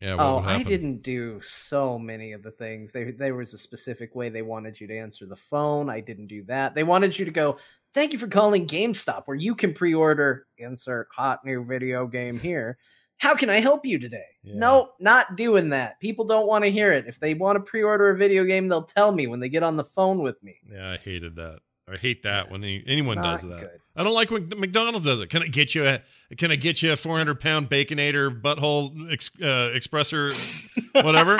Yeah. 0.00 0.16
oh, 0.18 0.38
I 0.38 0.62
didn't 0.62 1.02
do 1.02 1.42
so 1.42 1.98
many 1.98 2.32
of 2.32 2.42
the 2.42 2.50
things. 2.50 2.90
They, 2.90 3.10
there 3.10 3.34
was 3.34 3.52
a 3.52 3.58
specific 3.58 4.14
way 4.14 4.30
they 4.30 4.40
wanted 4.40 4.80
you 4.80 4.86
to 4.86 4.96
answer 4.96 5.26
the 5.26 5.36
phone. 5.36 5.90
I 5.90 6.00
didn't 6.00 6.28
do 6.28 6.42
that. 6.44 6.74
They 6.74 6.84
wanted 6.84 7.18
you 7.18 7.26
to 7.26 7.30
go. 7.30 7.58
Thank 7.92 8.14
you 8.14 8.18
for 8.18 8.26
calling 8.26 8.66
GameStop, 8.66 9.24
where 9.26 9.36
you 9.36 9.54
can 9.54 9.74
pre-order 9.74 10.46
insert 10.56 11.08
hot 11.12 11.44
new 11.44 11.62
video 11.62 12.06
game 12.06 12.38
here. 12.38 12.78
How 13.20 13.34
can 13.34 13.50
I 13.50 13.60
help 13.60 13.84
you 13.84 13.98
today? 13.98 14.24
Yeah. 14.42 14.54
No, 14.56 14.92
not 14.98 15.36
doing 15.36 15.68
that. 15.70 16.00
People 16.00 16.24
don't 16.24 16.46
want 16.46 16.64
to 16.64 16.70
hear 16.70 16.90
it. 16.90 17.04
If 17.06 17.20
they 17.20 17.34
want 17.34 17.56
to 17.56 17.60
pre-order 17.60 18.08
a 18.08 18.16
video 18.16 18.44
game, 18.44 18.68
they'll 18.68 18.82
tell 18.82 19.12
me 19.12 19.26
when 19.26 19.40
they 19.40 19.50
get 19.50 19.62
on 19.62 19.76
the 19.76 19.84
phone 19.84 20.22
with 20.22 20.42
me. 20.42 20.56
Yeah, 20.72 20.92
I 20.92 20.96
hated 20.96 21.36
that. 21.36 21.60
I 21.86 21.96
hate 21.98 22.22
that 22.22 22.50
when 22.50 22.64
any, 22.64 22.82
anyone 22.86 23.18
does 23.18 23.42
that. 23.42 23.60
Good. 23.60 23.80
I 23.94 24.04
don't 24.04 24.14
like 24.14 24.30
when 24.30 24.48
McDonald's 24.56 25.04
does 25.04 25.20
it. 25.20 25.28
Can 25.28 25.42
I 25.42 25.48
get 25.48 25.74
you 25.74 25.86
a 25.86 26.00
Can 26.36 26.50
I 26.50 26.56
get 26.56 26.82
you 26.82 26.92
a 26.92 26.96
400 26.96 27.38
pound 27.40 27.68
baconator 27.68 28.30
butthole 28.40 29.12
ex, 29.12 29.30
uh, 29.42 29.74
expressor, 29.74 30.32
whatever? 31.04 31.38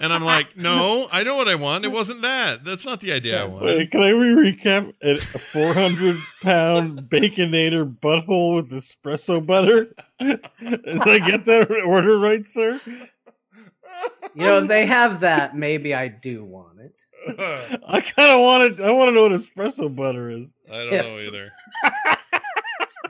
And 0.00 0.12
I'm 0.12 0.24
like, 0.24 0.56
no, 0.56 1.08
I 1.10 1.22
know 1.22 1.36
what 1.36 1.48
I 1.48 1.54
want. 1.54 1.84
It 1.84 1.92
wasn't 1.92 2.22
that. 2.22 2.64
That's 2.64 2.84
not 2.84 3.00
the 3.00 3.12
idea 3.12 3.42
I 3.42 3.44
want. 3.44 3.64
Wait, 3.64 3.90
can 3.90 4.02
I 4.02 4.10
re 4.10 4.52
recap? 4.52 4.92
A 5.02 5.16
400 5.18 6.16
pound 6.42 7.02
baconator 7.02 7.96
butthole 7.98 8.56
with 8.56 8.70
espresso 8.70 9.44
butter? 9.44 9.94
Did 10.18 10.40
I 10.60 11.18
get 11.18 11.44
that 11.46 11.70
order 11.84 12.18
right, 12.18 12.46
sir? 12.46 12.80
You 14.34 14.42
know, 14.42 14.58
if 14.62 14.68
they 14.68 14.86
have 14.86 15.20
that, 15.20 15.56
maybe 15.56 15.94
I 15.94 16.08
do 16.08 16.44
want 16.44 16.80
it. 16.80 16.92
I 17.88 18.00
kind 18.00 18.30
of 18.30 18.40
want 18.40 18.76
to. 18.76 18.84
I 18.84 18.90
want 18.90 19.08
to 19.08 19.12
know 19.12 19.22
what 19.22 19.32
espresso 19.32 19.94
butter 19.94 20.30
is. 20.30 20.52
I 20.70 20.84
don't 20.84 20.92
yeah. 20.92 21.02
know 21.02 21.18
either. 21.18 21.52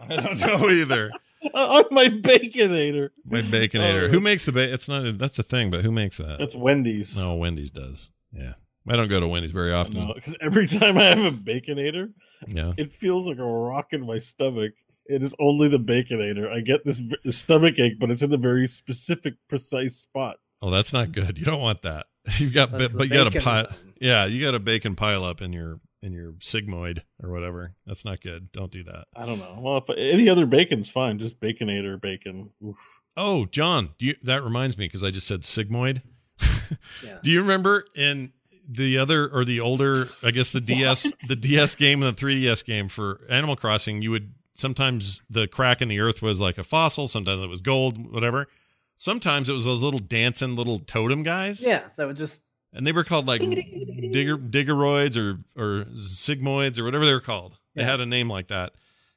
I 0.08 0.16
don't 0.16 0.38
know 0.38 0.70
either. 0.70 1.10
on 1.54 1.84
my 1.90 2.08
baconator. 2.08 3.10
My 3.24 3.42
baconator. 3.42 4.04
Oh, 4.04 4.08
who 4.08 4.20
makes 4.20 4.46
the 4.46 4.52
bacon? 4.52 4.74
It's 4.74 4.88
not. 4.88 5.18
That's 5.18 5.38
a 5.38 5.42
thing, 5.42 5.70
but 5.70 5.82
who 5.84 5.92
makes 5.92 6.18
that? 6.18 6.38
That's 6.38 6.54
Wendy's. 6.54 7.16
No, 7.16 7.34
Wendy's 7.34 7.70
does. 7.70 8.12
Yeah, 8.32 8.54
I 8.88 8.96
don't 8.96 9.08
go 9.08 9.20
to 9.20 9.28
Wendy's 9.28 9.52
very 9.52 9.72
often 9.72 10.12
because 10.14 10.36
every 10.40 10.66
time 10.66 10.98
I 10.98 11.04
have 11.04 11.24
a 11.24 11.30
baconator, 11.30 12.12
yeah, 12.46 12.72
it 12.76 12.92
feels 12.92 13.26
like 13.26 13.38
a 13.38 13.44
rock 13.44 13.92
in 13.92 14.06
my 14.06 14.18
stomach. 14.18 14.72
It 15.08 15.22
is 15.22 15.34
only 15.38 15.68
the 15.68 15.78
baconator. 15.78 16.50
I 16.50 16.60
get 16.60 16.84
this, 16.84 17.00
this 17.22 17.38
stomach 17.38 17.78
ache, 17.78 17.98
but 18.00 18.10
it's 18.10 18.22
in 18.22 18.32
a 18.32 18.36
very 18.36 18.66
specific, 18.66 19.34
precise 19.48 19.96
spot. 19.96 20.38
Oh, 20.60 20.70
that's 20.70 20.92
not 20.92 21.12
good. 21.12 21.38
You 21.38 21.44
don't 21.44 21.60
want 21.60 21.82
that. 21.82 22.06
You've 22.38 22.52
got, 22.52 22.72
but 22.72 22.92
you 22.98 23.08
got 23.08 23.34
a 23.34 23.40
pile. 23.40 23.68
Yeah, 24.00 24.26
you 24.26 24.44
got 24.44 24.54
a 24.54 24.58
bacon 24.58 24.96
pile 24.96 25.24
up 25.24 25.40
in 25.40 25.52
your 25.52 25.80
in 26.06 26.12
your 26.12 26.32
sigmoid 26.34 27.02
or 27.22 27.30
whatever. 27.30 27.74
That's 27.84 28.04
not 28.04 28.20
good. 28.20 28.52
Don't 28.52 28.70
do 28.70 28.84
that. 28.84 29.06
I 29.14 29.26
don't 29.26 29.38
know. 29.38 29.58
Well, 29.58 29.78
if 29.78 29.90
any 29.98 30.28
other 30.28 30.46
bacon's 30.46 30.88
fine. 30.88 31.18
Just 31.18 31.40
baconator 31.40 32.00
bacon. 32.00 32.50
Oof. 32.64 32.76
Oh, 33.16 33.46
John, 33.46 33.90
do 33.98 34.06
you, 34.06 34.14
that 34.22 34.42
reminds 34.42 34.78
me 34.78 34.86
because 34.86 35.02
I 35.02 35.10
just 35.10 35.26
said 35.26 35.40
sigmoid. 35.40 36.02
yeah. 37.04 37.18
Do 37.22 37.30
you 37.30 37.40
remember 37.40 37.84
in 37.94 38.32
the 38.68 38.98
other 38.98 39.28
or 39.28 39.44
the 39.44 39.60
older, 39.60 40.08
I 40.22 40.30
guess 40.30 40.52
the 40.52 40.60
DS, 40.60 41.12
the 41.28 41.36
DS 41.36 41.74
game 41.74 42.02
and 42.02 42.16
the 42.16 42.20
3DS 42.20 42.64
game 42.64 42.88
for 42.88 43.20
Animal 43.28 43.56
Crossing, 43.56 44.00
you 44.00 44.12
would 44.12 44.32
sometimes 44.54 45.22
the 45.28 45.46
crack 45.48 45.82
in 45.82 45.88
the 45.88 46.00
earth 46.00 46.22
was 46.22 46.40
like 46.40 46.56
a 46.56 46.62
fossil, 46.62 47.08
sometimes 47.08 47.42
it 47.42 47.48
was 47.48 47.60
gold, 47.60 48.12
whatever. 48.12 48.48
Sometimes 48.94 49.48
it 49.48 49.52
was 49.52 49.66
those 49.66 49.82
little 49.82 50.00
dancing 50.00 50.56
little 50.56 50.78
totem 50.78 51.22
guys. 51.22 51.62
Yeah, 51.62 51.88
that 51.96 52.06
would 52.06 52.16
just 52.16 52.42
and 52.76 52.86
they 52.86 52.92
were 52.92 53.04
called 53.04 53.26
like 53.26 53.40
digger 53.40 54.36
diggeroids 54.36 55.16
or 55.16 55.40
or 55.60 55.84
sigmoids 55.94 56.78
or 56.78 56.84
whatever 56.84 57.06
they 57.06 57.14
were 57.14 57.20
called. 57.20 57.58
They 57.74 57.82
yeah. 57.82 57.90
had 57.90 58.00
a 58.00 58.06
name 58.06 58.30
like 58.30 58.48
that. 58.48 58.74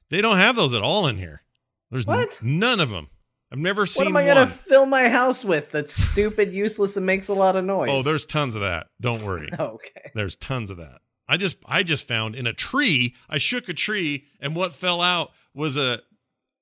They 0.09 0.21
don't 0.21 0.37
have 0.37 0.55
those 0.55 0.73
at 0.73 0.81
all 0.81 1.07
in 1.07 1.17
here. 1.17 1.43
There's 1.91 2.07
what? 2.07 2.39
N- 2.41 2.59
none 2.59 2.79
of 2.79 2.89
them. 2.89 3.09
I've 3.51 3.59
never 3.59 3.85
seen. 3.85 4.05
What 4.05 4.09
am 4.09 4.17
I 4.17 4.23
one. 4.23 4.35
gonna 4.35 4.47
fill 4.47 4.85
my 4.85 5.09
house 5.09 5.43
with? 5.43 5.71
That's 5.71 5.93
stupid, 5.93 6.53
useless, 6.53 6.95
and 6.95 7.05
makes 7.05 7.27
a 7.27 7.33
lot 7.33 7.55
of 7.55 7.65
noise. 7.65 7.89
Oh, 7.91 8.01
there's 8.01 8.25
tons 8.25 8.55
of 8.55 8.61
that. 8.61 8.87
Don't 9.01 9.23
worry. 9.25 9.49
okay. 9.59 10.11
There's 10.13 10.35
tons 10.35 10.71
of 10.71 10.77
that. 10.77 11.01
I 11.27 11.37
just 11.37 11.57
I 11.65 11.83
just 11.83 12.07
found 12.07 12.35
in 12.35 12.47
a 12.47 12.53
tree. 12.53 13.15
I 13.29 13.37
shook 13.37 13.67
a 13.67 13.73
tree, 13.73 14.25
and 14.39 14.55
what 14.55 14.73
fell 14.73 15.01
out 15.01 15.31
was 15.53 15.77
a 15.77 16.01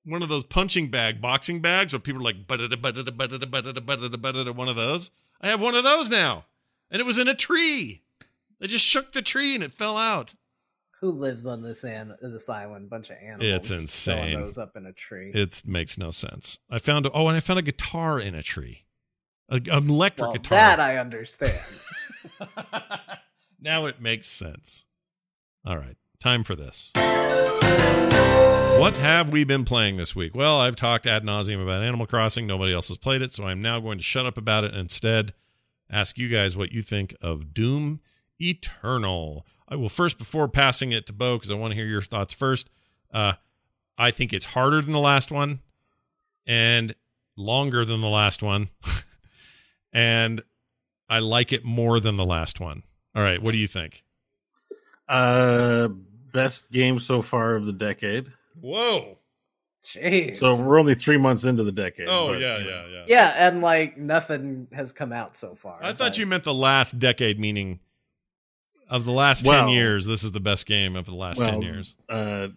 one 0.04 0.22
of 0.22 0.28
those 0.28 0.44
punching 0.44 0.88
bag 0.90 1.20
boxing 1.20 1.60
bags 1.60 1.92
where 1.92 2.00
people 2.00 2.22
are 2.22 2.24
like 2.24 2.46
butta 2.46 2.68
butta 2.68 3.04
butta 3.04 3.38
butta 3.38 3.80
butta 3.80 4.16
butta 4.16 4.54
one 4.54 4.68
of 4.68 4.76
those. 4.76 5.10
I 5.40 5.48
have 5.48 5.60
one 5.60 5.76
of 5.76 5.84
those 5.84 6.10
now 6.10 6.46
and 6.90 7.00
it 7.00 7.04
was 7.04 7.18
in 7.18 7.28
a 7.28 7.34
tree. 7.34 8.02
They 8.60 8.66
just 8.66 8.84
shook 8.84 9.12
the 9.12 9.22
tree 9.22 9.54
and 9.54 9.62
it 9.62 9.72
fell 9.72 9.96
out. 9.96 10.34
Who 11.00 11.12
lives 11.12 11.46
on 11.46 11.62
this 11.62 11.84
an- 11.84 12.16
this 12.20 12.48
island? 12.48 12.90
Bunch 12.90 13.10
of 13.10 13.16
animals. 13.22 13.44
It's 13.44 13.70
insane. 13.70 14.42
Those 14.42 14.58
up 14.58 14.76
in 14.76 14.84
a 14.84 14.92
tree. 14.92 15.30
It 15.32 15.62
makes 15.64 15.96
no 15.96 16.10
sense. 16.10 16.58
I 16.68 16.80
found 16.80 17.08
oh, 17.14 17.28
and 17.28 17.36
I 17.36 17.40
found 17.40 17.60
a 17.60 17.62
guitar 17.62 18.18
in 18.18 18.34
a 18.34 18.42
tree, 18.42 18.84
a, 19.48 19.56
an 19.56 19.88
electric 19.88 20.26
well, 20.26 20.32
guitar. 20.32 20.58
That 20.58 20.80
I 20.80 20.96
understand. 20.96 21.60
now 23.60 23.86
it 23.86 24.00
makes 24.00 24.26
sense. 24.26 24.86
All 25.64 25.76
right, 25.76 25.96
time 26.18 26.42
for 26.42 26.56
this. 26.56 26.90
What 28.80 28.96
have 28.96 29.30
we 29.30 29.44
been 29.44 29.64
playing 29.64 29.98
this 29.98 30.16
week? 30.16 30.34
Well, 30.34 30.60
I've 30.60 30.76
talked 30.76 31.06
ad 31.06 31.22
nauseum 31.22 31.62
about 31.62 31.82
Animal 31.82 32.06
Crossing. 32.06 32.46
Nobody 32.46 32.72
else 32.72 32.88
has 32.88 32.96
played 32.96 33.22
it, 33.22 33.32
so 33.32 33.44
I'm 33.44 33.62
now 33.62 33.78
going 33.78 33.98
to 33.98 34.04
shut 34.04 34.26
up 34.26 34.36
about 34.36 34.64
it 34.64 34.74
instead 34.74 35.32
ask 35.90 36.18
you 36.18 36.28
guys 36.28 36.56
what 36.56 36.72
you 36.72 36.82
think 36.82 37.14
of 37.20 37.52
Doom 37.54 38.00
Eternal. 38.40 39.46
I 39.68 39.76
will 39.76 39.88
first, 39.88 40.18
before 40.18 40.48
passing 40.48 40.92
it 40.92 41.06
to 41.06 41.12
Bo, 41.12 41.36
because 41.36 41.50
I 41.50 41.54
want 41.54 41.72
to 41.72 41.76
hear 41.76 41.86
your 41.86 42.02
thoughts 42.02 42.32
first. 42.32 42.70
Uh, 43.12 43.34
I 43.96 44.10
think 44.10 44.32
it's 44.32 44.46
harder 44.46 44.80
than 44.80 44.92
the 44.92 45.00
last 45.00 45.30
one 45.30 45.60
and 46.46 46.94
longer 47.36 47.84
than 47.84 48.00
the 48.00 48.08
last 48.08 48.42
one. 48.42 48.68
and 49.92 50.40
I 51.08 51.18
like 51.18 51.52
it 51.52 51.64
more 51.64 52.00
than 52.00 52.16
the 52.16 52.24
last 52.24 52.60
one. 52.60 52.82
All 53.14 53.22
right, 53.22 53.42
what 53.42 53.52
do 53.52 53.58
you 53.58 53.66
think? 53.66 54.04
Uh, 55.08 55.88
best 56.32 56.70
game 56.70 56.98
so 56.98 57.22
far 57.22 57.54
of 57.56 57.66
the 57.66 57.72
decade. 57.72 58.32
Whoa. 58.60 59.17
Jeez. 59.94 60.36
So 60.36 60.60
we're 60.60 60.78
only 60.78 60.94
three 60.94 61.16
months 61.16 61.44
into 61.44 61.64
the 61.64 61.72
decade. 61.72 62.08
Oh 62.08 62.28
but, 62.28 62.40
yeah, 62.40 62.58
yeah, 62.58 62.86
yeah. 62.86 63.04
yeah, 63.06 63.48
and 63.48 63.62
like 63.62 63.96
nothing 63.96 64.68
has 64.72 64.92
come 64.92 65.12
out 65.12 65.36
so 65.36 65.54
far. 65.54 65.78
I 65.80 65.92
thought 65.92 66.10
but- 66.10 66.18
you 66.18 66.26
meant 66.26 66.44
the 66.44 66.54
last 66.54 66.98
decade, 66.98 67.40
meaning 67.40 67.80
of 68.90 69.04
the 69.04 69.12
last 69.12 69.46
ten 69.46 69.68
years. 69.68 70.06
This 70.06 70.24
is 70.24 70.32
the 70.32 70.40
best 70.40 70.66
game 70.66 70.94
of 70.94 71.06
the 71.06 71.14
last 71.14 71.42
ten 71.42 71.62
years. 71.62 71.96
Uh, 72.08 72.48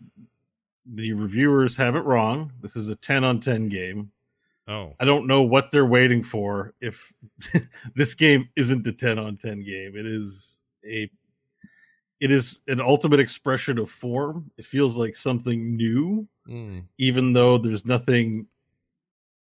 the 0.86 1.14
reviewers 1.14 1.78
have 1.78 1.96
it 1.96 2.02
wrong. 2.02 2.52
This 2.62 2.76
is 2.76 2.90
a 2.90 2.96
ten 2.96 3.24
on 3.24 3.40
ten 3.40 3.70
game. 3.70 4.12
Oh, 4.68 4.96
I 5.00 5.06
don't 5.06 5.28
know 5.28 5.42
what 5.42 5.72
they're 5.72 5.86
waiting 5.86 6.24
for. 6.24 6.74
If 6.82 7.14
this 7.96 8.14
game 8.14 8.50
isn't 8.56 8.86
a 8.88 8.92
ten 8.92 9.20
on 9.20 9.38
ten 9.38 9.64
game, 9.64 9.96
it 9.96 10.06
is 10.06 10.62
a 10.86 11.10
it 12.22 12.32
is 12.32 12.62
an 12.70 12.80
ultimate 12.80 13.20
expression 13.20 13.78
of 13.80 13.90
form. 13.90 14.50
It 14.58 14.64
feels 14.66 14.96
like 14.96 15.16
something 15.16 15.76
new, 15.76 16.28
Mm. 16.48 16.84
even 16.98 17.34
though 17.34 17.58
there's 17.58 17.86
nothing. 17.86 18.48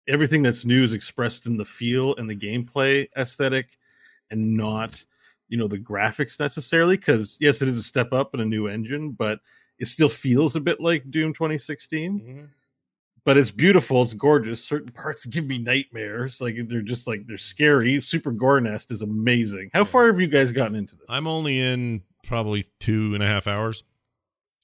Everything 0.07 0.41
that's 0.43 0.65
new 0.65 0.83
is 0.83 0.93
expressed 0.93 1.45
in 1.45 1.55
the 1.55 1.63
feel 1.63 2.13
and 2.17 2.29
the 2.29 2.35
gameplay 2.35 3.07
aesthetic, 3.15 3.77
and 4.31 4.57
not 4.57 5.03
you 5.47 5.57
know 5.57 5.67
the 5.67 5.77
graphics 5.79 6.39
necessarily. 6.39 6.97
Because 6.97 7.37
yes, 7.39 7.61
it 7.61 7.67
is 7.69 7.77
a 7.77 7.83
step 7.83 8.11
up 8.11 8.33
in 8.33 8.41
a 8.41 8.45
new 8.45 8.67
engine, 8.67 9.11
but 9.11 9.39
it 9.79 9.85
still 9.87 10.09
feels 10.09 10.55
a 10.55 10.59
bit 10.61 10.81
like 10.81 11.09
Doom 11.09 11.33
2016 11.33 12.19
Mhm. 12.19 12.49
but 13.25 13.37
it's 13.37 13.51
beautiful. 13.51 14.01
It's 14.01 14.13
gorgeous. 14.13 14.63
Certain 14.63 14.91
parts 14.91 15.25
give 15.25 15.45
me 15.45 15.57
nightmares. 15.57 16.41
Like 16.41 16.57
they're 16.67 16.81
just 16.81 17.07
like 17.07 17.25
they're 17.25 17.37
scary. 17.37 17.99
Super 18.01 18.31
Gore 18.31 18.59
Nest 18.61 18.91
is 18.91 19.01
amazing. 19.01 19.69
How 19.73 19.85
far 19.85 20.07
have 20.07 20.19
you 20.19 20.27
guys 20.27 20.51
gotten 20.51 20.75
into 20.75 20.95
this? 20.97 21.05
I'm 21.09 21.27
only 21.27 21.59
in 21.59 22.01
probably 22.27 22.65
two 22.79 23.13
and 23.13 23.23
a 23.23 23.27
half 23.27 23.47
hours, 23.47 23.83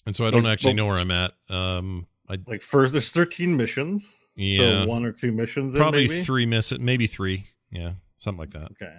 and 0.06 0.16
so 0.16 0.26
I 0.26 0.32
don't 0.32 0.44
Like, 0.44 0.54
actually 0.54 0.70
well- 0.72 0.76
know 0.78 0.86
where 0.88 1.00
I'm 1.00 1.12
at. 1.12 1.34
Um, 1.50 2.08
I 2.30 2.38
like 2.48 2.62
first. 2.62 2.92
There's 2.94 3.10
13 3.12 3.58
missions. 3.58 4.26
Yeah. 4.36 4.84
So 4.84 4.88
one 4.88 5.04
or 5.06 5.12
two 5.12 5.32
missions. 5.32 5.74
in, 5.74 5.80
probably 5.80 6.08
maybe? 6.08 6.24
three 6.24 6.46
miss 6.46 6.72
it, 6.72 6.80
maybe 6.80 7.08
three. 7.08 7.46
Yeah, 7.72 7.94
something 8.18 8.40
like 8.40 8.52
that. 8.52 8.72
Okay. 8.72 8.96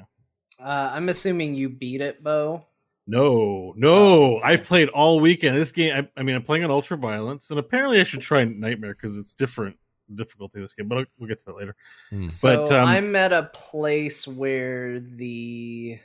Uh, 0.59 0.93
I'm 0.95 1.09
assuming 1.09 1.55
you 1.55 1.69
beat 1.69 2.01
it, 2.01 2.23
Bo. 2.23 2.67
No, 3.07 3.73
no. 3.77 4.41
I've 4.41 4.63
played 4.65 4.89
all 4.91 5.19
weekend. 5.21 5.57
This 5.57 5.73
game. 5.73 5.95
I, 5.95 6.21
I 6.21 6.23
mean, 6.23 6.37
I'm 6.37 6.43
playing 6.43 6.65
on 6.65 6.71
Ultra 6.71 6.97
Violence, 6.97 7.51
and 7.51 7.59
apparently 7.59 8.01
I 8.01 8.05
should 8.05 8.21
try 8.21 8.45
Nightmare 8.45 8.95
because 8.95 9.17
it's 9.17 9.33
different 9.35 9.77
difficulty 10.15 10.59
in 10.59 10.63
this 10.65 10.75
game. 10.75 10.87
But 10.89 10.99
I'll- 10.99 11.05
we'll 11.19 11.29
get 11.29 11.39
to 11.39 11.45
that 11.47 11.57
later. 11.57 11.77
Hmm. 12.11 12.29
So 12.29 12.67
But, 12.67 12.73
um, 12.73 12.87
I'm 12.89 13.17
at 13.17 13.33
a 13.33 13.45
place 13.55 14.29
where 14.29 15.01
the 15.01 15.99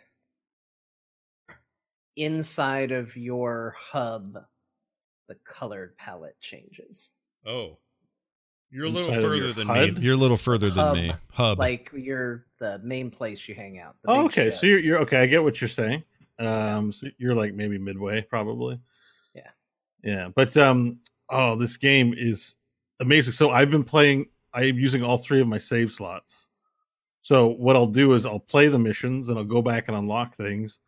inside 2.16 2.92
of 2.92 3.16
your 3.16 3.76
hub, 3.78 4.38
the 5.28 5.36
colored 5.46 5.96
palette 5.98 6.40
changes. 6.40 7.12
Oh, 7.46 7.78
you're 8.72 8.86
a 8.86 8.90
Inside 8.90 9.02
little 9.02 9.16
of 9.16 9.22
further 9.24 9.36
your 9.38 9.54
than 9.54 9.68
HUD? 9.68 9.96
me. 9.96 10.02
You're 10.02 10.14
a 10.16 10.18
little 10.18 10.38
further 10.38 10.70
than 10.70 10.84
Hub. 10.86 10.96
me. 10.96 11.14
Hub. 11.32 11.60
Like 11.60 11.92
you're 11.96 12.46
the 12.60 12.80
main 12.84 13.10
place 13.10 13.48
you 13.48 13.56
hang 13.56 13.80
out. 13.80 13.96
the 14.04 14.10
Oh, 14.12 14.16
big 14.24 14.26
okay. 14.26 14.44
ship. 14.46 14.54
So 14.54 14.68
you're, 14.68 14.80
you're 14.80 15.00
okay. 15.02 15.18
I 15.22 15.26
get 15.28 15.44
what 15.44 15.62
you're 15.62 15.68
saying. 15.70 16.04
Um, 16.40 16.92
so 16.92 17.08
you're 17.18 17.36
like 17.36 17.54
maybe 17.54 17.78
midway, 17.78 18.22
probably. 18.22 18.80
Yeah. 19.34 19.50
Yeah, 20.04 20.30
but 20.36 20.58
um, 20.58 21.00
oh, 21.30 21.56
this 21.56 21.78
game 21.78 22.14
is 22.18 22.56
amazing. 23.00 23.34
So 23.34 23.52
I've 23.52 23.72
been 23.72 23.84
playing. 23.86 24.28
I'm 24.54 24.78
using 24.78 25.04
all 25.04 25.18
three 25.18 25.42
of 25.42 25.48
my 25.48 25.58
save 25.58 25.92
slots. 25.92 26.50
So 27.22 27.48
what 27.48 27.76
I'll 27.76 27.88
do 27.88 28.14
is 28.14 28.26
I'll 28.26 28.40
play 28.40 28.68
the 28.68 28.78
missions 28.80 29.30
and 29.30 29.38
I'll 29.38 29.44
go 29.46 29.62
back 29.62 29.88
and 29.88 29.98
unlock 29.98 30.36
things, 30.36 30.80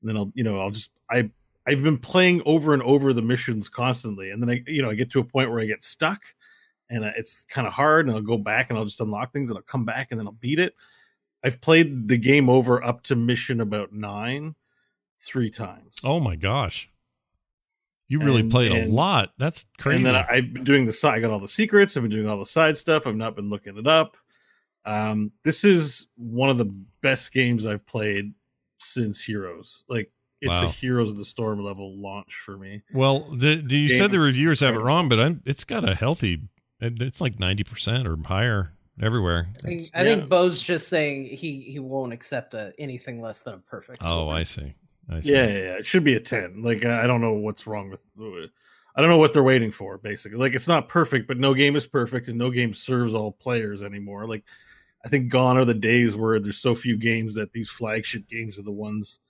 and 0.00 0.08
then 0.08 0.16
I'll 0.16 0.32
you 0.34 0.44
know 0.44 0.60
I'll 0.60 0.70
just 0.70 0.90
I 1.10 1.30
I've 1.66 1.82
been 1.82 1.98
playing 1.98 2.42
over 2.46 2.72
and 2.72 2.82
over 2.82 3.12
the 3.12 3.22
missions 3.22 3.68
constantly, 3.68 4.30
and 4.30 4.42
then 4.42 4.50
I 4.50 4.62
you 4.66 4.82
know 4.82 4.90
I 4.90 4.94
get 4.94 5.10
to 5.10 5.20
a 5.20 5.24
point 5.24 5.50
where 5.50 5.60
I 5.60 5.66
get 5.66 5.82
stuck, 5.82 6.22
and 6.90 7.04
it's 7.04 7.44
kind 7.48 7.66
of 7.66 7.72
hard, 7.72 8.06
and 8.06 8.16
I'll 8.16 8.22
go 8.22 8.38
back 8.38 8.70
and 8.70 8.78
I'll 8.78 8.84
just 8.84 9.00
unlock 9.00 9.32
things, 9.32 9.50
and 9.50 9.56
I'll 9.58 9.62
come 9.64 9.84
back 9.84 10.08
and 10.10 10.18
then 10.18 10.26
I'll 10.26 10.32
beat 10.32 10.58
it. 10.58 10.74
I've 11.44 11.60
played 11.60 12.08
the 12.08 12.16
game 12.18 12.48
over 12.48 12.82
up 12.82 13.02
to 13.04 13.16
mission 13.16 13.60
about 13.60 13.92
nine, 13.92 14.54
three 15.20 15.50
times. 15.50 15.98
oh 16.04 16.18
my 16.20 16.34
gosh, 16.36 16.88
you 18.08 18.18
really 18.20 18.40
And- 18.40 18.50
played 18.50 18.72
a 18.72 18.86
lot. 18.86 19.34
That's 19.38 19.66
crazy. 19.78 19.98
And 19.98 20.06
then 20.06 20.16
I, 20.16 20.26
I've 20.28 20.52
been 20.52 20.64
doing 20.64 20.86
the 20.86 20.92
side. 20.92 21.14
I 21.16 21.20
got 21.20 21.30
all 21.30 21.38
the 21.40 21.46
secrets. 21.48 21.96
I've 21.96 22.02
been 22.02 22.10
doing 22.10 22.28
all 22.28 22.38
the 22.38 22.46
side 22.46 22.76
stuff. 22.78 23.06
I've 23.06 23.14
not 23.16 23.36
been 23.36 23.50
looking 23.50 23.76
it 23.76 23.86
up. 23.86 24.16
Um, 24.84 25.32
this 25.44 25.64
is 25.64 26.06
one 26.16 26.48
of 26.48 26.56
the 26.56 26.72
best 27.02 27.30
games 27.32 27.66
I've 27.66 27.84
played 27.86 28.32
since 28.78 29.22
Heroes. 29.22 29.84
Like 29.88 30.10
it's 30.40 30.52
a 30.52 30.68
Heroes 30.68 31.10
of 31.10 31.16
the 31.16 31.24
Storm 31.24 31.62
level 31.64 31.96
launch 31.96 32.34
for 32.34 32.56
me. 32.56 32.82
well, 32.94 33.30
the, 33.34 33.56
the, 33.56 33.76
you 33.76 33.88
said 33.88 34.10
the 34.12 34.20
reviewers 34.20 34.60
have 34.60 34.74
it 34.74 34.78
wrong, 34.80 35.08
but 35.08 35.18
I'm, 35.18 35.42
it's 35.44 35.64
got 35.64 35.88
a 35.88 35.94
healthy. 35.94 36.40
It's 36.80 37.20
like 37.20 37.38
ninety 37.40 37.64
percent 37.64 38.06
or 38.06 38.16
higher 38.24 38.72
everywhere. 39.02 39.48
I 39.48 39.60
think, 39.62 39.74
It's- 39.80 39.90
I 39.94 40.02
yeah. 40.04 40.14
think 40.14 40.28
Bo's 40.28 40.62
just 40.62 40.88
saying 40.88 41.24
he 41.26 41.60
he 41.60 41.80
won't 41.80 42.12
accept 42.12 42.54
a, 42.54 42.72
anything 42.78 43.20
less 43.20 43.42
than 43.42 43.54
a 43.54 43.58
perfect. 43.58 44.02
oh. 44.04 44.28
I 44.28 44.44
see. 44.44 44.74
I 45.10 45.20
see. 45.20 45.32
Yeah, 45.32 45.46
yeah, 45.46 45.52
yeah, 45.58 45.72
it 45.74 45.86
should 45.86 46.04
be 46.04 46.14
a 46.14 46.20
ten. 46.20 46.62
Like 46.62 46.84
I 46.84 47.04
I 47.04 47.06
don't 47.06 47.20
know 47.20 47.32
what's 47.32 47.66
wrong 47.66 47.90
with. 47.90 48.50
I 48.94 49.00
don't 49.00 49.10
know 49.10 49.18
what 49.18 49.32
they're 49.32 49.42
waiting 49.42 49.70
for. 49.72 49.96
Basically, 49.98 50.38
like 50.38 50.54
it's 50.54 50.68
not 50.68 50.88
perfect, 50.88 51.26
but 51.26 51.38
no 51.38 51.54
game 51.54 51.76
is 51.76 51.86
perfect, 51.86 52.28
and 52.28 52.36
no 52.38 52.50
game 52.50 52.74
serves 52.74 53.14
all 53.14 53.32
players 53.32 53.82
anymore. 53.82 54.26
Like 54.26 54.44
I 55.04 55.08
think 55.08 55.30
gone 55.30 55.56
are 55.56 55.64
the 55.64 55.74
days 55.74 56.16
where 56.16 56.40
there's 56.40 56.58
so 56.58 56.74
few 56.74 56.96
games 56.96 57.34
that 57.34 57.52
these 57.52 57.70
flagship 57.70 58.26
games 58.26 58.58
are 58.58 58.62
the 58.62 58.70
ones 58.70 59.20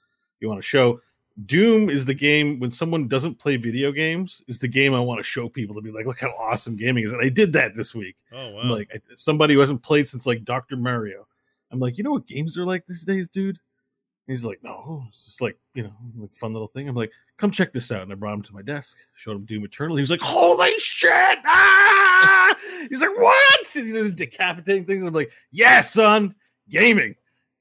you 0.40 0.48
want 0.48 0.58
to 0.58 0.66
show. 0.66 1.00
Doom 1.46 1.88
is 1.88 2.04
the 2.04 2.14
game 2.14 2.58
when 2.58 2.70
someone 2.70 3.06
doesn't 3.06 3.38
play 3.38 3.56
video 3.56 3.92
games 3.92 4.42
is 4.48 4.58
the 4.58 4.66
game 4.66 4.92
I 4.92 4.98
want 4.98 5.20
to 5.20 5.24
show 5.24 5.48
people 5.48 5.76
to 5.76 5.82
be 5.82 5.92
like, 5.92 6.06
look 6.06 6.18
how 6.18 6.30
awesome 6.30 6.74
gaming 6.74 7.04
is. 7.04 7.12
And 7.12 7.22
I 7.22 7.28
did 7.28 7.52
that 7.52 7.74
this 7.74 7.94
week. 7.94 8.16
Oh 8.32 8.50
wow. 8.50 8.60
I'm 8.60 8.70
like 8.70 8.90
somebody 9.14 9.54
who 9.54 9.60
hasn't 9.60 9.82
played 9.82 10.08
since 10.08 10.26
like 10.26 10.44
Dr. 10.44 10.76
Mario. 10.76 11.26
I'm 11.70 11.78
like, 11.78 11.98
you 11.98 12.02
know 12.02 12.12
what 12.12 12.26
games 12.26 12.58
are 12.58 12.64
like 12.64 12.86
these 12.86 13.04
days, 13.04 13.28
dude? 13.28 13.58
He's 14.28 14.44
like, 14.44 14.60
no, 14.62 15.04
it's 15.08 15.24
just 15.24 15.40
like 15.40 15.58
you 15.74 15.84
know, 15.84 15.92
like 16.16 16.32
fun 16.32 16.52
little 16.52 16.68
thing. 16.68 16.88
I'm 16.88 16.94
like, 16.94 17.10
come 17.38 17.50
check 17.50 17.72
this 17.72 17.90
out. 17.90 18.02
And 18.02 18.12
I 18.12 18.14
brought 18.14 18.34
him 18.34 18.42
to 18.42 18.54
my 18.54 18.62
desk, 18.62 18.96
showed 19.14 19.36
him 19.36 19.46
Doom 19.46 19.64
Eternal. 19.64 19.96
He 19.96 20.02
was 20.02 20.10
like, 20.10 20.20
holy 20.20 20.70
shit! 20.78 21.38
Ah! 21.46 22.54
He's 22.90 23.00
like, 23.00 23.16
what? 23.16 23.76
And 23.76 23.86
he 23.86 23.92
was 23.92 24.12
decapitating 24.12 24.84
things. 24.84 25.04
I'm 25.04 25.14
like, 25.14 25.32
yeah, 25.50 25.80
son, 25.80 26.34
gaming. 26.68 27.14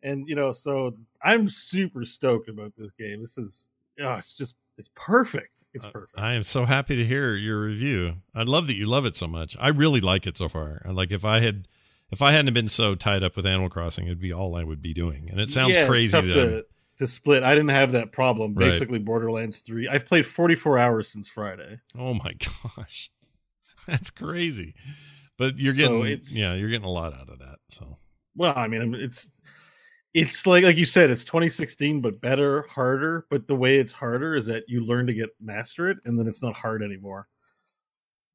And 0.03 0.27
you 0.27 0.35
know, 0.35 0.51
so 0.51 0.95
I'm 1.23 1.47
super 1.47 2.03
stoked 2.05 2.49
about 2.49 2.73
this 2.77 2.91
game. 2.91 3.21
This 3.21 3.37
is, 3.37 3.71
oh, 4.01 4.15
it's 4.15 4.33
just, 4.33 4.55
it's 4.77 4.89
perfect. 4.93 5.65
It's 5.73 5.85
Uh, 5.85 5.91
perfect. 5.91 6.19
I 6.19 6.33
am 6.33 6.43
so 6.43 6.65
happy 6.65 6.95
to 6.95 7.05
hear 7.05 7.33
your 7.35 7.61
review. 7.61 8.15
I 8.35 8.43
love 8.43 8.67
that 8.67 8.75
you 8.75 8.85
love 8.85 9.05
it 9.05 9.15
so 9.15 9.25
much. 9.27 9.57
I 9.59 9.69
really 9.69 10.01
like 10.01 10.27
it 10.27 10.37
so 10.37 10.47
far. 10.49 10.81
Like 10.85 11.11
if 11.11 11.25
I 11.25 11.39
had, 11.39 11.67
if 12.11 12.21
I 12.21 12.31
hadn't 12.31 12.53
been 12.53 12.67
so 12.67 12.95
tied 12.95 13.23
up 13.23 13.35
with 13.35 13.45
Animal 13.45 13.69
Crossing, 13.69 14.05
it'd 14.05 14.19
be 14.19 14.33
all 14.33 14.55
I 14.55 14.63
would 14.63 14.81
be 14.81 14.93
doing. 14.93 15.29
And 15.29 15.39
it 15.39 15.49
sounds 15.49 15.75
Yeah, 15.75 15.87
crazy 15.87 16.19
to, 16.21 16.65
to 16.97 17.07
split. 17.07 17.43
I 17.43 17.51
didn't 17.53 17.69
have 17.69 17.91
that 17.93 18.11
problem. 18.11 18.53
Right. 18.53 18.71
Basically, 18.71 18.99
Borderlands 18.99 19.59
3. 19.59 19.87
I've 19.89 20.05
played 20.05 20.25
44 20.25 20.77
hours 20.79 21.09
since 21.11 21.27
Friday. 21.27 21.79
Oh 21.97 22.13
my 22.13 22.33
gosh, 22.77 23.09
that's 23.87 24.09
crazy. 24.09 24.73
But 25.37 25.59
you're 25.59 25.73
So 25.73 25.81
getting, 26.01 26.05
it's- 26.13 26.35
yeah, 26.35 26.53
you're 26.55 26.69
getting 26.69 26.87
a 26.87 26.91
lot 26.91 27.13
out 27.13 27.29
of 27.29 27.39
that. 27.39 27.57
So 27.69 27.97
Well, 28.35 28.53
I 28.55 28.67
mean, 28.67 28.95
it's 28.95 29.29
it's 30.13 30.47
like 30.47 30.63
like 30.63 30.77
you 30.77 30.85
said, 30.85 31.11
it's 31.11 31.25
2016, 31.25 32.01
but 32.01 32.19
better, 32.21 32.63
harder. 32.63 33.27
But 33.29 33.47
the 33.47 33.55
way 33.55 33.77
it's 33.77 33.91
harder 33.91 34.33
is 34.35 34.47
that 34.47 34.63
you 34.67 34.81
learn 34.83 35.05
to 35.07 35.13
get 35.13 35.29
master 35.39 35.89
it, 35.89 35.97
and 36.05 36.17
then 36.17 36.27
it's 36.27 36.41
not 36.41 36.55
hard 36.55 36.81
anymore. 36.81 37.27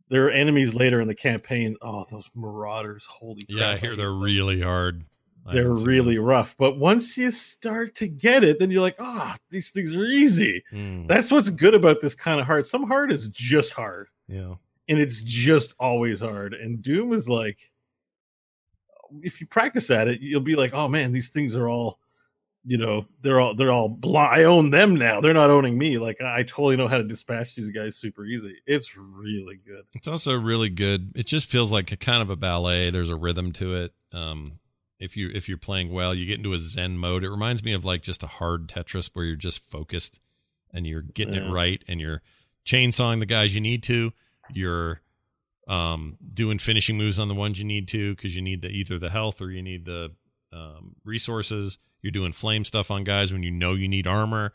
There 0.08 0.26
are 0.26 0.30
enemies 0.30 0.74
later 0.74 1.00
in 1.00 1.08
the 1.08 1.14
campaign. 1.14 1.76
Oh, 1.82 2.04
those 2.10 2.28
marauders! 2.34 3.04
Holy 3.04 3.42
yeah, 3.48 3.70
I 3.70 3.76
hear 3.78 3.96
they're 3.96 4.10
really 4.12 4.60
hard. 4.60 5.04
I 5.46 5.54
they're 5.54 5.72
really 5.74 6.16
those. 6.16 6.24
rough. 6.24 6.56
But 6.56 6.78
once 6.78 7.16
you 7.16 7.30
start 7.32 7.94
to 7.96 8.06
get 8.08 8.44
it, 8.44 8.58
then 8.60 8.70
you're 8.70 8.80
like, 8.82 8.96
ah, 9.00 9.36
these 9.50 9.70
things 9.70 9.96
are 9.96 10.04
easy. 10.04 10.62
Mm, 10.72 11.08
That's 11.08 11.32
what's 11.32 11.50
good 11.50 11.74
about 11.74 12.00
this 12.00 12.14
kind 12.14 12.40
of 12.40 12.46
hard. 12.46 12.64
Some 12.66 12.84
hard 12.86 13.10
is 13.10 13.28
just 13.30 13.72
hard. 13.72 14.06
yeah. 14.28 14.54
and 14.88 15.00
it's 15.00 15.20
just 15.22 15.74
always 15.80 16.20
hard. 16.20 16.54
And 16.54 16.80
Doom 16.82 17.12
is 17.12 17.28
like, 17.28 17.58
if 19.22 19.40
you 19.40 19.46
practice 19.46 19.90
at 19.90 20.08
it, 20.08 20.20
you'll 20.20 20.40
be 20.40 20.54
like, 20.56 20.72
oh 20.74 20.88
man, 20.88 21.10
these 21.12 21.28
things 21.30 21.56
are 21.56 21.68
all, 21.68 21.98
you 22.64 22.78
know, 22.78 23.04
they're 23.22 23.40
all 23.40 23.54
they're 23.54 23.72
all 23.72 23.88
blind. 23.88 24.34
I 24.40 24.44
own 24.44 24.70
them 24.70 24.94
now. 24.96 25.20
They're 25.20 25.32
not 25.34 25.50
owning 25.50 25.76
me. 25.76 25.98
Like 25.98 26.20
I 26.20 26.40
I 26.40 26.42
totally 26.44 26.76
know 26.76 26.86
how 26.88 26.98
to 26.98 27.04
dispatch 27.04 27.54
these 27.56 27.70
guys 27.70 27.96
super 27.96 28.24
easy. 28.24 28.56
It's 28.66 28.96
really 28.96 29.58
good. 29.66 29.82
It's 29.94 30.06
also 30.08 30.38
really 30.38 30.68
good. 30.68 31.12
It 31.16 31.26
just 31.26 31.46
feels 31.50 31.72
like 31.72 31.90
a 31.92 31.96
kind 31.96 32.22
of 32.22 32.30
a 32.30 32.36
ballet. 32.36 32.90
There's 32.90 33.10
a 33.10 33.16
rhythm 33.16 33.52
to 33.52 33.74
it. 33.74 33.94
Um, 34.12 34.60
if 35.00 35.16
you 35.16 35.30
if 35.34 35.48
you're 35.48 35.58
playing 35.58 35.90
well, 35.92 36.14
you 36.14 36.24
get 36.26 36.38
into 36.38 36.52
a 36.52 36.58
zen 36.58 36.98
mode. 36.98 37.24
It 37.24 37.30
reminds 37.30 37.64
me 37.64 37.72
of 37.72 37.84
like 37.84 38.02
just 38.02 38.22
a 38.22 38.28
hard 38.28 38.68
Tetris 38.68 39.10
where 39.12 39.24
you're 39.24 39.34
just 39.36 39.68
focused 39.70 40.20
and 40.72 40.86
you're 40.86 41.02
getting 41.02 41.34
Yeah. 41.34 41.48
it 41.48 41.50
right 41.50 41.82
and 41.88 42.00
you're 42.00 42.22
chainsawing 42.64 43.18
the 43.18 43.26
guys 43.26 43.54
you 43.54 43.60
need 43.60 43.82
to. 43.84 44.12
You're 44.52 45.00
um 45.68 46.16
doing 46.32 46.58
finishing 46.58 46.96
moves 46.98 47.18
on 47.18 47.28
the 47.28 47.34
ones 47.34 47.58
you 47.58 47.64
need 47.64 47.88
to 47.88 48.14
because 48.14 48.34
you 48.36 48.42
need 48.42 48.62
the 48.62 48.68
either 48.68 48.98
the 48.98 49.10
health 49.10 49.40
or 49.40 49.50
you 49.50 49.62
need 49.62 49.84
the 49.84 50.12
um, 50.52 50.94
resources. 51.04 51.78
You're 52.02 52.12
doing 52.12 52.32
flame 52.32 52.64
stuff 52.64 52.90
on 52.90 53.04
guys 53.04 53.32
when 53.32 53.42
you 53.42 53.50
know 53.50 53.74
you 53.74 53.88
need 53.88 54.06
armor, 54.06 54.52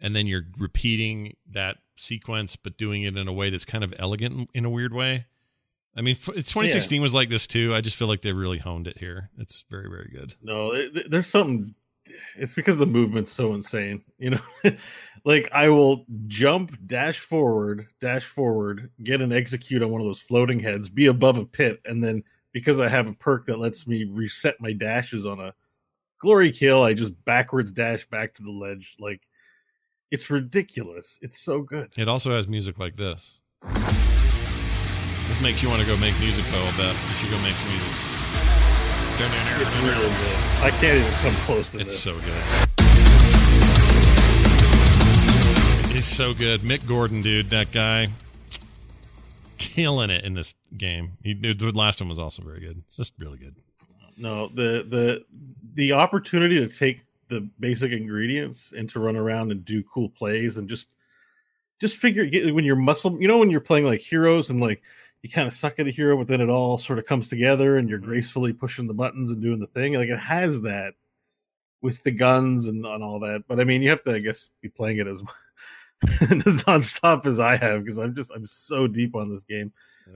and 0.00 0.16
then 0.16 0.26
you're 0.26 0.46
repeating 0.58 1.36
that 1.48 1.76
sequence, 1.96 2.56
but 2.56 2.76
doing 2.76 3.02
it 3.02 3.16
in 3.16 3.28
a 3.28 3.32
way 3.32 3.50
that's 3.50 3.64
kind 3.66 3.84
of 3.84 3.94
elegant 3.98 4.50
in- 4.54 4.64
a 4.64 4.70
weird 4.70 4.94
way. 4.94 5.26
I 5.94 6.02
mean, 6.02 6.14
f- 6.14 6.26
2016 6.34 7.02
was 7.02 7.14
like 7.14 7.28
this 7.28 7.46
too. 7.46 7.74
I 7.74 7.80
just 7.80 7.96
feel 7.96 8.08
like 8.08 8.22
they 8.22 8.32
really 8.32 8.58
honed 8.58 8.86
it 8.86 8.98
here. 8.98 9.30
It's 9.38 9.64
very, 9.68 9.88
very 9.90 10.10
good. 10.12 10.34
No, 10.42 10.72
it, 10.72 11.10
there's 11.10 11.26
something. 11.26 11.74
It's 12.36 12.54
because 12.54 12.78
the 12.78 12.86
movement's 12.86 13.30
so 13.30 13.52
insane. 13.52 14.02
You 14.18 14.30
know, 14.30 14.40
like 15.24 15.48
I 15.52 15.68
will 15.68 16.06
jump, 16.28 16.78
dash 16.86 17.18
forward, 17.18 17.88
dash 18.00 18.24
forward, 18.24 18.90
get 19.02 19.20
an 19.20 19.32
execute 19.32 19.82
on 19.82 19.90
one 19.90 20.00
of 20.00 20.06
those 20.06 20.20
floating 20.20 20.60
heads, 20.60 20.88
be 20.88 21.06
above 21.06 21.38
a 21.38 21.44
pit, 21.44 21.80
and 21.84 22.02
then 22.02 22.22
because 22.52 22.80
I 22.80 22.88
have 22.88 23.08
a 23.08 23.12
perk 23.12 23.46
that 23.46 23.58
lets 23.58 23.86
me 23.86 24.04
reset 24.04 24.60
my 24.60 24.72
dashes 24.72 25.26
on 25.26 25.40
a 25.40 25.54
glory 26.20 26.52
kill, 26.52 26.82
I 26.82 26.94
just 26.94 27.12
backwards 27.24 27.72
dash 27.72 28.06
back 28.06 28.34
to 28.34 28.42
the 28.42 28.50
ledge. 28.50 28.96
Like 29.00 29.22
it's 30.10 30.30
ridiculous. 30.30 31.18
It's 31.22 31.40
so 31.40 31.62
good. 31.62 31.92
It 31.96 32.08
also 32.08 32.30
has 32.30 32.46
music 32.46 32.78
like 32.78 32.96
this. 32.96 33.42
This 35.26 35.40
makes 35.40 35.62
you 35.62 35.68
want 35.68 35.80
to 35.80 35.86
go 35.86 35.96
make 35.96 36.18
music, 36.18 36.44
though. 36.50 36.64
I'll 36.64 36.76
bet 36.76 36.96
you 37.08 37.16
should 37.16 37.30
go 37.30 37.38
make 37.38 37.56
some 37.56 37.68
music. 37.68 37.88
It's 39.22 39.76
really 39.76 40.08
good. 40.08 40.36
I 40.62 40.70
can't 40.80 40.98
even 40.98 41.12
come 41.20 41.34
close 41.44 41.68
to 41.70 41.76
that. 41.76 41.82
It's 41.82 41.92
this. 41.92 42.02
so 42.02 42.14
good. 42.20 42.42
It's 45.94 46.06
so 46.06 46.32
good. 46.32 46.62
Mick 46.62 46.86
Gordon, 46.86 47.20
dude, 47.20 47.50
that 47.50 47.70
guy, 47.70 48.08
killing 49.58 50.10
it 50.10 50.24
in 50.24 50.34
this 50.34 50.54
game. 50.76 51.12
He, 51.22 51.34
the 51.34 51.70
last 51.74 52.00
one 52.00 52.08
was 52.08 52.18
also 52.18 52.42
very 52.42 52.60
good. 52.60 52.78
It's 52.86 52.96
just 52.96 53.14
really 53.18 53.38
good. 53.38 53.54
No, 54.20 54.48
the 54.48 54.84
the 54.86 55.24
the 55.74 55.92
opportunity 55.92 56.56
to 56.56 56.68
take 56.68 57.04
the 57.28 57.40
basic 57.58 57.92
ingredients 57.92 58.74
and 58.76 58.88
to 58.90 59.00
run 59.00 59.16
around 59.16 59.50
and 59.50 59.64
do 59.64 59.82
cool 59.84 60.10
plays 60.10 60.58
and 60.58 60.68
just 60.68 60.88
just 61.80 61.96
figure 61.96 62.26
get, 62.26 62.54
when 62.54 62.64
you're 62.64 62.76
muscle, 62.76 63.20
you 63.20 63.26
know, 63.26 63.38
when 63.38 63.48
you're 63.48 63.60
playing 63.60 63.86
like 63.86 64.00
heroes 64.00 64.50
and 64.50 64.60
like 64.60 64.82
you 65.22 65.30
kind 65.30 65.48
of 65.48 65.54
suck 65.54 65.78
at 65.78 65.86
a 65.86 65.90
hero, 65.90 66.18
but 66.18 66.26
then 66.26 66.42
it 66.42 66.50
all 66.50 66.76
sort 66.76 66.98
of 66.98 67.06
comes 67.06 67.28
together 67.28 67.78
and 67.78 67.88
you're 67.88 67.98
mm-hmm. 67.98 68.08
gracefully 68.08 68.52
pushing 68.52 68.86
the 68.86 68.94
buttons 68.94 69.30
and 69.30 69.40
doing 69.40 69.58
the 69.58 69.66
thing. 69.68 69.94
Like 69.94 70.08
it 70.08 70.18
has 70.18 70.60
that 70.62 70.92
with 71.80 72.02
the 72.02 72.10
guns 72.10 72.66
and, 72.68 72.84
and 72.84 73.02
all 73.02 73.20
that. 73.20 73.44
But 73.48 73.58
I 73.58 73.64
mean, 73.64 73.80
you 73.80 73.88
have 73.88 74.02
to, 74.02 74.12
I 74.12 74.18
guess, 74.18 74.50
be 74.60 74.68
playing 74.68 74.98
it 74.98 75.06
as 75.06 75.22
as 76.20 76.64
nonstop 76.64 77.24
as 77.24 77.40
I 77.40 77.56
have 77.56 77.84
because 77.84 77.98
I'm 77.98 78.14
just 78.14 78.30
I'm 78.34 78.44
so 78.44 78.86
deep 78.86 79.16
on 79.16 79.30
this 79.30 79.44
game. 79.44 79.72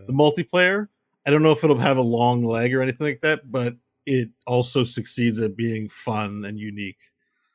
The 0.06 0.12
multiplayer, 0.12 0.88
I 1.24 1.30
don't 1.30 1.42
know 1.42 1.52
if 1.52 1.62
it'll 1.62 1.78
have 1.78 1.98
a 1.98 2.02
long 2.02 2.44
lag 2.44 2.74
or 2.74 2.82
anything 2.82 3.06
like 3.06 3.20
that, 3.20 3.50
but 3.50 3.76
it 4.06 4.30
also 4.46 4.84
succeeds 4.84 5.40
at 5.40 5.56
being 5.56 5.88
fun 5.88 6.44
and 6.44 6.58
unique. 6.58 6.98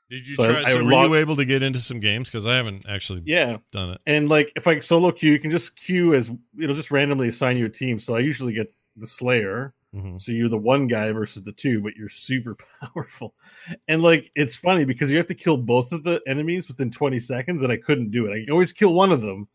Did 0.09 0.27
you 0.27 0.33
So 0.33 0.51
try? 0.51 0.61
I 0.63 0.71
so 0.71 0.77
were 0.83 0.91
log- 0.91 1.09
you 1.11 1.15
able 1.17 1.35
to 1.35 1.45
get 1.45 1.61
into 1.61 1.79
some 1.79 1.99
games? 1.99 2.29
Because 2.29 2.47
I 2.47 2.55
haven't 2.55 2.87
actually 2.89 3.21
Yeah. 3.25 3.57
done 3.71 3.91
it. 3.91 4.01
And 4.07 4.27
like 4.27 4.51
if 4.55 4.67
I 4.67 4.79
solo 4.79 5.11
queue, 5.11 5.31
you 5.31 5.39
can 5.39 5.51
just 5.51 5.75
queue 5.75 6.15
as 6.15 6.31
it'll 6.59 6.75
just 6.75 6.89
randomly 6.91 7.27
assign 7.27 7.57
you 7.57 7.65
a 7.65 7.69
team. 7.69 7.99
So 7.99 8.15
I 8.15 8.19
usually 8.19 8.53
get 8.53 8.73
the 8.95 9.05
Slayer. 9.05 9.73
Mhm. 9.95 10.19
So 10.21 10.31
you're 10.31 10.49
the 10.49 10.57
one 10.57 10.87
guy 10.87 11.11
versus 11.11 11.43
the 11.43 11.51
two, 11.51 11.81
but 11.81 11.95
you're 11.95 12.09
super 12.09 12.55
powerful. 12.81 13.35
And 13.87 14.01
like 14.01 14.31
it's 14.35 14.55
funny 14.55 14.83
because 14.85 15.11
you 15.11 15.17
have 15.17 15.27
to 15.27 15.35
kill 15.35 15.57
both 15.57 15.91
of 15.91 16.03
the 16.03 16.21
enemies 16.27 16.67
within 16.67 16.89
20 16.89 17.19
seconds, 17.19 17.61
and 17.61 17.71
I 17.71 17.77
couldn't 17.77 18.09
do 18.11 18.25
it. 18.25 18.47
I 18.47 18.51
always 18.51 18.73
kill 18.73 18.93
one 18.95 19.11
of 19.11 19.21
them, 19.21 19.47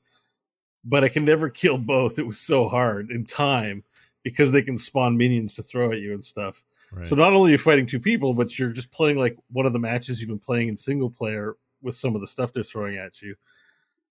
but 0.85 1.03
I 1.05 1.09
can 1.09 1.25
never 1.25 1.51
kill 1.51 1.79
both. 1.79 2.19
It 2.19 2.27
was 2.27 2.39
so 2.39 2.69
hard 2.69 3.11
in 3.11 3.27
time 3.27 3.83
because 4.23 4.53
they 4.53 4.63
can 4.63 4.79
spawn 4.79 5.17
minions 5.17 5.55
to 5.57 5.63
throw 5.63 5.93
at 5.93 5.99
you 5.99 6.13
and 6.13 6.25
stuff. 6.25 6.65
Right. 6.95 7.07
So 7.07 7.17
not 7.17 7.33
only 7.33 7.51
are 7.51 7.53
you 7.53 7.59
fighting 7.59 7.87
two 7.87 8.01
people, 8.01 8.35
but 8.35 8.59
you're 8.59 8.71
just 8.71 8.91
playing 8.91 9.19
like 9.19 9.37
one 9.51 9.67
of 9.67 9.73
the 9.73 9.79
matches 9.79 10.21
you've 10.21 10.29
been 10.29 10.39
playing 10.39 10.69
in 10.69 10.77
single 10.77 11.11
player 11.11 11.57
with 11.83 11.97
some 11.97 12.15
of 12.15 12.21
the 12.21 12.27
stuff 12.27 12.53
they're 12.53 12.63
throwing 12.63 12.97
at 12.97 13.21
you. 13.21 13.35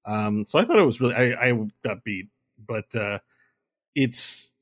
Um, 0.05 0.45
so 0.47 0.59
I 0.59 0.65
thought 0.65 0.77
it 0.77 0.85
was 0.85 0.99
really 0.99 1.15
I, 1.15 1.49
I 1.49 1.67
got 1.83 2.03
beat, 2.03 2.27
but 2.65 2.93
uh, 2.95 3.19
it's 3.95 4.53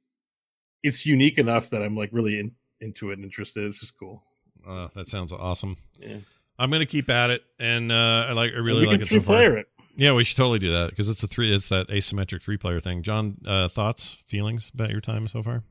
it's 0.84 1.06
unique 1.06 1.38
enough 1.38 1.70
that 1.72 1.82
I'm 1.82 1.96
like 1.96 2.10
really 2.12 2.40
in, 2.40 2.52
into 2.80 3.12
it 3.12 3.14
and 3.14 3.24
interested. 3.24 3.66
It's 3.66 3.80
just 3.80 3.98
cool. 3.98 4.24
Uh, 4.68 4.90
that 4.96 5.10
sounds 5.10 5.34
awesome. 5.34 5.78
Yeah. 6.00 6.18
I'm 6.60 6.70
gonna 6.70 6.86
keep 6.86 7.10
at 7.10 7.32
it, 7.32 7.44
and 7.60 7.92
uh, 7.92 8.28
I 8.30 8.34
like. 8.34 8.52
I 8.54 8.60
really 8.60 8.86
like 8.86 9.02
it 9.02 9.08
so 9.08 9.20
far. 9.20 9.58
it. 9.58 9.68
Yeah, 9.96 10.14
we 10.14 10.24
should 10.24 10.38
totally 10.38 10.60
do 10.60 10.72
that 10.72 10.92
because 10.92 11.10
it's 11.10 11.24
a 11.24 11.28
three. 11.28 11.54
It's 11.54 11.70
that 11.70 11.88
asymmetric 11.88 12.44
three 12.44 12.58
player 12.58 12.80
thing. 12.80 13.02
John, 13.02 13.38
uh, 13.46 13.68
thoughts, 13.68 14.20
feelings 14.28 14.72
about 14.74 14.92
your 14.92 15.02
time 15.02 15.28
so 15.28 15.42
far? 15.42 15.64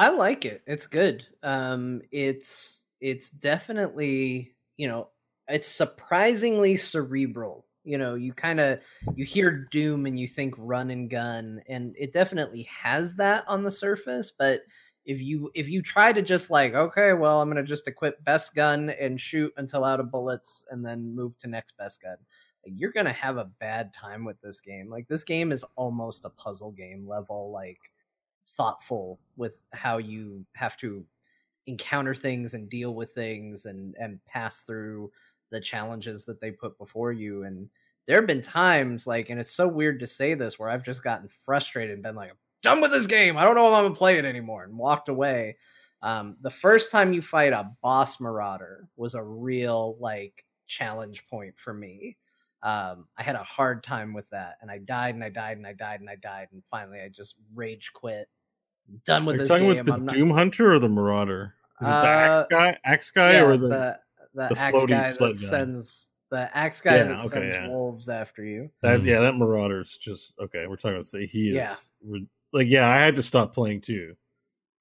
I 0.00 0.08
like 0.08 0.46
it. 0.46 0.62
It's 0.66 0.86
good. 0.86 1.26
Um, 1.42 2.00
it's 2.10 2.84
it's 3.02 3.28
definitely 3.30 4.54
you 4.78 4.88
know 4.88 5.08
it's 5.46 5.68
surprisingly 5.68 6.76
cerebral. 6.76 7.66
You 7.84 7.98
know, 7.98 8.14
you 8.14 8.32
kind 8.32 8.60
of 8.60 8.80
you 9.14 9.26
hear 9.26 9.68
Doom 9.70 10.06
and 10.06 10.18
you 10.18 10.26
think 10.26 10.54
run 10.56 10.88
and 10.88 11.10
gun, 11.10 11.60
and 11.68 11.94
it 11.98 12.14
definitely 12.14 12.62
has 12.62 13.14
that 13.16 13.44
on 13.46 13.62
the 13.62 13.70
surface. 13.70 14.32
But 14.38 14.62
if 15.04 15.20
you 15.20 15.50
if 15.54 15.68
you 15.68 15.82
try 15.82 16.14
to 16.14 16.22
just 16.22 16.48
like 16.50 16.72
okay, 16.72 17.12
well, 17.12 17.42
I'm 17.42 17.50
gonna 17.50 17.62
just 17.62 17.86
equip 17.86 18.24
best 18.24 18.54
gun 18.54 18.88
and 18.88 19.20
shoot 19.20 19.52
until 19.58 19.84
out 19.84 20.00
of 20.00 20.10
bullets, 20.10 20.64
and 20.70 20.82
then 20.82 21.14
move 21.14 21.36
to 21.40 21.46
next 21.46 21.76
best 21.76 22.00
gun, 22.00 22.16
you're 22.64 22.92
gonna 22.92 23.12
have 23.12 23.36
a 23.36 23.50
bad 23.60 23.92
time 23.92 24.24
with 24.24 24.40
this 24.40 24.62
game. 24.62 24.88
Like 24.88 25.08
this 25.08 25.24
game 25.24 25.52
is 25.52 25.62
almost 25.76 26.24
a 26.24 26.30
puzzle 26.30 26.72
game 26.72 27.06
level, 27.06 27.52
like 27.52 27.80
thoughtful 28.60 29.18
with 29.36 29.54
how 29.72 29.98
you 29.98 30.44
have 30.54 30.76
to 30.76 31.04
encounter 31.66 32.14
things 32.14 32.54
and 32.54 32.68
deal 32.68 32.94
with 32.94 33.12
things 33.12 33.66
and 33.66 33.94
and 33.98 34.24
pass 34.26 34.62
through 34.62 35.10
the 35.50 35.60
challenges 35.60 36.24
that 36.24 36.40
they 36.40 36.50
put 36.50 36.76
before 36.78 37.12
you 37.12 37.44
and 37.44 37.68
there 38.06 38.16
have 38.16 38.26
been 38.26 38.42
times 38.42 39.06
like 39.06 39.30
and 39.30 39.38
it's 39.38 39.54
so 39.54 39.68
weird 39.68 40.00
to 40.00 40.06
say 40.06 40.34
this 40.34 40.58
where 40.58 40.68
i've 40.68 40.82
just 40.82 41.04
gotten 41.04 41.28
frustrated 41.44 41.94
and 41.94 42.02
been 42.02 42.16
like 42.16 42.30
i'm 42.30 42.36
done 42.62 42.80
with 42.80 42.92
this 42.92 43.06
game. 43.06 43.36
I 43.36 43.44
don't 43.44 43.54
know 43.54 43.68
if 43.68 43.74
i'm 43.74 43.84
gonna 43.84 43.94
play 43.94 44.18
it 44.18 44.24
anymore 44.24 44.64
and 44.64 44.76
walked 44.76 45.08
away. 45.08 45.56
Um, 46.02 46.36
the 46.40 46.50
first 46.50 46.90
time 46.90 47.12
you 47.12 47.20
fight 47.20 47.52
a 47.52 47.70
boss 47.82 48.20
marauder 48.20 48.88
was 48.96 49.14
a 49.14 49.22
real 49.22 49.96
like 50.00 50.44
challenge 50.66 51.26
point 51.28 51.58
for 51.58 51.74
me. 51.74 52.16
Um, 52.62 53.06
i 53.16 53.22
had 53.22 53.36
a 53.36 53.42
hard 53.42 53.82
time 53.82 54.12
with 54.12 54.28
that 54.28 54.58
and 54.60 54.70
i 54.70 54.76
died 54.76 55.14
and 55.14 55.24
i 55.24 55.30
died 55.30 55.56
and 55.56 55.66
i 55.66 55.72
died 55.72 56.00
and 56.00 56.10
i 56.10 56.16
died 56.16 56.48
and 56.52 56.62
finally 56.62 57.00
i 57.00 57.08
just 57.08 57.36
rage 57.54 57.90
quit 57.94 58.28
done 59.04 59.24
with 59.24 59.34
Are 59.34 59.38
you 59.38 59.40
this 59.42 59.48
talking 59.48 59.66
game 59.68 59.76
with 59.78 59.86
the 59.86 59.92
I'm 59.94 60.04
not- 60.06 60.14
Doom 60.14 60.30
Hunter 60.30 60.72
or 60.74 60.78
the 60.78 60.88
Marauder? 60.88 61.54
Is 61.80 61.88
it 61.88 61.90
the 61.90 61.96
Uh, 61.96 62.02
Axe 62.02 62.46
guy, 62.50 62.78
Axe 62.84 63.10
guy, 63.10 63.32
yeah, 63.32 63.44
or 63.44 63.56
the, 63.56 63.68
the, 63.68 63.98
the, 64.34 64.48
the 64.54 64.60
axe 64.60 64.70
floating 64.70 64.96
guy 64.96 65.12
that 65.12 65.18
guy? 65.18 65.34
sends 65.34 66.08
the 66.30 66.56
axe 66.56 66.80
guy 66.80 66.96
Yeah, 66.96 67.02
that 67.04 67.18
okay, 67.24 67.28
sends 67.28 67.54
yeah. 67.54 67.68
wolves 67.68 68.08
after 68.08 68.44
you. 68.44 68.70
that? 68.82 69.02
Yeah, 69.02 69.20
that 69.20 69.34
Marauder's 69.34 69.96
just 69.96 70.34
okay. 70.38 70.66
We're 70.66 70.76
talking 70.76 70.96
about 70.96 71.06
say 71.06 71.26
he 71.26 71.56
is 71.56 71.90
Yeah. 72.06 72.18
like 72.52 72.68
yeah. 72.68 72.86
I 72.88 72.98
had 72.98 73.14
to 73.16 73.22
stop 73.22 73.52
playing 73.54 73.80
too, 73.80 74.14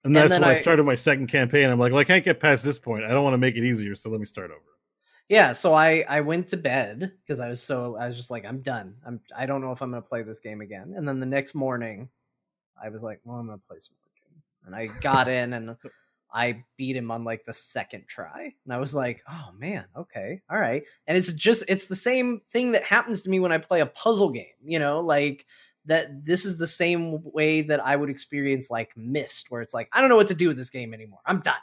and 0.03 0.10
And 0.10 0.16
that's 0.16 0.30
then 0.32 0.41
when 0.41 0.49
I, 0.49 0.53
I- 0.53 0.55
started 0.55 0.84
my 0.84 0.95
second 0.95 1.28
campaign. 1.28 1.70
I'm 1.70 1.80
like, 1.80 1.91
well, 1.91 2.01
I 2.01 2.03
can't 2.03 2.24
get 2.26 2.39
past 2.39 2.64
this 2.64 2.78
point. 2.80 3.03
I 3.05 3.10
don't 3.10 3.24
want 3.24 3.34
to 3.34 3.38
make 3.39 3.55
it 3.55 3.64
easier, 3.64 3.95
so 3.95 4.10
let 4.10 4.20
me 4.20 4.26
start 4.26 4.51
over. 4.51 4.60
Yeah, 5.30 5.53
so 5.53 5.74
I 5.74 6.03
I 6.10 6.22
went 6.22 6.47
to 6.49 6.57
bed 6.57 7.12
because 7.26 7.39
I 7.39 7.47
was 7.49 7.62
so 7.64 7.95
I 7.95 8.07
was 8.07 8.16
just 8.18 8.30
like 8.32 8.45
I'm 8.45 8.62
done. 8.62 8.95
I'm 9.05 9.22
I 9.36 9.45
don't 9.45 9.62
know 9.62 9.72
if 9.72 9.82
I'm 9.82 9.89
gonna 9.91 10.01
play 10.01 10.22
this 10.24 10.39
game 10.41 10.60
again. 10.62 10.93
And 10.97 11.07
then 11.07 11.20
the 11.20 11.26
next 11.26 11.55
morning, 11.55 12.10
I 12.84 12.89
was 12.89 13.03
like, 13.03 13.20
well, 13.24 13.38
I'm 13.38 13.45
gonna 13.47 13.60
play 13.68 13.78
some 13.80 13.93
more 13.95 13.99
game. 13.99 13.99
And 14.70 14.76
I 14.76 14.88
got 15.01 15.28
in 15.28 15.53
and 15.53 15.76
I 16.32 16.63
beat 16.78 16.95
him 16.95 17.09
on 17.09 17.24
like 17.24 17.43
the 17.45 17.53
second 17.53 18.05
try. 18.07 18.53
And 18.63 18.74
I 18.74 18.78
was 18.78 18.93
like, 18.93 19.24
oh 19.28 19.49
man, 19.57 19.86
okay, 19.97 20.41
all 20.49 20.59
right. 20.59 20.84
And 21.07 21.17
it's 21.17 21.34
just 21.34 21.63
it's 21.67 21.88
the 21.88 21.95
same 21.95 22.41
thing 22.51 22.72
that 22.74 22.84
happens 22.84 23.24
to 23.24 23.32
me 23.32 23.39
when 23.39 23.51
I 23.51 23.57
play 23.57 23.80
a 23.80 23.88
puzzle 23.88 24.30
game, 24.30 24.45
you 24.64 24.77
know, 24.77 24.99
like 24.99 25.48
that 25.85 26.23
this 26.23 26.45
is 26.45 26.57
the 26.57 26.68
same 26.68 27.19
way 27.23 27.64
that 27.64 27.84
I 27.84 27.95
would 27.95 28.11
experience 28.11 28.69
like 28.69 28.95
Myst, 28.95 29.49
where 29.49 29.61
it's 29.61 29.73
like, 29.73 29.89
I 29.91 30.02
don't 30.02 30.10
know 30.10 30.18
what 30.18 30.27
to 30.27 30.35
do 30.35 30.48
with 30.48 30.57
this 30.57 30.69
game 30.69 30.94
anymore. 30.94 31.19
I'm 31.26 31.39
done. 31.39 31.56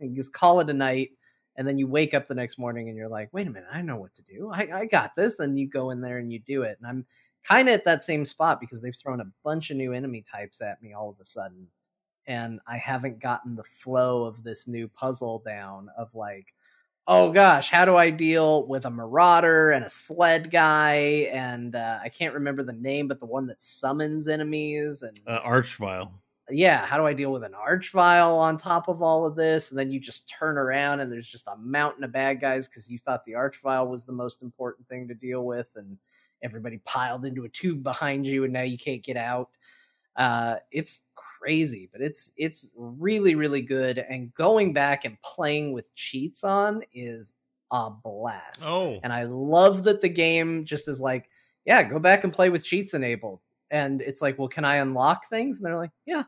And 0.00 0.10
you 0.10 0.16
just 0.16 0.32
call 0.32 0.60
it 0.60 0.70
a 0.70 0.74
night. 0.74 1.10
And 1.56 1.68
then 1.68 1.76
you 1.76 1.86
wake 1.86 2.14
up 2.14 2.26
the 2.26 2.34
next 2.34 2.58
morning 2.58 2.88
and 2.88 2.96
you're 2.96 3.08
like, 3.08 3.28
wait 3.32 3.46
a 3.46 3.50
minute, 3.50 3.68
I 3.70 3.82
know 3.82 3.96
what 3.96 4.14
to 4.14 4.22
do. 4.22 4.50
I, 4.52 4.68
I 4.72 4.84
got 4.86 5.14
this. 5.16 5.38
And 5.38 5.58
you 5.58 5.68
go 5.68 5.90
in 5.90 6.00
there 6.00 6.16
and 6.18 6.32
you 6.32 6.40
do 6.40 6.62
it. 6.62 6.78
And 6.80 6.88
I'm 6.88 7.06
kind 7.44 7.68
of 7.68 7.74
at 7.74 7.84
that 7.84 8.02
same 8.02 8.24
spot 8.24 8.58
because 8.58 8.80
they've 8.80 8.96
thrown 8.96 9.20
a 9.20 9.30
bunch 9.44 9.70
of 9.70 9.76
new 9.76 9.92
enemy 9.92 10.22
types 10.22 10.62
at 10.62 10.82
me 10.82 10.94
all 10.94 11.10
of 11.10 11.20
a 11.20 11.24
sudden 11.24 11.68
and 12.26 12.60
I 12.66 12.78
haven't 12.78 13.20
gotten 13.20 13.54
the 13.56 13.64
flow 13.64 14.24
of 14.24 14.42
this 14.42 14.66
new 14.66 14.88
puzzle 14.88 15.42
down 15.44 15.90
of 15.96 16.14
like, 16.14 16.54
oh 17.06 17.30
gosh, 17.32 17.68
how 17.68 17.84
do 17.84 17.96
I 17.96 18.08
deal 18.08 18.66
with 18.66 18.86
a 18.86 18.90
marauder 18.90 19.72
and 19.72 19.84
a 19.84 19.90
sled 19.90 20.50
guy? 20.50 21.28
And 21.32 21.74
uh, 21.76 21.98
I 22.02 22.08
can't 22.08 22.32
remember 22.34 22.62
the 22.62 22.72
name, 22.72 23.08
but 23.08 23.20
the 23.20 23.26
one 23.26 23.46
that 23.48 23.60
summons 23.60 24.26
enemies 24.26 25.02
and 25.02 25.20
Uh, 25.26 25.40
Archvile. 25.42 26.10
yeah, 26.48 26.86
how 26.86 26.96
do 26.96 27.04
I 27.06 27.12
deal 27.12 27.30
with 27.30 27.44
an 27.44 27.52
archvile 27.52 28.38
on 28.38 28.56
top 28.56 28.88
of 28.88 29.02
all 29.02 29.26
of 29.26 29.36
this? 29.36 29.70
And 29.70 29.78
then 29.78 29.92
you 29.92 30.00
just 30.00 30.28
turn 30.30 30.56
around 30.56 31.00
and 31.00 31.12
there's 31.12 31.28
just 31.28 31.46
a 31.48 31.56
mountain 31.58 32.04
of 32.04 32.12
bad 32.12 32.40
guys 32.40 32.68
because 32.68 32.88
you 32.88 32.98
thought 32.98 33.24
the 33.26 33.32
archvile 33.32 33.86
was 33.88 34.04
the 34.04 34.12
most 34.12 34.40
important 34.42 34.88
thing 34.88 35.06
to 35.08 35.14
deal 35.14 35.44
with, 35.44 35.68
and 35.76 35.98
everybody 36.42 36.78
piled 36.84 37.26
into 37.26 37.44
a 37.44 37.48
tube 37.50 37.82
behind 37.82 38.26
you, 38.26 38.44
and 38.44 38.52
now 38.52 38.62
you 38.62 38.78
can't 38.78 39.02
get 39.02 39.16
out. 39.18 39.50
Uh, 40.16 40.56
it's 40.70 41.00
crazy, 41.44 41.88
but 41.92 42.00
it's 42.00 42.32
it's 42.36 42.70
really 42.74 43.34
really 43.34 43.60
good. 43.60 43.98
And 43.98 44.32
going 44.34 44.72
back 44.72 45.04
and 45.04 45.20
playing 45.22 45.72
with 45.72 45.94
cheats 45.94 46.42
on 46.42 46.82
is 46.92 47.34
a 47.70 47.90
blast. 47.90 48.62
Oh, 48.62 48.98
And 49.02 49.12
I 49.12 49.24
love 49.24 49.84
that 49.84 50.00
the 50.00 50.08
game 50.08 50.64
just 50.64 50.88
is 50.88 51.00
like, 51.00 51.28
yeah, 51.64 51.82
go 51.82 51.98
back 51.98 52.24
and 52.24 52.32
play 52.32 52.48
with 52.48 52.64
cheats 52.64 52.94
enabled. 52.94 53.40
And 53.70 54.00
it's 54.00 54.22
like, 54.22 54.38
well, 54.38 54.48
can 54.48 54.64
I 54.64 54.76
unlock 54.76 55.28
things? 55.28 55.58
And 55.58 55.66
they're 55.66 55.76
like, 55.76 55.90
yeah, 56.06 56.24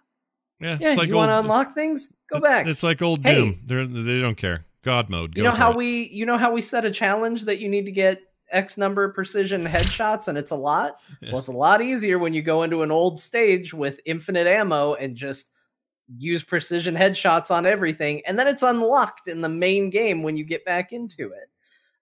yeah. 0.60 0.76
yeah. 0.80 0.88
it's 0.90 0.98
like 0.98 1.08
you 1.08 1.14
want 1.14 1.30
to 1.30 1.38
unlock 1.38 1.74
things? 1.74 2.10
Go 2.30 2.40
back. 2.40 2.66
It's 2.66 2.82
like 2.82 3.00
old 3.00 3.24
Hey. 3.24 3.36
Doom. 3.36 3.60
They're, 3.64 3.86
they 3.86 4.20
don't 4.20 4.36
care. 4.36 4.64
God 4.82 5.10
mode. 5.10 5.36
you 5.36 5.42
know 5.42 5.50
how 5.50 5.72
it. 5.72 5.76
we 5.76 6.08
you 6.10 6.24
know 6.24 6.36
how 6.38 6.52
we 6.52 6.62
set 6.62 6.84
a 6.84 6.92
challenge 6.92 7.44
that 7.46 7.58
you 7.58 7.68
need 7.68 7.86
to 7.86 7.90
get 7.90 8.22
X 8.50 8.76
number 8.76 9.04
of 9.04 9.14
precision 9.14 9.64
headshots 9.64 10.28
and 10.28 10.38
it's 10.38 10.50
a 10.50 10.56
lot? 10.56 11.00
Well, 11.22 11.38
it's 11.38 11.48
a 11.48 11.52
lot 11.52 11.82
easier 11.82 12.18
when 12.18 12.34
you 12.34 12.42
go 12.42 12.62
into 12.62 12.82
an 12.82 12.90
old 12.90 13.18
stage 13.18 13.74
with 13.74 14.00
infinite 14.04 14.46
ammo 14.46 14.94
and 14.94 15.16
just 15.16 15.50
use 16.14 16.44
precision 16.44 16.94
headshots 16.94 17.50
on 17.50 17.66
everything, 17.66 18.22
and 18.26 18.38
then 18.38 18.46
it's 18.46 18.62
unlocked 18.62 19.28
in 19.28 19.40
the 19.40 19.48
main 19.48 19.90
game 19.90 20.22
when 20.22 20.36
you 20.36 20.44
get 20.44 20.64
back 20.64 20.92
into 20.92 21.32
it. 21.32 21.50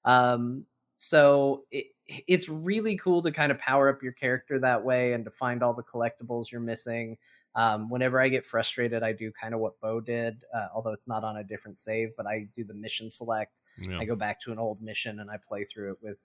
Um, 0.04 0.66
so 0.96 1.64
it, 1.70 1.86
it's 2.06 2.48
really 2.48 2.96
cool 2.96 3.22
to 3.22 3.32
kind 3.32 3.50
of 3.50 3.58
power 3.58 3.88
up 3.88 4.02
your 4.02 4.12
character 4.12 4.58
that 4.58 4.84
way 4.84 5.14
and 5.14 5.24
to 5.24 5.30
find 5.30 5.62
all 5.62 5.74
the 5.74 5.82
collectibles 5.82 6.50
you're 6.50 6.60
missing. 6.60 7.16
Um, 7.56 7.88
whenever 7.88 8.20
I 8.20 8.28
get 8.28 8.44
frustrated, 8.44 9.02
I 9.02 9.12
do 9.12 9.30
kind 9.30 9.54
of 9.54 9.60
what 9.60 9.80
Bo 9.80 10.00
did, 10.00 10.42
uh, 10.52 10.66
although 10.74 10.92
it's 10.92 11.06
not 11.06 11.24
on 11.24 11.36
a 11.36 11.44
different 11.44 11.78
save, 11.78 12.10
but 12.16 12.26
I 12.26 12.48
do 12.56 12.64
the 12.64 12.74
mission 12.74 13.10
select. 13.10 13.60
Yeah. 13.88 13.98
I 13.98 14.04
go 14.04 14.16
back 14.16 14.40
to 14.42 14.52
an 14.52 14.58
old 14.58 14.82
mission 14.82 15.20
and 15.20 15.30
I 15.30 15.36
play 15.36 15.64
through 15.64 15.92
it 15.92 15.98
with 16.02 16.18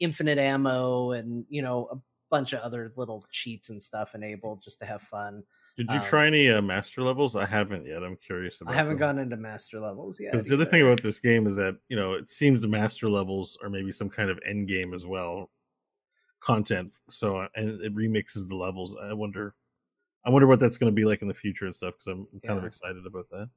infinite 0.00 0.38
ammo 0.38 1.12
and 1.12 1.44
you 1.48 1.62
know 1.62 1.88
a 1.92 1.96
bunch 2.30 2.52
of 2.52 2.60
other 2.60 2.92
little 2.96 3.24
cheats 3.30 3.70
and 3.70 3.82
stuff 3.82 4.14
enabled 4.14 4.62
just 4.62 4.78
to 4.80 4.86
have 4.86 5.02
fun. 5.02 5.42
Did 5.76 5.88
you 5.90 5.96
Um, 5.96 6.02
try 6.02 6.26
any 6.28 6.48
uh, 6.50 6.62
master 6.62 7.02
levels? 7.02 7.34
I 7.34 7.46
haven't 7.46 7.84
yet. 7.86 8.02
I'm 8.04 8.16
curious 8.16 8.60
about. 8.60 8.74
I 8.74 8.76
haven't 8.76 8.92
them. 8.98 9.16
gone 9.16 9.18
into 9.18 9.36
master 9.36 9.80
levels 9.80 10.20
yet. 10.20 10.32
Because 10.32 10.46
the 10.46 10.54
other 10.54 10.64
thing 10.64 10.82
about 10.82 11.02
this 11.02 11.18
game 11.20 11.46
is 11.48 11.56
that 11.56 11.76
you 11.88 11.96
know 11.96 12.12
it 12.12 12.28
seems 12.28 12.62
the 12.62 12.68
master 12.68 13.08
levels 13.08 13.58
are 13.62 13.70
maybe 13.70 13.90
some 13.92 14.08
kind 14.08 14.30
of 14.30 14.38
end 14.48 14.68
game 14.68 14.94
as 14.94 15.04
well, 15.04 15.50
content. 16.40 16.92
So 17.10 17.38
uh, 17.38 17.48
and 17.56 17.80
it 17.82 17.94
remixes 17.94 18.48
the 18.48 18.54
levels. 18.56 18.96
I 19.02 19.12
wonder, 19.12 19.54
I 20.24 20.30
wonder 20.30 20.46
what 20.46 20.60
that's 20.60 20.76
going 20.76 20.92
to 20.92 20.94
be 20.94 21.04
like 21.04 21.22
in 21.22 21.28
the 21.28 21.34
future 21.34 21.64
and 21.66 21.74
stuff. 21.74 21.94
Because 21.94 22.06
I'm 22.06 22.26
kind 22.46 22.58
of 22.58 22.64
excited 22.64 23.04
about 23.06 23.28
that. 23.30 23.48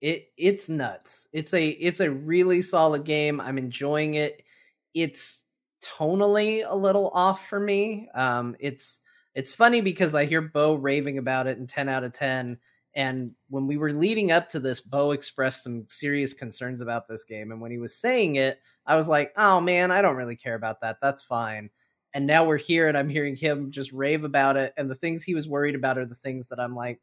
it 0.00 0.30
it's 0.36 0.68
nuts. 0.68 1.28
It's 1.32 1.52
a 1.54 1.68
it's 1.70 2.00
a 2.00 2.10
really 2.10 2.62
solid 2.62 3.04
game. 3.04 3.40
I'm 3.40 3.58
enjoying 3.58 4.14
it. 4.14 4.42
It's 4.94 5.44
tonally 5.82 6.64
a 6.66 6.74
little 6.76 7.10
off 7.10 7.48
for 7.48 7.60
me. 7.60 8.08
Um 8.14 8.56
it's 8.60 9.00
it's 9.34 9.52
funny 9.54 9.80
because 9.80 10.14
I 10.14 10.24
hear 10.24 10.40
Bo 10.42 10.74
raving 10.74 11.18
about 11.18 11.46
it 11.46 11.58
in 11.58 11.66
10 11.66 11.88
out 11.88 12.04
of 12.04 12.12
10 12.12 12.58
and 12.94 13.30
when 13.50 13.66
we 13.66 13.76
were 13.76 13.92
leading 13.92 14.32
up 14.32 14.48
to 14.50 14.60
this 14.60 14.80
Bo 14.80 15.10
expressed 15.12 15.64
some 15.64 15.86
serious 15.90 16.32
concerns 16.32 16.80
about 16.80 17.08
this 17.08 17.24
game 17.24 17.52
and 17.52 17.60
when 17.60 17.70
he 17.70 17.78
was 17.78 17.94
saying 17.96 18.36
it 18.36 18.60
I 18.86 18.96
was 18.96 19.08
like, 19.08 19.32
"Oh 19.36 19.60
man, 19.60 19.90
I 19.90 20.00
don't 20.02 20.16
really 20.16 20.36
care 20.36 20.54
about 20.54 20.80
that. 20.82 20.98
That's 21.02 21.22
fine." 21.22 21.70
And 22.14 22.26
now 22.26 22.44
we're 22.46 22.56
here 22.56 22.88
and 22.88 22.96
I'm 22.96 23.08
hearing 23.08 23.36
him 23.36 23.70
just 23.70 23.92
rave 23.92 24.24
about 24.24 24.56
it 24.56 24.72
and 24.76 24.90
the 24.90 24.94
things 24.94 25.22
he 25.24 25.34
was 25.34 25.48
worried 25.48 25.74
about 25.74 25.98
are 25.98 26.06
the 26.06 26.14
things 26.16 26.46
that 26.48 26.60
I'm 26.60 26.74
like 26.74 27.00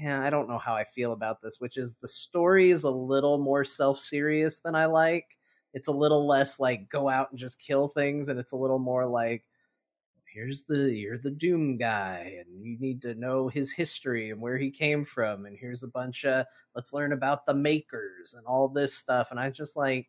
yeah, 0.00 0.22
I 0.22 0.30
don't 0.30 0.48
know 0.48 0.58
how 0.58 0.74
I 0.74 0.84
feel 0.84 1.12
about 1.12 1.40
this, 1.40 1.60
which 1.60 1.76
is 1.76 1.94
the 2.00 2.08
story 2.08 2.70
is 2.70 2.82
a 2.84 2.90
little 2.90 3.38
more 3.38 3.64
self 3.64 4.00
serious 4.00 4.58
than 4.58 4.74
I 4.74 4.86
like. 4.86 5.36
It's 5.74 5.88
a 5.88 5.92
little 5.92 6.26
less 6.26 6.58
like 6.60 6.88
go 6.88 7.08
out 7.10 7.30
and 7.30 7.38
just 7.38 7.60
kill 7.60 7.88
things, 7.88 8.28
and 8.28 8.38
it's 8.40 8.52
a 8.52 8.56
little 8.56 8.78
more 8.78 9.06
like 9.06 9.44
here's 10.32 10.64
the 10.64 10.90
you're 10.92 11.18
the 11.18 11.30
Doom 11.30 11.76
guy, 11.78 12.38
and 12.40 12.64
you 12.64 12.78
need 12.78 13.02
to 13.02 13.14
know 13.14 13.48
his 13.48 13.72
history 13.72 14.30
and 14.30 14.40
where 14.40 14.58
he 14.58 14.70
came 14.70 15.04
from, 15.04 15.46
and 15.46 15.56
here's 15.58 15.82
a 15.82 15.88
bunch 15.88 16.24
of 16.24 16.46
let's 16.74 16.92
learn 16.92 17.12
about 17.12 17.46
the 17.46 17.54
makers 17.54 18.34
and 18.34 18.46
all 18.46 18.68
this 18.68 18.96
stuff. 18.96 19.28
And 19.30 19.40
I 19.40 19.50
just 19.50 19.76
like 19.76 20.08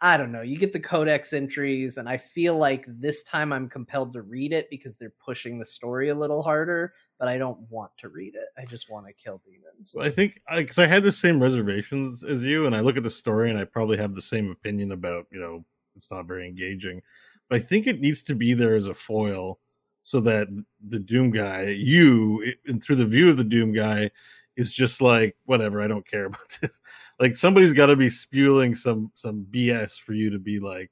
I 0.00 0.18
don't 0.18 0.30
know. 0.32 0.42
You 0.42 0.58
get 0.58 0.72
the 0.74 0.80
codex 0.80 1.32
entries, 1.32 1.96
and 1.96 2.08
I 2.08 2.18
feel 2.18 2.56
like 2.58 2.84
this 2.86 3.22
time 3.22 3.52
I'm 3.52 3.68
compelled 3.68 4.12
to 4.12 4.22
read 4.22 4.52
it 4.52 4.68
because 4.68 4.94
they're 4.96 5.14
pushing 5.24 5.58
the 5.58 5.64
story 5.64 6.10
a 6.10 6.14
little 6.14 6.42
harder, 6.42 6.92
but 7.18 7.28
I 7.28 7.38
don't 7.38 7.58
want 7.70 7.92
to 7.98 8.08
read 8.08 8.34
it. 8.34 8.48
I 8.58 8.64
just 8.64 8.90
want 8.90 9.06
to 9.06 9.12
kill 9.12 9.40
demons. 9.44 9.92
So 9.92 10.02
I 10.02 10.10
think 10.10 10.40
because 10.54 10.78
I, 10.78 10.86
had 10.86 11.02
the 11.02 11.12
same 11.12 11.42
reservations 11.42 12.24
as 12.24 12.44
you, 12.44 12.66
and 12.66 12.74
I 12.76 12.80
look 12.80 12.96
at 12.96 13.02
the 13.02 13.10
story 13.10 13.50
and 13.50 13.58
I 13.58 13.64
probably 13.64 13.96
have 13.96 14.14
the 14.14 14.22
same 14.22 14.50
opinion 14.50 14.92
about 14.92 15.26
you 15.30 15.40
know 15.40 15.64
it's 15.94 16.10
not 16.10 16.26
very 16.26 16.46
engaging, 16.46 17.00
but 17.48 17.56
I 17.56 17.58
think 17.60 17.86
it 17.86 18.00
needs 18.00 18.22
to 18.24 18.34
be 18.34 18.54
there 18.54 18.74
as 18.74 18.88
a 18.88 18.94
foil 18.94 19.58
so 20.02 20.20
that 20.20 20.48
the 20.86 20.98
Doom 21.00 21.30
guy, 21.30 21.64
you, 21.64 22.42
i- 22.46 22.54
and 22.70 22.82
through 22.82 22.96
the 22.96 23.06
view 23.06 23.28
of 23.28 23.36
the 23.36 23.44
Doom 23.44 23.72
guy, 23.72 24.10
is 24.56 24.72
just 24.72 25.00
like 25.02 25.36
whatever. 25.46 25.82
I 25.82 25.86
don't 25.88 26.06
care 26.06 26.26
about 26.26 26.48
this. 26.60 26.80
Like 27.18 27.36
somebody's 27.36 27.72
got 27.72 27.86
to 27.86 27.96
be 27.96 28.08
spewing 28.08 28.74
some 28.74 29.10
some 29.14 29.46
BS 29.50 29.98
for 30.00 30.12
you 30.12 30.30
to 30.30 30.38
be 30.38 30.60
like 30.60 30.90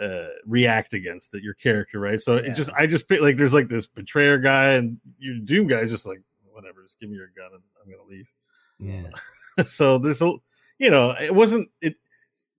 uh 0.00 0.26
react 0.44 0.92
against 0.94 1.34
it 1.34 1.42
your 1.42 1.54
character 1.54 2.00
right? 2.00 2.20
So 2.20 2.34
it 2.34 2.54
just 2.54 2.70
i 2.76 2.86
just 2.86 3.10
like 3.10 3.36
there's 3.36 3.54
like 3.54 3.68
this 3.68 3.86
betrayer 3.86 4.38
guy 4.38 4.72
and 4.72 4.98
your 5.18 5.36
doom 5.38 5.68
guy 5.68 5.80
is 5.80 5.90
just 5.90 6.06
like 6.06 6.20
whatever 6.50 6.82
just 6.82 7.00
give 7.00 7.10
me 7.10 7.16
your 7.16 7.30
gun 7.36 7.50
and 7.52 7.62
i'm 7.82 7.90
gonna 7.90 8.08
leave. 8.08 8.28
Yeah. 8.78 9.64
so 9.64 9.98
there's 9.98 10.22
a 10.22 10.32
you 10.78 10.90
know 10.90 11.14
it 11.20 11.34
wasn't 11.34 11.68
it 11.80 11.96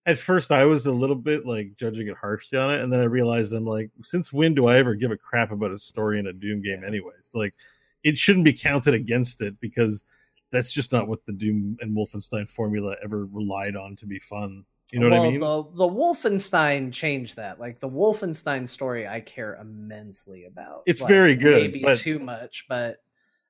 at 0.06 0.18
first 0.18 0.52
i 0.52 0.64
was 0.64 0.86
a 0.86 0.92
little 0.92 1.16
bit 1.16 1.46
like 1.46 1.76
judging 1.76 2.08
it 2.08 2.16
harshly 2.16 2.58
on 2.58 2.74
it 2.74 2.82
and 2.82 2.94
then 2.94 3.00
i 3.00 3.06
realized 3.06 3.54
i'm 3.54 3.66
like 3.66 3.90
since 4.04 4.32
when 4.32 4.54
do 4.54 4.68
i 4.68 4.78
ever 4.78 4.96
give 4.96 5.12
a 5.12 5.18
crap 5.18 5.52
about 5.52 5.72
a 5.72 5.78
story 5.78 6.20
in 6.20 6.28
a 6.28 6.34
doom 6.34 6.62
game 6.62 6.84
anyways? 6.84 7.32
Like 7.34 7.54
it 8.06 8.18
shouldn't 8.18 8.46
be 8.46 8.54
counted 8.54 8.94
against 8.94 9.42
it 9.42 9.60
because 9.60 10.06
that's 10.52 10.72
just 10.72 10.92
not 10.94 11.08
what 11.08 11.26
the 11.26 11.34
doom 11.34 11.76
and 11.82 11.98
wolfenstein 11.98 12.48
formula 12.48 12.96
ever 13.04 13.26
relied 13.26 13.76
on 13.76 13.96
to 13.98 14.06
be 14.06 14.20
fun 14.20 14.64
you 14.92 15.00
know 15.00 15.10
well, 15.10 15.20
what 15.20 15.28
i 15.28 15.32
mean 15.32 15.40
The 15.40 15.64
the 15.76 15.88
Wolfenstein 15.88 16.92
changed 16.94 17.36
that. 17.38 17.60
Like 17.60 17.80
the 17.80 17.90
Wolfenstein 17.90 18.68
story, 18.70 19.08
I 19.08 19.20
care 19.22 19.56
immensely 19.56 20.46
about. 20.46 20.84
It's 20.86 21.02
Like, 21.02 21.10
very 21.10 21.36
good, 21.36 21.62
maybe 21.62 21.82
but- 21.82 21.98
too 21.98 22.20
much, 22.20 22.66
but 22.70 22.98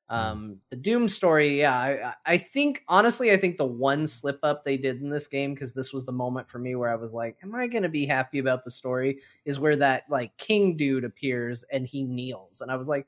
um, 0.07 0.57
the 0.69 0.75
Doom 0.75 1.07
story, 1.07 1.57
yeah, 1.61 1.75
I, 1.79 2.09
I- 2.09 2.33
I 2.33 2.37
think 2.37 2.83
honestly, 2.87 3.31
I 3.31 3.37
think 3.37 3.57
the 3.57 3.65
one 3.65 4.05
slip 4.05 4.37
up 4.43 4.63
they 4.63 4.77
did 4.77 5.01
in 5.01 5.09
this 5.09 5.25
game 5.25 5.55
because 5.55 5.73
this 5.73 5.91
was 5.93 6.05
the 6.05 6.11
moment 6.11 6.47
for 6.47 6.59
me 6.59 6.75
where 6.75 6.91
I 6.91 6.95
was 6.95 7.11
like, 7.13 7.37
"Am 7.41 7.55
I 7.55 7.65
going 7.65 7.81
to 7.81 7.89
be 7.89 8.05
happy 8.05 8.37
about 8.37 8.63
the 8.63 8.69
story?" 8.69 9.17
Is 9.45 9.59
where 9.59 9.75
that 9.77 10.03
like 10.07 10.37
King 10.37 10.77
dude 10.77 11.05
appears 11.05 11.63
and 11.71 11.87
he 11.87 12.03
kneels, 12.03 12.61
and 12.61 12.71
I 12.71 12.75
was 12.75 12.87
like, 12.87 13.07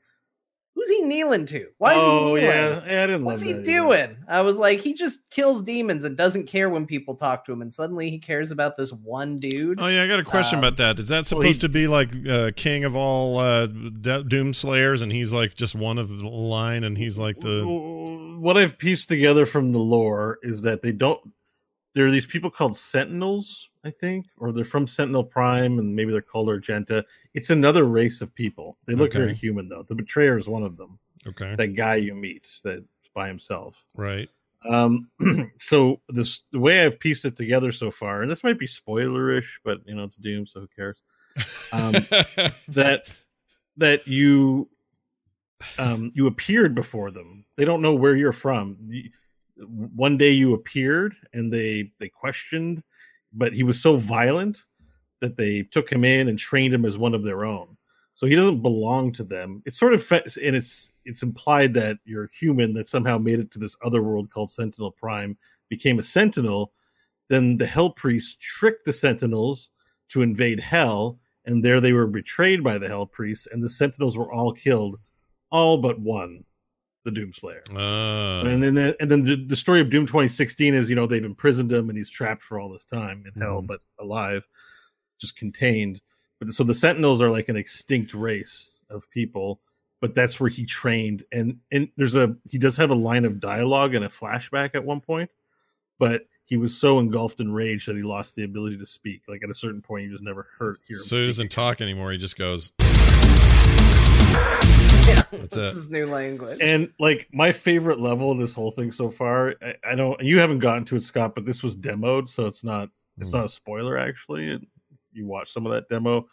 "Who's 0.78 0.88
he 0.96 1.02
kneeling 1.02 1.44
to? 1.46 1.66
Why 1.78 1.92
is 1.94 1.98
oh 2.00 2.34
he 2.36 2.42
kneeling?" 2.42 2.56
yeah, 2.56 2.84
yeah 2.86 3.02
i 3.02 3.06
didn't 3.06 3.24
What's 3.24 3.42
love 3.42 3.46
he 3.48 3.52
that 3.52 3.62
either. 3.62 3.70
doing? 3.80 4.16
I 4.28 4.42
was 4.42 4.56
like, 4.56 4.78
he 4.80 4.94
just 4.94 5.18
kills 5.30 5.62
demons 5.62 6.04
and 6.04 6.16
doesn't 6.16 6.46
care 6.46 6.70
when 6.70 6.86
people 6.86 7.16
talk 7.16 7.44
to 7.46 7.52
him, 7.52 7.62
and 7.62 7.74
suddenly 7.74 8.10
he 8.10 8.18
cares 8.20 8.52
about 8.52 8.76
this 8.76 8.92
one 8.92 9.40
dude. 9.40 9.80
Oh 9.80 9.88
yeah, 9.88 10.04
I 10.04 10.06
got 10.06 10.20
a 10.20 10.24
question 10.24 10.58
Um, 10.60 10.64
about 10.64 10.76
that. 10.76 10.98
Is 11.00 11.08
that 11.08 11.16
well, 11.16 11.24
supposed 11.24 11.62
he- 11.62 11.66
to 11.66 11.68
be 11.68 11.88
like 11.88 12.10
uh, 12.28 12.52
king 12.54 12.84
of 12.84 12.94
all 12.94 13.38
uh, 13.38 13.66
D- 13.66 14.22
Doom 14.28 14.54
Slayers, 14.54 15.02
and 15.02 15.10
he's 15.10 15.34
like 15.34 15.56
just 15.56 15.74
one 15.74 15.98
of 15.98 16.08
the 16.08 16.28
line, 16.28 16.84
and 16.84 16.96
he's 16.96 17.18
like 17.18 17.40
the 17.40 17.64
what 18.38 18.56
I've 18.56 18.78
pieced 18.78 19.08
together 19.08 19.46
from 19.46 19.72
the 19.72 19.78
lore 19.80 20.38
is 20.42 20.62
that 20.62 20.82
they 20.82 20.92
don't. 20.92 21.20
There 21.94 22.06
are 22.06 22.10
these 22.12 22.26
people 22.26 22.50
called 22.50 22.76
Sentinels, 22.76 23.67
I 23.84 23.90
think, 23.90 24.26
or 24.36 24.52
they're 24.52 24.64
from 24.64 24.86
Sentinel 24.86 25.24
Prime, 25.24 25.78
and 25.78 25.94
maybe 25.94 26.10
they're 26.12 26.20
called 26.20 26.48
Argenta. 26.48 27.04
It's 27.34 27.50
another 27.50 27.84
race 27.84 28.20
of 28.20 28.34
people. 28.34 28.76
They 28.86 28.94
look 28.94 29.12
very 29.12 29.34
human, 29.34 29.68
though. 29.68 29.84
The 29.84 29.94
Betrayer 29.94 30.36
is 30.36 30.48
one 30.48 30.62
of 30.64 30.76
them. 30.76 30.98
okay, 31.26 31.54
That 31.56 31.68
guy 31.74 31.94
you 31.96 32.14
meet 32.14 32.50
that's 32.64 32.82
by 33.14 33.28
himself. 33.28 33.84
right? 33.96 34.28
Um, 34.64 35.08
so 35.60 36.00
this 36.08 36.42
the 36.50 36.58
way 36.58 36.84
I've 36.84 36.98
pieced 36.98 37.24
it 37.24 37.36
together 37.36 37.70
so 37.70 37.90
far, 37.92 38.22
and 38.22 38.30
this 38.30 38.42
might 38.42 38.58
be 38.58 38.66
spoilerish, 38.66 39.60
but 39.64 39.78
you 39.86 39.94
know 39.94 40.02
it's 40.04 40.16
Doom, 40.16 40.46
so 40.46 40.60
who 40.60 40.68
cares? 40.74 41.00
Um, 41.72 41.92
that 42.68 43.04
that 43.76 44.08
you 44.08 44.68
um 45.78 46.10
you 46.14 46.26
appeared 46.26 46.74
before 46.74 47.10
them 47.10 47.44
they 47.56 47.64
don't 47.64 47.82
know 47.82 47.94
where 47.94 48.14
you're 48.16 48.32
from 48.32 48.76
The- 48.88 49.10
one 49.56 50.16
day 50.16 50.30
you 50.30 50.54
appeared 50.54 51.16
and 51.32 51.52
they 51.52 51.92
they 51.98 52.08
questioned 52.08 52.82
but 53.32 53.52
he 53.52 53.62
was 53.62 53.80
so 53.80 53.96
violent 53.96 54.64
that 55.20 55.36
they 55.36 55.62
took 55.62 55.90
him 55.90 56.04
in 56.04 56.28
and 56.28 56.38
trained 56.38 56.74
him 56.74 56.84
as 56.84 56.96
one 56.96 57.14
of 57.14 57.22
their 57.22 57.44
own. 57.44 57.76
So 58.14 58.26
he 58.26 58.34
doesn't 58.34 58.62
belong 58.62 59.12
to 59.12 59.24
them. 59.24 59.62
It's 59.64 59.78
sort 59.78 59.94
of 59.94 60.02
fe- 60.02 60.24
and 60.44 60.56
it's 60.56 60.92
it's 61.04 61.22
implied 61.22 61.72
that 61.74 61.98
you're 62.04 62.28
human 62.38 62.74
that 62.74 62.88
somehow 62.88 63.16
made 63.18 63.38
it 63.38 63.50
to 63.52 63.58
this 63.58 63.76
other 63.84 64.02
world 64.02 64.30
called 64.30 64.50
sentinel 64.50 64.90
prime 64.90 65.36
became 65.68 65.98
a 65.98 66.02
sentinel 66.02 66.72
then 67.28 67.56
the 67.58 67.66
hell 67.66 67.90
priest 67.90 68.40
tricked 68.40 68.84
the 68.84 68.92
sentinels 68.92 69.70
to 70.08 70.22
invade 70.22 70.60
hell 70.60 71.18
and 71.44 71.64
there 71.64 71.80
they 71.80 71.92
were 71.92 72.06
betrayed 72.06 72.64
by 72.64 72.78
the 72.78 72.88
hell 72.88 73.06
priests 73.06 73.46
and 73.52 73.62
the 73.62 73.70
sentinels 73.70 74.16
were 74.16 74.32
all 74.32 74.52
killed 74.52 74.98
all 75.50 75.78
but 75.78 76.00
one 76.00 76.44
the 77.08 77.20
doomslayer 77.20 77.62
Uh, 77.74 78.46
and 78.48 78.62
then 78.62 78.74
the, 78.74 78.96
and 79.00 79.10
then 79.10 79.22
the, 79.22 79.36
the 79.36 79.56
story 79.56 79.80
of 79.80 79.90
doom 79.90 80.06
2016 80.06 80.74
is 80.74 80.90
you 80.90 80.96
know 80.96 81.06
they've 81.06 81.24
imprisoned 81.24 81.70
him 81.72 81.88
and 81.88 81.96
he's 81.98 82.10
trapped 82.10 82.42
for 82.42 82.58
all 82.60 82.68
this 82.70 82.84
time 82.84 83.24
in 83.32 83.40
hell 83.40 83.62
Mhm. 83.62 83.66
but 83.66 83.80
alive 83.98 84.46
just 85.18 85.36
contained 85.36 86.00
but 86.38 86.48
so 86.50 86.62
the 86.64 86.74
sentinels 86.74 87.20
are 87.20 87.30
like 87.30 87.48
an 87.48 87.56
extinct 87.56 88.14
race 88.14 88.82
of 88.90 89.08
people 89.10 89.60
but 90.00 90.14
that's 90.14 90.38
where 90.38 90.48
he 90.48 90.64
trained. 90.64 91.24
And 91.32 91.58
and 91.72 91.88
there's 91.96 92.14
a 92.14 92.36
he 92.48 92.56
does 92.56 92.76
have 92.76 92.90
a 92.92 92.94
line 92.94 93.24
of 93.24 93.40
dialogue 93.40 93.96
and 93.96 94.04
a 94.04 94.08
flashback 94.08 94.76
at 94.76 94.84
one 94.84 95.00
point, 95.00 95.28
but 95.98 96.22
he 96.44 96.56
was 96.56 96.72
so 96.76 97.00
engulfed 97.00 97.40
in 97.40 97.50
rage 97.52 97.86
that 97.86 97.96
he 97.96 98.02
lost 98.04 98.36
the 98.36 98.44
ability 98.44 98.78
to 98.78 98.86
speak. 98.86 99.22
Like 99.26 99.42
at 99.42 99.50
a 99.50 99.54
certain 99.54 99.82
point, 99.82 100.04
he 100.04 100.10
was 100.12 100.22
never 100.22 100.46
heard. 100.56 100.76
Hear 100.86 100.96
So 100.98 101.16
he 101.16 101.26
doesn't 101.26 101.46
again. 101.46 101.48
talk 101.50 101.80
anymore. 101.80 102.12
He 102.12 102.18
just 102.18 102.38
goes. 102.38 102.70
Yeah, 104.32 105.22
That's 105.32 105.56
that's 105.56 105.56
it. 105.56 105.74
his 105.74 105.90
new 105.90 106.06
language. 106.06 106.58
And 106.60 106.92
like 106.98 107.28
my 107.32 107.52
favorite 107.52 108.00
level 108.00 108.30
of 108.30 108.38
this 108.38 108.52
whole 108.52 108.70
thing 108.70 108.92
so 108.92 109.08
far, 109.10 109.54
I, 109.62 109.74
I 109.84 109.94
don't. 109.94 110.20
You 110.20 110.38
haven't 110.38 110.58
gotten 110.58 110.84
to 110.86 110.96
it, 110.96 111.02
Scott, 111.02 111.34
but 111.34 111.44
this 111.44 111.62
was 111.62 111.76
demoed, 111.76 112.28
so 112.28 112.46
it's 112.46 112.62
not. 112.64 112.90
It's 113.18 113.30
Hmm. 113.32 113.38
not 113.38 113.46
a 113.46 113.48
spoiler. 113.48 113.98
Actually, 113.98 114.50
if 114.52 114.60
you 115.12 115.26
watch 115.26 115.50
some 115.52 115.66
of 115.66 115.72
that 115.72 115.88
demo, 115.88 116.28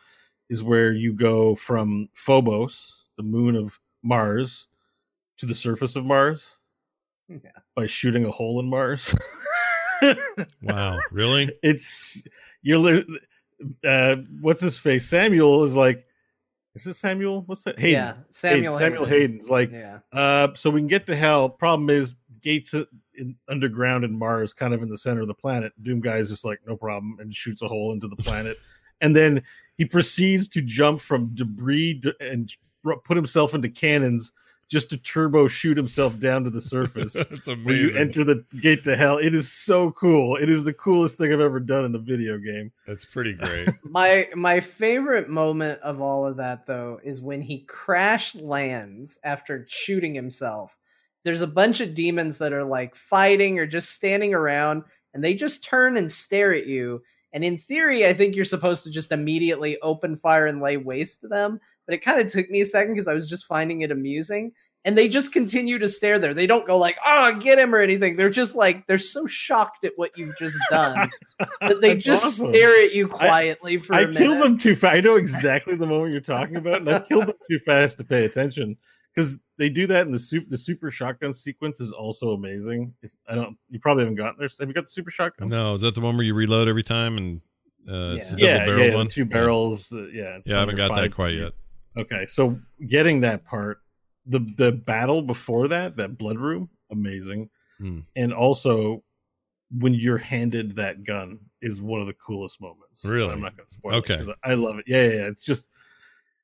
is 0.50 0.64
where 0.64 0.92
you 0.94 1.14
go 1.14 1.56
from 1.56 2.10
Phobos, 2.14 3.06
the 3.18 3.24
moon 3.24 3.56
of 3.56 3.80
Mars, 4.04 4.68
to 5.38 5.46
the 5.46 5.56
surface 5.56 5.96
of 5.96 6.06
Mars 6.06 6.58
Yeah. 7.30 7.38
by 7.76 7.88
shooting 7.88 8.26
a 8.26 8.32
hole 8.32 8.60
in 8.60 8.70
Mars. 8.70 9.16
Wow, 10.62 11.00
really? 11.12 11.52
it's 11.64 12.26
you're 12.62 12.78
li- 12.78 13.06
uh 13.86 14.18
what's 14.42 14.60
his 14.60 14.78
face 14.78 15.08
samuel 15.08 15.64
is 15.64 15.76
like 15.78 16.05
is 16.76 16.84
this 16.84 16.98
samuel 16.98 17.44
what's 17.46 17.64
that 17.64 17.80
hayden 17.80 17.94
Yeah, 17.94 18.14
Samuel 18.30 18.74
Hayden. 18.74 18.78
samuel 18.78 19.06
Hayden. 19.06 19.22
hayden's 19.32 19.50
like 19.50 19.72
yeah. 19.72 20.00
uh 20.12 20.50
so 20.56 20.70
we 20.70 20.80
can 20.82 20.88
get 20.88 21.08
to 21.08 21.16
hell 21.16 21.50
problem 21.50 21.90
is 21.90 22.16
gates 22.42 22.74
in, 23.16 23.36
underground 23.48 24.04
in 24.04 24.18
mars 24.18 24.54
kind 24.54 24.74
of 24.74 24.84
in 24.84 24.90
the 24.90 24.98
center 24.98 25.22
of 25.22 25.28
the 25.28 25.34
planet 25.34 25.72
doom 25.84 26.02
guy 26.02 26.18
is 26.18 26.30
just 26.30 26.46
like 26.46 26.60
no 26.68 26.76
problem 26.76 27.18
and 27.20 27.34
shoots 27.34 27.62
a 27.62 27.68
hole 27.68 27.92
into 27.94 28.08
the 28.08 28.16
planet 28.18 28.58
and 29.02 29.16
then 29.16 29.42
he 29.78 29.86
proceeds 29.86 30.48
to 30.50 30.62
jump 30.62 31.00
from 31.02 31.34
debris 31.34 32.02
and 32.20 32.52
put 33.04 33.16
himself 33.18 33.54
into 33.56 33.70
cannons 33.70 34.32
just 34.70 34.90
to 34.90 34.98
turbo 34.98 35.48
shoot 35.48 35.78
himself 35.78 36.20
down 36.20 36.44
to 36.44 36.50
the 36.50 36.62
surface 36.62 37.14
That's 37.14 37.48
where 37.48 37.76
you 37.76 37.96
enter 37.96 38.24
the 38.24 38.44
gate 38.62 38.84
to 38.86 38.96
hell. 38.96 39.18
It 39.18 39.36
is 39.36 39.52
so 39.52 39.92
cool. 39.92 40.36
It 40.38 40.50
is 40.50 40.64
the 40.64 40.74
coolest 40.74 41.18
thing 41.18 41.32
I've 41.32 41.40
ever 41.40 41.60
done 41.60 41.86
in 41.86 41.96
a 41.96 42.00
video 42.00 42.38
game. 42.38 42.72
That's 42.88 43.06
pretty 43.06 43.34
great. 43.42 43.70
My 43.84 44.28
my 44.36 44.60
favorite 44.60 45.30
moment 45.30 45.80
of 45.82 46.02
all 46.02 46.26
of 46.26 46.38
that 46.38 46.66
though 46.66 47.00
is 47.04 47.22
when 47.22 47.42
he 47.42 47.60
crash 47.60 48.36
lands 48.36 49.20
after 49.24 49.66
shooting 49.70 50.16
himself. 50.16 50.76
There's 51.24 51.42
a 51.42 51.48
bunch 51.48 51.82
of 51.82 51.96
demons 51.96 52.38
that 52.38 52.54
are 52.54 52.64
like 52.64 52.96
fighting 52.96 53.60
or 53.60 53.66
just 53.66 53.90
standing 53.92 54.34
around 54.34 54.84
and 55.14 55.24
they 55.24 55.34
just 55.34 55.64
turn 55.64 55.98
and 55.98 56.12
stare 56.12 56.54
at 56.54 56.68
you. 56.68 57.02
And 57.34 57.44
in 57.44 57.58
theory, 57.58 58.06
I 58.06 58.14
think 58.14 58.36
you're 58.36 58.46
supposed 58.46 58.84
to 58.84 58.92
just 58.92 59.12
immediately 59.12 59.80
open 59.82 60.16
fire 60.16 60.46
and 60.46 60.62
lay 60.62 60.78
waste 60.78 61.22
to 61.22 61.28
them. 61.28 61.60
But 61.86 61.96
it 61.96 62.00
kind 62.00 62.20
of 62.22 62.32
took 62.32 62.50
me 62.50 62.62
a 62.62 62.66
second 62.66 62.94
because 62.94 63.08
I 63.08 63.14
was 63.14 63.28
just 63.28 63.46
finding 63.46 63.82
it 63.82 63.92
amusing. 63.92 64.52
And 64.84 64.96
they 64.96 65.08
just 65.08 65.34
continue 65.34 65.80
to 65.80 65.90
stare 65.90 66.20
there. 66.20 66.36
They 66.36 66.46
don't 66.46 66.68
go 66.68 66.78
like, 66.78 66.98
oh, 67.04 67.34
get 67.40 67.58
him 67.58 67.74
or 67.74 67.80
anything. 67.80 68.18
They're 68.18 68.30
just 68.30 68.54
like, 68.54 68.86
they're 68.86 69.00
so 69.00 69.26
shocked 69.26 69.84
at 69.84 69.94
what 69.96 70.12
you've 70.16 70.38
just 70.38 70.56
done 70.70 71.10
that 71.62 71.82
they 71.82 71.94
That's 71.94 72.06
just 72.06 72.26
awesome. 72.40 72.54
stare 72.54 72.84
at 72.86 72.94
you 72.94 73.08
quietly 73.08 73.78
for 73.78 73.94
a 73.94 73.98
I 73.98 74.00
minute. 74.02 74.18
killed 74.20 74.44
them 74.44 74.60
too 74.60 74.76
fast. 74.76 74.98
I 74.98 75.00
know 75.02 75.16
exactly 75.16 75.76
the 75.76 75.88
moment 75.88 76.12
you're 76.12 76.22
talking 76.22 76.58
about, 76.58 76.82
and 76.82 76.90
I 76.90 77.00
killed 77.00 77.26
them 77.26 77.36
too 77.50 77.58
fast 77.66 77.98
to 77.98 78.04
pay 78.04 78.26
attention 78.26 78.78
because 79.16 79.40
they 79.58 79.70
do 79.70 79.88
that 79.88 80.06
in 80.06 80.12
the 80.12 80.20
super. 80.20 80.46
The 80.52 80.58
super 80.58 80.92
shotgun 80.92 81.34
sequence 81.34 81.80
is 81.80 81.92
also 81.92 82.34
amazing. 82.34 82.94
If 83.02 83.12
I 83.28 83.34
don't, 83.34 83.58
you 83.72 83.80
probably 83.80 84.04
haven't 84.04 84.18
gotten 84.18 84.36
there. 84.38 84.50
Have 84.60 84.68
you 84.68 84.74
got 84.76 84.84
the 84.84 84.92
super 84.92 85.10
shotgun? 85.10 85.48
no, 85.48 85.74
is 85.74 85.82
that 85.82 85.96
the 85.96 86.02
one 86.02 86.16
where 86.16 86.26
you 86.26 86.36
reload 86.36 86.68
every 86.68 86.84
time 86.84 87.18
and 87.18 87.42
uh, 87.90 88.18
it's 88.18 88.34
a 88.34 88.38
Yeah, 88.38 88.58
double 88.60 88.72
barrel 88.72 88.88
yeah, 88.90 88.96
one? 88.98 89.08
two 89.08 89.26
barrels. 89.26 89.92
uh, 89.92 90.06
yeah, 90.14 90.38
it's 90.38 90.48
Yeah, 90.48 90.58
I 90.58 90.60
haven't 90.60 90.76
got 90.76 90.94
that 90.96 91.12
quite 91.12 91.32
feet. 91.32 91.40
yet. 91.42 91.54
Okay, 91.98 92.26
so 92.26 92.60
getting 92.88 93.22
that 93.22 93.46
part, 93.46 93.80
the 94.26 94.40
the 94.58 94.72
battle 94.72 95.22
before 95.22 95.68
that, 95.70 95.96
that 95.98 96.18
blood 96.18 96.38
room, 96.38 96.70
amazing, 96.92 97.50
Hmm. 97.80 98.00
and 98.16 98.34
also 98.34 99.04
when 99.72 99.94
you're 99.94 100.18
handed 100.18 100.76
that 100.76 101.04
gun 101.04 101.40
is 101.62 101.82
one 101.82 102.00
of 102.02 102.08
the 102.08 102.14
coolest 102.14 102.62
moments. 102.62 103.04
Really? 103.06 103.32
I'm 103.34 103.42
not 103.42 103.58
going 103.58 103.68
to 103.68 103.74
spoil 103.74 103.96
Okay. 103.96 104.14
it 104.14 104.18
'cause 104.18 104.30
I 104.44 104.54
love 104.54 104.78
it. 104.78 104.86
Yeah, 104.88 105.04
yeah, 105.08 105.14
yeah, 105.14 105.28
it's 105.28 105.44
just 105.44 105.68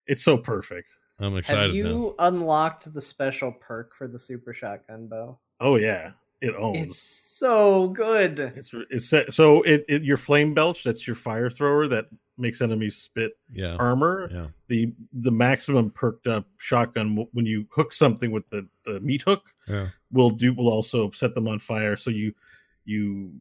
it's 0.08 0.24
so 0.24 0.38
perfect. 0.38 0.90
I'm 1.20 1.34
Have 1.34 1.40
excited 1.40 1.76
now. 1.76 1.76
you 1.76 2.16
unlocked 2.20 2.92
the 2.94 3.02
special 3.02 3.52
perk 3.52 3.96
for 3.96 4.08
the 4.08 4.18
super 4.20 4.54
shotgun 4.54 5.08
bow? 5.08 5.40
Oh 5.60 5.76
yeah, 5.76 6.14
it 6.42 6.56
owns. 6.56 6.88
It's 6.88 7.00
so 7.00 7.90
good. 7.90 8.40
It's 8.40 8.74
it's 8.90 9.10
set, 9.10 9.34
so 9.34 9.62
it, 9.62 9.86
it 9.88 10.04
your 10.04 10.18
flame 10.18 10.54
belch. 10.54 10.84
That's 10.84 11.06
your 11.06 11.16
fire 11.16 11.50
thrower 11.50 11.88
that 11.90 12.06
makes 12.38 12.62
enemies 12.62 12.96
spit 12.96 13.34
Yeah. 13.52 13.76
armor. 13.76 14.28
Yeah. 14.32 14.48
The 14.68 14.94
the 15.14 15.32
maximum 15.32 15.92
perked 15.92 16.28
up 16.28 16.46
shotgun 16.58 17.28
when 17.34 17.46
you 17.46 17.68
hook 17.72 17.94
something 17.94 18.32
with 18.32 18.50
the, 18.50 18.68
the 18.86 19.00
meat 19.00 19.22
hook 19.22 19.44
Yeah. 19.68 19.90
will 20.12 20.32
do 20.32 20.54
will 20.54 20.70
also 20.70 21.12
set 21.12 21.36
them 21.36 21.48
on 21.48 21.60
fire. 21.60 21.96
So 21.96 22.10
you 22.10 22.34
you 22.86 23.34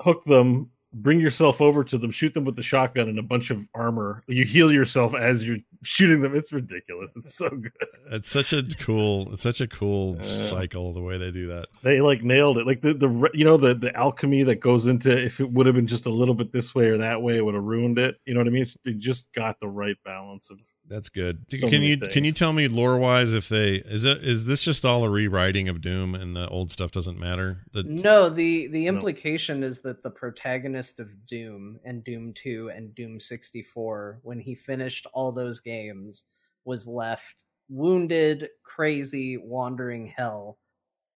hook 0.00 0.24
them, 0.24 0.70
bring 0.94 1.20
yourself 1.20 1.60
over 1.60 1.84
to 1.84 1.98
them, 1.98 2.10
shoot 2.10 2.32
them 2.34 2.44
with 2.44 2.56
the 2.56 2.62
shotgun 2.62 3.08
and 3.08 3.18
a 3.18 3.22
bunch 3.22 3.50
of 3.50 3.66
armor. 3.74 4.22
You 4.26 4.44
heal 4.44 4.72
yourself 4.72 5.14
as 5.14 5.46
you're 5.46 5.58
shooting 5.82 6.20
them. 6.20 6.34
It's 6.34 6.52
ridiculous. 6.52 7.14
It's 7.16 7.34
so 7.34 7.50
good. 7.50 7.72
It's 8.10 8.30
such 8.30 8.52
a 8.52 8.62
cool, 8.78 9.32
it's 9.32 9.42
such 9.42 9.60
a 9.60 9.66
cool 9.66 10.16
Uh, 10.20 10.22
cycle 10.22 10.92
the 10.92 11.02
way 11.02 11.18
they 11.18 11.30
do 11.30 11.46
that. 11.48 11.66
They 11.82 12.00
like 12.00 12.22
nailed 12.22 12.58
it. 12.58 12.66
Like 12.66 12.80
the 12.80 12.94
the 12.94 13.30
you 13.34 13.44
know 13.44 13.56
the 13.56 13.74
the 13.74 13.94
alchemy 13.96 14.42
that 14.44 14.56
goes 14.56 14.86
into 14.86 15.10
if 15.16 15.40
it 15.40 15.50
would 15.50 15.66
have 15.66 15.74
been 15.74 15.86
just 15.86 16.06
a 16.06 16.10
little 16.10 16.34
bit 16.34 16.52
this 16.52 16.74
way 16.74 16.88
or 16.88 16.98
that 16.98 17.20
way, 17.20 17.36
it 17.36 17.44
would 17.44 17.54
have 17.54 17.64
ruined 17.64 17.98
it. 17.98 18.16
You 18.26 18.34
know 18.34 18.40
what 18.40 18.46
I 18.46 18.50
mean? 18.50 18.62
It's, 18.62 18.76
they 18.84 18.92
just 18.92 19.32
got 19.32 19.58
the 19.60 19.68
right 19.68 19.96
balance 20.04 20.50
of. 20.50 20.58
That's 20.86 21.08
good. 21.08 21.46
So 21.50 21.58
can 21.60 21.80
many 21.80 21.86
you 21.88 21.96
can 21.96 22.24
you 22.24 22.32
tell 22.32 22.52
me 22.52 22.68
lore 22.68 22.98
wise 22.98 23.32
if 23.32 23.48
they 23.48 23.76
is 23.76 24.04
it 24.04 24.22
is 24.22 24.44
this 24.44 24.62
just 24.64 24.84
all 24.84 25.02
a 25.04 25.08
rewriting 25.10 25.68
of 25.68 25.80
Doom 25.80 26.14
and 26.14 26.36
the 26.36 26.46
old 26.48 26.70
stuff 26.70 26.90
doesn't 26.90 27.18
matter? 27.18 27.64
The, 27.72 27.84
No, 27.84 28.28
the 28.28 28.66
the 28.66 28.84
No. 28.84 28.88
implication 28.88 29.62
is 29.62 29.80
that 29.80 30.02
the 30.02 30.10
protagonist 30.10 31.00
of 31.00 31.26
Doom 31.26 31.80
and 31.84 32.04
Doom 32.04 32.34
2 32.34 32.70
and 32.70 32.94
Doom 32.94 33.18
64 33.18 34.20
when 34.22 34.38
he 34.38 34.54
finished 34.54 35.06
all 35.14 35.32
those 35.32 35.60
games 35.60 36.24
was 36.66 36.86
left 36.86 37.44
wounded, 37.70 38.50
crazy, 38.62 39.38
wandering 39.38 40.06
hell 40.06 40.58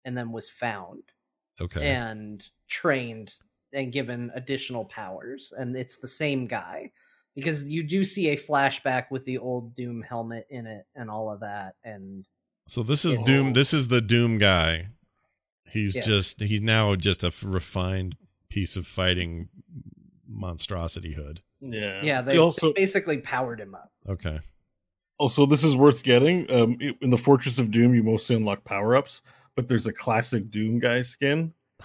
and 0.06 0.18
then 0.18 0.32
was 0.32 0.50
found 0.50 1.04
Okay. 1.60 1.82
and 1.82 2.48
trained 2.70 3.34
and 3.74 3.92
given 3.92 4.32
additional 4.34 4.86
powers 4.86 5.54
and 5.58 5.76
it's 5.76 5.98
the 6.00 6.08
same 6.08 6.48
guy 6.48 6.90
because 7.38 7.64
you 7.70 7.84
do 7.84 8.04
see 8.04 8.30
a 8.30 8.36
flashback 8.38 9.12
with 9.12 9.24
the 9.24 9.38
old 9.38 9.76
Doom 9.76 10.02
helmet 10.02 10.48
in 10.50 10.66
it 10.66 10.88
and 10.96 11.08
all 11.08 11.32
of 11.32 11.42
that 11.42 11.76
and 11.84 12.26
So 12.68 12.82
this 12.82 13.06
is 13.06 13.20
Doom. 13.20 13.54
This 13.54 13.74
is 13.76 13.90
the 13.90 14.02
Doom 14.02 14.40
guy. 14.40 14.88
He's 15.70 15.96
Yes. 15.96 16.06
just 16.08 16.42
he's 16.42 16.62
now 16.62 16.96
just 16.96 17.24
a 17.24 17.32
refined 17.46 18.18
piece 18.50 18.76
of 18.76 18.88
fighting 18.88 19.50
monstrosity 20.28 21.14
hood. 21.14 21.42
Yeah. 21.62 22.02
yeah, 22.04 22.22
They 22.22 22.34
they, 22.34 22.38
also 22.40 22.68
they 22.70 22.82
basically 22.82 23.20
powered 23.20 23.60
him 23.60 23.76
up. 23.76 23.92
Okay. 24.10 24.40
also 25.20 25.46
this 25.46 25.64
is 25.64 25.76
worth 25.76 26.02
getting. 26.02 26.50
Um, 26.52 26.78
in 27.02 27.12
the 27.12 27.18
Fortress 27.20 27.60
of 27.60 27.70
Doom, 27.70 27.94
you 27.94 28.02
mostly 28.02 28.36
unlock 28.36 28.64
power 28.64 28.96
ups, 28.96 29.22
but 29.56 29.68
there's 29.68 29.86
a 29.86 29.94
classic 29.94 30.50
Doom 30.50 30.80
guy 30.80 31.02
skin 31.02 31.54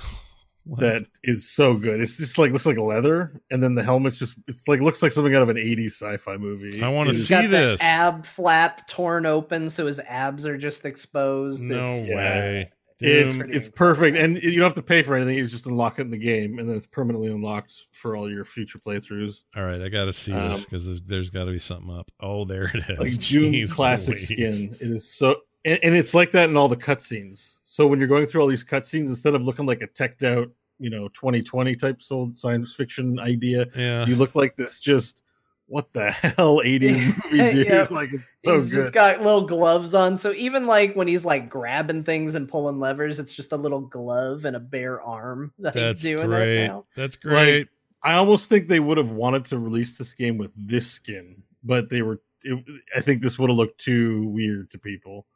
What? 0.65 0.81
that 0.81 1.03
is 1.25 1.51
so 1.51 1.75
good. 1.75 2.01
It's 2.01 2.19
just 2.19 2.39
like 2.39 2.53
looks 2.53 2.67
like 2.67 2.79
leather, 2.79 3.41
and 3.51 3.63
then 3.63 3.75
the 3.75 3.83
helmet's 3.83 4.19
just 4.19 4.37
it's 4.47 4.69
like 4.69 4.81
looks 4.81 5.03
like 5.03 5.11
something 5.13 5.35
out 5.35 5.43
of 5.43 5.49
an 5.49 5.57
'80s 5.57 5.93
sci-fi 6.01 6.37
movie. 6.37 6.83
I 6.83 6.89
wanna 6.89 7.09
It 7.09 7.15
is- 7.15 7.17
He's 7.17 7.29
see 7.29 7.35
got 7.43 7.51
this. 7.51 7.81
the 7.81 7.87
ab 7.87 8.25
flap 8.27 8.87
torn 8.89 9.27
open, 9.27 9.69
so 9.71 9.87
his 9.87 9.99
abs 10.01 10.47
are 10.47 10.57
just 10.57 10.85
exposed. 10.85 11.63
no 11.65 11.85
It's- 11.87 12.09
yeah. 12.09 12.17
way. 12.17 12.71
It's 13.05 13.35
Doom. 13.35 13.51
it's 13.51 13.69
perfect, 13.69 14.17
and 14.17 14.41
you 14.41 14.53
don't 14.61 14.63
have 14.67 14.75
to 14.75 14.83
pay 14.83 15.03
for 15.03 15.17
anything. 15.17 15.37
You 15.37 15.45
just 15.49 15.67
unlock 15.67 15.99
it 15.99 16.03
in 16.03 16.13
the 16.13 16.17
game, 16.19 16.61
and 16.61 16.69
then 16.69 16.77
it's 16.77 16.87
permanently 16.87 17.33
unlocked 17.33 17.75
for 17.93 18.15
all 18.15 18.31
your 18.31 18.45
future 18.45 18.79
playthroughs. 18.79 19.43
All 19.57 19.65
right, 19.65 19.83
I 19.83 19.89
got 19.89 20.05
to 20.05 20.13
see 20.13 20.31
this 20.31 20.59
Um, 20.59 20.63
because 20.63 20.87
there's, 20.87 21.01
there's 21.03 21.31
got 21.31 21.47
to 21.47 21.51
be 21.51 21.59
something 21.59 21.91
up. 21.91 22.13
Oh, 22.21 22.45
there 22.45 22.71
it 22.73 22.85
is. 22.89 22.99
Like 23.01 23.19
June 23.19 23.53
Jeez 23.55 23.75
classic 23.75 24.19
Louise. 24.31 24.59
skin. 24.61 24.77
It 24.81 24.95
is 24.95 25.13
so, 25.13 25.35
and, 25.65 25.79
and 25.83 25.95
it's 25.97 26.15
like 26.15 26.33
that 26.33 26.49
in 26.51 26.57
all 26.57 26.69
the 26.69 26.77
cutscenes. 26.77 27.59
So 27.65 27.87
when 27.87 27.99
you're 27.99 28.09
going 28.09 28.27
through 28.27 28.43
all 28.43 28.49
these 28.49 28.65
cutscenes, 28.65 29.07
instead 29.09 29.35
of 29.35 29.43
looking 29.43 29.67
like 29.67 29.83
a 29.83 29.87
teched 29.87 30.23
out, 30.25 30.49
you 30.79 30.91
know, 30.91 31.09
2020 31.09 31.77
type 31.77 32.03
soul 32.03 32.31
science 32.35 32.75
fiction 32.75 33.19
idea, 33.19 33.67
Yeah. 33.75 34.05
you 34.07 34.17
look 34.17 34.35
like 34.35 34.57
this 34.57 34.81
just 34.81 35.23
what 35.67 35.93
the 35.93 36.11
hell 36.11 36.57
80s 36.65 37.25
movie 37.33 37.53
dude. 37.53 37.67
Yep. 37.69 37.91
Like 37.91 38.13
it's 38.13 38.25
so 38.45 38.55
he's 38.57 38.71
good. 38.71 38.77
just 38.83 38.93
got 38.93 39.23
little 39.23 39.47
gloves 39.47 39.95
on. 39.95 40.17
So 40.19 40.33
even 40.33 40.67
like 40.67 40.95
when 40.95 41.09
he's 41.09 41.25
like 41.25 41.49
grabbing 41.49 42.05
things 42.05 42.35
and 42.35 42.49
pulling 42.49 42.79
levers, 42.79 43.19
it's 43.19 43.35
just 43.35 43.53
a 43.53 43.57
little 43.57 43.81
glove 43.81 44.45
and 44.45 44.57
a 44.57 44.61
bare 44.61 45.01
arm 45.01 45.53
that 45.61 45.73
That's 45.75 46.03
he's 46.03 46.15
doing 46.17 46.27
great. 46.27 46.65
it 46.65 46.69
now. 46.69 46.85
That's 46.97 47.17
great. 47.17 47.69
I 48.03 48.15
almost 48.15 48.49
think 48.49 48.67
they 48.67 48.81
would 48.81 48.99
have 48.99 49.13
wanted 49.13 49.45
to 49.47 49.59
release 49.61 49.97
this 49.97 50.13
game 50.13 50.37
with 50.37 50.51
this 50.57 50.91
skin, 50.91 51.43
but 51.63 51.89
they 51.89 52.03
were. 52.03 52.21
It, 52.43 52.59
I 52.97 53.01
think 53.01 53.23
this 53.23 53.39
would 53.39 53.49
have 53.49 53.57
looked 53.57 53.79
too 53.79 54.27
weird 54.27 54.73
to 54.73 54.79
people, 54.81 55.27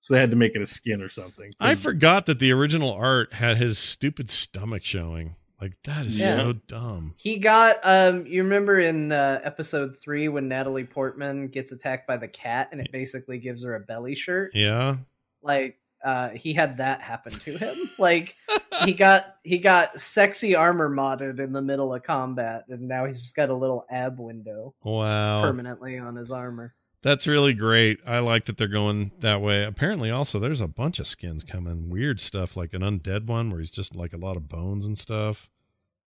so 0.00 0.14
they 0.14 0.20
had 0.20 0.30
to 0.30 0.36
make 0.36 0.54
it 0.54 0.62
a 0.62 0.66
skin 0.66 1.02
or 1.02 1.08
something. 1.08 1.52
I 1.60 1.74
forgot 1.74 2.26
that 2.26 2.38
the 2.38 2.52
original 2.52 2.92
art 2.92 3.34
had 3.34 3.56
his 3.56 3.78
stupid 3.78 4.30
stomach 4.30 4.82
showing. 4.84 5.36
Like 5.60 5.74
that 5.84 6.06
is 6.06 6.20
Yeah. 6.20 6.34
so 6.36 6.52
dumb. 6.52 7.14
He 7.18 7.38
got 7.38 7.78
um 7.82 8.26
you 8.26 8.44
remember 8.44 8.78
in 8.78 9.10
uh, 9.10 9.40
episode 9.42 9.98
3 10.00 10.28
when 10.28 10.46
Natalie 10.48 10.84
Portman 10.84 11.48
gets 11.48 11.72
attacked 11.72 12.06
by 12.06 12.16
the 12.16 12.28
cat 12.28 12.68
and 12.70 12.80
it 12.80 12.92
basically 12.92 13.38
gives 13.38 13.64
her 13.64 13.74
a 13.74 13.80
belly 13.80 14.14
shirt? 14.14 14.52
Yeah. 14.54 14.98
Like 15.42 15.78
uh 16.04 16.28
he 16.28 16.52
had 16.52 16.76
that 16.76 17.00
happen 17.00 17.32
to 17.32 17.58
him. 17.58 17.76
like 17.98 18.36
he 18.84 18.92
got 18.92 19.34
he 19.42 19.58
got 19.58 20.00
sexy 20.00 20.54
armor 20.54 20.88
modded 20.88 21.40
in 21.40 21.52
the 21.52 21.60
middle 21.62 21.92
of 21.92 22.04
combat 22.04 22.62
and 22.68 22.82
now 22.82 23.04
he's 23.04 23.20
just 23.20 23.34
got 23.34 23.48
a 23.50 23.54
little 23.54 23.84
ab 23.90 24.20
window 24.20 24.76
Wow. 24.84 25.40
permanently 25.42 25.98
on 25.98 26.14
his 26.14 26.30
armor. 26.30 26.72
That's 27.02 27.26
really 27.26 27.54
great. 27.54 28.00
I 28.04 28.18
like 28.18 28.46
that 28.46 28.56
they're 28.56 28.66
going 28.66 29.12
that 29.20 29.40
way. 29.40 29.64
Apparently, 29.64 30.10
also 30.10 30.38
there's 30.38 30.60
a 30.60 30.66
bunch 30.66 30.98
of 30.98 31.06
skins 31.06 31.44
coming. 31.44 31.90
Weird 31.90 32.18
stuff 32.18 32.56
like 32.56 32.74
an 32.74 32.82
undead 32.82 33.26
one 33.26 33.50
where 33.50 33.60
he's 33.60 33.70
just 33.70 33.94
like 33.94 34.12
a 34.12 34.16
lot 34.16 34.36
of 34.36 34.48
bones 34.48 34.84
and 34.84 34.98
stuff. 34.98 35.48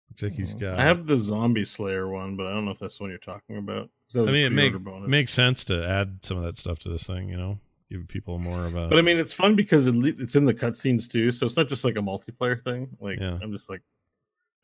Looks 0.09 0.23
like 0.23 0.33
he's 0.33 0.53
hmm. 0.53 0.59
got. 0.59 0.79
I 0.79 0.83
have 0.83 1.07
the 1.07 1.17
Zombie 1.17 1.63
Slayer 1.63 2.09
one, 2.09 2.35
but 2.35 2.47
I 2.47 2.51
don't 2.51 2.65
know 2.65 2.71
if 2.71 2.79
that's 2.79 2.97
the 2.97 3.03
one 3.03 3.09
you're 3.09 3.19
talking 3.19 3.57
about. 3.57 3.89
I 4.13 4.19
mean, 4.19 4.35
it 4.45 4.51
make, 4.51 4.73
makes 5.07 5.31
sense 5.31 5.63
to 5.65 5.87
add 5.87 6.19
some 6.23 6.35
of 6.35 6.43
that 6.43 6.57
stuff 6.57 6.79
to 6.79 6.89
this 6.89 7.07
thing. 7.07 7.29
You 7.29 7.37
know, 7.37 7.59
give 7.89 8.07
people 8.09 8.37
more 8.37 8.65
of 8.65 8.75
a. 8.75 8.89
But 8.89 8.97
I 8.97 9.01
mean, 9.01 9.17
it's 9.17 9.33
fun 9.33 9.55
because 9.55 9.87
it, 9.87 9.95
le- 9.95 10.09
it's 10.09 10.35
in 10.35 10.43
the 10.43 10.53
cutscenes 10.53 11.09
too, 11.09 11.31
so 11.31 11.45
it's 11.45 11.55
not 11.55 11.67
just 11.67 11.85
like 11.85 11.95
a 11.95 12.01
multiplayer 12.01 12.61
thing. 12.61 12.89
Like 12.99 13.19
Yeah. 13.19 13.37
I'm 13.41 13.53
just 13.53 13.69
like, 13.69 13.81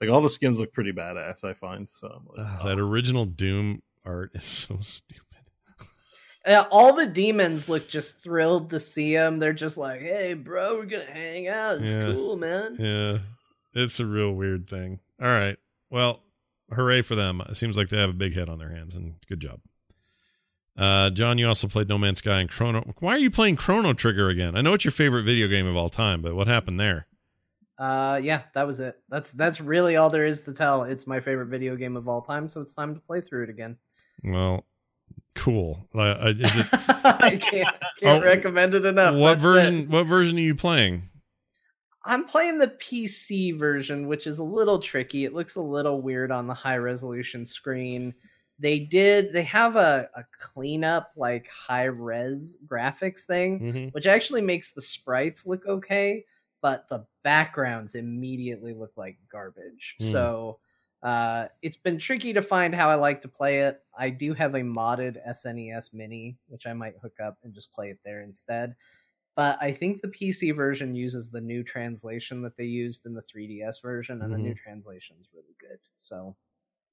like 0.01 0.09
all 0.09 0.21
the 0.21 0.29
skins 0.29 0.59
look 0.59 0.73
pretty 0.73 0.91
badass. 0.91 1.45
I 1.45 1.53
find 1.53 1.87
so. 1.87 2.21
Like, 2.35 2.45
ah, 2.45 2.59
oh. 2.61 2.67
that 2.67 2.79
original 2.79 3.23
Doom 3.23 3.81
art 4.05 4.31
is 4.33 4.43
so 4.67 4.77
stupid. 4.81 5.23
Yeah, 6.47 6.63
all 6.71 6.93
the 6.93 7.05
demons 7.05 7.67
look 7.67 7.89
just 7.89 8.23
thrilled 8.23 8.69
to 8.69 8.79
see 8.79 9.13
him. 9.13 9.39
They're 9.39 9.51
just 9.53 9.75
like, 9.77 9.99
"Hey, 10.01 10.33
bro, 10.33 10.77
we're 10.77 10.85
gonna 10.85 11.03
hang 11.03 11.47
out. 11.47 11.81
It's 11.81 11.95
Yeah. 11.95 12.13
cool, 12.13 12.37
man." 12.37 12.75
Yeah, 12.79 13.17
it's 13.73 13.99
a 13.99 14.05
real 14.05 14.31
weird 14.31 14.69
thing. 14.69 14.99
All 15.21 15.27
right, 15.27 15.57
well, 15.89 16.21
hooray 16.71 17.01
for 17.01 17.15
them. 17.15 17.41
It 17.49 17.55
seems 17.55 17.77
like 17.77 17.89
they 17.89 17.97
have 17.97 18.11
a 18.11 18.13
big 18.13 18.33
hit 18.33 18.47
on 18.49 18.59
their 18.59 18.69
hands, 18.69 18.95
and 18.95 19.15
good 19.27 19.39
job. 19.41 19.59
Uh, 20.77 21.09
John, 21.09 21.37
you 21.37 21.47
also 21.47 21.67
played 21.67 21.89
No 21.89 21.97
Man's 21.97 22.19
Sky 22.19 22.39
and 22.39 22.49
Chrono. 22.49 22.93
Why 22.99 23.15
are 23.15 23.19
you 23.19 23.31
playing 23.31 23.55
Chrono 23.55 23.93
Trigger 23.93 24.29
again? 24.29 24.55
I 24.55 24.61
know 24.61 24.73
it's 24.73 24.85
your 24.85 24.91
favorite 24.91 25.23
video 25.23 25.47
game 25.47 25.65
of 25.65 25.75
all 25.75 25.89
time, 25.89 26.21
but 26.21 26.35
what 26.35 26.47
happened 26.47 26.79
there? 26.79 27.07
Uh, 27.79 28.19
yeah, 28.23 28.43
that 28.53 28.65
was 28.67 28.79
it. 28.79 28.99
That's 29.09 29.31
that's 29.31 29.59
really 29.59 29.97
all 29.97 30.09
there 30.09 30.25
is 30.25 30.41
to 30.43 30.53
tell. 30.53 30.83
It's 30.83 31.05
my 31.07 31.19
favorite 31.19 31.47
video 31.47 31.75
game 31.75 31.95
of 31.97 32.07
all 32.07 32.21
time, 32.21 32.47
so 32.47 32.61
it's 32.61 32.73
time 32.73 32.93
to 32.95 33.01
play 33.01 33.21
through 33.21 33.43
it 33.43 33.49
again. 33.49 33.77
Well, 34.23 34.65
cool. 35.37 35.87
Uh, 35.95 36.33
is 36.37 36.57
it 36.57 36.65
I 36.73 37.37
can't 37.41 37.75
can't 37.99 38.21
Oh, 38.23 38.25
recommend 38.25 38.73
it 38.75 38.85
enough. 38.85 39.15
what 39.15 39.35
That's 39.35 39.41
version? 39.41 39.79
it. 39.81 39.89
What 39.89 40.05
version 40.05 40.37
are 40.37 40.41
you 40.41 40.55
playing? 40.55 41.03
I'm 42.05 42.25
playing 42.25 42.57
the 42.57 42.69
PC 42.69 43.57
version, 43.57 44.07
which 44.07 44.27
is 44.27 44.39
a 44.39 44.43
little 44.43 44.79
tricky. 44.79 45.25
It 45.25 45.33
looks 45.33 45.55
a 45.57 45.61
little 45.61 46.01
weird 46.01 46.31
on 46.31 46.47
the 46.47 46.53
high 46.53 46.77
resolution 46.77 47.45
screen. 47.45 48.13
They 48.59 48.79
did 48.79 49.33
they 49.33 49.43
have 49.43 49.75
a, 49.75 50.09
a 50.15 50.23
cleanup 50.39 51.11
like 51.15 51.47
high 51.49 51.85
res 51.85 52.57
graphics 52.65 53.21
thing, 53.21 53.59
Mhm. 53.59 53.93
which 53.93 54.07
actually 54.07 54.41
makes 54.41 54.71
the 54.71 54.81
sprites 54.81 55.45
look 55.45 55.65
okay, 55.67 56.25
but 56.61 56.87
the 56.89 57.05
backgrounds 57.23 57.95
immediately 57.95 58.73
look 58.73 58.93
like 58.95 59.17
garbage. 59.31 59.95
Hmm. 59.99 60.11
So 60.11 60.59
uh, 61.03 61.47
it's 61.61 61.77
been 61.77 61.97
tricky 61.99 62.33
to 62.33 62.41
find 62.41 62.73
how 62.73 62.89
I 62.89 62.95
like 62.95 63.21
to 63.21 63.27
play 63.27 63.59
it. 63.59 63.81
I 63.97 64.09
do 64.09 64.33
have 64.33 64.55
a 64.55 64.61
modded 64.61 65.17
SNES 65.27 65.93
Mini, 65.93 66.37
which 66.47 66.65
I 66.65 66.73
might 66.73 66.95
hook 67.01 67.19
up 67.23 67.37
and 67.43 67.53
just 67.53 67.71
play 67.71 67.89
it 67.89 67.99
there 68.03 68.21
instead. 68.23 68.75
But 69.35 69.57
I 69.61 69.71
think 69.71 70.01
the 70.01 70.07
PC 70.07 70.55
version 70.55 70.95
uses 70.95 71.29
the 71.29 71.41
new 71.41 71.63
translation 71.63 72.41
that 72.41 72.57
they 72.57 72.63
used 72.65 73.05
in 73.05 73.13
the 73.13 73.21
3DS 73.21 73.81
version, 73.83 74.23
and 74.23 74.33
the 74.33 74.37
new 74.39 74.55
translation 74.55 75.15
is 75.21 75.27
really 75.33 75.55
good. 75.59 75.77
So 75.99 76.35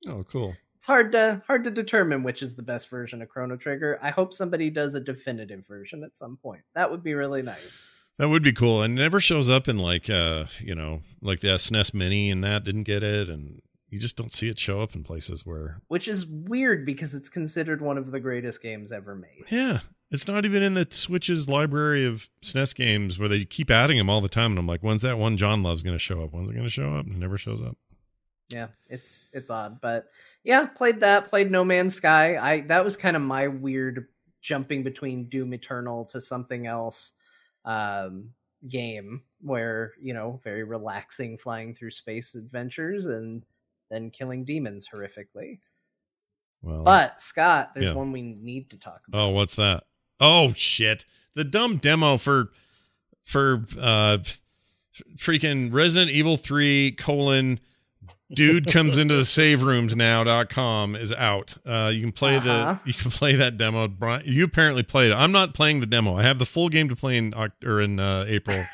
Oh, 0.07 0.23
cool. 0.25 0.55
it's 0.77 0.85
hard 0.85 1.13
to 1.13 1.43
hard 1.47 1.65
to 1.65 1.71
determine 1.71 2.23
which 2.23 2.43
is 2.43 2.55
the 2.55 2.63
best 2.63 2.91
version 2.91 3.23
of 3.23 3.31
Chrono 3.31 3.57
Trigger. 3.57 3.99
I 4.03 4.11
hope 4.11 4.35
somebody 4.35 4.69
does 4.69 4.95
a 4.95 5.01
definitive 5.01 5.67
version 5.67 6.05
at 6.05 6.19
some 6.19 6.37
point. 6.37 6.61
That 6.75 6.91
would 6.91 7.03
be 7.03 7.15
really 7.15 7.41
nice. 7.41 7.91
That 8.19 8.29
would 8.29 8.43
be 8.45 8.53
cool. 8.53 8.83
And 8.83 8.99
it 8.99 9.03
never 9.03 9.21
shows 9.21 9.49
up 9.49 9.67
in 9.67 9.79
like 9.79 10.11
uh, 10.11 10.45
you 10.61 10.75
know, 10.75 11.01
like 11.23 11.41
the 11.41 11.49
SNES 11.49 11.95
Mini 11.95 12.31
and 12.31 12.45
that 12.45 12.63
didn't 12.65 12.83
get 12.83 13.03
it, 13.03 13.31
and 13.31 13.63
you 13.95 14.01
just 14.01 14.17
don't 14.17 14.33
see 14.33 14.49
it 14.49 14.59
show 14.59 14.81
up 14.81 14.95
in 14.97 15.05
places 15.05 15.47
where 15.47 15.77
Which 15.87 16.09
is 16.09 16.27
weird 16.27 16.85
because 16.85 17.15
it's 17.15 17.29
considered 17.29 17.81
one 17.81 17.97
of 17.97 18.11
the 18.11 18.19
greatest 18.19 18.61
games 18.61 18.91
ever 18.91 19.15
made. 19.15 19.45
Yeah. 19.51 19.81
It's 20.11 20.27
not 20.29 20.45
even 20.45 20.63
in 20.63 20.75
the 20.75 20.87
Switch's 20.91 21.49
library 21.49 22.05
of 22.05 22.29
SNES 22.43 22.75
games 22.75 23.19
where 23.19 23.29
they 23.29 23.45
keep 23.45 23.71
adding 23.71 23.97
them 23.97 24.11
all 24.11 24.21
the 24.21 24.29
time. 24.29 24.51
And 24.53 24.59
I'm 24.59 24.67
like, 24.67 24.83
when's 24.83 25.03
that 25.03 25.17
one 25.19 25.37
John 25.37 25.63
loves 25.63 25.83
going 25.85 25.95
to 25.95 25.99
show 25.99 26.23
up? 26.23 26.33
When's 26.33 26.51
it 26.51 26.55
going 26.55 26.67
to 26.67 26.71
show 26.71 26.97
up? 26.97 27.07
And 27.07 27.15
it 27.15 27.19
never 27.19 27.39
shows 27.39 27.63
up. 27.63 27.77
yeah 28.53 28.67
it's 28.91 29.31
it's 29.33 29.49
odd 29.49 29.81
but 29.81 30.09
yeah 30.43 30.67
played 30.67 31.01
that 31.01 31.29
played 31.29 31.51
no 31.51 31.65
man's 31.65 31.95
sky 31.95 32.37
i 32.37 32.61
that 32.63 32.85
was 32.85 32.97
kind 32.97 33.17
of 33.17 33.23
my 33.23 33.49
weird 33.49 34.07
jumping 34.43 34.83
between 34.83 35.29
doom 35.31 35.55
eternal 35.55 36.05
to 36.05 36.21
something 36.21 36.67
else 36.67 37.13
um 37.65 38.29
game 38.69 39.23
where 39.41 39.93
you 40.01 40.13
know 40.13 40.39
very 40.45 40.63
relaxing 40.65 41.39
flying 41.39 41.75
through 41.75 41.91
space 41.91 42.35
adventures 42.35 43.07
and 43.07 43.45
then 43.91 44.11
killing 44.11 44.45
demons 44.45 44.87
horrifically 44.95 45.61
Well, 46.63 46.83
but 46.85 47.21
scott 47.21 47.71
there's 47.75 47.87
yeah. 47.87 47.93
one 47.95 48.13
we 48.13 48.23
need 48.23 48.71
to 48.71 48.79
talk 48.79 49.01
about 49.09 49.19
oh, 49.21 49.29
what's 49.31 49.57
that? 49.57 49.85
Oh, 50.21 50.53
shit. 50.55 51.05
The 51.35 51.43
dumb 51.43 51.79
demo 51.79 52.17
for, 52.17 52.51
for, 53.21 53.65
uh, 53.81 54.19
freaking 55.17 55.73
Resident 55.73 56.13
Evil 56.13 56.37
3 56.37 56.93
colon 56.93 57.59
dude 58.33 58.69
comes 58.69 58.97
into 58.97 59.17
the 59.17 59.25
save 59.25 59.63
rooms 59.63 59.97
now.com 59.97 60.95
is 60.95 61.13
out. 61.13 61.57
Uh, 61.67 61.91
you 61.93 62.01
can 62.01 62.13
play 62.13 62.37
Uh-huh. 62.37 62.77
the, 62.85 62.89
you 62.89 62.95
can 62.95 63.11
play 63.11 63.35
that 63.35 63.57
demo. 63.57 63.89
Brian, 63.89 64.23
you 64.25 64.45
apparently 64.45 64.85
played 64.85 65.11
it. 65.11 65.15
I'm 65.15 65.33
not 65.33 65.53
playing 65.53 65.81
the 65.81 65.87
demo. 65.87 66.17
I 66.17 66.23
have 66.23 66.39
the 66.39 66.47
full 66.47 66.69
game 66.69 66.89
to 66.89 66.97
play 66.97 67.17
in, 67.17 67.35
or 67.65 67.81
in, 67.81 67.99
uh, 67.99 68.25
April. 68.29 68.65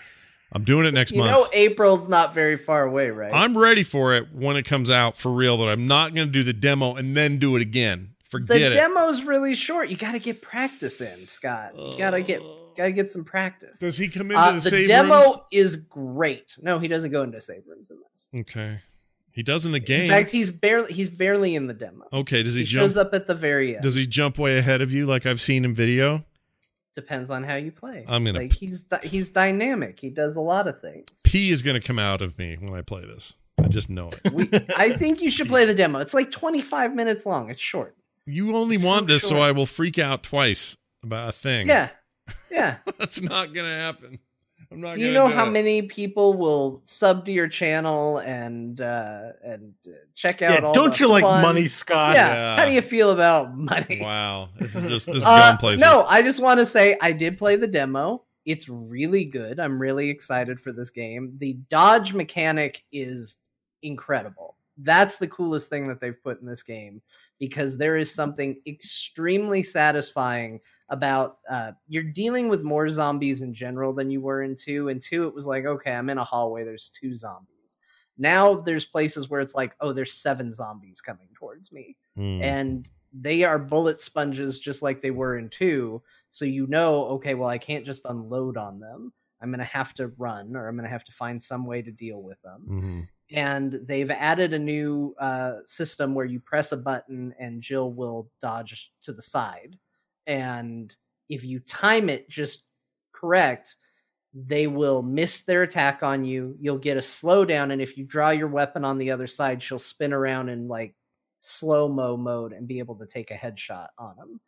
I'm 0.53 0.65
doing 0.65 0.85
it 0.87 0.95
next 0.95 1.13
you 1.13 1.19
month. 1.19 1.31
know 1.31 1.47
april's 1.53 2.09
not 2.09 2.35
very 2.35 2.57
far 2.57 2.83
away 2.85 3.11
right 3.11 3.33
I'm 3.33 3.57
ready 3.57 3.83
for 3.83 4.15
it 4.17 4.33
when 4.35 4.57
it 4.57 4.65
comes 4.65 4.91
out 4.91 5.17
for 5.17 5.31
real, 5.31 5.57
but 5.57 5.69
I'm 5.69 5.87
not 5.87 6.15
going 6.15 6.27
to 6.27 6.33
do 6.33 6.43
the 6.43 6.53
demo 6.53 6.95
and 6.97 7.17
then 7.17 7.39
do 7.39 7.55
it 7.57 7.63
again. 7.63 8.15
the 8.25 8.31
Forget 8.31 8.73
it. 8.73 8.75
demo's 8.77 9.23
really 9.23 9.55
short 9.55 9.89
you 9.91 9.97
gotta 9.97 10.19
get 10.19 10.41
practice 10.43 11.01
in 11.01 11.07
scott 11.27 11.73
you 11.77 11.97
gotta 11.99 12.23
get 12.23 12.41
gotta 12.77 12.93
get 12.93 13.11
some 13.11 13.25
practice 13.25 13.79
Does 13.81 13.99
he 13.99 14.09
come 14.09 14.31
into 14.31 14.39
Uh, 14.39 14.49
the, 14.53 14.55
the 14.55 14.61
save 14.71 14.89
demo 14.89 15.15
rooms? 15.21 15.37
is 15.51 15.77
great. 15.77 16.55
No, 16.63 16.79
he 16.79 16.89
doesn't 16.89 17.11
go 17.11 17.23
into 17.23 17.41
save 17.41 17.63
rooms 17.67 17.91
in 17.91 17.99
this. 17.99 18.29
Okay, 18.43 18.79
he 19.33 19.43
does 19.43 19.67
in 19.67 19.73
the 19.73 19.81
game. 19.81 20.03
In 20.05 20.09
fact, 20.11 20.31
he's 20.31 20.51
barely 20.51 20.93
he's 20.93 21.11
barely 21.11 21.55
in 21.57 21.67
the 21.67 21.75
demo. 21.75 22.07
okay, 22.13 22.43
does 22.45 22.55
he, 22.55 22.61
he 22.61 22.67
jump? 22.67 22.83
shows 22.85 22.97
up 22.97 23.13
at 23.13 23.27
the 23.27 23.35
very 23.35 23.75
end. 23.75 23.83
Does 23.83 23.97
he 23.97 24.07
jump 24.07 24.39
way 24.39 24.57
ahead 24.59 24.81
of 24.83 24.93
you 24.93 25.05
like 25.07 25.27
I've 25.27 25.41
seen 25.41 25.65
in 25.65 25.75
video? 25.75 26.25
Depends 26.95 27.31
on 27.31 27.45
how 27.45 27.55
you 27.55 27.71
play. 27.71 28.05
I'm 28.09 28.25
gonna 28.25 28.41
like 28.41 28.53
he's 28.53 28.83
di- 28.83 29.01
he's 29.05 29.31
dynamic. 29.31 30.01
He 30.01 30.11
does 30.11 30.37
a 30.37 30.41
lot 30.41 30.67
of 30.67 30.81
things. 30.81 31.07
P 31.23 31.51
is 31.51 31.63
going 31.63 31.81
to 31.81 31.87
come 31.87 31.99
out 31.99 32.23
of 32.23 32.37
me 32.39 32.57
when 32.59 32.75
I 32.75 32.83
play 32.83 33.03
this. 33.03 33.37
I 33.63 33.69
just 33.69 33.89
know 33.89 34.09
it. 34.09 34.33
We, 34.33 34.49
I 34.77 34.97
think 34.97 35.21
you 35.23 35.31
should 35.31 35.49
play 35.49 35.65
the 35.65 35.75
demo. 35.75 36.01
It's 36.01 36.15
like 36.15 36.31
25 36.31 36.95
minutes 36.95 37.25
long. 37.27 37.51
It's 37.51 37.61
short. 37.61 37.97
You 38.27 38.57
only 38.57 38.77
It's 38.77 38.85
want 38.85 39.07
so 39.09 39.13
this 39.13 39.23
so. 39.29 39.39
I 39.39 39.53
will 39.53 39.67
freak 39.67 39.99
out 39.99 40.25
twice 40.25 40.77
about 41.05 41.29
a 41.29 41.33
thing. 41.33 41.69
Yeah, 41.69 41.91
yeah. 42.51 42.79
that's 42.99 43.21
not 43.23 43.55
going 43.55 43.67
to 43.67 43.77
happen. 43.77 44.19
I'm 44.73 44.81
not. 44.81 44.95
do 44.95 45.01
you 45.01 45.13
gonna 45.13 45.29
know 45.29 45.35
how 45.35 45.47
it. 45.47 45.51
many 45.51 45.83
people 45.83 46.35
will 46.35 46.81
sub 46.85 47.25
to 47.27 47.33
your 47.33 47.49
channel 47.49 48.19
and 48.19 48.81
uh 48.81 49.33
and 49.43 49.75
uh, 49.87 49.91
check 50.15 50.43
out 50.43 50.61
yeah, 50.61 50.67
all 50.67 50.75
don't 50.75 50.93
the 50.93 51.01
you 51.01 51.09
like 51.09 51.25
money, 51.25 51.67
Scott? 51.67 52.15
Yeah. 52.15 52.29
Yeah. 52.29 52.57
How 52.57 52.65
do 52.65 52.73
you 52.73 52.83
feel 52.83 53.11
about 53.11 53.57
money? 53.57 53.99
Wow, 54.01 54.51
this 54.59 54.77
is 54.77 54.89
just 54.89 55.07
this 55.13 55.17
is 55.17 55.25
Uh, 55.27 55.49
going 55.49 55.59
places. 55.59 55.81
No, 55.81 56.05
I 56.09 56.23
just 56.23 56.41
want 56.41 56.61
to 56.61 56.67
say 56.67 56.97
I 57.01 57.11
did 57.13 57.37
play 57.37 57.57
the 57.57 57.67
demo. 57.67 58.23
It's 58.45 58.69
really 58.69 59.25
good. 59.25 59.59
I'm 59.59 59.81
really 59.81 60.09
excited 60.09 60.61
for 60.61 60.73
this 60.73 60.91
game. 60.91 61.35
The 61.39 61.55
dodge 61.69 62.15
mechanic 62.15 62.85
is 62.93 63.39
incredible. 63.83 64.57
That's 64.79 65.19
the 65.19 65.29
coolest 65.29 65.69
thing 65.69 65.89
that 65.89 66.01
they've 66.01 66.23
put 66.23 66.41
in 66.41 66.47
this 66.47 66.63
game 66.63 67.03
because 67.39 67.77
there 67.77 67.97
is 67.97 68.15
something 68.15 68.61
extremely 68.67 69.63
satisfying 69.63 70.61
about 70.91 71.39
uh, 71.49 71.73
you're 71.89 72.03
dealing 72.03 72.49
with 72.49 72.63
more 72.63 72.89
zombies 72.89 73.43
in 73.43 73.55
general 73.55 73.93
than 73.93 74.11
you 74.11 74.21
were 74.21 74.43
in 74.43 74.55
two. 74.57 74.89
In 74.89 74.99
two, 74.99 75.27
it 75.27 75.35
was 75.35 75.47
like, 75.47 75.65
okay, 75.65 75.93
I'm 75.93 76.11
in 76.11 76.19
a 76.19 76.25
hallway, 76.25 76.65
there's 76.65 76.91
two 76.91 77.17
zombies. 77.17 77.79
Now 78.19 78.55
there's 78.55 78.85
places 78.85 79.31
where 79.31 79.41
it's 79.41 79.55
like, 79.55 79.75
oh, 79.81 79.93
there's 79.93 80.13
seven 80.15 80.53
zombies 80.53 81.01
coming 81.01 81.29
towards 81.35 81.73
me 81.73 81.97
Hmm. 82.17 82.43
and 82.43 82.89
they 83.13 83.45
are 83.45 83.59
bullet 83.59 84.03
sponges 84.03 84.61
just 84.61 84.83
like 84.83 85.01
they 85.01 85.11
were 85.11 85.39
in 85.39 85.49
two. 85.49 86.03
So 86.31 86.45
you 86.45 86.67
know, 86.67 87.07
okay, 87.07 87.35
well, 87.35 87.49
I 87.49 87.59
can't 87.59 87.87
just 87.87 88.05
unload 88.05 88.57
on 88.57 88.79
them. 88.79 89.13
I'm 89.41 89.51
gonna 89.51 89.65
have 89.65 89.95
to 89.95 90.09
run, 90.19 90.55
or 90.55 90.69
I'm 90.69 90.77
gonna 90.77 90.89
have 90.89 91.05
to 91.05 91.13
find 91.13 91.43
some 91.43 91.65
way 91.67 91.83
to 91.83 91.91
deal 91.91 92.23
with 92.23 92.41
them. 92.43 92.67
Mhm. 92.69 93.09
And 93.37 93.73
they've 93.87 94.11
added 94.11 94.53
a 94.53 94.59
new 94.59 95.15
uh, 95.19 95.61
system 95.65 96.15
where 96.15 96.27
you 96.27 96.41
press 96.41 96.73
a 96.73 96.77
button 96.77 97.33
and 97.39 97.63
Jill 97.63 97.93
will 97.93 98.31
dodge 98.41 98.93
to 99.05 99.13
the 99.13 99.23
side. 99.23 99.79
And 100.31 100.95
if 101.29 101.45
you 101.45 101.59
time 101.59 102.09
it 102.09 102.31
just 102.31 102.63
correct, 103.13 103.75
they 104.33 104.69
will 104.69 105.03
miss 105.03 105.41
their 105.41 105.65
attack 105.65 106.05
on 106.05 106.25
you. 106.25 106.57
You'll 106.61 106.79
get 106.79 106.97
a 106.97 107.01
slowdown, 107.01 107.73
and 107.73 107.83
if 107.83 107.99
you 107.99 108.05
draw 108.05 108.31
your 108.31 108.47
weapon 108.47 108.85
on 108.85 108.97
the 108.97 109.11
other 109.11 109.27
side, 109.27 109.61
she'll 109.61 109.81
spin 109.81 110.13
around 110.13 110.49
in 110.49 110.69
like 110.69 110.95
slow 111.41 111.89
mo 111.89 112.17
mode 112.17 112.53
and 112.53 112.69
be 112.69 112.79
able 112.79 112.95
to 112.95 113.07
take 113.07 113.33
a 113.33 113.35
headshot 113.35 113.89
on 113.99 114.15
them. 114.17 114.41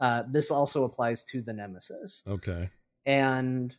Uh, 0.00 0.22
this 0.30 0.50
also 0.50 0.84
applies 0.84 1.22
to 1.24 1.42
the 1.42 1.52
Nemesis. 1.52 2.24
Okay. 2.26 2.70
And 3.04 3.76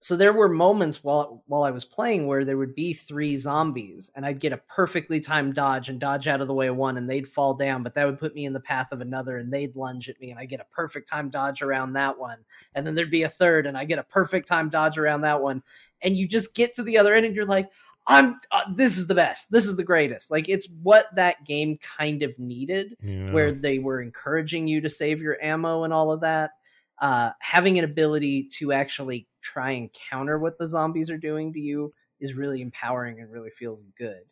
so 0.00 0.16
there 0.16 0.32
were 0.32 0.48
moments 0.48 1.02
while 1.02 1.42
while 1.46 1.64
I 1.64 1.70
was 1.72 1.84
playing 1.84 2.26
where 2.26 2.44
there 2.44 2.56
would 2.56 2.74
be 2.74 2.92
three 2.94 3.36
zombies 3.36 4.10
and 4.14 4.24
I'd 4.24 4.38
get 4.38 4.52
a 4.52 4.58
perfectly 4.68 5.18
timed 5.20 5.54
dodge 5.54 5.88
and 5.88 5.98
dodge 5.98 6.28
out 6.28 6.40
of 6.40 6.46
the 6.46 6.54
way 6.54 6.68
of 6.68 6.76
one 6.76 6.96
and 6.98 7.10
they'd 7.10 7.26
fall 7.28 7.54
down, 7.54 7.82
but 7.82 7.94
that 7.94 8.04
would 8.06 8.18
put 8.18 8.34
me 8.34 8.44
in 8.44 8.52
the 8.52 8.60
path 8.60 8.92
of 8.92 9.00
another 9.00 9.38
and 9.38 9.52
they'd 9.52 9.74
lunge 9.74 10.08
at 10.08 10.20
me 10.20 10.30
and 10.30 10.38
I 10.38 10.44
get 10.44 10.60
a 10.60 10.64
perfect 10.72 11.08
time 11.08 11.30
dodge 11.30 11.62
around 11.62 11.94
that 11.94 12.16
one. 12.18 12.38
And 12.74 12.86
then 12.86 12.94
there'd 12.94 13.10
be 13.10 13.24
a 13.24 13.28
third 13.28 13.66
and 13.66 13.76
I 13.76 13.84
get 13.84 13.98
a 13.98 14.04
perfect 14.04 14.46
time 14.48 14.68
dodge 14.68 14.98
around 14.98 15.22
that 15.22 15.40
one. 15.40 15.62
And 16.02 16.16
you 16.16 16.28
just 16.28 16.54
get 16.54 16.74
to 16.76 16.82
the 16.84 16.96
other 16.96 17.14
end 17.14 17.26
and 17.26 17.34
you're 17.34 17.44
like, 17.46 17.68
I'm 18.06 18.36
uh, 18.52 18.62
this 18.74 18.96
is 18.96 19.06
the 19.06 19.14
best. 19.14 19.50
This 19.50 19.66
is 19.66 19.76
the 19.76 19.84
greatest. 19.84 20.30
Like 20.30 20.48
it's 20.48 20.68
what 20.82 21.14
that 21.16 21.44
game 21.44 21.76
kind 21.78 22.22
of 22.22 22.38
needed 22.38 22.96
Yeah. 23.02 23.32
where 23.32 23.52
they 23.52 23.80
were 23.80 24.00
encouraging 24.00 24.66
you 24.66 24.80
to 24.80 24.88
save 24.88 25.20
your 25.20 25.36
ammo 25.42 25.82
and 25.84 25.92
all 25.92 26.10
of 26.10 26.20
that. 26.22 26.52
Uh, 27.00 27.30
having 27.40 27.78
an 27.78 27.84
ability 27.84 28.44
to 28.44 28.72
actually 28.72 29.27
try 29.52 29.72
and 29.72 29.90
counter 30.10 30.38
what 30.38 30.58
the 30.58 30.66
zombies 30.66 31.10
are 31.10 31.18
doing 31.18 31.52
to 31.52 31.60
you 31.60 31.92
is 32.20 32.34
really 32.34 32.60
empowering 32.60 33.20
and 33.20 33.30
really 33.32 33.50
feels 33.50 33.84
good. 33.96 34.22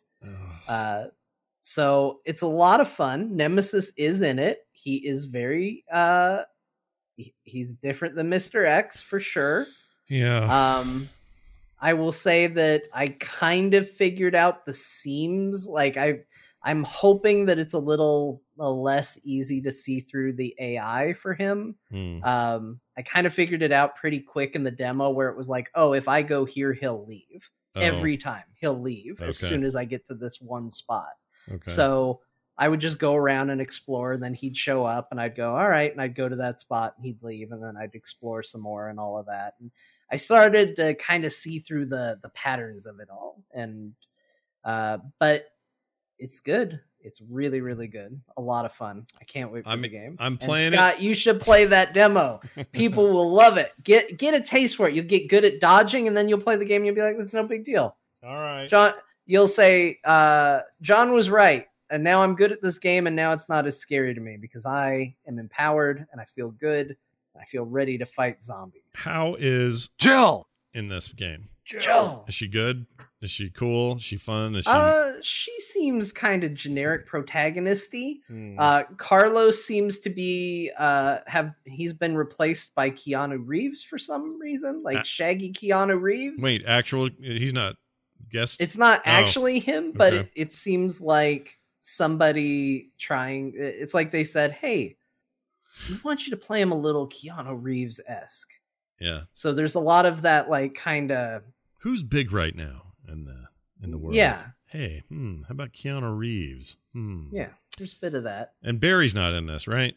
Uh, 0.67 1.05
so 1.63 2.19
it's 2.25 2.41
a 2.41 2.47
lot 2.47 2.81
of 2.81 2.89
fun. 2.89 3.35
Nemesis 3.35 3.91
is 3.97 4.21
in 4.21 4.39
it. 4.39 4.59
He 4.71 4.97
is 5.07 5.25
very 5.25 5.83
uh, 5.91 6.43
he- 7.15 7.33
he's 7.43 7.73
different 7.73 8.15
than 8.15 8.29
Mister 8.29 8.65
X 8.65 9.01
for 9.01 9.19
sure. 9.19 9.65
yeah. 10.09 10.77
Um, 10.79 11.09
I 11.79 11.93
will 11.93 12.11
say 12.11 12.47
that 12.47 12.83
I 12.93 13.09
kind 13.19 13.73
of 13.75 13.89
figured 13.89 14.33
out 14.35 14.65
the 14.65 14.73
seams. 14.73 15.67
Like 15.67 15.95
I, 15.97 16.21
I'm 16.63 16.83
hoping 16.83 17.45
that 17.45 17.59
it's 17.59 17.75
a 17.75 17.79
little 17.79 18.41
uh, 18.59 18.69
less 18.69 19.19
easy 19.23 19.61
to 19.61 19.71
see 19.71 19.99
through 19.99 20.33
the 20.33 20.55
AI 20.59 21.13
for 21.13 21.33
him. 21.35 21.75
Hmm. 21.91 22.23
Um, 22.23 22.79
I 22.97 23.01
kind 23.03 23.27
of 23.27 23.33
figured 23.33 23.61
it 23.61 23.71
out 23.71 23.95
pretty 23.95 24.19
quick 24.19 24.55
in 24.55 24.63
the 24.63 24.71
demo 24.71 25.09
where 25.11 25.29
it 25.29 25.37
was 25.37 25.49
like, 25.49 25.69
oh, 25.75 25.93
if 25.93 26.07
I 26.07 26.21
go 26.23 26.45
here, 26.45 26.73
he'll 26.73 27.05
leave 27.05 27.49
Oh, 27.75 27.81
every 27.81 28.17
time. 28.17 28.43
He'll 28.59 28.79
leave 28.79 29.21
as 29.21 29.37
soon 29.37 29.63
as 29.63 29.75
I 29.75 29.85
get 29.85 30.05
to 30.07 30.15
this 30.15 30.41
one 30.41 30.69
spot. 30.71 31.11
okay. 31.51 31.69
So 31.71 32.21
I 32.57 32.67
would 32.69 32.79
just 32.79 32.97
go 32.97 33.13
around 33.13 33.51
and 33.51 33.61
explore, 33.61 34.13
and 34.13 34.23
then 34.23 34.33
he'd 34.33 34.57
show 34.57 34.83
up, 34.83 35.09
and 35.11 35.21
I'd 35.21 35.35
go, 35.35 35.55
all 35.55 35.69
right, 35.69 35.91
and 35.91 36.01
I'd 36.01 36.15
go 36.15 36.27
to 36.27 36.35
that 36.37 36.59
spot, 36.59 36.95
and 36.97 37.05
he'd 37.05 37.21
leave, 37.21 37.51
and 37.51 37.61
then 37.61 37.77
I'd 37.77 37.93
explore 37.93 38.41
some 38.41 38.61
more 38.61 38.89
and 38.89 38.99
all 38.99 39.15
of 39.19 39.27
that. 39.27 39.53
And 39.59 39.69
I 40.11 40.15
started 40.15 40.75
to 40.77 40.95
kind 40.95 41.23
of 41.23 41.31
see 41.33 41.59
through 41.59 41.85
the 41.85 42.17
the 42.23 42.29
patterns 42.29 42.87
of 42.87 42.99
it 42.99 43.09
all, 43.11 43.43
and 43.53 43.93
uh, 44.63 44.97
but 45.19 45.49
it's 46.17 46.39
good. 46.39 46.79
It's 47.07 47.21
really, 47.21 47.61
really 47.61 47.87
good. 47.87 48.19
A 48.37 48.41
lot 48.41 48.65
of 48.65 48.73
fun. 48.73 49.05
I 49.19 49.23
can't 49.23 49.51
wait 49.51 49.63
for 49.63 49.69
I'm- 49.69 49.81
the 49.81 49.87
game. 49.89 50.15
I'm 50.19 50.33
And 50.33 50.39
playing 50.39 50.73
it. 50.73 50.99
You 50.99 51.15
should 51.15 51.39
play 51.41 51.65
that 51.65 51.93
demo. 51.93 52.41
People 52.73 53.07
will 53.11 53.31
love 53.33 53.57
it. 53.57 53.71
Get 53.83 54.17
get 54.17 54.33
a 54.33 54.41
taste 54.41 54.75
for 54.75 54.87
it. 54.87 54.93
You'll 54.93 55.05
get 55.05 55.29
good 55.29 55.45
at 55.45 55.59
dodging, 55.59 56.07
and 56.07 56.15
then 56.15 56.27
you'll 56.29 56.41
play 56.41 56.55
the 56.57 56.65
game. 56.65 56.81
and 56.81 56.85
You'll 56.87 56.95
be 56.95 57.01
like, 57.01 57.17
"This 57.17 57.27
is 57.27 57.33
no 57.33 57.45
big 57.47 57.65
deal." 57.65 57.95
All 58.23 58.35
right. 58.35 58.67
John, 58.69 58.93
you'll 59.25 59.47
say, 59.47 59.99
uh, 60.03 60.59
John 60.81 61.13
was 61.13 61.29
right. 61.29 61.67
And 61.89 62.03
now 62.03 62.21
I'm 62.21 62.35
good 62.35 62.51
at 62.51 62.61
this 62.61 62.79
game, 62.79 63.07
and 63.07 63.15
now 63.15 63.31
it's 63.31 63.47
not 63.47 63.65
as 63.65 63.77
scary 63.79 64.13
to 64.13 64.19
me 64.19 64.35
because 64.35 64.65
I 64.65 65.15
am 65.25 65.39
empowered 65.39 66.05
and 66.11 66.19
I 66.19 66.25
feel 66.25 66.49
good 66.51 66.87
and 66.87 67.41
I 67.41 67.45
feel 67.45 67.63
ready 67.63 67.97
to 67.99 68.05
fight 68.05 68.43
zombies. 68.43 68.81
How 68.93 69.35
is 69.39 69.89
Jill. 69.97 70.49
in 70.73 70.89
this 70.89 71.07
game? 71.07 71.45
Joe. 71.67 72.23
Is 72.27 72.33
she 72.33 72.47
good? 72.47 72.85
Is 73.21 73.31
she 73.31 73.49
cool? 73.49 73.95
Is 73.95 74.01
she 74.03 74.17
fun? 74.17 74.55
Is 74.55 74.65
she? 74.65 74.71
Uh, 74.71 75.13
she 75.21 75.59
seems 75.61 76.11
kind 76.11 76.43
of 76.43 76.53
generic 76.53 77.07
protagonisty. 77.07 78.21
Hmm. 78.27 78.55
Uh, 78.59 78.83
Carlos 78.97 79.63
seems 79.63 79.99
to 79.99 80.09
be 80.09 80.71
uh 80.77 81.19
have 81.27 81.53
he's 81.65 81.93
been 81.93 82.15
replaced 82.15 82.75
by 82.75 82.91
Keanu 82.91 83.41
Reeves 83.43 83.83
for 83.83 83.97
some 83.97 84.39
reason, 84.39 84.83
like 84.83 84.97
Uh, 84.99 85.03
Shaggy 85.03 85.51
Keanu 85.51 85.99
Reeves. 85.99 86.41
Wait, 86.43 86.63
actual? 86.65 87.09
He's 87.19 87.53
not 87.53 87.75
guest. 88.29 88.61
It's 88.61 88.77
not 88.77 88.99
Oh, 88.99 89.09
actually 89.09 89.59
him, 89.59 89.91
but 89.93 90.13
okay. 90.13 90.21
it, 90.21 90.31
it 90.35 90.53
seems 90.53 91.01
like 91.01 91.57
somebody 91.81 92.91
trying. 92.99 93.53
It's 93.57 93.93
like 93.95 94.11
they 94.11 94.23
said, 94.23 94.51
"Hey, 94.51 94.97
we 95.89 95.97
want 96.03 96.27
you 96.27 96.31
to 96.31 96.37
play 96.37 96.61
him 96.61 96.71
a 96.71 96.77
little 96.77 97.07
Keanu 97.09 97.57
Reeves 97.61 97.99
esque." 98.07 98.51
yeah. 98.99 99.21
So 99.33 99.53
there's 99.53 99.75
a 99.75 99.79
lot 99.79 100.05
of 100.05 100.21
that, 100.23 100.49
like 100.49 100.75
kind 100.75 101.11
of 101.11 101.43
Who's 101.79 102.03
big 102.03 102.31
right 102.31 102.55
now 102.55 102.93
in 103.07 103.25
the 103.25 103.45
in 103.81 103.91
the 103.91 103.97
world? 103.97 104.15
Yeah. 104.15 104.41
Hey, 104.65 105.03
hmm. 105.07 105.41
How 105.47 105.51
about 105.53 105.71
Keanu 105.71 106.17
Reeves? 106.17 106.77
Hmm. 106.93 107.27
yeah. 107.31 107.49
There's 107.77 107.93
a 107.93 107.99
bit 107.99 108.15
of 108.15 108.23
that. 108.23 108.53
And 108.63 108.79
Barry's 108.79 109.13
not 109.13 109.33
in 109.33 109.45
this, 109.45 109.67
right? 109.67 109.95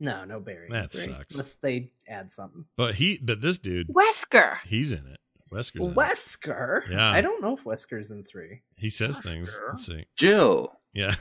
No, 0.00 0.24
no 0.24 0.40
Barry. 0.40 0.68
That 0.70 0.90
Barry, 0.90 1.04
sucks. 1.04 1.34
Unless 1.34 1.54
they 1.56 1.90
add 2.08 2.32
something. 2.32 2.64
But 2.76 2.94
he, 2.96 3.18
but 3.22 3.40
this 3.40 3.58
dude, 3.58 3.88
Wesker. 3.88 4.56
he's 4.66 4.90
in 4.92 5.06
it. 5.06 5.18
Wesker's 5.52 5.86
in 5.86 5.90
it. 5.90 5.94
Wesker. 5.94 6.88
Yeah. 6.90 7.10
I 7.10 7.20
don't 7.20 7.42
know 7.42 7.56
if 7.56 7.64
Wesker's 7.64 8.10
in 8.10 8.24
three. 8.24 8.62
He 8.76 8.88
says 8.88 9.20
things. 9.20 9.60
Let's 9.68 9.86
see. 9.86 10.06
Jill. 10.16 10.72
Yeah. 10.94 11.14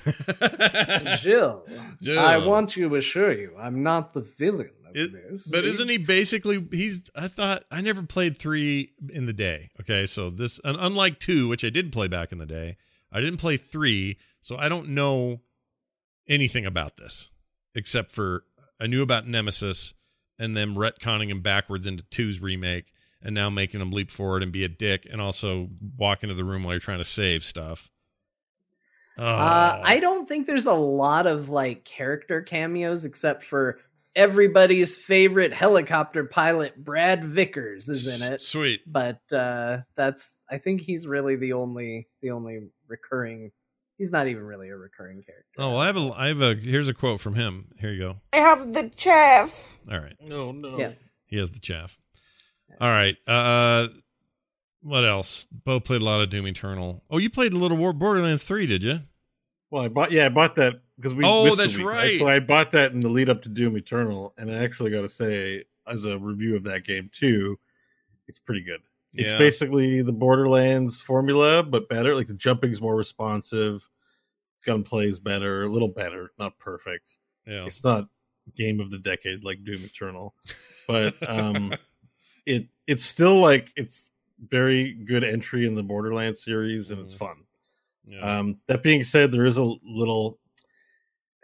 Jill, 1.17 1.65
Jill. 2.01 2.19
I 2.19 2.37
want 2.45 2.69
to 2.71 2.95
assure 2.95 3.31
you, 3.33 3.55
I'm 3.59 3.81
not 3.83 4.13
the 4.13 4.21
villain 4.21 4.69
of 4.87 4.95
It- 4.95 5.11
this. 5.11 5.47
but 5.47 5.65
isn't 5.65 5.89
he 5.89 5.97
basically? 5.97 6.65
He's. 6.71 7.01
I 7.15 7.27
thought 7.27 7.63
I 7.71 7.81
never 7.81 8.03
played 8.03 8.37
three 8.37 8.91
in 9.11 9.25
the 9.25 9.33
day. 9.33 9.71
Okay, 9.81 10.05
so 10.05 10.29
this, 10.29 10.59
and 10.63 10.77
unlike 10.79 11.19
two, 11.19 11.47
which 11.47 11.65
I 11.65 11.69
did 11.69 11.91
play 11.91 12.07
back 12.07 12.31
in 12.31 12.37
the 12.37 12.45
day, 12.45 12.77
I 13.11 13.19
didn't 13.19 13.39
play 13.39 13.57
three, 13.57 14.17
so 14.41 14.57
I 14.57 14.69
don't 14.69 14.89
know 14.89 15.41
anything 16.27 16.65
about 16.65 16.97
this 16.97 17.31
except 17.75 18.11
for 18.11 18.45
I 18.79 18.85
knew 18.87 19.01
about 19.01 19.27
Nemesis 19.27 19.93
and 20.37 20.55
them 20.55 20.75
retconning 20.75 21.29
him 21.29 21.41
backwards 21.41 21.87
into 21.87 22.03
two's 22.11 22.39
remake, 22.41 22.85
and 23.21 23.33
now 23.33 23.49
making 23.49 23.81
him 23.81 23.91
leap 23.91 24.11
forward 24.11 24.43
and 24.43 24.51
be 24.51 24.63
a 24.63 24.67
dick, 24.69 25.07
and 25.09 25.19
also 25.21 25.69
walk 25.97 26.21
into 26.23 26.35
the 26.35 26.43
room 26.43 26.63
while 26.63 26.73
you're 26.73 26.79
trying 26.79 26.97
to 26.99 27.03
save 27.03 27.43
stuff. 27.43 27.89
Oh, 29.17 29.25
Uh, 29.25 29.81
I 29.83 29.99
don't 29.99 30.27
think 30.27 30.47
there's 30.47 30.65
a 30.65 30.73
lot 30.73 31.27
of 31.27 31.49
like 31.49 31.85
character 31.85 32.41
cameos 32.41 33.05
except 33.05 33.43
for 33.43 33.79
everybody's 34.15 34.95
favorite 34.95 35.53
helicopter 35.53 36.23
pilot, 36.23 36.83
Brad 36.83 37.23
Vickers, 37.23 37.89
is 37.89 38.21
in 38.21 38.33
it. 38.33 38.41
Sweet. 38.41 38.81
But 38.87 39.19
uh, 39.31 39.79
that's 39.95 40.35
I 40.49 40.57
think 40.57 40.81
he's 40.81 41.07
really 41.07 41.35
the 41.35 41.53
only 41.53 42.07
the 42.21 42.31
only 42.31 42.61
recurring. 42.87 43.51
He's 43.97 44.11
not 44.11 44.27
even 44.27 44.43
really 44.43 44.69
a 44.69 44.75
recurring 44.75 45.21
character. 45.23 45.47
Oh, 45.59 45.71
well, 45.73 45.79
I 45.79 45.85
have 45.87 45.97
a. 45.97 46.13
I 46.15 46.27
have 46.29 46.41
a. 46.41 46.55
Here's 46.55 46.87
a 46.87 46.93
quote 46.95 47.21
from 47.21 47.35
him. 47.35 47.67
Here 47.79 47.91
you 47.91 47.99
go. 47.99 48.15
I 48.33 48.37
have 48.37 48.73
the 48.73 48.89
chaff. 48.89 49.77
All 49.91 49.99
right. 49.99 50.15
No, 50.19 50.51
no. 50.51 50.77
Yeah. 50.77 50.91
He 51.25 51.37
has 51.37 51.51
the 51.51 51.59
chaff. 51.59 51.99
All 52.81 52.89
right. 52.89 53.15
Uh 53.27 53.87
what 54.83 55.05
else? 55.05 55.47
Bo 55.51 55.79
played 55.79 56.01
a 56.01 56.05
lot 56.05 56.21
of 56.21 56.29
Doom 56.29 56.47
Eternal. 56.47 57.03
Oh, 57.09 57.17
you 57.17 57.29
played 57.29 57.53
a 57.53 57.57
little 57.57 57.77
War 57.77 57.93
Borderlands 57.93 58.43
3, 58.43 58.67
did 58.67 58.83
you? 58.83 58.99
Well, 59.71 59.83
I 59.83 59.87
bought 59.87 60.11
yeah, 60.11 60.27
I 60.27 60.29
bought 60.29 60.55
that 60.57 60.81
because 60.97 61.15
we. 61.15 61.23
Oh, 61.25 61.55
that's 61.55 61.77
week, 61.79 61.87
right. 61.87 62.19
So 62.19 62.27
I 62.27 62.39
bought 62.39 62.71
that 62.73 62.91
in 62.91 62.99
the 62.99 63.09
lead 63.09 63.27
up 63.29 63.41
to 63.41 63.49
Doom 63.49 63.75
Eternal, 63.75 64.33
and 64.37 64.51
I 64.51 64.63
actually 64.63 64.91
got 64.91 65.01
to 65.01 65.09
say, 65.09 65.63
as 65.87 66.05
a 66.05 66.19
review 66.19 66.55
of 66.55 66.63
that 66.65 66.85
game 66.85 67.09
too, 67.11 67.57
it's 68.27 68.37
pretty 68.37 68.61
good. 68.61 68.81
It's 69.15 69.31
Yeah. 69.31 69.37
basically 69.39 70.03
the 70.03 70.11
Borderlands 70.11 71.01
formula, 71.01 71.63
but 71.63 71.89
better. 71.89 72.15
Like 72.15 72.27
the 72.27 72.35
jumping's 72.35 72.81
more 72.81 72.95
responsive, 72.95 73.87
gunplay 74.65 75.07
is 75.07 75.19
better, 75.19 75.63
a 75.63 75.69
little 75.71 75.87
better, 75.87 76.31
not 76.37 76.59
perfect. 76.59 77.17
Yeah. 77.47 77.65
It's 77.65 77.83
not 77.83 78.07
game 78.55 78.79
of 78.79 78.91
the 78.91 78.99
decade 78.99 79.43
like 79.43 79.63
Doom 79.63 79.81
Eternal, 79.83 80.35
but 80.87 81.15
um, 81.27 81.73
it 82.45 82.67
it's 82.85 83.03
still 83.03 83.39
like 83.39 83.71
it's 83.75 84.11
very 84.39 84.93
good 84.93 85.23
entry 85.23 85.65
in 85.67 85.75
the 85.75 85.83
Borderlands 85.83 86.43
series, 86.43 86.91
and 86.91 86.99
it's 87.01 87.13
fun. 87.13 87.37
Yeah. 88.05 88.19
Um, 88.39 88.59
that 88.67 88.83
being 88.83 89.03
said, 89.03 89.31
there 89.31 89.45
is 89.45 89.57
a 89.57 89.73
little. 89.83 90.39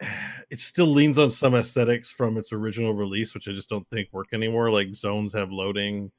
It 0.52 0.60
still 0.60 0.88
leans 0.88 1.20
on 1.20 1.30
some 1.30 1.54
aesthetics 1.54 2.10
from 2.10 2.36
its 2.36 2.52
original 2.54 2.96
release, 2.96 3.36
which 3.36 3.48
I 3.48 3.52
just 3.52 3.70
don't 3.70 3.88
think 3.90 4.10
work 4.12 4.30
anymore. 4.34 4.72
Like 4.72 4.96
zones 4.96 5.32
have 5.34 5.52
loading. 5.52 6.12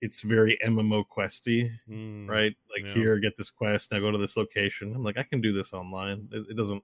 It's 0.00 0.22
very 0.22 0.56
MMO 0.64 1.02
questy, 1.04 1.68
Mm, 1.88 2.28
right? 2.28 2.54
Like 2.72 2.84
yeah. 2.86 2.94
here, 2.94 3.18
get 3.18 3.36
this 3.36 3.50
quest. 3.50 3.90
Now 3.90 3.98
go 3.98 4.12
to 4.12 4.18
this 4.18 4.36
location. 4.36 4.94
I'm 4.94 5.02
like, 5.02 5.18
I 5.18 5.24
can 5.24 5.40
do 5.40 5.52
this 5.52 5.72
online. 5.72 6.28
It, 6.30 6.46
it 6.50 6.56
doesn't. 6.56 6.80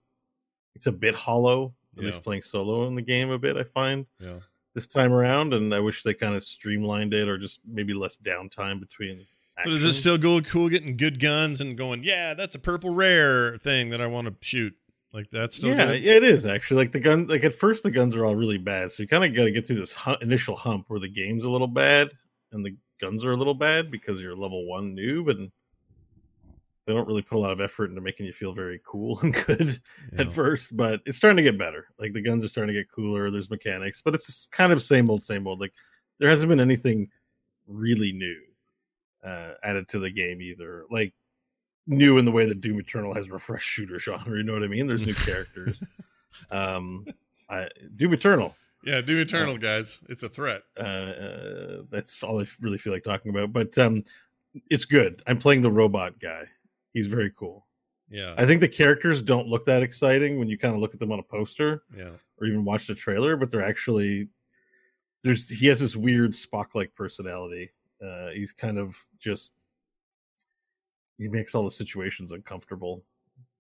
It's 0.75 0.89
a 0.89 0.93
bit 0.93 1.15
hollow. 1.15 1.73
At 1.97 2.03
Yeah. 2.03 2.07
least 2.07 2.25
playing 2.25 2.43
solo 2.43 2.89
in 2.89 2.97
the 2.97 3.01
game 3.03 3.31
a 3.31 3.39
bit. 3.39 3.57
I 3.57 3.63
find 3.63 4.05
Yeah. 4.19 4.41
This 4.77 4.87
time 4.87 5.11
around, 5.11 5.55
and 5.55 5.75
I 5.75 5.81
wish 5.81 6.03
they 6.03 6.13
kind 6.13 6.35
of 6.35 6.43
streamlined 6.43 7.15
it 7.15 7.29
or 7.29 7.39
just 7.39 7.61
maybe 7.67 7.95
less 7.95 8.19
downtime 8.19 8.79
between. 8.79 9.25
But 9.57 9.73
is 9.73 9.83
it 9.83 9.95
still 9.95 10.19
cool, 10.19 10.43
cool 10.43 10.69
getting 10.69 10.99
good 10.99 11.19
guns 11.19 11.63
and 11.63 11.79
going, 11.79 12.05
yeah, 12.05 12.35
that's 12.35 12.55
a 12.57 12.59
purple 12.59 12.91
rare 12.91 13.57
thing 13.57 13.89
that 13.89 14.03
I 14.03 14.07
want 14.07 14.29
to 14.29 14.35
shoot? 14.47 14.75
Like 15.15 15.31
that's 15.31 15.57
still 15.57 15.71
yeah, 15.71 15.87
good? 15.87 16.03
yeah, 16.03 16.13
it 16.13 16.25
is 16.25 16.45
actually. 16.45 16.83
Like 16.83 16.93
the 16.93 17.01
gun, 17.01 17.27
like 17.27 17.43
at 17.43 17.55
first 17.55 17.85
the 17.85 17.91
guns 17.91 18.15
are 18.17 18.27
all 18.27 18.37
really 18.37 18.59
bad, 18.59 18.91
so 18.91 19.03
you 19.03 19.09
kind 19.09 19.25
of 19.25 19.35
got 19.35 19.45
to 19.45 19.51
get 19.51 19.67
through 19.67 19.81
this 19.81 19.95
hu- 19.95 20.17
initial 20.21 20.57
hump 20.57 20.85
where 20.89 21.01
the 21.01 21.09
game's 21.09 21.47
a 21.47 21.51
little 21.51 21.67
bad 21.67 22.11
and 22.53 22.63
the 22.63 22.77
guns 23.01 23.25
are 23.25 23.33
a 23.33 23.37
little 23.37 23.55
bad 23.55 23.91
because 23.91 24.21
you're 24.21 24.37
level 24.37 24.69
one 24.69 24.95
noob 24.95 25.31
and 25.31 25.51
they 26.87 26.93
don't 26.95 27.07
really 27.09 27.23
put 27.23 27.37
a 27.37 27.41
lot 27.41 27.51
of 27.53 27.61
effort 27.61 27.91
into 27.91 28.01
making 28.01 28.27
you 28.27 28.33
feel 28.33 28.53
very 28.53 28.81
cool 28.87 29.19
and 29.23 29.35
good 29.47 29.79
Yeah. 30.13 30.21
at 30.23 30.33
first, 30.33 30.77
but 30.77 31.01
it's 31.05 31.19
starting 31.19 31.37
to 31.39 31.43
get 31.43 31.59
better. 31.59 31.87
Like 31.99 32.13
the 32.13 32.23
guns 32.23 32.45
are 32.45 32.49
starting 32.49 32.75
to 32.75 32.81
get 32.81 32.91
cooler. 32.91 33.31
There's 33.31 33.51
mechanics, 33.51 34.01
but 34.03 34.15
it's 34.15 34.47
kind 34.49 34.73
of 34.73 34.81
same 34.81 35.11
old, 35.11 35.23
same 35.25 35.47
old. 35.47 35.61
Like 35.61 35.73
there 36.19 36.31
hasn't 36.31 36.49
been 36.49 36.61
anything 36.61 37.11
really 37.67 38.13
new 38.13 38.41
uh, 39.25 39.55
added 39.65 39.89
to 39.89 39.99
the 39.99 40.11
game 40.11 40.41
either. 40.41 40.85
Like 40.91 41.13
new 41.89 42.19
in 42.19 42.25
the 42.25 42.33
way 42.33 42.47
that 42.47 42.61
Doom 42.61 42.79
Eternal 42.81 43.15
has 43.15 43.31
refreshed 43.31 43.67
shooter 43.69 43.99
genre. 44.01 44.37
You 44.37 44.43
know 44.45 44.53
what 44.53 44.63
I 44.63 44.69
mean? 44.69 44.87
There's 44.87 45.05
new 45.05 45.15
characters. 45.15 45.83
Um, 46.51 47.07
I, 47.49 47.69
Doom 47.95 48.13
Eternal. 48.13 48.55
Yeah, 48.85 49.01
Doom 49.01 49.21
Eternal, 49.21 49.57
guys. 49.57 50.03
It's 50.11 50.23
a 50.23 50.29
threat. 50.29 50.63
Uh, 50.79 50.83
uh, 50.83 51.83
that's 51.91 52.23
all 52.23 52.43
I 52.43 52.47
really 52.61 52.77
feel 52.77 52.93
like 52.93 53.05
talking 53.05 53.31
about. 53.31 53.55
But 53.55 53.79
um, 53.79 54.03
it's 54.69 54.85
good. 54.85 55.23
I'm 55.27 55.39
playing 55.39 55.63
the 55.63 55.71
robot 55.71 56.19
guy. 56.21 56.45
He's 56.97 57.09
very 57.09 57.31
cool. 57.31 57.67
Yeah. 58.09 58.35
I 58.39 58.47
think 58.47 58.63
the 58.63 58.69
characters 58.69 59.21
don't 59.21 59.49
look 59.49 59.67
that 59.67 59.83
exciting 59.83 60.39
when 60.39 60.49
you 60.49 60.57
kind 60.57 60.75
of 60.75 60.81
look 60.81 60.95
at 60.95 60.99
them 60.99 61.13
on 61.13 61.19
a 61.19 61.23
poster 61.23 61.83
yeah. 61.95 62.13
or 62.41 62.47
even 62.47 62.65
watch 62.65 62.87
the 62.87 62.95
trailer, 62.95 63.37
but 63.37 63.51
they're 63.51 63.63
actually 63.63 64.29
there's 65.23 65.47
he 65.47 65.67
has 65.67 65.79
this 65.79 65.95
weird 65.95 66.31
Spock 66.31 66.75
like 66.75 66.95
personality. 66.95 67.71
Uh, 68.03 68.31
he's 68.31 68.51
kind 68.51 68.79
of 68.79 68.97
just 69.19 69.53
he 71.19 71.29
makes 71.29 71.55
all 71.55 71.65
the 71.65 71.71
situations 71.71 72.33
uncomfortable, 72.33 73.05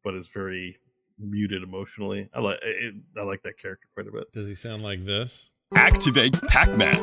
but 0.02 0.14
is 0.14 0.28
very 0.28 0.78
muted 1.18 1.62
emotionally. 1.62 2.30
I 2.32 2.40
like 2.40 2.58
it, 2.62 2.94
I 3.18 3.22
like 3.22 3.42
that 3.42 3.58
character 3.58 3.86
quite 3.92 4.06
a 4.06 4.12
bit. 4.12 4.32
Does 4.32 4.48
he 4.48 4.54
sound 4.54 4.82
like 4.82 5.04
this? 5.04 5.52
Activate 5.74 6.40
Pac-Man. 6.48 6.94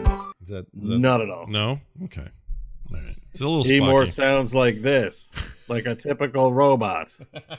Is 0.41 0.49
that, 0.49 0.65
is 0.81 0.87
that 0.87 0.97
Not 0.97 1.21
at 1.21 1.29
all. 1.29 1.45
No? 1.45 1.79
Okay. 2.05 2.27
All 2.91 2.97
right. 2.97 3.15
It's 3.31 3.41
a 3.41 3.47
little 3.47 3.63
He 3.63 3.79
more 3.79 4.05
sounds 4.05 4.55
like 4.55 4.81
this, 4.81 5.52
like 5.67 5.85
a 5.85 5.95
typical 5.95 6.53
robot. 6.53 7.15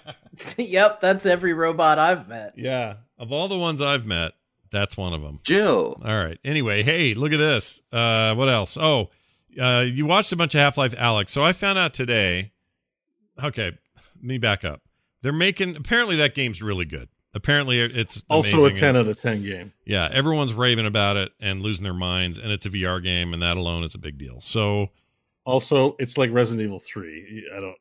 yep, 0.57 1.01
that's 1.01 1.27
every 1.27 1.53
robot 1.53 1.99
I've 1.99 2.29
met. 2.29 2.55
Yeah. 2.57 2.97
Of 3.19 3.33
all 3.33 3.49
the 3.49 3.59
ones 3.59 3.81
I've 3.81 4.07
met, 4.07 4.33
that's 4.71 4.97
one 4.97 5.13
of 5.13 5.23
them. 5.23 5.39
Jill. 5.43 6.01
All 6.05 6.17
right. 6.17 6.39
Anyway, 6.45 6.83
hey, 6.83 7.15
look 7.15 7.33
at 7.33 7.39
this. 7.39 7.83
Uh, 7.93 8.35
what 8.35 8.49
else? 8.49 8.77
Oh, 8.77 9.11
uh, 9.61 9.85
you 9.87 10.07
watched 10.07 10.33
a 10.33 10.37
bunch 10.37 10.55
of 10.55 10.61
Half 10.61 10.77
Life 10.77 10.95
Alyx. 10.97 11.29
So 11.31 11.43
I 11.43 11.53
found 11.53 11.79
out 11.79 11.95
today. 11.95 12.53
Okay, 13.43 13.73
let 13.97 14.25
me 14.25 14.39
back 14.39 14.65
up. 14.65 14.81
They're 15.23 15.33
making 15.33 15.77
apparently 15.77 16.17
that 16.17 16.35
game's 16.35 16.63
really 16.63 16.85
good. 16.85 17.09
Apparently 17.35 17.81
it's 17.81 18.25
Also 18.31 18.67
a 18.67 18.73
ten 18.73 18.97
out 18.97 19.09
of 19.09 19.21
ten 19.21 19.43
game. 19.43 19.73
Yeah, 19.85 20.09
everyone's 20.13 20.55
raving 20.55 20.87
about 20.87 21.17
it 21.17 21.33
and 21.41 21.63
losing 21.63 21.83
their 21.83 21.93
minds, 21.95 22.39
and 22.39 22.53
it's 22.53 22.65
a 22.65 22.71
VR 22.71 23.03
game, 23.03 23.33
and 23.33 23.43
that 23.43 23.57
alone 23.57 23.83
is 23.83 23.95
a 23.97 23.99
big 23.99 24.19
deal. 24.19 24.41
So 24.41 24.91
Also, 25.45 25.97
it's 25.99 26.17
like 26.17 26.33
Resident 26.33 26.65
Evil 26.65 26.79
Three. 26.79 27.49
I 27.55 27.61
don't. 27.61 27.77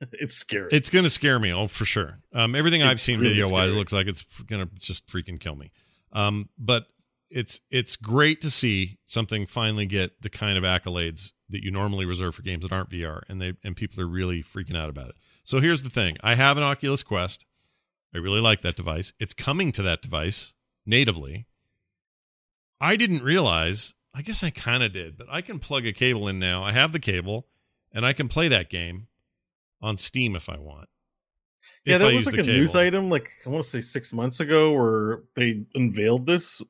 it's 0.12 0.34
scary. 0.34 0.68
it's 0.72 0.90
going 0.90 1.04
to 1.04 1.10
scare 1.10 1.38
me, 1.38 1.52
oh 1.52 1.66
for 1.68 1.84
sure. 1.84 2.18
Um, 2.32 2.54
everything 2.54 2.82
I've 2.82 3.00
seen 3.00 3.18
really 3.18 3.34
video 3.34 3.50
wise 3.50 3.74
looks 3.74 3.92
like 3.92 4.06
it's 4.06 4.22
going 4.42 4.66
to 4.66 4.74
just 4.76 5.06
freaking 5.08 5.40
kill 5.40 5.56
me. 5.56 5.72
Um, 6.12 6.48
but 6.58 6.86
it's 7.30 7.60
it's 7.70 7.96
great 7.96 8.40
to 8.42 8.50
see 8.50 8.98
something 9.04 9.46
finally 9.46 9.86
get 9.86 10.22
the 10.22 10.30
kind 10.30 10.56
of 10.56 10.64
accolades 10.64 11.32
that 11.48 11.64
you 11.64 11.70
normally 11.70 12.04
reserve 12.04 12.34
for 12.34 12.42
games 12.42 12.62
that 12.62 12.72
aren't 12.72 12.90
VR, 12.90 13.22
and 13.28 13.40
they 13.40 13.54
and 13.64 13.76
people 13.76 14.00
are 14.00 14.06
really 14.06 14.42
freaking 14.42 14.76
out 14.76 14.88
about 14.88 15.08
it. 15.08 15.16
So 15.42 15.60
here's 15.60 15.82
the 15.82 15.90
thing: 15.90 16.16
I 16.22 16.34
have 16.34 16.56
an 16.56 16.62
Oculus 16.62 17.02
Quest. 17.02 17.44
I 18.14 18.18
really 18.18 18.40
like 18.40 18.62
that 18.62 18.76
device. 18.76 19.12
It's 19.18 19.34
coming 19.34 19.72
to 19.72 19.82
that 19.82 20.02
device 20.02 20.54
natively. 20.84 21.46
I 22.80 22.96
didn't 22.96 23.22
realize. 23.22 23.94
I 24.16 24.22
guess 24.22 24.42
I 24.42 24.50
kind 24.50 24.82
of 24.82 24.92
did, 24.92 25.18
but 25.18 25.26
I 25.30 25.42
can 25.42 25.58
plug 25.58 25.86
a 25.86 25.92
cable 25.92 26.26
in 26.28 26.38
now. 26.38 26.64
I 26.64 26.72
have 26.72 26.92
the 26.92 26.98
cable, 27.00 27.46
and 27.92 28.06
I 28.06 28.12
can 28.14 28.28
play 28.28 28.48
that 28.48 28.70
game 28.70 29.08
on 29.82 29.96
Steam 29.98 30.34
if 30.34 30.48
I 30.48 30.58
want. 30.58 30.88
yeah, 31.84 31.98
that 31.98 32.08
I 32.08 32.14
was 32.14 32.24
like 32.26 32.36
the 32.36 32.40
a 32.42 32.44
news 32.44 32.74
item. 32.74 33.10
Like 33.10 33.30
I 33.44 33.50
want 33.50 33.64
to 33.64 33.70
say 33.70 33.80
six 33.82 34.12
months 34.14 34.40
ago, 34.40 34.72
where 34.72 35.20
they 35.34 35.64
unveiled 35.74 36.26
this, 36.26 36.62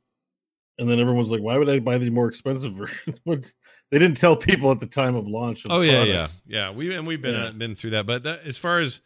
and 0.78 0.88
then 0.90 0.98
everyone 0.98 1.20
was 1.20 1.30
like, 1.30 1.40
"Why 1.40 1.56
would 1.56 1.68
I 1.68 1.78
buy 1.78 1.98
the 1.98 2.10
more 2.10 2.28
expensive 2.28 2.72
version?" 2.74 3.14
They 3.24 3.98
didn't 3.98 4.16
tell 4.16 4.36
people 4.36 4.72
at 4.72 4.80
the 4.80 4.86
time 4.86 5.14
of 5.14 5.28
launch. 5.28 5.64
Of 5.64 5.70
Oh 5.70 5.80
the 5.80 5.86
yeah, 5.86 6.04
yeah, 6.04 6.26
yeah. 6.46 6.70
We 6.72 6.92
and 6.94 7.06
we've 7.06 7.22
been 7.22 7.34
Yeah. 7.34 7.46
uh, 7.46 7.52
been 7.52 7.74
through 7.76 7.90
that. 7.90 8.06
But 8.06 8.24
that, 8.24 8.40
as 8.44 8.58
far 8.58 8.80
as 8.80 9.02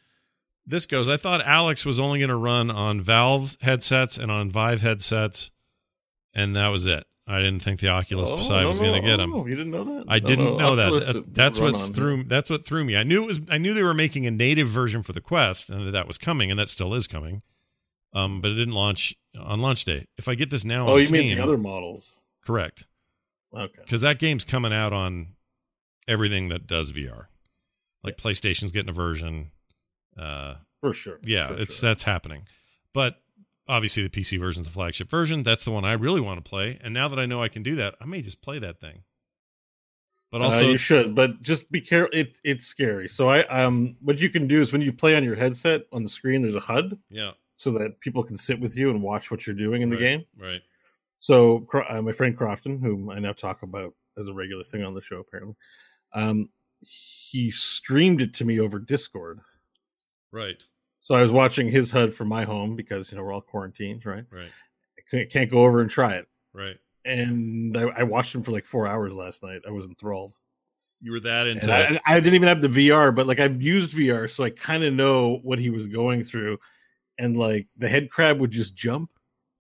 this 0.67 0.87
goes, 0.87 1.09
I 1.11 1.17
thought 1.19 1.43
Alyx 1.43 1.85
was 1.85 2.01
only 2.01 2.21
going 2.21 2.29
to 2.31 2.37
run 2.37 2.71
on 2.71 3.01
Valve 3.03 3.57
headsets 3.61 4.17
and 4.17 4.31
on 4.31 4.49
Vive 4.51 4.81
headsets, 4.81 5.51
and 6.33 6.57
that 6.57 6.69
was 6.69 6.87
it. 6.87 7.05
I 7.31 7.39
didn't 7.41 7.61
think 7.63 7.81
the 7.81 7.89
Oculus 7.89 8.29
Oh, 8.31 8.35
no, 8.61 8.69
was 8.69 8.81
no, 8.81 8.89
going 8.89 9.03
to 9.03 9.09
get 9.09 9.17
them. 9.19 9.33
oh, 9.35 9.47
you 9.47 9.55
didn't 9.55 9.71
know 9.73 9.85
that? 9.85 10.05
I 10.09 10.19
No, 10.19 10.27
didn't 10.27 10.45
no, 10.45 10.57
know 10.59 10.77
that. 10.77 10.87
Oculus 10.87 11.07
That's, 11.07 11.23
that's 11.29 11.61
what 11.61 11.77
threw. 11.95 12.25
That's 12.25 12.51
what 12.51 12.65
threw 12.65 12.85
me. 12.85 12.97
I 12.97 13.03
knew 13.05 13.23
it 13.23 13.27
was. 13.27 13.41
I 13.51 13.59
knew 13.59 13.73
they 13.75 13.83
were 13.83 13.95
making 13.95 14.27
a 14.27 14.31
native 14.31 14.67
version 14.69 15.03
for 15.03 15.13
the 15.13 15.21
Quest, 15.21 15.71
and 15.71 15.87
that 15.87 15.91
that 15.93 16.07
was 16.07 16.19
coming, 16.19 16.51
and 16.51 16.59
that 16.59 16.69
still 16.69 16.93
is 16.95 17.07
coming. 17.07 17.43
Um, 18.13 18.41
but 18.41 18.51
it 18.51 18.55
didn't 18.55 18.75
launch 18.75 19.15
on 19.39 19.61
launch 19.61 19.85
day. 19.85 20.07
If 20.19 20.27
I 20.29 20.35
get 20.35 20.51
this 20.51 20.65
now 20.65 20.89
Oh, 20.89 20.97
you 20.97 21.03
Steam, 21.05 21.21
mean 21.27 21.37
the 21.37 21.43
other 21.45 21.57
models? 21.59 22.21
correct? 22.45 22.87
Okay. 23.57 23.73
because 23.85 24.01
that 24.01 24.19
game's 24.19 24.45
coming 24.45 24.73
out 24.73 24.93
on 24.93 25.29
everything 26.09 26.49
that 26.51 26.67
does 26.67 26.91
VR. 26.93 27.27
Like 28.03 28.17
PlayStation's 28.17 28.73
getting 28.73 28.91
a 28.91 28.93
version. 28.93 29.51
Uh, 30.19 30.55
For 30.81 30.93
sure. 30.93 31.19
yeah, 31.23 31.49
for 31.49 31.55
it's 31.55 31.79
sure. 31.79 31.89
that's 31.91 32.03
happening. 32.05 32.47
But 32.93 33.21
obviously, 33.71 34.03
the 34.03 34.11
PC 34.11 34.39
version 34.39 34.63
is 34.63 34.67
the 34.67 34.73
flagship 34.73 35.09
version. 35.09 35.43
That's 35.43 35.65
the 35.65 35.71
one 35.71 35.85
I 35.85 35.93
really 35.93 36.21
want 36.21 36.45
to 36.45 36.49
play. 36.49 36.79
And 36.83 36.93
now 36.93 37.09
that 37.09 37.19
I 37.19 37.27
know 37.27 37.43
I 37.43 37.49
can 37.49 37.63
do 37.63 37.77
that, 37.77 37.95
I 38.01 38.05
may 38.05 38.21
just 38.21 38.43
play 38.43 38.59
that 38.59 38.81
thing. 38.81 39.05
But 40.31 40.43
also, 40.43 40.67
uh, 40.67 40.71
you 40.71 40.79
should, 40.79 41.15
but 41.15 41.43
just 41.43 41.71
be 41.73 41.81
careful. 41.81 42.11
It's 42.13 42.41
it's 42.45 42.65
scary. 42.65 43.09
So 43.09 43.29
I 43.29 43.45
um, 43.47 43.97
what 44.01 44.19
you 44.19 44.29
can 44.31 44.47
do 44.47 44.61
is 44.61 44.73
when 44.73 44.81
you 44.81 44.93
play 44.93 45.17
on 45.17 45.25
your 45.25 45.35
headset 45.35 45.83
on 45.93 46.03
the 46.03 46.09
screen, 46.09 46.43
there's 46.43 46.55
a 46.55 46.61
HUD 46.61 46.97
Yeah, 47.11 47.33
so 47.57 47.73
that 47.73 47.99
people 48.01 48.23
can 48.23 48.37
sit 48.37 48.61
with 48.61 48.77
you 48.77 48.91
and 48.91 49.03
watch 49.03 49.31
what 49.31 49.47
you're 49.47 49.57
doing 49.57 49.83
in 49.83 49.91
the 49.91 49.97
game. 49.97 50.25
Right. 50.39 50.61
So 51.19 51.67
uh, 51.89 52.01
my 52.01 52.13
friend 52.13 52.37
Crofton, 52.37 52.81
whom 52.81 53.11
I 53.11 53.19
now 53.19 53.33
talk 53.33 53.63
about 53.63 53.95
as 54.17 54.29
a 54.29 54.35
regular 54.35 54.65
thing 54.65 54.85
on 54.85 54.95
the 54.95 55.03
show, 55.03 55.19
apparently, 55.19 55.57
um, 56.15 56.49
he 56.81 57.51
streamed 57.51 58.23
it 58.23 58.33
to 58.35 58.45
me 58.45 58.61
over 58.61 58.79
Discord. 58.79 59.41
Right. 60.33 60.65
So 61.01 61.15
I 61.15 61.23
was 61.23 61.33
watching 61.33 61.69
his 61.69 61.91
HUD 61.91 62.13
from 62.13 62.29
my 62.29 62.45
home 62.45 62.77
because 62.77 63.11
you 63.11 63.17
know 63.19 63.25
we're 63.25 63.33
all 63.33 63.41
quarantined, 63.41 64.05
right? 64.07 64.25
Right. 64.31 64.51
I 64.99 65.03
can't, 65.11 65.31
can't 65.31 65.51
go 65.51 65.65
over 65.65 65.81
and 65.81 65.91
try 65.91 66.15
it, 66.15 66.29
Right. 66.53 66.77
and 67.05 67.77
I, 67.77 67.83
I 67.83 68.03
watched 68.03 68.35
him 68.35 68.43
for 68.43 68.53
like 68.53 68.67
four 68.67 68.87
hours 68.87 69.13
last 69.13 69.43
night. 69.43 69.63
I 69.67 69.71
was 69.71 69.87
enthralled. 69.87 70.35
You 71.01 71.13
were 71.13 71.21
that 71.21 71.47
into. 71.47 71.73
I, 71.73 71.99
I 72.07 72.21
didn't 72.21 72.35
even 72.35 72.49
have 72.49 72.61
the 72.61 72.69
VR, 72.69 73.15
but 73.15 73.27
like 73.27 73.41
I've 73.41 73.63
used 73.63 73.97
VR, 73.97 74.29
so 74.29 74.45
I 74.45 74.51
kind 74.51 74.85
of 74.85 74.93
know 74.93 75.39
what 75.43 75.59
he 75.59 75.71
was 75.71 75.87
going 75.87 76.23
through. 76.23 76.59
And 77.19 77.37
like 77.37 77.67
the 77.79 77.89
head 77.89 78.11
crab 78.11 78.39
would 78.39 78.51
just 78.51 78.77
jump 78.77 79.11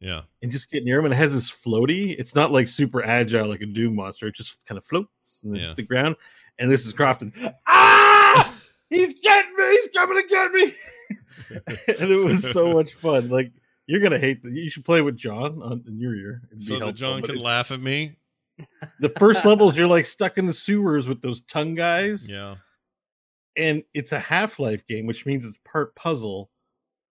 Yeah. 0.00 0.22
and 0.42 0.52
just 0.52 0.70
get 0.70 0.84
near 0.84 0.98
him, 0.98 1.06
and 1.06 1.14
it 1.14 1.16
has 1.16 1.32
this 1.34 1.50
floaty. 1.50 2.14
It's 2.18 2.34
not 2.34 2.50
like 2.52 2.68
super 2.68 3.02
agile 3.02 3.48
like 3.48 3.62
a 3.62 3.66
Doom 3.66 3.96
monster. 3.96 4.26
It 4.28 4.34
just 4.34 4.64
kind 4.66 4.76
of 4.76 4.84
floats 4.84 5.40
and 5.42 5.56
Yeah. 5.56 5.62
hits 5.68 5.76
the 5.76 5.82
ground. 5.82 6.16
And 6.58 6.70
this 6.70 6.84
is 6.84 6.92
Crofton. 6.92 7.32
Ah! 7.66 8.54
He's 8.90 9.14
getting 9.20 9.56
me! 9.56 9.70
He's 9.70 9.88
coming 9.94 10.20
to 10.22 10.28
get 10.28 10.52
me! 10.52 10.74
and 11.50 12.10
it 12.10 12.24
was 12.24 12.48
so 12.50 12.72
much 12.72 12.94
fun. 12.94 13.28
Like 13.28 13.52
you're 13.86 14.00
gonna 14.00 14.18
hate 14.18 14.42
that. 14.42 14.52
You 14.52 14.70
should 14.70 14.84
play 14.84 15.00
with 15.02 15.16
John 15.16 15.60
on 15.62 15.84
in 15.86 15.98
your 15.98 16.14
ear. 16.14 16.42
So 16.56 16.78
that 16.78 16.94
John 16.94 17.22
can 17.22 17.36
laugh 17.38 17.70
at 17.70 17.80
me. 17.80 18.16
The 19.00 19.08
first 19.18 19.44
levels, 19.46 19.76
you're 19.76 19.86
like 19.88 20.04
stuck 20.06 20.36
in 20.38 20.46
the 20.46 20.52
sewers 20.54 21.08
with 21.08 21.22
those 21.22 21.40
tongue 21.42 21.74
guys 21.74 22.30
Yeah. 22.30 22.56
and 23.56 23.82
it's 23.94 24.12
a 24.12 24.18
half-life 24.20 24.86
game 24.86 25.06
which 25.06 25.24
means 25.26 25.44
it's 25.46 25.58
part 25.64 25.94
puzzle 25.96 26.50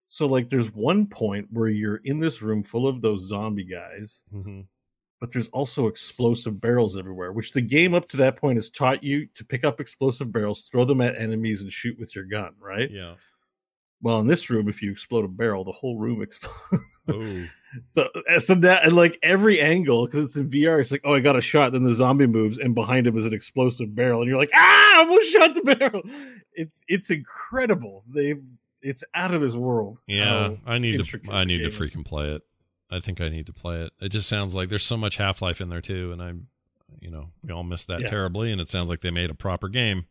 so 0.07 0.25
like 0.27 0.49
there's 0.49 0.71
one 0.73 1.05
point 1.07 1.47
where 1.51 1.67
you're 1.67 2.01
in 2.05 2.19
this 2.19 2.41
room 2.41 2.61
full 2.63 2.87
of 2.87 3.01
those 3.01 3.27
zombie 3.27 3.63
guys 3.65 4.23
hmm 4.31 4.61
but 5.21 5.33
there's 5.33 5.49
also 5.49 5.87
explosive 5.87 6.61
barrels 6.61 6.95
everywhere 6.97 7.33
which 7.33 7.51
the 7.51 7.61
game 7.61 7.93
up 7.93 8.07
to 8.07 8.15
that 8.17 8.37
point 8.37 8.55
has 8.57 8.69
taught 8.69 9.03
you 9.03 9.25
to 9.35 9.43
pick 9.43 9.63
up 9.65 9.81
explosive 9.81 10.31
barrels 10.31 10.69
throw 10.71 10.85
them 10.85 11.01
at 11.01 11.15
enemies 11.17 11.61
and 11.61 11.71
shoot 11.71 11.97
with 11.99 12.15
your 12.15 12.23
gun 12.25 12.51
right 12.59 12.89
Yeah. 12.91 13.15
Well 14.01 14.19
in 14.19 14.27
this 14.27 14.49
room 14.49 14.67
if 14.69 14.81
you 14.81 14.91
explode 14.91 15.25
a 15.25 15.27
barrel 15.27 15.63
the 15.63 15.71
whole 15.71 15.97
room 15.97 16.21
explodes 16.21 16.85
Oh. 17.11 17.43
so 17.87 18.07
uh, 18.29 18.39
so 18.39 18.53
that 18.55 18.83
and 18.83 18.93
like 18.93 19.17
every 19.23 19.59
angle 19.59 20.05
because 20.05 20.25
it's 20.25 20.35
in 20.35 20.47
vr 20.49 20.79
it's 20.79 20.91
like 20.91 21.01
oh 21.03 21.15
i 21.15 21.19
got 21.19 21.35
a 21.35 21.41
shot 21.41 21.71
then 21.71 21.83
the 21.83 21.93
zombie 21.93 22.27
moves 22.27 22.57
and 22.59 22.75
behind 22.75 23.07
him 23.07 23.17
is 23.17 23.25
an 23.25 23.33
explosive 23.33 23.95
barrel 23.95 24.21
and 24.21 24.27
you're 24.29 24.37
like 24.37 24.51
ah 24.55 24.97
I 24.99 24.99
almost 25.03 25.31
shot 25.31 25.53
the 25.55 25.75
barrel 25.79 26.01
it's 26.53 26.83
it's 26.87 27.09
incredible 27.09 28.03
they 28.07 28.35
it's 28.81 29.03
out 29.13 29.33
of 29.33 29.41
this 29.41 29.55
world 29.55 29.99
Yeah, 30.07 30.55
I 30.65 30.77
need 30.79 31.03
to. 31.03 31.19
I 31.31 31.43
need 31.45 31.59
to 31.59 31.69
freaking 31.69 32.05
play 32.05 32.29
it. 32.33 32.43
I 32.91 32.99
think 33.01 33.19
I 33.21 33.27
need 33.29 33.45
to 33.47 33.53
play 33.53 33.81
it. 33.81 33.91
It 33.99 34.09
just 34.09 34.27
sounds 34.29 34.55
like 34.55 34.69
there's 34.69 34.85
so 34.85 34.95
much 34.97 35.17
Half 35.17 35.41
Life 35.41 35.59
in 35.61 35.69
there 35.69 35.81
too, 35.81 36.11
and 36.13 36.21
I'm, 36.23 36.47
you 37.01 37.11
know, 37.11 37.29
we 37.43 37.51
all 37.51 37.63
missed 37.63 37.87
that 37.87 38.01
Yeah. 38.01 38.07
terribly, 38.07 38.51
and 38.53 38.61
it 38.61 38.67
sounds 38.69 38.89
like 38.89 39.01
they 39.01 39.11
made 39.11 39.29
a 39.29 39.33
proper 39.35 39.67
game, 39.67 40.05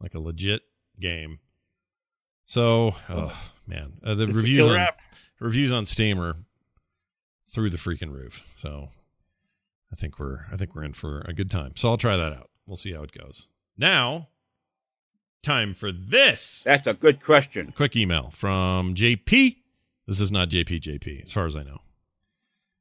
like 0.00 0.14
a 0.14 0.20
legit 0.20 0.60
game. 1.00 1.38
So, 2.50 2.96
oh 3.08 3.32
man, 3.68 3.92
uh, 4.02 4.16
the 4.16 4.24
It's 4.24 4.32
reviews 4.34 4.66
on 4.66 4.74
app. 4.80 5.00
reviews 5.38 5.72
on 5.72 5.86
Steam 5.86 6.18
are 6.20 6.34
through 7.46 7.70
the 7.70 7.78
freaking 7.78 8.10
roof. 8.12 8.44
So, 8.56 8.88
I 9.92 9.94
think 9.94 10.18
we're 10.18 10.46
I 10.50 10.56
think 10.56 10.74
we're 10.74 10.82
in 10.82 10.92
for 10.94 11.20
a 11.28 11.32
good 11.32 11.48
time. 11.48 11.74
So 11.76 11.90
I'll 11.90 11.96
try 11.96 12.16
that 12.16 12.32
out. 12.32 12.50
we'll 12.66 12.74
see 12.74 12.92
how 12.92 13.04
it 13.04 13.12
goes. 13.12 13.48
Now, 13.78 14.30
time 15.44 15.74
for 15.74 15.92
this. 15.92 16.64
That's 16.64 16.88
a 16.88 16.94
good 16.94 17.22
question. 17.22 17.72
Quick 17.76 17.94
email 17.94 18.30
from 18.30 18.96
JP. 18.96 19.58
This 20.08 20.18
is 20.20 20.32
not 20.32 20.48
JP 20.48 20.80
JP, 20.80 21.22
as 21.22 21.30
far 21.30 21.46
as 21.46 21.54
I 21.54 21.62
know. 21.62 21.78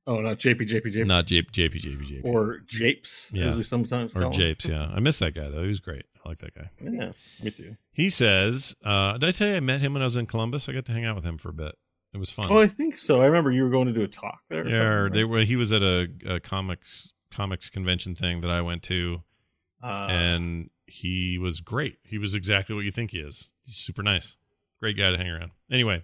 Oh, 0.07 0.19
not 0.19 0.39
JP, 0.39 0.61
JP, 0.67 0.91
JP. 0.95 1.05
Not 1.05 1.27
J- 1.27 1.43
JP 1.43 1.75
JP 1.75 2.07
JP. 2.07 2.25
Or 2.25 2.61
Japes, 2.65 3.29
Yeah. 3.35 3.45
as 3.49 3.57
they 3.57 3.61
sometimes 3.61 4.15
or 4.15 4.21
call 4.21 4.31
him. 4.31 4.39
Japes, 4.39 4.65
yeah. 4.67 4.87
I 4.91 4.99
miss 4.99 5.19
that 5.19 5.35
guy 5.35 5.47
though. 5.49 5.61
He 5.61 5.67
was 5.67 5.79
great. 5.79 6.05
Like 6.29 6.37
that 6.39 6.53
guy. 6.53 6.69
Yeah, 6.79 7.11
me 7.43 7.49
too. 7.49 7.75
He 7.91 8.07
says, 8.09 8.75
uh, 8.85 9.13
did 9.17 9.27
I 9.27 9.31
tell 9.31 9.47
you 9.47 9.55
I 9.55 9.59
met 9.61 9.81
him 9.81 9.93
when 9.93 10.03
I 10.03 10.05
was 10.05 10.15
in 10.15 10.27
Columbus? 10.27 10.69
I 10.69 10.73
got 10.73 10.85
to 10.85 10.91
hang 10.91 11.03
out 11.03 11.15
with 11.15 11.25
him 11.25 11.39
for 11.39 11.49
a 11.49 11.53
bit. 11.53 11.73
It 12.13 12.17
was 12.19 12.29
fun. 12.29 12.49
Oh, 12.51 12.59
I 12.59 12.67
think 12.67 12.97
so. 12.97 13.19
I 13.21 13.25
remember 13.25 13.49
you 13.51 13.63
were 13.63 13.69
going 13.71 13.87
to 13.87 13.93
do 13.93 14.03
a 14.03 14.07
talk 14.07 14.41
there. 14.49 14.61
Or 14.61 14.67
yeah, 14.67 14.77
something, 14.77 14.87
or 14.87 15.03
right? 15.05 15.13
they 15.13 15.23
were. 15.23 15.39
He 15.39 15.55
was 15.55 15.73
at 15.73 15.81
a, 15.81 16.07
a 16.27 16.39
comics 16.39 17.13
comics 17.31 17.69
convention 17.71 18.13
thing 18.13 18.41
that 18.41 18.51
I 18.51 18.61
went 18.61 18.83
to, 18.83 19.23
Uh, 19.83 20.07
and 20.09 20.69
he 20.85 21.37
was 21.39 21.61
great. 21.61 21.97
He 22.03 22.17
was 22.19 22.35
exactly 22.35 22.75
what 22.75 22.85
you 22.85 22.91
think 22.91 23.09
he 23.11 23.19
is. 23.19 23.55
He's 23.65 23.75
super 23.75 24.03
nice, 24.03 24.37
great 24.79 24.97
guy 24.97 25.09
to 25.11 25.17
hang 25.17 25.29
around. 25.29 25.51
Anyway, 25.71 26.03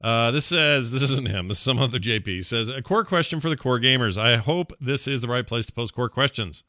uh, 0.00 0.30
this 0.32 0.46
says 0.46 0.90
this 0.92 1.02
isn't 1.02 1.28
him. 1.28 1.48
This 1.48 1.58
is 1.58 1.64
some 1.64 1.78
other 1.78 1.98
JP. 1.98 2.26
He 2.26 2.42
says 2.42 2.68
a 2.68 2.82
core 2.82 3.04
question 3.04 3.38
for 3.40 3.48
the 3.48 3.56
core 3.56 3.78
gamers. 3.78 4.16
I 4.20 4.36
hope 4.38 4.72
this 4.80 5.06
is 5.06 5.20
the 5.20 5.28
right 5.28 5.46
place 5.46 5.66
to 5.66 5.72
post 5.72 5.94
core 5.94 6.08
questions. 6.08 6.64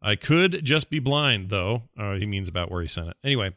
I 0.00 0.14
could 0.16 0.64
just 0.64 0.90
be 0.90 0.98
blind, 1.00 1.50
though. 1.50 1.82
Uh, 1.98 2.14
he 2.14 2.26
means 2.26 2.48
about 2.48 2.70
where 2.70 2.80
he 2.80 2.86
sent 2.86 3.08
it. 3.08 3.16
Anyway, 3.24 3.54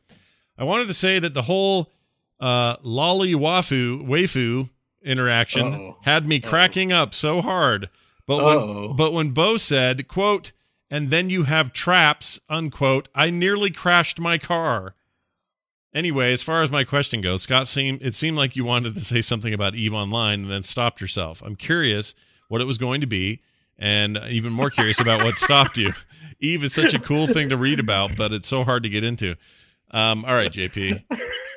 I 0.58 0.64
wanted 0.64 0.88
to 0.88 0.94
say 0.94 1.20
that 1.20 1.34
the 1.34 1.44
whole 1.44 1.92
uh, 2.40 2.78
lolly 2.82 3.34
wafu 3.34 4.06
waifu 4.06 4.70
interaction 5.04 5.74
Uh-oh. 5.74 5.98
had 6.04 6.28
me 6.28 6.40
cracking 6.40 6.92
up 6.92 7.14
so 7.14 7.42
hard. 7.42 7.90
But 8.28 8.44
Uh-oh. 8.44 8.88
when 8.88 8.96
but 8.96 9.14
when 9.14 9.30
Bo 9.32 9.58
said, 9.58 10.08
"quote," 10.08 10.52
and 10.90 11.10
then 11.10 11.30
you 11.30 11.44
have 11.44 11.74
traps, 11.74 12.40
unquote, 12.50 13.08
I 13.14 13.30
nearly 13.30 13.72
crashed 13.72 14.20
my 14.20 14.38
car. 14.38 14.96
Anyway, 15.94 16.32
as 16.32 16.42
far 16.42 16.62
as 16.62 16.72
my 16.72 16.84
question 16.84 17.20
goes, 17.22 17.42
Scott 17.44 17.68
seemed 17.68 18.02
it 18.02 18.16
seemed 18.16 18.38
like 18.38 18.56
you 18.56 18.64
wanted 18.64 18.96
to 18.96 19.02
say 19.06 19.22
something 19.22 19.54
about 19.54 19.76
Eve 19.76 19.94
Online 19.94 20.44
and 20.44 20.52
then 20.52 20.64
stopped 20.64 21.02
yourself. 21.02 21.42
I'm 21.46 21.56
curious 21.56 22.16
what 22.48 22.62
it 22.62 22.66
was 22.66 22.78
going 22.78 23.02
to 23.02 23.08
be, 23.08 23.42
and 23.82 24.18
even 24.30 24.54
more 24.54 24.70
curious 24.70 25.02
about 25.02 25.24
what 25.24 25.36
stopped 25.36 25.78
you. 25.78 25.92
Eve 26.40 26.64
is 26.64 26.74
such 26.74 26.94
a 26.94 27.00
cool 27.00 27.28
thing 27.28 27.50
to 27.50 27.58
read 27.58 27.80
about, 27.80 28.16
but 28.16 28.32
it's 28.32 28.48
so 28.48 28.64
hard 28.64 28.84
to 28.84 28.90
get 28.90 29.04
into. 29.04 29.36
Um, 29.90 30.24
all 30.24 30.36
right, 30.36 30.52
JP. 30.52 31.04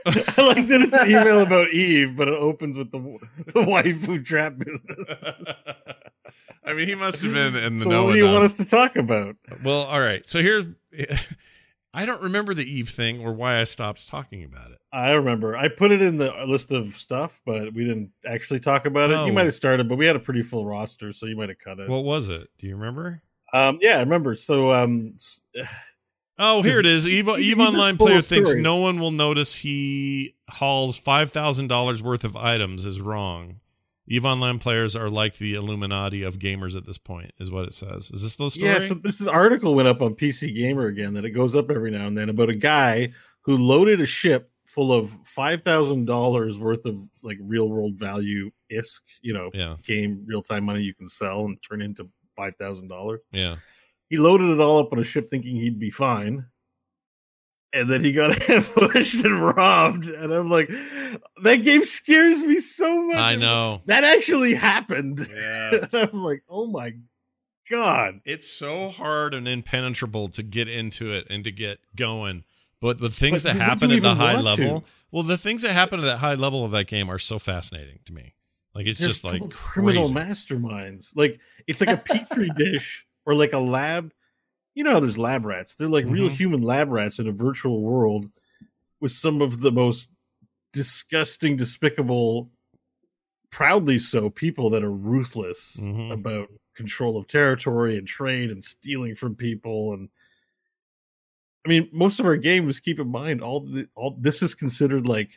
I 0.06 0.42
like 0.42 0.66
that 0.66 0.80
it's 0.82 0.94
an 0.94 1.08
email 1.08 1.40
about 1.40 1.70
Eve, 1.70 2.16
but 2.16 2.28
it 2.28 2.34
opens 2.34 2.76
with 2.76 2.90
the 2.90 2.98
the 3.46 3.60
waifu 3.60 4.24
trap 4.24 4.58
business. 4.58 5.06
I 6.64 6.72
mean, 6.72 6.88
he 6.88 6.94
must 6.94 7.22
have 7.22 7.32
been 7.32 7.54
in 7.56 7.78
the 7.78 7.84
So 7.84 7.90
know 7.90 8.04
what 8.06 8.12
do 8.12 8.18
you 8.18 8.24
want 8.24 8.44
us 8.44 8.56
to 8.56 8.64
talk 8.64 8.96
about? 8.96 9.36
Well, 9.62 9.82
all 9.82 10.00
right. 10.00 10.26
So 10.26 10.40
here's 10.40 10.64
I 11.94 12.06
don't 12.06 12.22
remember 12.22 12.54
the 12.54 12.70
Eve 12.70 12.88
thing 12.88 13.20
or 13.20 13.32
why 13.32 13.60
I 13.60 13.64
stopped 13.64 14.08
talking 14.08 14.42
about 14.42 14.72
it. 14.72 14.78
I 14.94 15.12
remember 15.12 15.56
I 15.56 15.68
put 15.68 15.90
it 15.90 16.00
in 16.00 16.16
the 16.18 16.32
list 16.46 16.70
of 16.70 16.94
stuff, 16.96 17.40
but 17.44 17.74
we 17.74 17.84
didn't 17.84 18.10
actually 18.26 18.60
talk 18.60 18.86
about 18.86 19.10
it. 19.10 19.14
Oh. 19.14 19.26
You 19.26 19.32
might 19.32 19.44
have 19.46 19.54
started, 19.54 19.88
but 19.88 19.98
we 19.98 20.06
had 20.06 20.14
a 20.14 20.20
pretty 20.20 20.42
full 20.42 20.64
roster, 20.64 21.10
so 21.12 21.26
you 21.26 21.36
might 21.36 21.48
have 21.48 21.58
cut 21.58 21.80
it. 21.80 21.88
What 21.88 22.04
was 22.04 22.28
it? 22.28 22.48
Do 22.58 22.68
you 22.68 22.76
remember? 22.76 23.20
um, 23.52 23.78
yeah, 23.80 23.96
I 23.96 24.00
remember. 24.00 24.34
So, 24.34 24.70
um, 24.72 25.16
Oh, 26.36 26.62
here 26.62 26.80
it 26.80 26.86
is. 26.86 27.06
Eve, 27.06 27.28
Eve 27.28 27.60
Online 27.60 27.96
player 27.96 28.20
thinks 28.20 28.50
story. 28.50 28.62
no 28.62 28.76
one 28.78 28.98
will 28.98 29.12
notice 29.12 29.54
he 29.54 30.34
hauls 30.50 30.96
five 30.96 31.30
thousand 31.30 31.68
dollars 31.68 32.02
worth 32.02 32.24
of 32.24 32.36
items 32.36 32.84
is 32.84 33.00
wrong. 33.00 33.60
Eve 34.08 34.24
Online 34.24 34.58
players 34.58 34.96
are 34.96 35.08
like 35.08 35.38
the 35.38 35.54
Illuminati 35.54 36.24
of 36.24 36.38
gamers 36.40 36.76
at 36.76 36.86
this 36.86 36.98
point, 36.98 37.30
is 37.38 37.52
what 37.52 37.64
it 37.66 37.72
says. 37.72 38.10
Is 38.10 38.22
this 38.22 38.34
the 38.34 38.50
story? 38.50 38.72
yeah. 38.72 38.80
So 38.80 38.94
this 38.94 39.24
article 39.26 39.74
went 39.76 39.88
up 39.88 40.02
on 40.02 40.14
PC 40.16 40.54
Gamer 40.54 40.86
again. 40.86 41.14
That 41.14 41.24
it 41.24 41.30
goes 41.30 41.54
up 41.54 41.70
every 41.70 41.92
now 41.92 42.08
and 42.08 42.18
then 42.18 42.28
about 42.28 42.48
a 42.50 42.54
guy 42.54 43.12
who 43.42 43.56
loaded 43.56 44.00
a 44.00 44.06
ship 44.06 44.50
full 44.74 44.92
of 44.92 45.10
five 45.24 45.62
thousand 45.62 46.06
dollars 46.06 46.58
worth 46.58 46.84
of 46.86 46.98
like 47.22 47.38
real 47.40 47.68
world 47.68 47.94
value 47.96 48.50
ISK, 48.72 49.00
you 49.22 49.32
know, 49.32 49.50
yeah, 49.54 49.76
game 49.84 50.24
real 50.26 50.42
time 50.42 50.64
money 50.64 50.82
you 50.82 50.94
can 50.94 51.06
sell 51.06 51.44
and 51.44 51.56
turn 51.62 51.80
into 51.80 52.08
five 52.36 52.54
thousand 52.56 52.88
dollars. 52.88 53.20
yeah. 53.32 53.56
he 54.10 54.16
loaded 54.16 54.50
it 54.50 54.60
all 54.60 54.78
up 54.80 54.92
on 54.92 54.98
a 54.98 55.04
ship 55.04 55.30
thinking 55.30 55.54
he'd 55.56 55.78
be 55.78 55.90
fine 55.90 56.44
and 57.72 57.90
then 57.90 58.02
he 58.04 58.12
got 58.12 58.48
ambushed 58.50 59.24
and 59.24 59.40
robbed 59.40 60.06
and 60.06 60.32
i'm 60.32 60.48
like 60.50 60.68
that 61.42 61.56
game 61.62 61.84
scares 61.84 62.44
me 62.44 62.58
so 62.58 63.02
much 63.06 63.16
I 63.16 63.36
know. 63.36 63.82
that 63.86 64.02
actually 64.04 64.54
happened 64.54 65.26
Yeah. 65.32 65.70
and 65.92 66.10
i'm 66.12 66.22
like 66.24 66.42
oh 66.48 66.66
my 66.66 66.92
god 67.70 68.20
It's 68.24 68.50
so 68.50 68.90
hard 68.90 69.32
and 69.34 69.46
impenetrable 69.48 70.28
to 70.30 70.42
get 70.42 70.68
into 70.68 71.12
it 71.12 71.26
and 71.30 71.42
to 71.44 71.50
get 71.52 71.78
going. 71.96 72.44
But 72.84 72.98
the 72.98 73.08
things 73.08 73.42
But 73.42 73.54
that 73.54 73.56
happen 73.62 73.90
at 73.92 74.02
the 74.02 74.14
high 74.14 74.38
level, 74.38 74.80
to? 74.82 74.86
well, 75.10 75.22
the 75.22 75.38
things 75.38 75.62
that 75.62 75.70
happen 75.72 76.00
at 76.00 76.04
that 76.04 76.18
high 76.18 76.34
level 76.34 76.66
of 76.66 76.70
that 76.72 76.86
game 76.86 77.08
are 77.10 77.18
so 77.18 77.38
fascinating 77.38 78.00
to 78.04 78.12
me. 78.12 78.34
Like 78.74 78.86
it's 78.86 78.98
They're 78.98 79.08
just 79.08 79.24
like 79.24 79.48
criminal 79.50 80.02
crazy. 80.02 80.14
masterminds 80.14 81.16
like 81.16 81.40
it's 81.66 81.80
like 81.80 81.88
a 81.88 81.96
petri 81.96 82.50
dish 82.56 83.06
or 83.24 83.34
like 83.34 83.54
a 83.54 83.58
lab 83.58 84.12
you 84.74 84.84
know 84.84 84.92
how 84.92 85.00
there's 85.00 85.16
lab 85.16 85.46
rats 85.46 85.76
they're 85.76 85.88
like 85.88 86.04
real 86.06 86.28
Mhm. 86.28 86.32
human 86.36 86.60
lab 86.62 86.90
rats 86.90 87.18
in 87.20 87.26
a 87.26 87.32
virtual 87.32 87.80
world 87.80 88.26
with 89.00 89.12
some 89.12 89.40
of 89.40 89.60
the 89.62 89.72
most 89.72 90.10
disgusting 90.74 91.56
despicable 91.56 92.50
proudly 93.50 93.98
so 93.98 94.28
people 94.28 94.68
that 94.70 94.82
are 94.84 94.92
ruthless 94.92 95.86
Mhm. 95.88 96.12
about 96.12 96.48
control 96.74 97.16
of 97.16 97.26
territory 97.28 97.96
and 97.96 98.06
trade 98.06 98.50
and 98.50 98.62
stealing 98.64 99.14
from 99.14 99.36
people 99.36 99.94
and 99.94 100.08
I 101.64 101.68
mean, 101.68 101.88
most 101.92 102.20
of 102.20 102.26
our 102.26 102.36
games. 102.36 102.78
Keep 102.80 103.00
in 103.00 103.08
mind, 103.08 103.42
all 103.42 103.60
the, 103.60 103.88
all 103.94 104.16
this 104.20 104.42
is 104.42 104.54
considered 104.54 105.08
like 105.08 105.30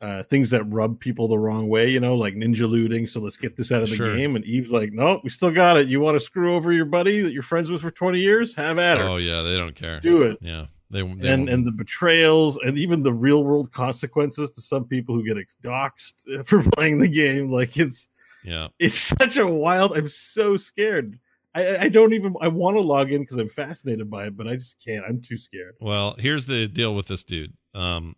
uh, 0.00 0.22
things 0.24 0.48
that 0.50 0.62
rub 0.64 0.98
people 1.00 1.28
the 1.28 1.38
wrong 1.38 1.68
way. 1.68 1.88
You 1.90 2.00
know, 2.00 2.14
like 2.14 2.34
ninja 2.34 2.68
looting. 2.68 3.06
So 3.06 3.20
let's 3.20 3.36
get 3.36 3.56
this 3.56 3.72
out 3.72 3.82
of 3.82 3.90
the 3.90 3.96
Sure. 3.96 4.16
game. 4.16 4.36
And 4.36 4.44
Eve's 4.44 4.72
like, 4.72 4.92
no, 4.92 5.20
we 5.24 5.30
still 5.30 5.50
got 5.50 5.76
it. 5.76 5.88
You 5.88 6.00
want 6.00 6.14
to 6.16 6.20
screw 6.20 6.54
over 6.54 6.72
your 6.72 6.84
buddy 6.84 7.20
that 7.22 7.32
you're 7.32 7.42
friends 7.42 7.70
with 7.70 7.82
for 7.82 7.90
twenty 7.90 8.20
years? 8.20 8.54
Have 8.54 8.78
at 8.78 8.98
her. 8.98 9.04
Oh 9.04 9.16
yeah, 9.16 9.42
they 9.42 9.56
don't 9.56 9.74
care. 9.74 9.98
Do 10.00 10.22
it. 10.22 10.38
Yeah, 10.40 10.66
they, 10.90 11.02
they 11.02 11.08
and 11.28 11.40
won't- 11.42 11.48
and 11.50 11.66
the 11.66 11.72
betrayals 11.72 12.58
and 12.64 12.78
even 12.78 13.02
the 13.02 13.12
real 13.12 13.42
world 13.44 13.72
consequences 13.72 14.50
to 14.52 14.60
some 14.60 14.84
people 14.84 15.14
who 15.14 15.24
get 15.24 15.36
doxxed 15.62 16.46
for 16.46 16.62
playing 16.70 16.98
the 16.98 17.08
game. 17.08 17.50
Like 17.50 17.76
it's 17.76 18.08
yeah. 18.44 18.68
it's 18.78 18.96
such 18.98 19.36
a 19.36 19.46
wild. 19.46 19.96
I'm 19.98 20.08
so 20.08 20.56
scared. 20.56 21.18
I, 21.54 21.78
I 21.78 21.88
don't 21.88 22.12
even. 22.12 22.34
I 22.40 22.48
want 22.48 22.76
to 22.76 22.80
log 22.80 23.10
in 23.10 23.20
because 23.22 23.38
I'm 23.38 23.48
fascinated 23.48 24.08
by 24.10 24.26
it, 24.26 24.36
but 24.36 24.46
I 24.46 24.54
just 24.54 24.82
can't. 24.84 25.04
I'm 25.08 25.20
too 25.20 25.36
scared. 25.36 25.74
Well, 25.80 26.14
here's 26.18 26.46
the 26.46 26.68
deal 26.68 26.94
with 26.94 27.08
this 27.08 27.24
dude. 27.24 27.54
Um, 27.74 28.16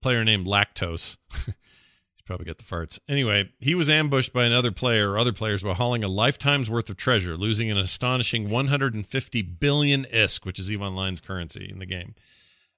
player 0.00 0.24
named 0.24 0.46
Lactose. 0.46 1.18
He's 1.30 2.22
probably 2.24 2.46
got 2.46 2.58
the 2.58 2.64
farts. 2.64 2.98
Anyway, 3.08 3.50
he 3.60 3.74
was 3.74 3.90
ambushed 3.90 4.32
by 4.32 4.44
another 4.44 4.70
player 4.70 5.10
or 5.10 5.18
other 5.18 5.32
players 5.32 5.62
while 5.62 5.74
hauling 5.74 6.04
a 6.04 6.08
lifetime's 6.08 6.70
worth 6.70 6.88
of 6.88 6.96
treasure, 6.96 7.36
losing 7.36 7.70
an 7.70 7.76
astonishing 7.76 8.48
150 8.48 9.42
billion 9.42 10.04
ISK, 10.04 10.44
which 10.46 10.58
is 10.58 10.70
EVE 10.70 10.82
Online's 10.82 11.20
currency 11.20 11.68
in 11.70 11.78
the 11.78 11.86
game. 11.86 12.14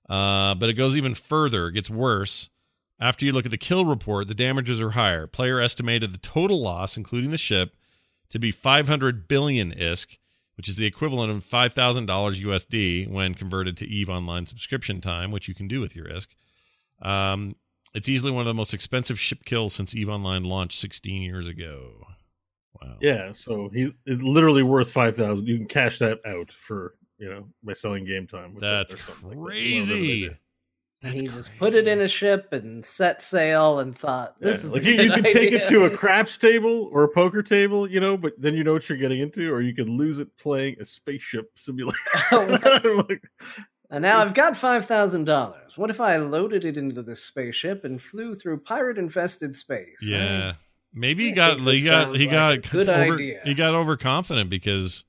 Uh, 0.08 0.54
but 0.54 0.68
it 0.68 0.74
goes 0.74 0.96
even 0.96 1.14
further. 1.14 1.68
It 1.68 1.72
gets 1.72 1.90
worse. 1.90 2.50
After 3.00 3.24
you 3.26 3.32
look 3.32 3.44
at 3.44 3.50
the 3.50 3.58
kill 3.58 3.84
report, 3.84 4.28
the 4.28 4.34
damages 4.34 4.80
are 4.80 4.90
higher. 4.90 5.26
Player 5.26 5.60
estimated 5.60 6.12
the 6.12 6.18
total 6.18 6.60
loss, 6.60 6.96
including 6.96 7.30
the 7.30 7.38
ship, 7.38 7.74
to 8.32 8.38
be 8.38 8.50
500 8.50 9.28
billion 9.28 9.72
ISK, 9.72 10.18
which 10.56 10.68
is 10.68 10.76
the 10.76 10.86
equivalent 10.86 11.30
of 11.30 11.44
$5,000 11.44 12.06
USD 12.06 13.09
when 13.09 13.34
converted 13.34 13.76
to 13.76 13.86
EVE 13.86 14.09
Online 14.09 14.46
subscription 14.46 15.00
time, 15.00 15.30
which 15.30 15.48
you 15.48 15.54
can 15.54 15.68
do 15.68 15.80
with 15.80 15.94
your 15.94 16.06
ISK. 16.06 16.28
Um, 17.00 17.56
it's 17.94 18.09
easily 18.09 18.32
one 18.32 18.40
of 18.40 18.46
the 18.46 18.54
most 18.54 18.72
expensive 18.72 19.20
ship 19.20 19.44
kills 19.44 19.74
since 19.74 19.94
EVE 19.94 20.09
Online 20.09 20.44
launched 20.44 20.80
16 20.80 21.20
years 21.20 21.46
ago. 21.46 22.06
Wow. 22.80 22.96
Yeah, 23.00 23.32
so 23.32 23.68
he 23.72 23.92
it's 24.06 24.22
literally 24.22 24.62
worth 24.62 24.90
five 24.90 25.14
thousand. 25.14 25.46
You 25.46 25.59
can 25.59 25.66
cash 25.66 25.98
that 26.00 26.18
out 26.26 26.50
for 26.50 26.94
you 27.18 27.28
know 27.28 27.46
by 27.62 27.74
selling 27.74 28.04
game 28.04 28.26
time. 28.26 28.54
with 28.54 28.62
That's 28.62 29.00
something 29.04 29.28
like 29.28 29.38
that. 30.28 30.38
That's 31.02 31.20
he 31.20 31.26
just 31.26 31.50
put 31.58 31.74
it 31.74 31.88
in 31.88 32.00
a 32.00 32.06
ship 32.06 32.52
and 32.52 32.86
set 32.86 33.22
sail 33.22 33.80
and 33.80 33.98
thought, 33.98 34.36
Yeah, 34.40 34.48
"This 34.50 34.62
is 34.64 34.72
like 34.72 34.84
you, 34.84 34.92
you 34.92 35.08
good 35.08 35.24
could 35.24 35.32
take 35.32 35.52
it 35.52 35.68
to 35.68 35.84
a 35.84 35.90
craps 35.96 36.38
table 36.38 36.88
or 36.92 37.02
a 37.02 37.08
poker 37.08 37.42
table, 37.42 37.90
you 37.90 37.98
know, 37.98 38.16
but 38.16 38.34
then 38.38 38.54
you 38.54 38.62
know 38.62 38.72
what 38.72 38.88
you're 38.88 38.98
getting 38.98 39.18
into, 39.20 39.52
or 39.52 39.60
you 39.62 39.74
could 39.74 39.88
lose 39.88 40.20
it 40.20 40.36
playing 40.38 40.76
a 40.80 40.84
spaceship 40.84 41.50
simulator. 41.56 41.98
Oh, 42.32 43.04
like, 43.08 43.22
And 43.90 44.02
now 44.02 44.18
I've 44.20 44.32
got 44.34 44.56
five 44.56 44.86
thousand 44.86 45.24
dollars. 45.24 45.76
What 45.76 45.90
if 45.90 46.00
I 46.00 46.16
loaded 46.18 46.64
it 46.64 46.76
into 46.76 47.02
this 47.02 47.24
spaceship 47.24 47.84
and 47.84 48.00
flew 48.00 48.34
through 48.36 48.60
pirate-infested 48.60 49.54
space? 49.56 49.98
Yeah. 50.02 50.52
Maybe 50.94 51.24
he 51.24 51.32
I 51.32 51.34
got 51.34 51.60
he 51.60 51.82
got 51.84 52.16
he 52.16 52.26
like 52.26 52.62
got 52.62 52.70
good 52.70 52.88
over, 52.88 53.14
idea. 53.14 53.40
he 53.44 53.54
got 53.54 53.74
overconfident 53.74 54.48
because 54.50 55.04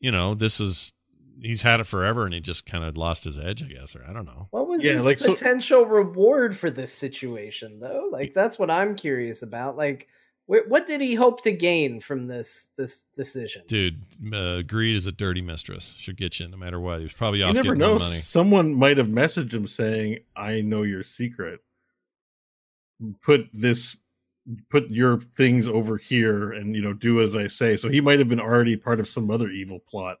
you 0.00 0.12
know, 0.12 0.34
this 0.34 0.60
is 0.60 0.94
he's 1.40 1.62
had 1.62 1.80
it 1.80 1.84
forever 1.84 2.24
and 2.24 2.34
he 2.34 2.40
just 2.40 2.66
kind 2.66 2.84
of 2.84 2.96
lost 2.96 3.24
his 3.24 3.38
edge, 3.38 3.62
I 3.62 3.66
guess, 3.66 3.94
or 3.96 4.04
I 4.08 4.12
don't 4.12 4.26
know. 4.26 4.48
What 4.50 4.66
was 4.68 4.82
Yeah, 4.82 4.92
his 4.94 5.04
like, 5.04 5.18
so- 5.18 5.34
potential 5.34 5.86
reward 5.86 6.56
for 6.56 6.70
this 6.70 6.92
situation, 6.92 7.78
though? 7.80 8.08
Like 8.10 8.34
that's 8.34 8.58
what 8.58 8.70
I'm 8.70 8.94
curious 8.96 9.42
about. 9.42 9.76
Like, 9.76 10.08
Wh- 10.46 10.66
What 10.66 10.86
did 10.86 11.02
he 11.02 11.14
hope 11.14 11.42
to 11.42 11.52
gain 11.52 12.00
from 12.00 12.26
this 12.26 12.68
this 12.78 13.04
decision? 13.14 13.64
Dude, 13.68 14.02
uh, 14.32 14.62
greed 14.62 14.96
is 14.96 15.06
a 15.06 15.12
dirty 15.12 15.42
mistress. 15.42 15.94
Should 15.98 16.16
get 16.16 16.40
you 16.40 16.48
no 16.48 16.56
matter 16.56 16.80
what. 16.80 16.98
He 16.98 17.02
was 17.04 17.12
probably 17.12 17.42
off 17.42 17.48
You 17.48 17.54
never 17.62 17.74
getting 17.74 17.80
know. 17.80 17.98
money. 17.98 18.16
Someone 18.16 18.74
might 18.74 18.96
have 18.96 19.08
messaged 19.08 19.52
him 19.52 19.66
saying, 19.66 20.20
"I 20.34 20.62
know 20.62 20.84
your 20.84 21.02
secret. 21.02 21.60
Put 23.22 23.42
this, 23.52 23.96
put 24.70 24.88
your 24.90 25.18
things 25.18 25.68
over 25.68 25.98
here, 25.98 26.50
and 26.52 26.74
you 26.74 26.80
know, 26.82 26.94
do 26.94 27.20
as 27.20 27.36
I 27.36 27.46
say." 27.46 27.76
So 27.76 27.88
he 27.90 28.00
might 28.00 28.18
have 28.18 28.28
been 28.30 28.40
already 28.40 28.74
part 28.76 29.00
of 29.00 29.06
some 29.06 29.30
other 29.30 29.50
evil 29.50 29.78
plot, 29.80 30.16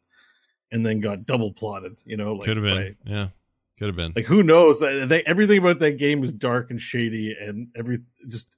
and 0.72 0.84
then 0.84 1.00
got 1.00 1.26
double 1.26 1.52
plotted. 1.52 1.96
You 2.04 2.16
know, 2.16 2.34
like 2.34 2.46
Could 2.46 2.56
have 2.58 2.64
been. 2.64 2.76
by- 3.04 3.10
Yeah. 3.10 3.28
Could 3.78 3.86
have 3.86 3.96
been. 3.96 4.12
like 4.16 4.24
who 4.26 4.42
knows? 4.42 4.80
They, 4.80 5.22
everything 5.24 5.58
about 5.58 5.78
that 5.78 5.98
game 5.98 6.22
is 6.24 6.32
dark 6.32 6.70
and 6.72 6.80
shady, 6.80 7.36
and 7.40 7.68
every 7.76 8.00
just 8.26 8.56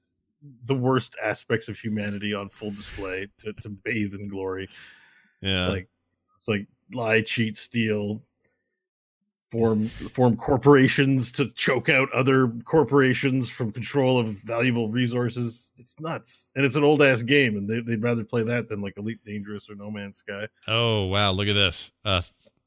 the 0.65 0.75
worst 0.75 1.15
aspects 1.23 1.69
of 1.69 1.79
humanity 1.79 2.33
on 2.33 2.49
full 2.49 2.71
display 2.71 3.29
to, 3.41 3.53
to 3.53 3.69
bathe 3.69 4.15
in 4.15 4.29
glory. 4.29 4.69
yeah. 5.43 5.69
Like 5.69 5.89
it's 6.37 6.49
like 6.49 6.67
lie, 6.95 7.21
cheat, 7.21 7.59
steal, 7.59 8.23
form 9.51 9.89
form 9.89 10.37
corporations 10.37 11.33
to 11.33 11.51
choke 11.53 11.89
out 11.89 12.11
other 12.13 12.49
corporations 12.65 13.49
from 13.51 13.73
control 13.73 14.19
of 14.19 14.29
valuable 14.29 14.89
resources. 14.89 15.73
It's 15.77 15.99
nuts, 16.01 16.51
and 16.55 16.65
it's 16.65 16.77
an 16.77 16.85
old 16.85 17.03
ass 17.03 17.23
game, 17.23 17.57
and 17.57 17.69
they, 17.69 17.81
they'd 17.81 18.03
rather 18.03 18.25
play 18.25 18.43
that 18.45 18.69
than 18.69 18.81
like 18.81 18.97
Elite 18.97 19.25
Dangerous 19.25 19.69
or 19.69 19.75
No 19.75 19.91
Man's 19.91 20.19
Sky. 20.19 20.49
Oh 20.69 21.07
wow, 21.07 21.31
look 21.33 21.49
at 21.49 21.55
this. 21.55 21.93
Uh 22.05 22.23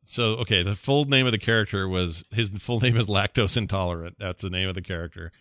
so 0.05 0.35
okay, 0.35 0.63
the 0.63 0.75
full 0.75 1.05
name 1.05 1.25
of 1.25 1.31
the 1.31 1.37
character 1.37 1.87
was 1.87 2.25
his 2.31 2.49
full 2.49 2.79
name 2.79 2.97
is 2.97 3.07
lactose 3.07 3.57
intolerant. 3.57 4.17
That's 4.19 4.41
the 4.41 4.49
name 4.49 4.69
of 4.69 4.75
the 4.75 4.81
character. 4.81 5.31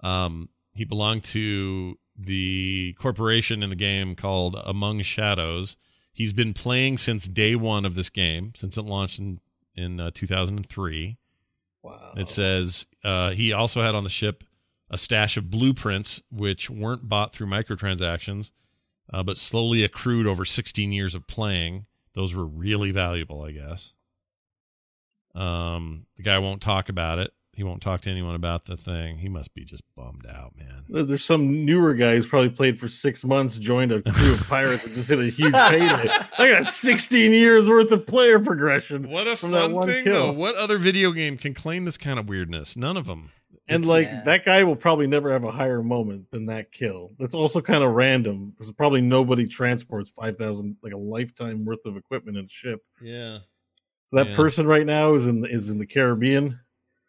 Um 0.00 0.48
he 0.74 0.84
belonged 0.84 1.24
to 1.24 1.96
the 2.16 2.94
corporation 2.98 3.62
in 3.62 3.70
the 3.70 3.76
game 3.76 4.14
called 4.14 4.60
Among 4.64 5.00
Shadows. 5.02 5.76
He's 6.12 6.32
been 6.32 6.54
playing 6.54 6.98
since 6.98 7.26
day 7.26 7.56
1 7.56 7.84
of 7.84 7.96
this 7.96 8.08
game, 8.08 8.52
since 8.54 8.78
it 8.78 8.82
launched 8.82 9.18
in 9.18 9.40
in 9.74 10.00
uh, 10.00 10.10
2003. 10.12 11.16
Wow. 11.82 12.14
It 12.16 12.28
says 12.28 12.86
uh, 13.02 13.30
he 13.30 13.52
also 13.52 13.82
had 13.82 13.94
on 13.94 14.04
the 14.04 14.10
ship 14.10 14.44
a 14.90 14.96
stash 14.96 15.36
of 15.36 15.50
blueprints, 15.50 16.22
which 16.30 16.70
weren't 16.70 17.08
bought 17.08 17.32
through 17.32 17.48
microtransactions, 17.48 18.52
uh, 19.12 19.22
but 19.22 19.36
slowly 19.36 19.84
accrued 19.84 20.26
over 20.26 20.44
16 20.44 20.92
years 20.92 21.14
of 21.14 21.26
playing. 21.26 21.86
Those 22.14 22.34
were 22.34 22.46
really 22.46 22.90
valuable, 22.90 23.42
I 23.42 23.52
guess. 23.52 23.92
Um, 25.34 26.06
the 26.16 26.22
guy 26.22 26.38
won't 26.38 26.62
talk 26.62 26.88
about 26.88 27.18
it. 27.18 27.32
He 27.56 27.62
won't 27.62 27.80
talk 27.82 28.00
to 28.02 28.10
anyone 28.10 28.34
about 28.34 28.64
the 28.64 28.76
thing. 28.76 29.18
He 29.18 29.28
must 29.28 29.54
be 29.54 29.64
just 29.64 29.82
bummed 29.96 30.26
out, 30.26 30.54
man. 30.58 31.06
There's 31.06 31.24
some 31.24 31.64
newer 31.64 31.94
guy 31.94 32.14
who's 32.16 32.26
probably 32.26 32.50
played 32.50 32.80
for 32.80 32.88
six 32.88 33.24
months, 33.24 33.58
joined 33.58 33.92
a 33.92 34.02
crew 34.02 34.32
of 34.34 34.48
pirates, 34.48 34.84
and 34.86 34.94
just 34.94 35.08
hit 35.08 35.20
a 35.20 35.26
huge 35.26 35.52
payday. 35.70 36.08
I 36.38 36.50
got 36.50 36.66
16 36.66 37.30
years 37.32 37.68
worth 37.68 37.92
of 37.92 38.06
player 38.06 38.40
progression. 38.40 39.08
What 39.08 39.28
a 39.28 39.36
from 39.36 39.52
that 39.52 39.62
fun 39.62 39.72
one 39.72 39.88
thing, 39.88 40.02
kill. 40.04 40.14
though. 40.26 40.32
What 40.32 40.56
other 40.56 40.78
video 40.78 41.12
game 41.12 41.36
can 41.36 41.54
claim 41.54 41.84
this 41.84 41.96
kind 41.96 42.18
of 42.18 42.28
weirdness? 42.28 42.76
None 42.76 42.96
of 42.96 43.06
them. 43.06 43.30
And 43.68 43.84
It's- 43.84 43.88
like 43.88 44.08
Yeah. 44.08 44.22
that 44.24 44.44
guy 44.44 44.62
will 44.64 44.76
probably 44.76 45.06
never 45.06 45.32
have 45.32 45.44
a 45.44 45.50
higher 45.50 45.82
moment 45.82 46.30
than 46.32 46.46
that 46.46 46.70
kill. 46.72 47.12
That's 47.18 47.34
also 47.34 47.60
kind 47.62 47.82
of 47.84 47.92
random 47.92 48.50
because 48.50 48.70
probably 48.72 49.00
nobody 49.00 49.46
transports 49.46 50.10
five 50.10 50.36
thousand 50.36 50.76
like 50.82 50.92
a 50.92 50.98
lifetime 50.98 51.64
worth 51.64 51.86
of 51.86 51.96
equipment 51.96 52.36
in 52.36 52.44
a 52.44 52.48
ship. 52.48 52.82
yeah, 53.00 53.38
So 54.08 54.18
that 54.18 54.30
Yeah. 54.30 54.36
person 54.36 54.66
right 54.66 54.84
now 54.84 55.14
is 55.14 55.26
in 55.26 55.46
is 55.46 55.70
in 55.70 55.78
the 55.78 55.86
Caribbean. 55.86 56.58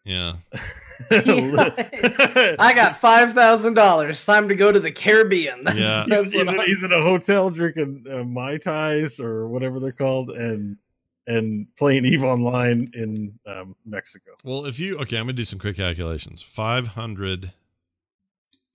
Yeah. 0.06 0.34
I 1.10 2.72
got 2.74 2.96
five 2.96 3.32
thousand 3.32 3.74
dollars. 3.74 4.24
Time 4.24 4.48
to 4.48 4.54
go 4.54 4.72
to 4.72 4.80
the 4.80 4.90
Caribbean. 4.92 5.64
That's, 5.64 5.78
Yeah. 5.78 6.04
that's 6.08 6.32
he's, 6.32 6.48
in, 6.48 6.60
he's 6.62 6.82
in 6.82 6.92
a 6.92 7.02
hotel 7.02 7.50
drinking 7.50 8.04
uh, 8.10 8.24
mai 8.24 8.56
tais 8.56 9.20
or 9.20 9.48
whatever 9.48 9.78
they're 9.80 9.92
called, 9.92 10.30
and 10.30 10.78
and 11.26 11.66
playing 11.76 12.04
Eve 12.06 12.22
Online 12.22 12.90
in 12.94 13.38
um, 13.46 13.74
Mexico. 13.84 14.30
Well, 14.44 14.64
if 14.66 14.78
you 14.78 14.98
okay, 15.00 15.18
I'm 15.18 15.24
gonna 15.26 15.34
do 15.34 15.44
some 15.44 15.58
quick 15.58 15.76
calculations. 15.76 16.40
Five 16.40 16.88
hundred 16.88 17.52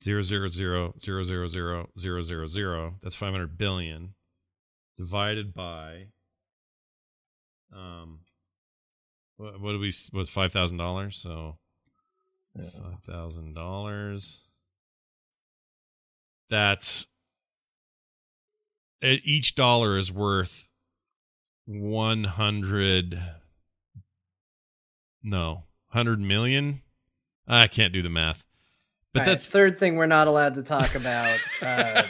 zero 0.04 0.22
zero 0.22 0.48
zero 0.50 0.94
zero 1.00 1.24
zero 1.24 1.48
zero 1.48 1.88
zero 1.98 2.22
zero 2.22 2.46
zero. 2.48 2.96
That's 3.02 3.16
five 3.16 3.32
hundred 3.32 3.58
billion 3.58 4.14
divided 4.98 5.54
by 5.54 6.08
um 7.74 8.20
what, 9.38 9.60
what 9.60 9.72
do 9.72 9.80
we 9.80 9.94
was 10.14 10.30
five 10.30 10.52
thousand 10.52 10.78
dollars? 10.78 11.18
So 11.18 11.58
five 12.56 13.00
thousand 13.04 13.54
dollars. 13.54 14.42
That's 16.50 17.08
each 19.02 19.56
dollar 19.56 19.98
is 19.98 20.12
worth 20.12 20.70
one 21.66 22.26
hundred 22.26 23.22
no, 25.24 25.64
hundred 25.88 26.20
million. 26.20 26.82
I 27.48 27.68
can't 27.68 27.94
do 27.94 28.02
the 28.02 28.10
math, 28.10 28.46
but 29.14 29.22
All 29.22 29.26
right, 29.26 29.32
that's 29.32 29.48
third 29.48 29.80
thing 29.80 29.96
we're 29.96 30.06
not 30.06 30.28
allowed 30.28 30.56
to 30.56 30.64
talk 30.64 30.96
about. 30.96 31.40
Uh, 31.62 32.04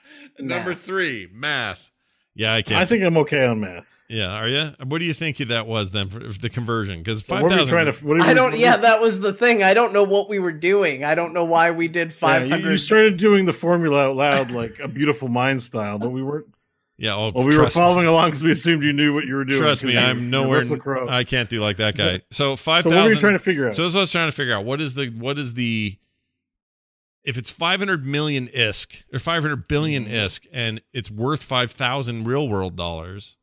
number 0.38 0.74
three. 0.74 1.28
Math. 1.32 1.90
Yeah, 2.38 2.54
I 2.54 2.62
can't. 2.62 2.80
I 2.80 2.84
think 2.84 3.02
I'm 3.02 3.16
okay 3.16 3.44
on 3.44 3.58
math. 3.58 4.00
Yeah, 4.08 4.28
are 4.32 4.46
you? 4.46 4.70
What 4.86 5.00
do 5.00 5.04
you 5.04 5.12
think 5.12 5.38
that 5.38 5.66
was 5.66 5.90
then 5.90 6.08
for 6.08 6.20
for 6.20 6.38
the 6.38 6.48
conversion? 6.48 6.98
Because 7.00 7.18
So 7.26 7.34
five 7.34 7.42
what 7.42 7.50
are 7.52 7.58
we 7.58 7.66
trying 7.66 7.92
to? 7.92 8.06
What 8.06 8.18
are 8.18 8.22
I 8.22 8.32
don't. 8.32 8.52
what 8.52 8.60
Yeah, 8.60 8.76
we- 8.76 8.82
that 8.82 9.00
was 9.00 9.18
the 9.18 9.32
thing. 9.32 9.64
I 9.64 9.74
don't 9.74 9.92
know 9.92 10.04
what 10.04 10.28
we 10.28 10.38
were 10.38 10.52
doing. 10.52 11.02
I 11.02 11.16
don't 11.16 11.34
know 11.34 11.44
why 11.44 11.72
we 11.72 11.88
did 11.88 12.10
Yeah, 12.10 12.14
five 12.14 12.46
you, 12.46 12.56
you 12.58 12.76
started 12.76 13.16
doing 13.16 13.44
the 13.44 13.52
formula 13.52 14.04
out 14.10 14.14
loud 14.14 14.50
like 14.52 14.78
a 14.78 14.86
beautiful 14.86 15.26
mind 15.26 15.60
style, 15.64 15.98
but 15.98 16.10
we 16.10 16.22
weren't. 16.22 16.46
Yeah. 16.96 17.14
Oh, 17.16 17.32
Well, 17.34 17.42
we 17.44 17.46
were 17.46 17.62
trust 17.62 17.74
me. 17.74 17.80
following 17.80 18.06
along 18.06 18.28
because 18.28 18.44
we 18.44 18.52
assumed 18.52 18.84
you 18.84 18.92
knew 18.92 19.12
what 19.14 19.24
you 19.24 19.34
were 19.34 19.44
doing. 19.44 19.60
Trust 19.60 19.82
me, 19.82 19.98
I'm 19.98 20.30
nowhere. 20.30 20.60
Russell 20.60 21.08
I 21.08 21.24
can't 21.24 21.48
do 21.50 21.60
like 21.60 21.78
that 21.78 21.96
guy. 21.96 22.20
So 22.30 22.54
five 22.54 22.84
thousand. 22.84 22.90
so 22.90 22.90
thousand. 22.90 22.96
what 22.98 23.04
were 23.04 23.10
you 23.14 23.18
trying 23.20 23.32
to 23.32 23.38
figure 23.40 23.66
out? 23.66 23.72
So 23.74 23.82
that's 23.82 23.94
what 23.94 24.00
I 24.00 24.02
was 24.02 24.12
trying 24.12 24.28
to 24.28 24.36
figure 24.36 24.54
out. 24.54 24.64
What 24.64 24.80
is 24.80 24.94
the 24.94 25.08
what 25.08 25.38
is 25.38 25.54
the 25.54 25.96
if 27.28 27.36
it's 27.36 27.50
500 27.50 28.06
million 28.06 28.48
ISK 28.48 29.02
or 29.12 29.18
500 29.18 29.68
billion 29.68 30.06
Mm-hmm. 30.06 30.14
ISK 30.14 30.46
and 30.50 30.80
it's 30.94 31.10
worth 31.10 31.42
5,000 31.42 32.24
real 32.24 32.48
world 32.48 32.74
dollars, 32.74 33.36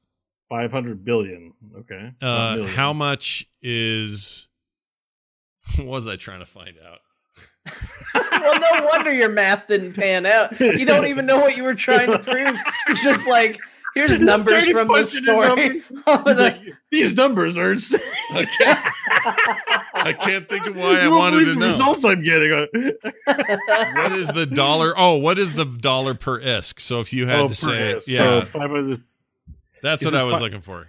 Five 0.49 0.71
hundred 0.71 1.03
billion. 1.03 1.53
Okay. 1.79 2.11
Uh, 2.21 2.55
million. 2.57 2.75
how 2.75 2.93
much 2.93 3.45
is. 3.61 4.47
What 5.77 5.87
was 5.87 6.07
I 6.07 6.15
trying 6.15 6.39
to 6.41 6.45
find 6.45 6.75
out? 6.87 6.99
well, 8.13 8.59
no 8.59 8.85
wonder 8.87 9.11
your 9.11 9.29
math 9.29 9.67
didn't 9.67 9.93
pan 9.93 10.27
out. 10.27 10.59
You 10.59 10.85
don't 10.85 11.07
even 11.07 11.25
know 11.25 11.39
what 11.39 11.57
you 11.57 11.63
were 11.63 11.73
trying 11.73 12.11
to 12.11 12.19
prove. 12.19 12.55
It's 12.87 13.01
just 13.01 13.27
like 13.27 13.59
here's 13.95 14.09
Just 14.11 14.21
numbers 14.21 14.67
from 14.67 14.87
the 14.87 14.93
punching 14.93 15.23
story. 15.23 16.35
Like, 16.35 16.61
These 16.91 17.15
numbers 17.15 17.57
are 17.57 17.71
insane. 17.71 17.99
I 18.31 18.45
can't, 18.45 18.79
I 19.95 20.13
can't 20.13 20.47
think 20.47 20.67
of 20.67 20.75
why 20.77 20.99
I 20.99 21.03
You 21.03 21.09
won't 21.11 21.19
wanted 21.33 21.39
believe 21.39 21.47
to 21.47 21.53
the 21.55 21.59
know. 21.65 21.71
results 21.71 22.05
I'm 22.05 22.21
getting. 22.23 22.51
On. 22.51 22.67
What 23.95 24.11
is 24.13 24.27
the 24.29 24.45
dollar? 24.45 24.93
Oh, 24.95 25.15
what 25.17 25.39
is 25.39 25.53
the 25.53 25.65
dollar 25.65 26.13
per 26.13 26.39
ISK? 26.39 26.79
So 26.79 26.99
if 26.99 27.11
you 27.13 27.25
had 27.27 27.39
Oh, 27.41 27.47
to 27.47 27.55
say, 27.55 27.93
S. 27.95 28.07
yeah, 28.07 28.41
So 28.41 28.41
500. 28.45 29.01
that's 29.81 30.05
what 30.05 30.13
I 30.13 30.23
was 30.23 30.35
fi- 30.35 30.39
looking 30.41 30.61
for. 30.61 30.87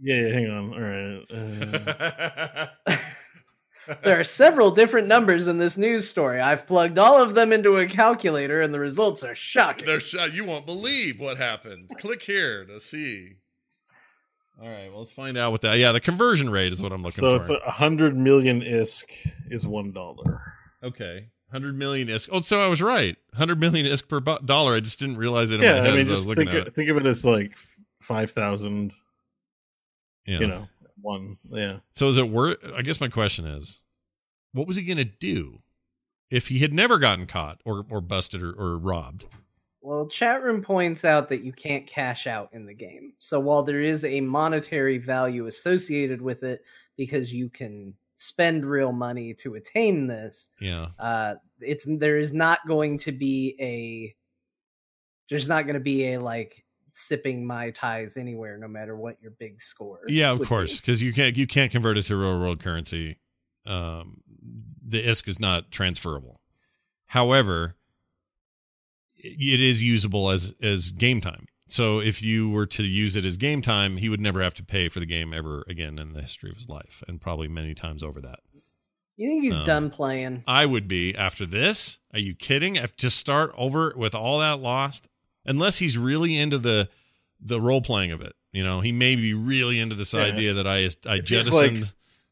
Yeah, 0.00 0.16
yeah, 0.26 0.32
hang 0.32 0.50
on. 0.50 0.72
All 0.74 0.80
right. 0.80 2.66
Uh, 2.88 2.96
There 4.02 4.18
are 4.18 4.24
several 4.24 4.70
different 4.70 5.06
numbers 5.08 5.46
in 5.46 5.58
this 5.58 5.76
news 5.76 6.08
story. 6.08 6.40
I've 6.40 6.66
plugged 6.66 6.98
all 6.98 7.20
of 7.22 7.34
them 7.34 7.52
into 7.52 7.76
a 7.76 7.86
calculator, 7.86 8.62
and 8.62 8.72
the 8.72 8.80
results 8.80 9.22
are 9.22 9.34
shocking. 9.34 9.86
They're 9.86 10.00
sh- 10.00 10.14
you 10.32 10.44
won't 10.44 10.66
believe 10.66 11.20
what 11.20 11.36
happened. 11.36 11.90
Click 11.98 12.22
here 12.22 12.64
to 12.64 12.80
see. 12.80 13.36
All 14.62 14.68
right, 14.68 14.88
well, 14.90 15.00
let's 15.00 15.10
find 15.12 15.36
out 15.36 15.50
what 15.52 15.62
that. 15.62 15.78
Yeah, 15.78 15.92
the 15.92 16.00
conversion 16.00 16.48
rate 16.48 16.72
is 16.72 16.80
what 16.80 16.92
I'm 16.92 17.02
looking 17.02 17.20
so 17.22 17.40
for. 17.40 17.54
it's 17.54 17.62
a 17.66 17.70
hundred 17.72 18.16
million 18.16 18.60
isk 18.62 19.04
is 19.50 19.66
one 19.66 19.90
dollar. 19.92 20.40
okay, 20.82 21.28
hundred 21.50 21.76
million 21.76 22.06
isk. 22.08 22.28
Oh, 22.30 22.40
so 22.40 22.64
I 22.64 22.68
was 22.68 22.80
right. 22.80 23.16
Hundred 23.34 23.58
million 23.58 23.84
isk 23.84 24.06
per 24.08 24.20
bu- 24.20 24.38
dollar. 24.44 24.74
I 24.76 24.80
just 24.80 25.00
didn't 25.00 25.16
realize 25.16 25.50
it 25.50 25.56
in 25.56 25.60
my 25.62 25.66
Yeah, 25.66 25.74
head 25.82 25.86
I 25.88 25.90
mean, 25.90 26.00
as 26.00 26.08
I 26.08 26.10
was 26.12 26.18
just 26.20 26.28
looking 26.28 26.46
think 26.48 26.60
at 26.62 26.68
of, 26.68 26.74
think 26.74 26.88
of 26.88 26.96
it 26.98 27.04
as 27.06 27.24
like 27.24 27.56
five 28.00 28.30
thousand. 28.30 28.92
Yeah. 30.24 30.38
You 30.38 30.46
know, 30.46 30.68
one. 31.04 31.36
Yeah. 31.50 31.78
So 31.90 32.08
is 32.08 32.18
it 32.18 32.28
worth? 32.28 32.58
I 32.74 32.82
guess 32.82 33.00
my 33.00 33.08
question 33.08 33.44
is, 33.46 33.82
what 34.52 34.66
was 34.66 34.76
he 34.76 34.82
going 34.82 34.96
to 34.98 35.04
do 35.04 35.60
if 36.30 36.48
he 36.48 36.58
had 36.58 36.72
never 36.72 36.98
gotten 36.98 37.26
caught 37.26 37.60
or 37.64 37.84
or 37.88 38.00
busted 38.00 38.42
or, 38.42 38.52
or 38.52 38.78
robbed? 38.78 39.26
Well, 39.80 40.06
chat 40.08 40.42
room 40.42 40.62
points 40.62 41.04
out 41.04 41.28
that 41.28 41.44
you 41.44 41.52
can't 41.52 41.86
cash 41.86 42.26
out 42.26 42.48
in 42.54 42.64
the 42.64 42.72
game. 42.72 43.12
So 43.18 43.38
while 43.38 43.62
there 43.62 43.82
is 43.82 44.02
a 44.04 44.20
monetary 44.22 44.96
value 44.96 45.46
associated 45.46 46.22
with 46.22 46.42
it 46.42 46.62
because 46.96 47.30
you 47.30 47.50
can 47.50 47.92
spend 48.14 48.64
real 48.64 48.92
money 48.92 49.34
to 49.34 49.56
attain 49.56 50.06
this, 50.06 50.48
Yeah. 50.58 50.86
uh 50.98 51.34
it's 51.60 51.86
there 51.86 52.18
is 52.18 52.32
not 52.32 52.60
going 52.66 52.96
to 52.98 53.12
be 53.12 53.56
a 53.60 54.16
there's 55.28 55.48
not 55.48 55.62
going 55.66 55.74
to 55.74 55.80
be 55.80 56.12
a 56.14 56.18
like 56.20 56.63
sipping 56.96 57.44
mai 57.44 57.70
tais 57.72 58.16
anywhere 58.16 58.56
no 58.56 58.68
matter 58.68 58.96
what 58.96 59.20
your 59.20 59.32
big 59.32 59.60
score. 59.60 60.00
Yeah, 60.06 60.30
of 60.30 60.40
course, 60.42 60.74
be. 60.74 60.80
because 60.82 61.02
you 61.02 61.12
can't 61.12 61.36
you 61.36 61.46
can't 61.46 61.70
convert 61.72 61.98
it 61.98 62.04
to 62.04 62.16
real 62.16 62.38
world 62.38 62.60
currency. 62.62 63.18
Um, 63.66 64.20
the 64.86 65.02
ISK 65.04 65.28
is 65.28 65.40
not 65.40 65.70
transferable. 65.70 66.40
However, 67.06 67.76
it 69.16 69.60
is 69.60 69.82
usable 69.82 70.30
as 70.30 70.54
as 70.62 70.92
game 70.92 71.20
time. 71.20 71.46
So 71.66 71.98
if 71.98 72.22
you 72.22 72.50
were 72.50 72.66
to 72.66 72.82
use 72.82 73.16
it 73.16 73.24
as 73.24 73.36
game 73.38 73.62
time, 73.62 73.96
he 73.96 74.08
would 74.08 74.20
never 74.20 74.42
have 74.42 74.54
to 74.54 74.62
pay 74.64 74.88
for 74.88 75.00
the 75.00 75.06
game 75.06 75.32
ever 75.32 75.64
again 75.68 75.98
in 75.98 76.12
the 76.12 76.20
history 76.20 76.50
of 76.50 76.56
his 76.56 76.68
life, 76.68 77.02
and 77.08 77.20
probably 77.20 77.48
many 77.48 77.74
times 77.74 78.02
over 78.02 78.20
that. 78.20 78.40
You 79.16 79.28
think 79.28 79.44
he's 79.44 79.54
Um, 79.54 79.64
done 79.64 79.90
playing? 79.90 80.44
I 80.46 80.66
would 80.66 80.86
be 80.88 81.14
after 81.16 81.46
this. 81.46 82.00
Are 82.12 82.18
you 82.18 82.34
kidding? 82.34 82.76
If 82.76 82.96
to 82.96 83.08
start 83.10 83.52
over 83.56 83.94
with 83.96 84.14
all 84.14 84.40
that 84.40 84.60
lost, 84.60 85.08
unless 85.46 85.78
he's 85.78 85.96
really 85.98 86.36
into 86.36 86.58
the 86.58 86.88
the 87.40 87.60
role 87.60 87.80
playing 87.80 88.12
of 88.12 88.20
it. 88.22 88.32
You 88.52 88.64
know, 88.64 88.80
he 88.80 88.92
may 88.92 89.16
be 89.16 89.34
really 89.34 89.80
into 89.80 89.94
this 89.96 90.14
Yeah. 90.14 90.22
idea 90.22 90.54
that 90.54 90.66
I 90.66 90.88
I 91.08 91.16
If 91.16 91.24
jettisoned 91.24 91.80
like, 91.82 91.90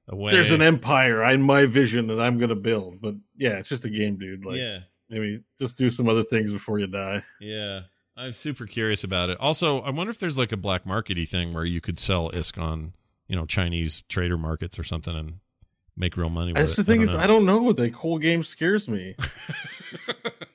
away. 0.09 0.30
There's 0.30 0.51
an 0.52 0.62
empire 0.62 1.22
in 1.24 1.43
my 1.43 1.66
vision 1.66 2.06
that 2.09 2.20
I'm 2.20 2.39
gonna 2.39 2.55
build, 2.55 3.01
but 3.01 3.14
yeah, 3.36 3.59
it's 3.59 3.68
just 3.68 3.84
a 3.84 3.90
game, 3.90 4.16
dude. 4.16 4.44
Like, 4.44 4.56
yeah, 4.56 4.80
maybe 5.09 5.40
just 5.60 5.76
do 5.76 5.90
some 5.90 6.09
other 6.09 6.22
things 6.22 6.52
before 6.52 6.78
you 6.78 6.86
die. 6.86 7.22
yeah. 7.40 7.82
I'm 8.14 8.32
super 8.32 8.66
curious 8.66 9.05
about 9.05 9.30
it. 9.30 9.40
Also, 9.40 9.80
I 9.80 9.89
wonder 9.90 10.10
if 10.10 10.18
there's 10.18 10.36
like 10.36 10.52
a 10.52 10.56
black 10.59 10.84
markety 10.84 11.26
thing 11.26 11.55
where 11.55 11.64
you 11.64 11.80
could 11.80 11.98
sell 11.98 12.30
ISK 12.30 12.59
on, 12.60 12.93
you 13.26 13.34
know, 13.34 13.47
Chinese 13.47 14.02
trader 14.02 14.36
markets 14.36 14.78
or 14.78 14.84
something 14.84 15.16
and 15.16 15.34
make 15.97 16.18
real 16.18 16.28
money 16.28 16.52
with 16.52 16.60
That's 16.60 16.74
it. 16.78 16.84
the 16.84 16.93
thing 16.93 17.01
I 17.01 17.05
is, 17.05 17.14
know. 17.14 17.20
I 17.20 17.26
don't 17.26 17.47
know. 17.47 17.72
The 17.72 17.89
whole 17.89 18.18
game 18.18 18.44
scares 18.44 18.86
me. 18.86 19.16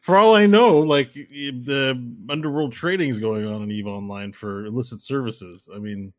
for 0.07 0.15
all 0.15 0.35
I 0.35 0.45
know, 0.45 0.79
like 0.79 1.11
the 1.11 2.01
underworld 2.29 2.71
trading 2.71 3.09
is 3.09 3.19
going 3.19 3.45
on 3.45 3.61
in 3.61 3.69
Eve 3.69 3.88
Online 3.88 4.31
for 4.31 4.65
illicit 4.65 5.01
services. 5.01 5.67
I 5.75 5.79
mean, 5.79 6.13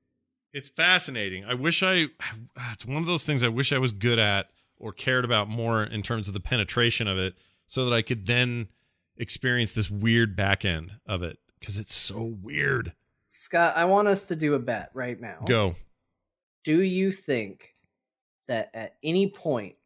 it's 0.53 0.69
fascinating. 0.69 1.47
I 1.47 1.55
wish 1.55 1.83
I 1.83 2.09
it's 2.73 2.85
one 2.85 2.99
of 2.99 3.07
those 3.07 3.25
things 3.25 3.43
I 3.43 3.49
wish 3.49 3.73
I 3.73 3.79
was 3.79 3.93
good 3.93 4.19
at 4.19 4.51
or 4.77 4.93
cared 4.93 5.25
about 5.25 5.49
more 5.49 5.83
in 5.83 6.03
terms 6.03 6.29
of 6.29 6.35
the 6.35 6.41
penetration 6.41 7.09
of 7.09 7.17
it 7.17 7.35
so 7.67 7.87
that 7.87 7.97
I 7.97 8.03
could 8.03 8.27
then 8.27 8.69
experience 9.17 9.73
this 9.73 9.91
weird 9.91 10.37
back 10.37 10.67
end 10.67 11.01
of 11.07 11.23
it 11.23 11.39
cuz 11.63 11.79
it's 11.79 11.95
so 11.95 12.23
weird. 12.23 12.93
Scott, 13.27 13.75
I 13.75 13.87
want 13.87 14.07
us 14.07 14.25
to 14.25 14.37
do 14.37 14.53
a 14.53 14.59
bet 14.59 14.91
right 14.93 15.19
now. 15.19 15.39
Go. 15.47 15.77
Do 16.63 16.83
you 16.83 17.11
think 17.11 17.75
that 18.49 18.71
at 18.75 18.97
any 19.03 19.31
point 19.31 19.77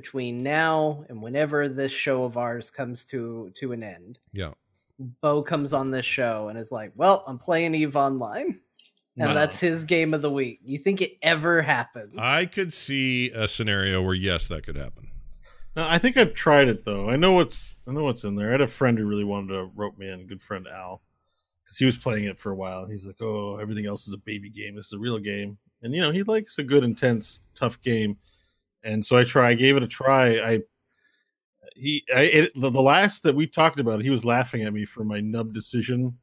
between 0.00 0.42
now 0.42 1.04
and 1.08 1.20
whenever 1.20 1.68
this 1.68 1.92
show 1.92 2.24
of 2.24 2.36
ours 2.38 2.70
comes 2.70 3.04
to 3.06 3.52
to 3.60 3.72
an 3.72 3.82
end, 3.82 4.18
Yeah. 4.32 4.52
Bo 5.22 5.42
comes 5.42 5.72
on 5.72 5.90
this 5.90 6.04
show 6.06 6.48
and 6.48 6.58
is 6.58 6.70
like, 6.72 6.92
"Well, 6.94 7.24
I'm 7.26 7.38
playing 7.38 7.74
Eve 7.74 7.96
Online," 7.96 8.46
and 9.16 9.28
No. 9.28 9.34
that's 9.34 9.58
his 9.60 9.84
game 9.84 10.12
of 10.14 10.20
the 10.22 10.30
week. 10.30 10.60
You 10.62 10.78
think 10.78 11.00
it 11.00 11.12
ever 11.22 11.62
happens? 11.62 12.14
I 12.18 12.46
could 12.46 12.72
see 12.72 13.30
a 13.30 13.46
scenario 13.48 14.02
where 14.02 14.14
yes, 14.14 14.48
that 14.48 14.62
could 14.64 14.76
happen. 14.76 15.08
no, 15.76 15.86
I 15.88 15.98
think 15.98 16.16
I've 16.16 16.34
tried 16.34 16.68
it 16.68 16.84
though. 16.84 17.08
I 17.10 17.16
know 17.16 17.32
what's 17.32 17.78
I 17.88 17.92
know 17.92 18.04
what's 18.04 18.24
in 18.24 18.34
there. 18.34 18.48
I 18.48 18.52
had 18.52 18.60
a 18.62 18.66
friend 18.66 18.98
who 18.98 19.06
really 19.06 19.24
wanted 19.24 19.52
to 19.54 19.70
rope 19.74 19.96
me 19.98 20.08
in. 20.08 20.26
Good 20.26 20.42
friend 20.42 20.66
Al, 20.68 21.02
because 21.64 21.76
he 21.78 21.84
was 21.86 21.96
playing 21.98 22.24
it 22.24 22.38
for 22.38 22.50
a 22.52 22.56
while. 22.56 22.86
He's 22.86 23.06
like, 23.06 23.20
"Oh, 23.22 23.56
everything 23.56 23.86
else 23.86 24.06
is 24.08 24.14
a 24.14 24.18
baby 24.18 24.50
game. 24.50 24.74
This 24.76 24.86
is 24.86 24.92
a 24.94 24.98
real 24.98 25.18
game." 25.18 25.58
And 25.82 25.94
you 25.94 26.02
know, 26.02 26.10
he 26.10 26.22
likes 26.24 26.58
a 26.58 26.62
good, 26.62 26.84
intense, 26.84 27.40
tough 27.54 27.80
game. 27.80 28.18
And 28.82 29.04
so 29.04 29.16
I 29.16 29.24
try. 29.24 29.50
I 29.50 29.54
gave 29.54 29.76
it 29.76 29.82
a 29.82 29.88
try. 29.88 30.38
I 30.40 30.60
he 31.76 32.04
I 32.14 32.20
it, 32.22 32.54
the, 32.54 32.70
the 32.70 32.80
last 32.80 33.22
that 33.22 33.34
we 33.34 33.46
talked 33.46 33.80
about, 33.80 34.02
he 34.02 34.10
was 34.10 34.24
laughing 34.24 34.62
at 34.62 34.72
me 34.72 34.84
for 34.84 35.04
my 35.04 35.20
nub 35.20 35.52
decision. 35.52 36.16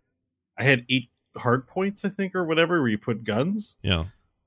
I 0.58 0.64
had 0.64 0.86
eight 0.90 1.10
hard 1.36 1.68
points, 1.68 2.04
I 2.04 2.10
think, 2.10 2.36
or 2.36 2.46
whatever, 2.46 2.80
where 2.82 2.90
you 2.90 2.98
put 2.98 3.24
guns 3.24 3.78
Yeah. 3.84 4.06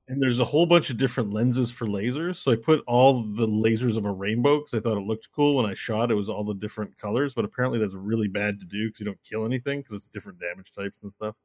and 0.08 0.20
there's 0.20 0.40
a 0.40 0.44
whole 0.44 0.66
bunch 0.66 0.90
of 0.90 0.96
different 0.96 1.32
lenses 1.32 1.70
for 1.70 1.86
lasers. 1.86 2.36
So 2.36 2.50
I 2.50 2.56
put 2.56 2.82
all 2.88 3.22
the 3.22 3.46
lasers 3.46 3.96
of 3.96 4.06
a 4.06 4.10
rainbow 4.10 4.58
because 4.58 4.74
I 4.74 4.80
thought 4.80 4.98
it 4.98 5.06
looked 5.06 5.28
cool 5.32 5.54
when 5.56 5.66
I 5.66 5.74
shot. 5.74 6.10
It 6.10 6.14
was 6.16 6.28
all 6.28 6.42
the 6.42 6.54
different 6.54 6.98
colors, 6.98 7.32
but 7.34 7.44
apparently 7.44 7.78
that's 7.78 7.94
really 7.94 8.26
bad 8.26 8.58
to 8.58 8.66
do 8.66 8.88
because 8.88 8.98
you 9.00 9.06
don't 9.06 9.22
kill 9.22 9.46
anything 9.46 9.80
because 9.80 9.94
it's 9.94 10.08
different 10.08 10.40
damage 10.40 10.72
types 10.72 11.00
and 11.02 11.10
stuff. 11.10 11.36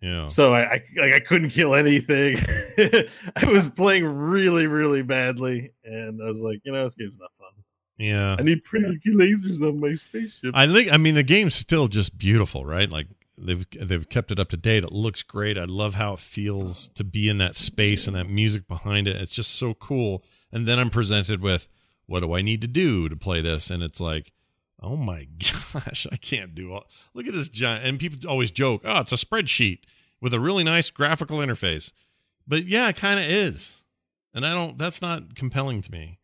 Yeah. 0.00 0.28
So 0.28 0.52
I, 0.52 0.60
I 0.60 0.82
like 0.98 1.14
I 1.14 1.20
couldn't 1.20 1.50
kill 1.50 1.74
anything. 1.74 2.36
I 3.36 3.46
was 3.46 3.68
playing 3.68 4.04
really 4.04 4.66
really 4.66 5.02
badly, 5.02 5.72
and 5.84 6.22
I 6.22 6.26
was 6.26 6.40
like, 6.40 6.60
you 6.64 6.72
know, 6.72 6.84
this 6.84 6.94
game's 6.94 7.18
not 7.18 7.30
fun. 7.38 7.48
Yeah. 7.98 8.36
I 8.38 8.42
need 8.42 8.62
pretty 8.62 8.98
lasers 9.06 9.66
on 9.66 9.80
my 9.80 9.94
spaceship. 9.94 10.52
I 10.54 10.66
think 10.66 10.92
I 10.92 10.96
mean 10.96 11.14
the 11.14 11.22
game's 11.22 11.54
still 11.54 11.88
just 11.88 12.18
beautiful, 12.18 12.64
right? 12.64 12.90
Like 12.90 13.08
they've 13.38 13.64
they've 13.70 14.08
kept 14.08 14.30
it 14.30 14.38
up 14.38 14.50
to 14.50 14.56
date. 14.56 14.84
It 14.84 14.92
looks 14.92 15.22
great. 15.22 15.56
I 15.56 15.64
love 15.64 15.94
how 15.94 16.14
it 16.14 16.18
feels 16.18 16.90
to 16.90 17.04
be 17.04 17.28
in 17.28 17.38
that 17.38 17.56
space 17.56 18.06
and 18.06 18.14
that 18.16 18.28
music 18.28 18.68
behind 18.68 19.08
it. 19.08 19.16
It's 19.16 19.30
just 19.30 19.54
so 19.54 19.74
cool. 19.74 20.22
And 20.52 20.66
then 20.66 20.78
I'm 20.78 20.90
presented 20.90 21.40
with 21.40 21.68
what 22.06 22.20
do 22.20 22.34
I 22.34 22.42
need 22.42 22.60
to 22.62 22.68
do 22.68 23.08
to 23.08 23.16
play 23.16 23.40
this? 23.40 23.70
And 23.70 23.82
it's 23.82 24.00
like, 24.00 24.32
oh 24.82 24.96
my 24.96 25.26
gosh, 25.38 26.06
I 26.10 26.16
can't 26.16 26.54
do 26.54 26.72
all. 26.72 26.86
Look 27.14 27.26
at 27.26 27.34
this 27.34 27.48
giant. 27.48 27.84
And 27.84 27.98
people 27.98 28.28
always 28.28 28.50
joke, 28.50 28.82
oh, 28.84 29.00
it's 29.00 29.12
a 29.12 29.16
spreadsheet 29.16 29.80
with 30.20 30.34
a 30.34 30.40
really 30.40 30.64
nice 30.64 30.90
graphical 30.90 31.38
interface. 31.38 31.92
But 32.46 32.66
yeah, 32.66 32.88
it 32.88 32.96
kind 32.96 33.18
of 33.20 33.26
is. 33.26 33.82
And 34.34 34.46
I 34.46 34.52
don't. 34.52 34.76
That's 34.76 35.00
not 35.00 35.34
compelling 35.34 35.82
to 35.82 35.90
me. 35.90 36.18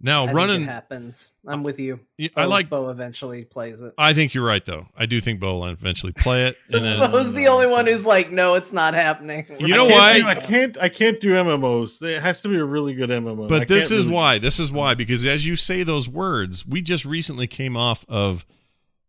Now 0.00 0.22
I 0.22 0.26
think 0.26 0.36
running. 0.36 0.62
it 0.62 0.66
happens. 0.66 1.32
I'm 1.46 1.64
with 1.64 1.80
you. 1.80 1.98
Yeah, 2.18 2.28
I 2.36 2.44
Bo- 2.44 2.48
like- 2.50 2.70
Bo 2.70 2.88
eventually 2.90 3.44
plays 3.44 3.80
it. 3.80 3.94
I 3.98 4.14
think 4.14 4.32
you're 4.32 4.44
right, 4.46 4.64
though. 4.64 4.86
I 4.96 5.06
do 5.06 5.20
think 5.20 5.40
Bo 5.40 5.54
will 5.54 5.66
eventually 5.66 6.12
play 6.12 6.46
it, 6.46 6.56
and 6.70 6.84
then 6.84 7.00
Bo's 7.10 7.32
the 7.32 7.48
only 7.48 7.66
one 7.66 7.86
who's 7.86 8.04
like, 8.04 8.30
"No, 8.30 8.54
it's 8.54 8.72
not 8.72 8.94
happening." 8.94 9.46
You 9.58 9.68
know 9.74 9.88
I 9.88 9.90
why? 9.90 10.18
do- 10.20 10.26
I 10.28 10.34
can't. 10.36 10.78
I 10.80 10.88
can't 10.88 11.20
do 11.20 11.32
MMOs. 11.32 12.00
It 12.08 12.20
has 12.22 12.42
to 12.42 12.48
be 12.48 12.56
a 12.56 12.64
really 12.64 12.94
good 12.94 13.10
MMO. 13.10 13.46
I 13.46 13.48
But 13.48 13.66
this 13.68 13.90
is 13.90 14.04
really- 14.04 14.14
why. 14.14 14.38
This 14.38 14.60
is 14.60 14.70
why 14.70 14.94
because 14.94 15.26
as 15.26 15.46
you 15.46 15.56
say 15.56 15.82
those 15.82 16.08
words, 16.08 16.64
we 16.66 16.80
just 16.80 17.04
recently 17.04 17.46
came 17.48 17.76
off 17.76 18.04
of 18.08 18.46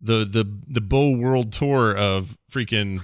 the 0.01 0.25
the 0.25 0.43
the 0.67 0.81
Bo 0.81 1.11
World 1.11 1.51
Tour 1.51 1.95
of 1.95 2.35
freaking 2.51 3.01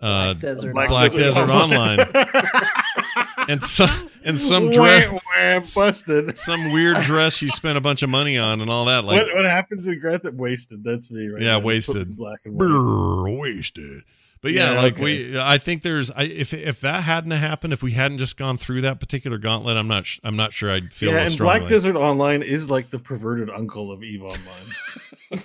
uh, 0.00 0.34
Black 0.34 0.38
Desert 0.40 0.72
Black, 0.72 0.90
Online. 0.90 1.10
Desert 1.10 1.50
Online, 1.50 2.00
and 3.48 3.62
some 3.62 4.10
and 4.24 4.38
some 4.38 4.70
dress, 4.70 5.10
wah, 5.12 5.60
busted. 5.82 6.36
some 6.36 6.72
weird 6.72 6.98
dress 6.98 7.42
you 7.42 7.48
spent 7.48 7.76
a 7.76 7.80
bunch 7.80 8.02
of 8.02 8.10
money 8.10 8.38
on 8.38 8.60
and 8.60 8.70
all 8.70 8.86
that. 8.86 9.04
Like, 9.04 9.26
what, 9.26 9.36
what 9.36 9.44
happens 9.44 9.86
in 9.86 9.98
Grand 10.00 10.22
Theft 10.22 10.36
Wasted? 10.36 10.82
That's 10.84 11.10
me, 11.10 11.28
right? 11.28 11.42
Yeah, 11.42 11.52
now. 11.52 11.60
Wasted. 11.60 12.16
Black 12.16 12.40
and 12.44 12.54
white. 12.54 12.66
brr, 12.66 13.30
wasted. 13.30 14.02
But 14.42 14.52
yeah, 14.52 14.72
Yeah, 14.72 14.80
like 14.80 14.94
okay. 14.94 15.02
we, 15.02 15.38
I 15.38 15.58
think 15.58 15.82
there's, 15.82 16.10
I, 16.10 16.22
if 16.22 16.54
if 16.54 16.80
that 16.80 17.02
hadn't 17.02 17.32
happened, 17.32 17.74
if 17.74 17.82
we 17.82 17.92
hadn't 17.92 18.16
just 18.16 18.38
gone 18.38 18.56
through 18.56 18.80
that 18.80 18.98
particular 18.98 19.36
gauntlet, 19.36 19.76
I'm 19.76 19.86
not, 19.88 20.06
sh- 20.06 20.18
I'm 20.24 20.36
not 20.36 20.54
sure 20.54 20.70
I'd 20.70 20.94
feel 20.94 21.12
yeah, 21.12 21.20
and 21.20 21.30
strongly. 21.30 21.58
Black 21.60 21.70
Desert 21.70 21.94
Online 21.96 22.42
is 22.42 22.70
like 22.70 22.88
the 22.90 22.98
perverted 22.98 23.50
uncle 23.50 23.92
of 23.92 24.02
Eve 24.02 24.22
Online. 24.22 25.42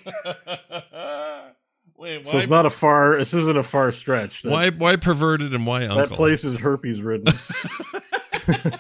Wait, 1.98 2.28
so 2.28 2.38
it's 2.38 2.50
not 2.50 2.66
a 2.66 2.70
far. 2.70 3.18
This 3.18 3.34
isn't 3.34 3.58
a 3.58 3.64
far 3.64 3.92
stretch. 3.92 4.42
That, 4.44 4.52
why 4.52 4.70
why 4.70 4.96
perverted 4.98 5.54
and 5.54 5.66
why 5.66 5.84
uncle? 5.86 5.98
that 5.98 6.10
place 6.12 6.44
is 6.44 6.60
herpes 6.60 7.02
ridden. 7.02 7.34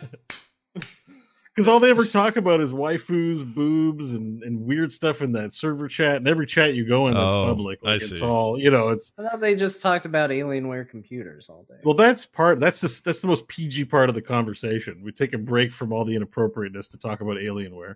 Because 1.55 1.69
all 1.69 1.79
they 1.79 1.89
ever 1.89 2.03
talk 2.03 2.35
about 2.35 2.59
is 2.59 2.73
waifus, 2.73 3.45
boobs, 3.55 4.13
and, 4.13 4.43
and 4.43 4.65
weird 4.65 4.91
stuff 4.91 5.21
in 5.21 5.31
that 5.31 5.53
server 5.53 5.87
chat. 5.87 6.17
And 6.17 6.27
every 6.27 6.45
chat 6.45 6.73
you 6.73 6.85
go 6.85 7.07
in 7.07 7.13
that's 7.13 7.25
Oh, 7.25 7.45
public. 7.45 7.79
I 7.85 7.91
Like 7.93 8.01
it's 8.01 8.09
see. 8.19 8.21
all 8.21 8.59
you 8.59 8.69
know. 8.69 8.89
It's 8.89 9.13
I 9.17 9.23
thought 9.23 9.39
they 9.39 9.55
just 9.55 9.81
talked 9.81 10.03
about 10.03 10.31
Alienware 10.31 10.89
computers 10.89 11.47
all 11.47 11.63
day. 11.69 11.75
well, 11.85 11.93
that's 11.93 12.25
part. 12.25 12.59
That's 12.59 12.81
the 12.81 13.01
that's 13.05 13.21
the 13.21 13.27
most 13.29 13.47
PG 13.47 13.85
part 13.85 14.09
of 14.09 14.15
the 14.15 14.21
conversation. 14.21 15.01
We 15.01 15.13
take 15.13 15.31
a 15.33 15.37
break 15.37 15.71
from 15.71 15.93
all 15.93 16.03
the 16.03 16.13
inappropriateness 16.17 16.89
to 16.89 16.97
talk 16.97 17.21
about 17.21 17.37
Alienware 17.37 17.95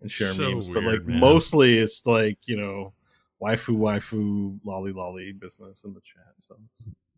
and 0.00 0.08
share 0.08 0.28
So 0.32 0.52
memes. 0.52 0.68
but 0.68 0.84
like 0.84 1.04
man. 1.04 1.18
mostly, 1.18 1.78
it's 1.78 2.06
like 2.06 2.38
you 2.44 2.56
know, 2.56 2.92
waifu, 3.42 3.76
waifu, 3.76 4.58
lolly, 4.64 4.92
lolly 4.92 5.32
business 5.32 5.84
in 5.84 5.94
the 5.94 6.00
chat. 6.00 6.32
So 6.38 6.56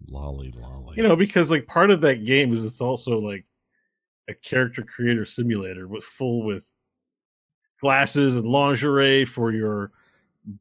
lolly 0.08 0.52
lolly. 0.56 0.96
you 0.96 1.02
know, 1.02 1.16
because 1.16 1.50
like 1.50 1.66
part 1.66 1.90
of 1.90 2.00
that 2.02 2.24
game 2.24 2.52
is 2.52 2.64
it's 2.64 2.80
also 2.80 3.18
like 3.18 3.44
a 4.28 4.34
character 4.34 4.82
creator 4.82 5.24
simulator 5.24 5.86
with 5.86 6.04
full 6.04 6.44
with 6.44 6.64
glasses 7.80 8.36
and 8.36 8.46
lingerie 8.46 9.24
for 9.24 9.52
your 9.52 9.92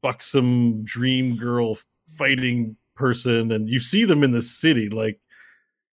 buxom 0.02 0.84
dream 0.84 1.36
girl 1.36 1.77
fighting 2.18 2.76
person 2.95 3.52
and 3.52 3.69
you 3.69 3.80
see 3.80 4.06
them 4.06 4.23
in 4.23 4.32
the 4.32 4.41
city 4.41 4.90
like 4.90 5.19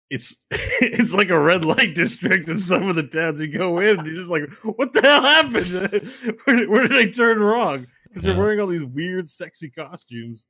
it's 0.09 0.37
it's 0.51 1.13
like 1.13 1.29
a 1.29 1.39
red 1.39 1.65
light 1.65 1.95
district 1.95 2.47
in 2.47 2.57
some 2.57 2.87
of 2.87 2.95
the 2.95 3.03
towns 3.03 3.39
you 3.39 3.47
go 3.47 3.79
in 3.79 3.99
and 3.99 4.07
you're 4.07 4.17
just 4.17 4.27
like 4.27 4.49
what 4.63 4.93
the 4.93 5.01
hell 5.01 5.21
happened 5.21 6.39
where, 6.45 6.69
where 6.69 6.87
did 6.87 6.97
i 6.97 7.09
turn 7.09 7.39
wrong 7.39 7.85
because 8.11 8.23
they're 8.23 8.37
wearing 8.37 8.59
all 8.59 8.67
these 8.67 8.83
weird 8.83 9.27
sexy 9.27 9.69
costumes 9.69 10.47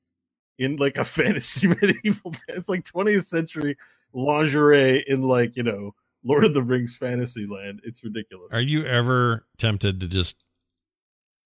in 0.57 0.77
like 0.77 0.97
a 0.97 1.05
fantasy 1.05 1.67
medieval 1.67 2.33
it's 2.49 2.69
like 2.69 2.83
20th 2.83 3.25
century 3.25 3.77
lingerie 4.13 5.03
in 5.07 5.21
like 5.21 5.55
you 5.55 5.63
know 5.63 5.93
lord 6.23 6.43
of 6.43 6.53
the 6.53 6.63
rings 6.63 6.95
fantasy 6.95 7.45
land. 7.45 7.81
It's 7.83 8.03
ridiculous. 8.03 8.51
Are 8.51 8.61
you 8.61 8.85
ever 8.85 9.45
tempted 9.57 9.99
to 10.01 10.07
just 10.07 10.43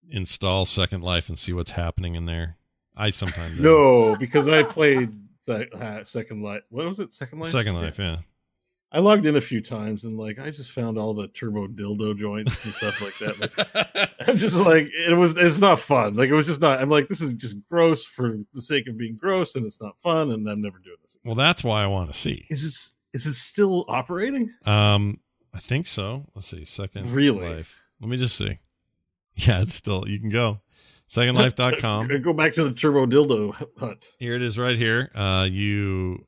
install 0.10 0.66
Second 0.66 1.02
Life 1.02 1.30
and 1.30 1.38
see 1.40 1.54
what's 1.54 1.72
happening 1.72 2.16
in 2.16 2.26
there? 2.26 2.58
I 2.98 3.10
sometimes 3.10 3.60
no 3.60 4.16
because 4.16 4.48
i 4.48 4.64
played 4.64 5.12
Se- 5.42 5.70
second 6.06 6.42
life. 6.42 6.64
What 6.70 6.88
was 6.88 7.00
it? 7.00 7.14
Second 7.14 7.40
life? 7.40 7.52
Second 7.52 7.76
Life, 7.76 8.00
yeah. 8.00 8.18
I 8.92 9.00
logged 9.00 9.26
in 9.26 9.36
a 9.36 9.42
few 9.42 9.62
times 9.62 10.04
and 10.06 10.18
like 10.18 10.40
I 10.40 10.52
just 10.52 10.72
found 10.72 10.98
all 10.98 11.14
the 11.14 11.28
turbo 11.28 11.68
dildo 11.68 12.16
joints 12.16 12.64
and 12.64 12.74
stuff 12.74 13.02
like 13.02 13.18
that. 13.20 13.40
Like, 13.40 14.10
I'm 14.28 14.38
just 14.38 14.56
like 14.56 14.88
it 14.94 15.18
was. 15.18 15.36
It's 15.38 15.60
not 15.60 15.80
fun. 15.80 16.16
Like 16.16 16.30
it 16.30 16.34
was 16.34 16.48
just 16.48 16.62
not. 16.62 16.80
I'm 16.80 16.90
like 16.90 17.08
this 17.08 17.20
is 17.22 17.34
just 17.34 17.58
gross 17.70 18.06
for 18.06 18.38
the 18.54 18.62
sake 18.62 18.88
of 18.88 18.98
being 18.98 19.18
gross, 19.18 19.56
and 19.56 19.66
it's 19.66 19.82
not 19.82 20.00
fun, 20.02 20.32
and 20.32 20.48
I'm 20.48 20.62
never 20.62 20.78
doing 20.80 20.98
this. 21.02 21.18
well, 21.26 21.36
that's 21.36 21.64
why 21.64 21.84
I 21.84 21.88
want 21.88 22.12
to 22.12 22.18
see. 22.18 22.46
Is 22.50 22.64
it 22.64 23.16
is 23.16 23.26
it 23.26 23.34
still 23.34 23.86
operating? 23.88 24.52
Um, 24.66 25.20
I 25.54 25.60
think 25.60 25.88
so. 25.88 26.26
Let's 26.36 26.48
see. 26.48 26.66
Second 26.66 27.12
Really? 27.12 27.56
Life. 27.56 27.82
Let 28.02 28.10
me 28.10 28.18
just 28.18 28.38
see. 28.38 28.60
Yeah, 29.36 29.62
it's 29.62 29.74
still. 29.74 30.08
You 30.08 30.20
can 30.20 30.30
go. 30.30 30.62
Secondlife.com. 31.10 32.08
Go 32.22 32.34
back 32.34 32.54
to 32.56 32.64
the 32.64 32.72
turbo 32.74 33.06
dildo 33.06 33.54
hut. 33.78 34.10
Here 34.18 34.34
it 34.36 34.42
is 34.42 34.58
right 34.58 34.78
here. 34.78 35.12
Uh, 35.14 35.46
you 35.50 36.24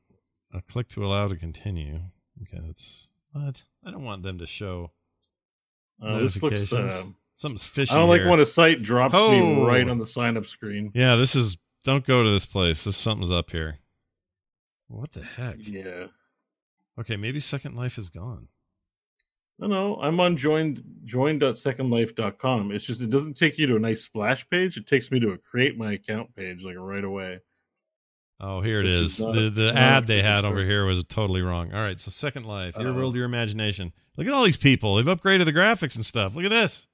uh, 0.54 0.60
click 0.70 0.88
to 0.90 1.06
allow 1.06 1.28
to 1.28 1.36
continue. 1.36 2.00
Okay, 2.44 2.60
that's 2.66 3.10
what 3.32 3.64
I 3.86 3.92
don't 3.92 4.04
want 4.04 4.24
them 4.24 4.38
to 4.40 4.48
show 4.48 4.92
Uh, 6.02 6.20
this 6.20 6.42
looks. 6.42 6.72
Uh, 6.72 7.04
Something's 7.36 7.66
fishy. 7.66 7.92
I 7.92 7.96
don't 7.98 8.10
like 8.10 8.22
here. 8.22 8.30
when 8.30 8.40
a 8.40 8.46
site 8.46 8.82
drops 8.82 9.14
Oh. 9.16 9.32
me 9.32 9.64
right 9.64 9.88
on 9.88 10.00
the 10.00 10.06
sign 10.08 10.38
up 10.38 10.46
screen. 10.46 10.92
Yeah, 10.96 11.16
this 11.16 11.36
is. 11.36 11.58
Don't 11.84 12.06
go 12.06 12.24
to 12.24 12.30
this 12.32 12.46
place. 12.46 12.84
This 12.84 12.98
something's 12.98 13.32
up 13.32 13.52
here. 13.52 13.78
What 14.88 15.12
the 15.14 15.24
heck? 15.24 15.58
Yeah. 15.60 16.08
Okay, 17.00 17.16
maybe 17.16 17.40
Second 17.40 17.76
Life 17.76 17.98
is 17.98 18.10
gone. 18.10 18.48
No, 19.60 19.68
no, 19.68 19.96
I'm 20.02 20.20
on 20.20 20.36
joined 20.38 20.84
join.secondlife.com. 21.04 22.72
It's 22.72 22.86
just 22.86 23.02
it 23.02 23.10
doesn't 23.10 23.36
take 23.38 23.58
you 23.58 23.68
to 23.68 23.76
a 23.76 23.80
nice 23.80 24.02
splash 24.04 24.48
page. 24.50 24.78
It 24.78 24.88
takes 24.88 25.10
me 25.12 25.20
to 25.20 25.32
a 25.32 25.38
create 25.38 25.78
my 25.78 25.94
account 25.94 26.36
page 26.36 26.64
like 26.64 26.76
right 26.78 27.04
away. 27.04 27.40
Oh, 28.40 28.62
here 28.62 28.80
it 28.80 28.86
is. 28.86 29.20
is 29.20 29.26
not- 29.26 29.34
the 29.34 29.50
the 29.50 29.74
ad 29.76 30.06
they 30.08 30.22
had 30.22 30.46
over 30.46 30.64
here 30.64 30.86
was 30.86 31.04
totally 31.04 31.42
wrong. 31.42 31.74
All 31.74 31.82
right, 31.82 32.00
so 32.00 32.12
Second 32.12 32.46
Life, 32.46 32.76
your 32.78 32.94
world, 32.94 33.16
your 33.16 33.26
imagination. 33.26 33.94
Look 34.16 34.28
at 34.28 34.34
all 34.34 34.44
these 34.44 34.58
people. 34.58 34.96
They've 34.96 35.06
upgraded 35.06 35.46
the 35.46 35.54
graphics 35.54 35.96
and 35.96 36.06
stuff. 36.06 36.36
Look 36.36 36.46
at 36.46 36.50
this. 36.52 36.88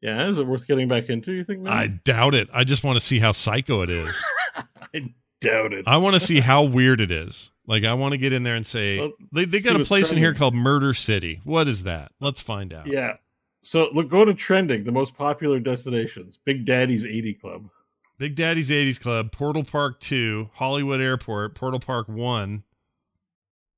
Yeah, 0.00 0.28
is 0.28 0.38
it 0.38 0.46
worth 0.46 0.66
getting 0.66 0.88
back 0.88 1.08
into? 1.08 1.32
You 1.32 1.44
think? 1.44 1.60
Man? 1.60 1.72
I 1.72 1.86
doubt 1.86 2.34
it. 2.34 2.48
I 2.52 2.64
just 2.64 2.84
want 2.84 2.96
to 2.96 3.00
see 3.00 3.18
how 3.18 3.32
psycho 3.32 3.80
it 3.82 3.88
is. 3.90 4.22
I 4.94 5.14
doubt 5.40 5.72
it. 5.72 5.84
I 5.88 5.96
want 5.96 6.14
to 6.14 6.20
see 6.20 6.40
how 6.40 6.62
weird 6.62 7.00
it 7.00 7.10
is. 7.10 7.52
Like 7.66 7.84
I 7.84 7.94
want 7.94 8.12
to 8.12 8.18
get 8.18 8.34
in 8.34 8.42
there 8.42 8.54
and 8.56 8.66
say 8.66 8.98
Well, 9.00 9.12
they 9.32 9.46
they 9.46 9.60
got 9.60 9.80
a 9.80 9.84
place 9.84 10.12
in 10.12 10.18
here 10.18 10.34
called 10.34 10.54
Murder 10.54 10.92
City. 10.92 11.40
What 11.44 11.66
is 11.68 11.84
that? 11.84 12.12
Let's 12.20 12.42
find 12.42 12.72
out. 12.74 12.86
yeah. 12.86 13.14
So 13.62 13.88
look, 13.94 14.10
go 14.10 14.26
to 14.26 14.34
trending. 14.34 14.84
The 14.84 14.92
most 14.92 15.16
popular 15.16 15.58
destinations: 15.58 16.38
Big 16.44 16.66
Daddy's 16.66 17.06
80 17.06 17.32
Club. 17.34 17.70
Big 18.18 18.36
Daddy's 18.36 18.70
80s 18.70 19.00
Club, 19.00 19.32
Portal 19.32 19.64
Park 19.64 20.00
2, 20.00 20.50
Hollywood 20.54 21.00
Airport, 21.00 21.54
Portal 21.54 21.80
Park 21.80 22.08
1, 22.08 22.62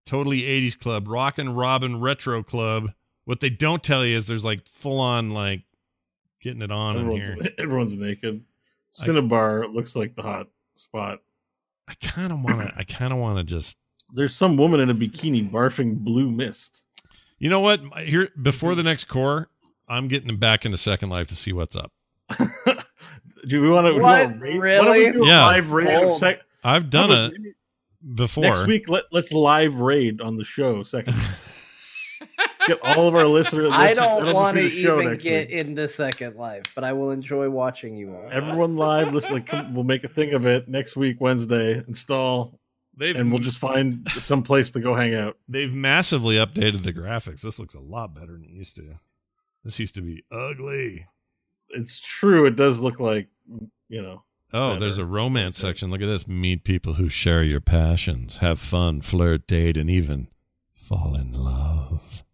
Totally 0.04 0.42
80s 0.42 0.78
Club, 0.78 1.08
Rockin' 1.08 1.54
Robin 1.54 2.00
Retro 2.00 2.42
Club. 2.42 2.92
What 3.24 3.40
they 3.40 3.50
don't 3.50 3.82
tell 3.82 4.04
you 4.04 4.16
is 4.16 4.26
there's 4.26 4.44
like 4.44 4.66
full 4.68 5.00
on 5.00 5.30
like 5.30 5.62
getting 6.40 6.62
it 6.62 6.70
on 6.70 6.96
in 6.96 7.02
Everyone's, 7.02 7.28
here. 7.28 7.52
everyone's 7.58 7.96
naked. 7.96 8.42
I- 8.44 9.04
Cinnabar 9.04 9.66
looks 9.68 9.96
like 9.96 10.14
the 10.14 10.22
hot 10.22 10.46
spot. 10.74 11.18
I 11.88 11.94
kind 12.02 12.32
of 12.32 12.40
want 12.42 12.62
to 12.62 12.72
I 12.76 12.84
kind 12.84 13.12
of 13.12 13.18
want 13.18 13.38
to 13.38 13.44
just 13.44 13.78
There's 14.12 14.34
some 14.34 14.56
woman 14.56 14.80
in 14.80 14.90
a 14.90 14.94
bikini 14.94 15.48
barfing 15.48 15.98
blue 15.98 16.30
mist. 16.30 16.84
You 17.38 17.50
know 17.50 17.60
what? 17.60 17.80
Here 17.98 18.30
before 18.40 18.70
mm-hmm. 18.70 18.78
the 18.78 18.82
next 18.84 19.04
core, 19.04 19.48
I'm 19.88 20.08
getting 20.08 20.36
back 20.36 20.64
into 20.64 20.78
Second 20.78 21.10
Life 21.10 21.28
to 21.28 21.36
see 21.36 21.52
what's 21.52 21.76
up. 21.76 21.92
do 23.46 23.60
we 23.62 23.68
want 23.70 23.86
to? 23.86 23.92
What? 23.94 24.02
Why 24.02 24.22
don't 24.24 24.40
we 24.40 24.58
Really? 24.58 25.12
do 25.12 25.24
a 25.24 25.26
Yeah. 25.26 25.44
live 25.46 25.70
raid 25.72 25.88
of 26.04 26.14
sec- 26.14 26.40
I've 26.64 26.90
done 26.90 27.10
it 27.32 27.54
before. 28.14 28.44
Next 28.44 28.66
week, 28.66 28.88
let, 28.88 29.04
let's 29.12 29.32
live 29.32 29.76
raid 29.76 30.20
on 30.20 30.36
the 30.36 30.44
show. 30.44 30.82
Second, 30.82 31.14
get 32.66 32.78
all 32.82 33.06
of 33.08 33.14
our 33.14 33.24
listeners. 33.26 33.70
I 33.72 33.86
let's 33.86 33.96
just- 33.96 34.08
that'll 34.10 34.24
don't 34.26 34.34
want 34.34 34.56
to 34.56 34.62
the 34.64 34.68
show 34.70 35.00
even 35.00 35.16
get 35.18 35.48
week. 35.48 35.56
into 35.58 35.88
Second 35.88 36.36
Life, 36.36 36.64
but 36.74 36.84
I 36.84 36.92
will 36.92 37.10
enjoy 37.10 37.48
watching 37.50 37.96
you 37.96 38.14
all. 38.14 38.28
everyone 38.30 38.76
live. 38.76 39.12
Listen, 39.14 39.34
like, 39.34 39.46
come, 39.46 39.74
we'll 39.74 39.84
make 39.84 40.04
a 40.04 40.08
thing 40.08 40.34
of 40.34 40.46
it 40.46 40.68
next 40.68 40.96
week, 40.96 41.20
Wednesday. 41.20 41.82
Install, 41.86 42.58
They've 42.96 43.14
and 43.14 43.30
we'll 43.30 43.40
just 43.42 43.58
find 43.58 44.08
some 44.10 44.42
place 44.42 44.70
to 44.72 44.80
go 44.80 44.94
hang 44.94 45.14
out. 45.14 45.36
they've 45.48 45.72
massively 45.72 46.36
updated 46.36 46.82
the 46.82 46.92
graphics. 46.92 47.42
This 47.42 47.58
looks 47.58 47.74
a 47.74 47.80
lot 47.80 48.14
better 48.14 48.32
than 48.32 48.44
it 48.44 48.50
used 48.50 48.76
to. 48.76 48.98
This 49.64 49.78
used 49.78 49.94
to 49.96 50.00
be 50.02 50.24
ugly. 50.32 51.06
It's 51.70 52.00
true. 52.00 52.46
It 52.46 52.56
does 52.56 52.80
look 52.80 53.00
like 53.00 53.28
you 53.88 54.02
know. 54.02 54.22
Oh, 54.52 54.70
Better. 54.70 54.80
there's 54.80 54.98
a 54.98 55.04
romance 55.04 55.58
section. 55.58 55.90
Look 55.90 56.00
at 56.00 56.06
this. 56.06 56.28
Meet 56.28 56.64
people 56.64 56.94
who 56.94 57.08
share 57.08 57.42
your 57.42 57.60
passions, 57.60 58.38
have 58.38 58.60
fun, 58.60 59.00
flirt, 59.00 59.46
date, 59.46 59.76
and 59.76 59.90
even 59.90 60.28
fall 60.74 61.14
in 61.14 61.32
love. 61.32 62.24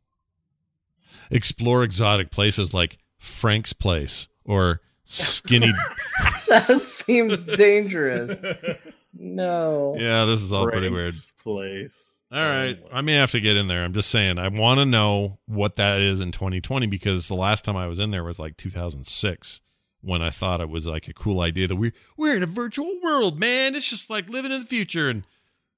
Explore 1.31 1.83
exotic 1.83 2.31
places 2.31 2.75
like 2.75 2.99
Frank's 3.19 3.73
Place 3.73 4.29
or 4.45 4.83
Skinny. 5.05 5.73
that 6.49 6.83
seems 6.85 7.45
dangerous. 7.45 8.39
No. 9.15 9.95
yeah, 9.99 10.25
this 10.25 10.41
is 10.41 10.55
all 10.55 10.71
pretty 10.71 10.89
weird. 10.89 11.13
Place. 11.43 12.12
All 12.33 12.41
right. 12.41 12.83
I 12.91 13.03
may 13.03 13.15
have 13.15 13.31
to 13.33 13.41
get 13.41 13.59
in 13.59 13.69
there. 13.69 13.85
I'm 13.85 13.93
just 13.93 14.11
saying, 14.11 14.39
I 14.39 14.49
want 14.49 14.81
to 14.81 14.87
know 14.87 15.39
what 15.47 15.77
that 15.77 16.01
is 16.01 16.23
in 16.23 16.33
2020 16.33 16.87
because 16.87 17.29
the 17.29 17.35
last 17.35 17.63
time 17.63 17.77
I 17.77 17.87
was 17.87 18.01
in 18.01 18.11
there 18.11 18.25
was 18.25 18.39
like 18.39 18.57
2006 18.57 19.61
when 20.01 20.23
I 20.23 20.31
thought 20.31 20.61
it 20.61 20.71
was 20.71 20.89
like 20.89 21.09
a 21.09 21.13
cool 21.13 21.41
idea 21.41 21.69
that 21.69 21.77
we 21.77 21.93
we're 22.17 22.37
in 22.37 22.43
a 22.43 22.47
virtual 22.47 22.91
world, 23.03 23.39
man. 23.39 23.75
It's 23.75 23.89
just 23.89 24.11
like 24.11 24.29
living 24.29 24.51
in 24.51 24.61
the 24.61 24.67
future, 24.67 25.09
and 25.09 25.25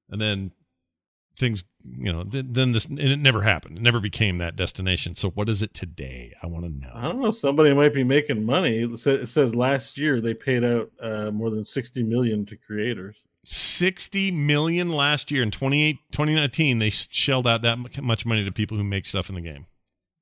and 0.08 0.20
then 0.20 0.52
things, 1.36 1.64
you 1.84 2.12
know, 2.12 2.24
th- 2.24 2.46
then 2.48 2.72
this 2.72 2.86
and 2.86 2.98
it 2.98 3.18
never 3.18 3.42
happened. 3.42 3.76
It 3.76 3.82
never 3.82 4.00
became 4.00 4.38
that 4.38 4.56
destination. 4.56 5.14
So 5.14 5.30
what 5.30 5.48
is 5.48 5.62
it 5.62 5.74
today? 5.74 6.32
I 6.42 6.46
want 6.46 6.64
to 6.64 6.70
know. 6.70 6.92
I 6.94 7.02
don't 7.02 7.20
know. 7.20 7.32
Somebody 7.32 7.74
might 7.74 7.94
be 7.94 8.04
making 8.04 8.44
money. 8.44 8.88
It 8.94 9.28
says 9.28 9.54
last 9.54 9.98
year 9.98 10.20
they 10.20 10.34
paid 10.34 10.64
out 10.64 10.90
uh, 11.00 11.30
more 11.30 11.50
than 11.50 11.64
sixty 11.64 12.02
million 12.02 12.46
to 12.46 12.56
creators. 12.56 13.22
60 13.44 14.30
million 14.32 14.90
last 14.90 15.30
year 15.30 15.42
in 15.42 15.50
28 15.50 15.98
2019 16.12 16.78
they 16.78 16.90
shelled 16.90 17.46
out 17.46 17.62
that 17.62 17.78
much 18.02 18.24
money 18.26 18.44
to 18.44 18.52
people 18.52 18.76
who 18.76 18.84
make 18.84 19.04
stuff 19.06 19.28
in 19.28 19.34
the 19.34 19.40
game 19.40 19.66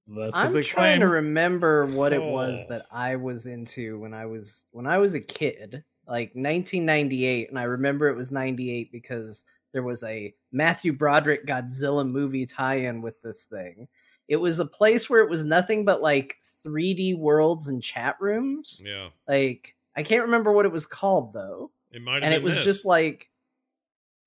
That's 0.06 0.34
what 0.34 0.46
I'm 0.46 0.52
trying 0.62 0.64
claim. 0.64 1.00
to 1.00 1.08
remember 1.08 1.86
what 1.86 2.12
it 2.12 2.22
was 2.22 2.58
Oh. 2.60 2.66
that 2.70 2.86
I 2.90 3.16
was 3.16 3.46
into 3.46 3.98
when 3.98 4.12
I 4.14 4.26
was 4.26 4.66
when 4.72 4.86
I 4.86 4.98
was 4.98 5.14
a 5.14 5.20
kid, 5.20 5.84
like 6.06 6.32
1998, 6.34 7.48
and 7.50 7.58
I 7.58 7.62
remember 7.64 8.08
it 8.08 8.16
was 8.16 8.30
98 8.30 8.90
because 8.92 9.44
there 9.72 9.82
was 9.82 10.02
a 10.02 10.34
Matthew 10.50 10.92
Broderick 10.92 11.46
Godzilla 11.46 12.06
movie 12.08 12.44
tie-in 12.46 13.00
with 13.00 13.20
this 13.22 13.44
thing. 13.44 13.88
It 14.28 14.36
was 14.36 14.58
a 14.58 14.66
place 14.66 15.08
where 15.08 15.22
it 15.22 15.30
was 15.30 15.44
nothing 15.44 15.84
but 15.84 16.02
like 16.02 16.36
3D 16.66 17.16
worlds 17.18 17.68
and 17.68 17.82
chat 17.82 18.16
rooms. 18.20 18.82
yeah 18.84 19.08
Like 19.28 19.74
I 19.96 20.02
can't 20.02 20.24
remember 20.24 20.52
what 20.52 20.66
it 20.66 20.72
was 20.72 20.86
called 20.86 21.32
though, 21.32 21.70
it 21.92 22.02
might 22.02 22.14
have 22.14 22.24
and 22.24 22.34
it 22.34 22.42
was 22.42 22.54
this. 22.56 22.64
just 22.64 22.84
like 22.84 23.30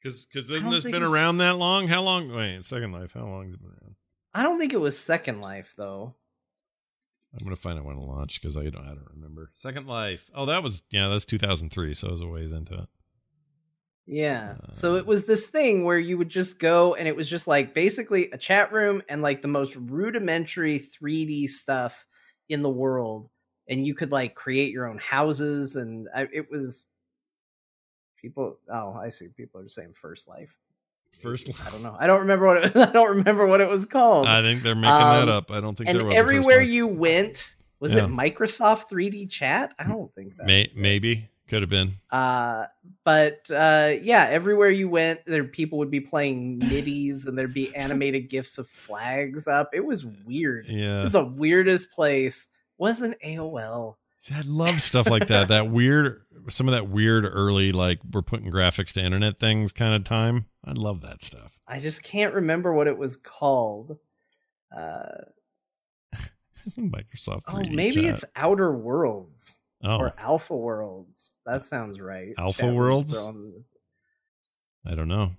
Because 0.02 0.26
because 0.26 0.50
I 0.52 0.56
hasn't 0.56 0.72
this 0.72 0.84
been 0.84 1.04
around 1.04 1.38
that 1.38 1.58
long? 1.58 1.88
How 1.88 2.02
long? 2.02 2.34
Wait, 2.34 2.64
Second 2.64 2.92
Life. 2.92 3.14
How 3.14 3.26
long 3.26 3.46
has 3.46 3.54
it 3.56 3.62
been 3.62 3.72
around? 3.72 3.96
I 4.34 4.44
don't 4.44 4.60
think 4.60 4.74
it 4.74 4.82
was 4.82 4.98
Second 4.98 5.42
Life 5.42 5.74
though. 5.78 6.12
I'm 7.38 7.44
gonna 7.44 7.56
find 7.58 7.78
out 7.78 7.86
when 7.86 7.98
it 7.98 8.02
launched 8.02 8.42
because 8.42 8.56
I 8.56 8.70
don't 8.70 8.86
I 8.86 8.90
don't 8.90 9.08
remember. 9.14 9.52
Second 9.56 9.88
Life. 9.88 10.30
Oh, 10.34 10.46
that 10.46 10.64
was 10.64 10.82
yeah, 10.92 11.08
that's 11.10 11.26
2003, 11.26 11.94
so 11.94 12.08
it 12.08 12.12
was 12.12 12.22
a 12.22 12.28
ways 12.28 12.54
into 12.54 12.76
it. 12.76 12.88
Yeah. 14.08 14.56
So 14.72 14.94
Uh, 14.94 14.98
it 14.98 15.06
was 15.08 15.26
this 15.26 15.48
thing 15.48 15.84
where 15.84 15.98
you 15.98 16.18
would 16.18 16.30
just 16.30 16.60
go 16.60 16.94
and 16.94 17.08
it 17.08 17.16
was 17.16 17.28
just 17.28 17.48
like 17.48 17.74
basically 17.74 18.30
a 18.32 18.38
chat 18.38 18.72
room 18.72 19.02
and 19.10 19.22
like 19.22 19.42
the 19.42 19.48
most 19.48 19.76
rudimentary 19.76 20.80
3D 20.80 21.50
stuff 21.50 22.06
in 22.48 22.62
the 22.62 22.70
world. 22.70 23.30
And 23.68 23.86
you 23.86 23.96
could 23.96 24.12
like 24.12 24.36
create 24.36 24.72
your 24.72 24.88
own 24.88 25.00
houses 25.00 25.76
and 25.76 26.08
I, 26.16 26.28
it 26.32 26.52
was 26.52 26.86
people. 28.26 28.58
Oh, 28.72 28.94
I 28.94 29.10
see. 29.10 29.28
People 29.28 29.62
are 29.62 29.70
saying 29.70 29.94
First 29.94 30.28
Life. 30.28 30.58
First, 31.22 31.50
I 31.66 31.70
don't 31.72 31.84
know. 31.88 31.96
I 32.00 32.08
don't 32.08 32.22
remember 32.22 32.46
what 32.48 32.66
it, 32.66 32.76
I 32.76 32.92
don't 32.92 33.18
remember 33.18 33.46
what 33.46 33.62
it 33.62 33.70
was 33.70 33.86
called. 33.86 34.28
I 34.28 34.42
think 34.42 34.64
they're 34.64 34.76
making 34.76 34.90
that 34.90 35.24
Um, 35.24 35.30
up. 35.30 35.52
I 35.52 35.60
don't 35.62 35.78
think 35.78 35.90
and 35.90 36.00
there 36.00 36.06
was 36.06 36.16
everywhere 36.16 36.62
you 36.62 36.88
went, 36.88 37.56
was 37.80 37.94
Yeah. 37.94 38.06
it 38.06 38.10
Microsoft 38.10 38.90
3D 38.90 39.30
Chat? 39.30 39.74
I 39.78 39.84
don't 39.84 40.14
think 40.16 40.36
that. 40.38 40.48
May, 40.48 40.68
maybe 40.76 41.30
could 41.48 41.62
have 41.62 41.70
been. 41.70 41.92
Uh, 42.12 42.66
but 43.04 43.50
uh, 43.52 43.94
yeah, 44.02 44.28
everywhere 44.30 44.72
you 44.72 44.90
went, 44.90 45.24
there 45.28 45.44
people 45.44 45.78
would 45.78 45.92
be 45.92 46.02
playing 46.02 46.58
middies, 46.58 47.26
and 47.26 47.38
there'd 47.38 47.54
be 47.54 47.74
animated 47.76 48.30
gifs 48.30 48.58
of 48.58 48.68
flags 48.68 49.48
up. 49.48 49.70
It 49.72 49.86
was 49.86 50.04
weird. 50.06 50.66
Yeah, 50.68 51.00
It 51.00 51.04
was 51.04 51.12
the 51.12 51.24
weirdest 51.26 51.92
place. 51.92 52.48
Wasn't 52.80 53.16
AOL? 53.24 53.96
See, 54.26 54.34
I 54.34 54.42
love 54.42 54.82
stuff 54.82 55.08
like 55.08 55.28
that. 55.28 55.50
That 55.50 55.70
weird, 55.70 56.24
some 56.50 56.68
of 56.68 56.72
that 56.74 56.88
weird 56.88 57.26
early 57.26 57.72
like 57.72 58.00
we're 58.12 58.24
putting 58.24 58.52
graphics 58.52 58.94
to 58.94 59.04
internet 59.04 59.40
things 59.40 59.72
kind 59.72 59.94
of 59.94 60.04
time. 60.04 60.48
I 60.64 60.72
love 60.72 61.02
that 61.02 61.22
stuff. 61.22 61.60
I 61.68 61.78
just 61.78 62.02
can't 62.02 62.34
remember 62.34 62.74
what 62.74 62.88
it 62.88 62.98
was 62.98 63.18
called. 63.18 64.00
Uh, 64.76 65.26
Microsoft 66.72 67.44
3D. 67.44 67.68
oh, 67.70 67.76
maybe 67.76 68.02
chat. 68.02 68.16
it's 68.16 68.26
Outer 68.36 68.72
Worlds 68.72 69.60
oh, 69.84 69.98
or 69.98 70.14
Alpha 70.18 70.58
Worlds. 70.58 71.36
That 71.46 71.64
sounds 71.64 72.00
right. 72.00 72.34
Alpha 72.40 72.62
Chat 72.62 72.70
room's 72.70 72.80
Worlds? 72.80 73.14
throwing 73.14 73.64
I 74.88 74.96
don't 74.96 75.08
know. 75.08 75.34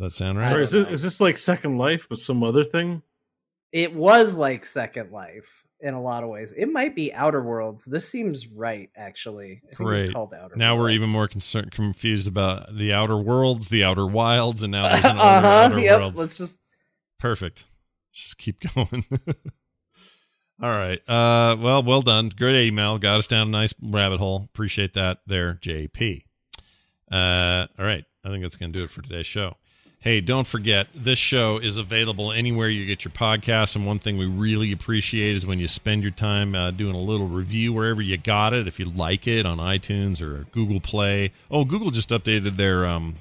That 0.00 0.10
sound 0.10 0.38
right? 0.38 0.56
Or 0.56 0.62
is 0.62 0.72
this, 0.72 0.88
is 0.88 1.02
this 1.04 1.20
like 1.20 1.38
Second 1.38 1.78
Life, 1.78 2.08
but 2.10 2.18
some 2.18 2.42
other 2.42 2.64
thing? 2.64 3.00
It 3.70 3.94
was 3.94 4.34
like 4.34 4.66
Second 4.66 5.12
Life 5.12 5.57
in 5.80 5.94
a 5.94 6.02
lot 6.02 6.24
of 6.24 6.28
ways. 6.28 6.52
It 6.56 6.66
might 6.72 6.94
be 6.94 7.12
Outer 7.12 7.42
Worlds. 7.42 7.84
This 7.84 8.08
seems 8.08 8.46
right, 8.48 8.90
actually. 8.96 9.62
I 9.70 9.74
Great. 9.74 10.12
Called 10.12 10.34
Outer 10.34 10.56
Now 10.56 10.76
we're 10.76 10.90
even 10.90 11.10
more 11.10 11.28
concerned, 11.28 11.70
confused 11.70 12.26
about 12.26 12.76
the 12.76 12.92
outer 12.92 13.16
worlds, 13.16 13.68
the 13.68 13.84
outer 13.84 14.06
wilds, 14.06 14.62
and 14.62 14.72
now 14.72 14.88
there's 14.88 15.04
an 15.04 15.10
uh-huh, 15.18 15.24
outer, 15.24 15.46
outer 15.46 15.80
yep, 15.80 16.00
worlds. 16.00 16.18
Let's 16.18 16.38
just 16.38 16.58
Perfect. 17.18 17.64
Just 18.12 18.38
keep 18.38 18.60
going. 18.74 19.04
all 20.62 20.70
right. 20.70 21.00
Uh, 21.08 21.56
well, 21.58 21.82
well 21.82 22.02
done. 22.02 22.30
Great 22.30 22.66
email. 22.66 22.98
Got 22.98 23.18
us 23.18 23.26
down 23.26 23.48
a 23.48 23.50
nice 23.50 23.74
rabbit 23.82 24.18
hole. 24.18 24.44
Appreciate 24.44 24.94
that 24.94 25.18
there, 25.26 25.54
JP. 25.54 26.24
Uh, 27.10 27.66
all 27.78 27.84
right. 27.84 28.04
I 28.24 28.28
think 28.28 28.42
that's 28.42 28.56
going 28.56 28.72
to 28.72 28.78
do 28.78 28.84
it 28.84 28.90
for 28.90 29.02
today's 29.02 29.26
show. 29.26 29.56
Hey, 30.00 30.20
don't 30.20 30.46
forget, 30.46 30.86
this 30.94 31.18
show 31.18 31.58
is 31.58 31.76
available 31.76 32.30
anywhere 32.30 32.68
you 32.68 32.86
get 32.86 33.04
your 33.04 33.10
podcasts. 33.10 33.74
And 33.74 33.84
one 33.84 33.98
thing 33.98 34.16
we 34.16 34.26
really 34.26 34.70
appreciate 34.70 35.34
is 35.34 35.44
when 35.44 35.58
you 35.58 35.66
spend 35.66 36.04
your 36.04 36.12
time 36.12 36.54
uh, 36.54 36.70
doing 36.70 36.94
a 36.94 37.00
little 37.00 37.26
review 37.26 37.72
wherever 37.72 38.00
you 38.00 38.16
got 38.16 38.52
it. 38.52 38.68
If 38.68 38.78
you 38.78 38.88
like 38.88 39.26
it 39.26 39.44
on 39.44 39.58
iTunes 39.58 40.22
or 40.22 40.46
Google 40.52 40.78
Play. 40.78 41.32
Oh, 41.50 41.64
Google 41.64 41.90
just 41.90 42.10
updated 42.10 42.54
their 42.56 42.86
um, 42.86 43.14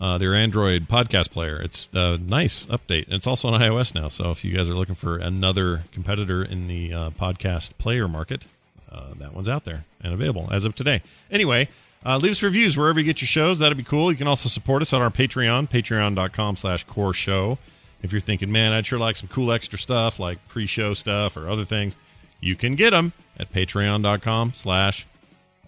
uh, 0.00 0.18
their 0.18 0.34
Android 0.34 0.88
podcast 0.88 1.30
player. 1.30 1.62
It's 1.62 1.88
a 1.94 2.18
nice 2.18 2.66
update. 2.66 3.04
And 3.04 3.14
it's 3.14 3.28
also 3.28 3.46
on 3.46 3.60
iOS 3.60 3.94
now. 3.94 4.08
So 4.08 4.32
if 4.32 4.44
you 4.44 4.56
guys 4.56 4.68
are 4.68 4.74
looking 4.74 4.96
for 4.96 5.18
another 5.18 5.84
competitor 5.92 6.42
in 6.42 6.66
the 6.66 6.92
uh, 6.92 7.10
podcast 7.10 7.78
player 7.78 8.08
market, 8.08 8.44
uh, 8.90 9.14
that 9.18 9.32
one's 9.32 9.48
out 9.48 9.64
there 9.64 9.84
and 10.00 10.12
available 10.12 10.48
as 10.50 10.64
of 10.64 10.74
today. 10.74 11.00
Anyway, 11.30 11.68
uh, 12.04 12.18
leave 12.18 12.32
us 12.32 12.42
reviews 12.42 12.76
wherever 12.76 12.98
you 13.00 13.06
get 13.06 13.20
your 13.20 13.28
shows. 13.28 13.58
That'd 13.58 13.78
be 13.78 13.84
cool. 13.84 14.10
You 14.12 14.18
can 14.18 14.28
also 14.28 14.48
support 14.48 14.82
us 14.82 14.92
on 14.92 15.00
our 15.00 15.10
Patreon, 15.10 15.68
patreon.com 15.68 16.56
slash 16.56 16.84
core 16.84 17.14
show. 17.14 17.58
If 18.02 18.12
you're 18.12 18.20
thinking, 18.20 18.52
man, 18.52 18.72
I'd 18.72 18.84
sure 18.84 18.98
like 18.98 19.16
some 19.16 19.28
cool 19.28 19.50
extra 19.50 19.78
stuff 19.78 20.20
like 20.20 20.46
pre-show 20.48 20.92
stuff 20.92 21.36
or 21.36 21.48
other 21.48 21.64
things, 21.64 21.96
you 22.40 22.54
can 22.56 22.74
get 22.74 22.90
them 22.90 23.14
at 23.38 23.50
patreon.com 23.50 24.52
slash 24.52 25.06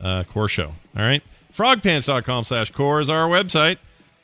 uh, 0.00 0.24
core 0.24 0.48
show. 0.48 0.72
All 0.96 1.02
right. 1.02 1.22
Frogpants.com 1.54 2.44
slash 2.44 2.70
core 2.70 3.00
is 3.00 3.08
our 3.08 3.26
website. 3.26 3.78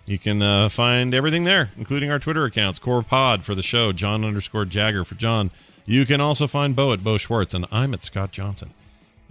You 0.04 0.18
can 0.18 0.42
uh, 0.42 0.68
find 0.68 1.14
everything 1.14 1.44
there, 1.44 1.70
including 1.78 2.10
our 2.10 2.18
Twitter 2.18 2.44
accounts, 2.44 2.78
Core 2.78 3.02
Pod 3.02 3.44
for 3.44 3.54
the 3.54 3.62
show, 3.62 3.92
John 3.92 4.24
underscore 4.24 4.64
Jagger 4.64 5.04
for 5.04 5.14
John. 5.14 5.50
You 5.86 6.04
can 6.04 6.20
also 6.20 6.46
find 6.46 6.76
Bo 6.76 6.92
at 6.92 7.02
Bo 7.02 7.16
Schwarz, 7.16 7.54
and 7.54 7.66
I'm 7.70 7.94
at 7.94 8.02
Scott 8.02 8.32
Johnson. 8.32 8.70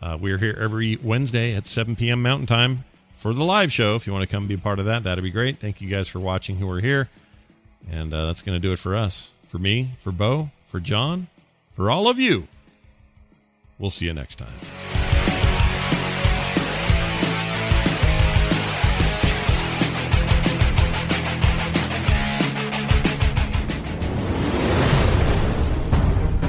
Uh, 0.02 0.18
we're 0.20 0.38
here 0.38 0.58
every 0.60 0.98
Wednesday 0.98 1.54
at 1.56 1.68
7 1.68 1.96
p.m. 1.96 2.22
Mountain 2.22 2.48
Time 2.48 2.86
for 3.16 3.34
the 3.34 3.44
live 3.44 3.72
show. 3.72 3.96
If 3.96 4.08
you 4.08 4.14
want 4.14 4.28
to 4.28 4.32
come 4.32 4.48
be 4.48 4.56
a 4.56 4.58
part 4.58 4.80
of 4.80 4.86
that, 4.86 5.04
that'd 5.04 5.24
be 5.24 5.30
great. 5.30 5.60
Thank 5.60 5.80
you 5.80 5.88
guys 5.88 6.08
for 6.08 6.20
watching 6.20 6.56
who 6.58 6.70
are 6.72 6.80
here. 6.80 7.08
And 7.90 8.14
uh, 8.14 8.26
that's 8.26 8.42
going 8.42 8.56
to 8.56 8.60
do 8.60 8.72
it 8.72 8.80
for 8.80 8.96
us. 8.96 9.32
For 9.48 9.60
me, 9.60 9.92
for 10.00 10.12
Bo, 10.12 10.50
for 10.70 10.80
John, 10.80 11.28
for 11.74 11.92
all 11.92 12.08
of 12.08 12.20
you. 12.20 12.48
We'll 13.78 13.90
see 13.90 14.06
you 14.06 14.14
next 14.14 14.36
time. 14.36 15.01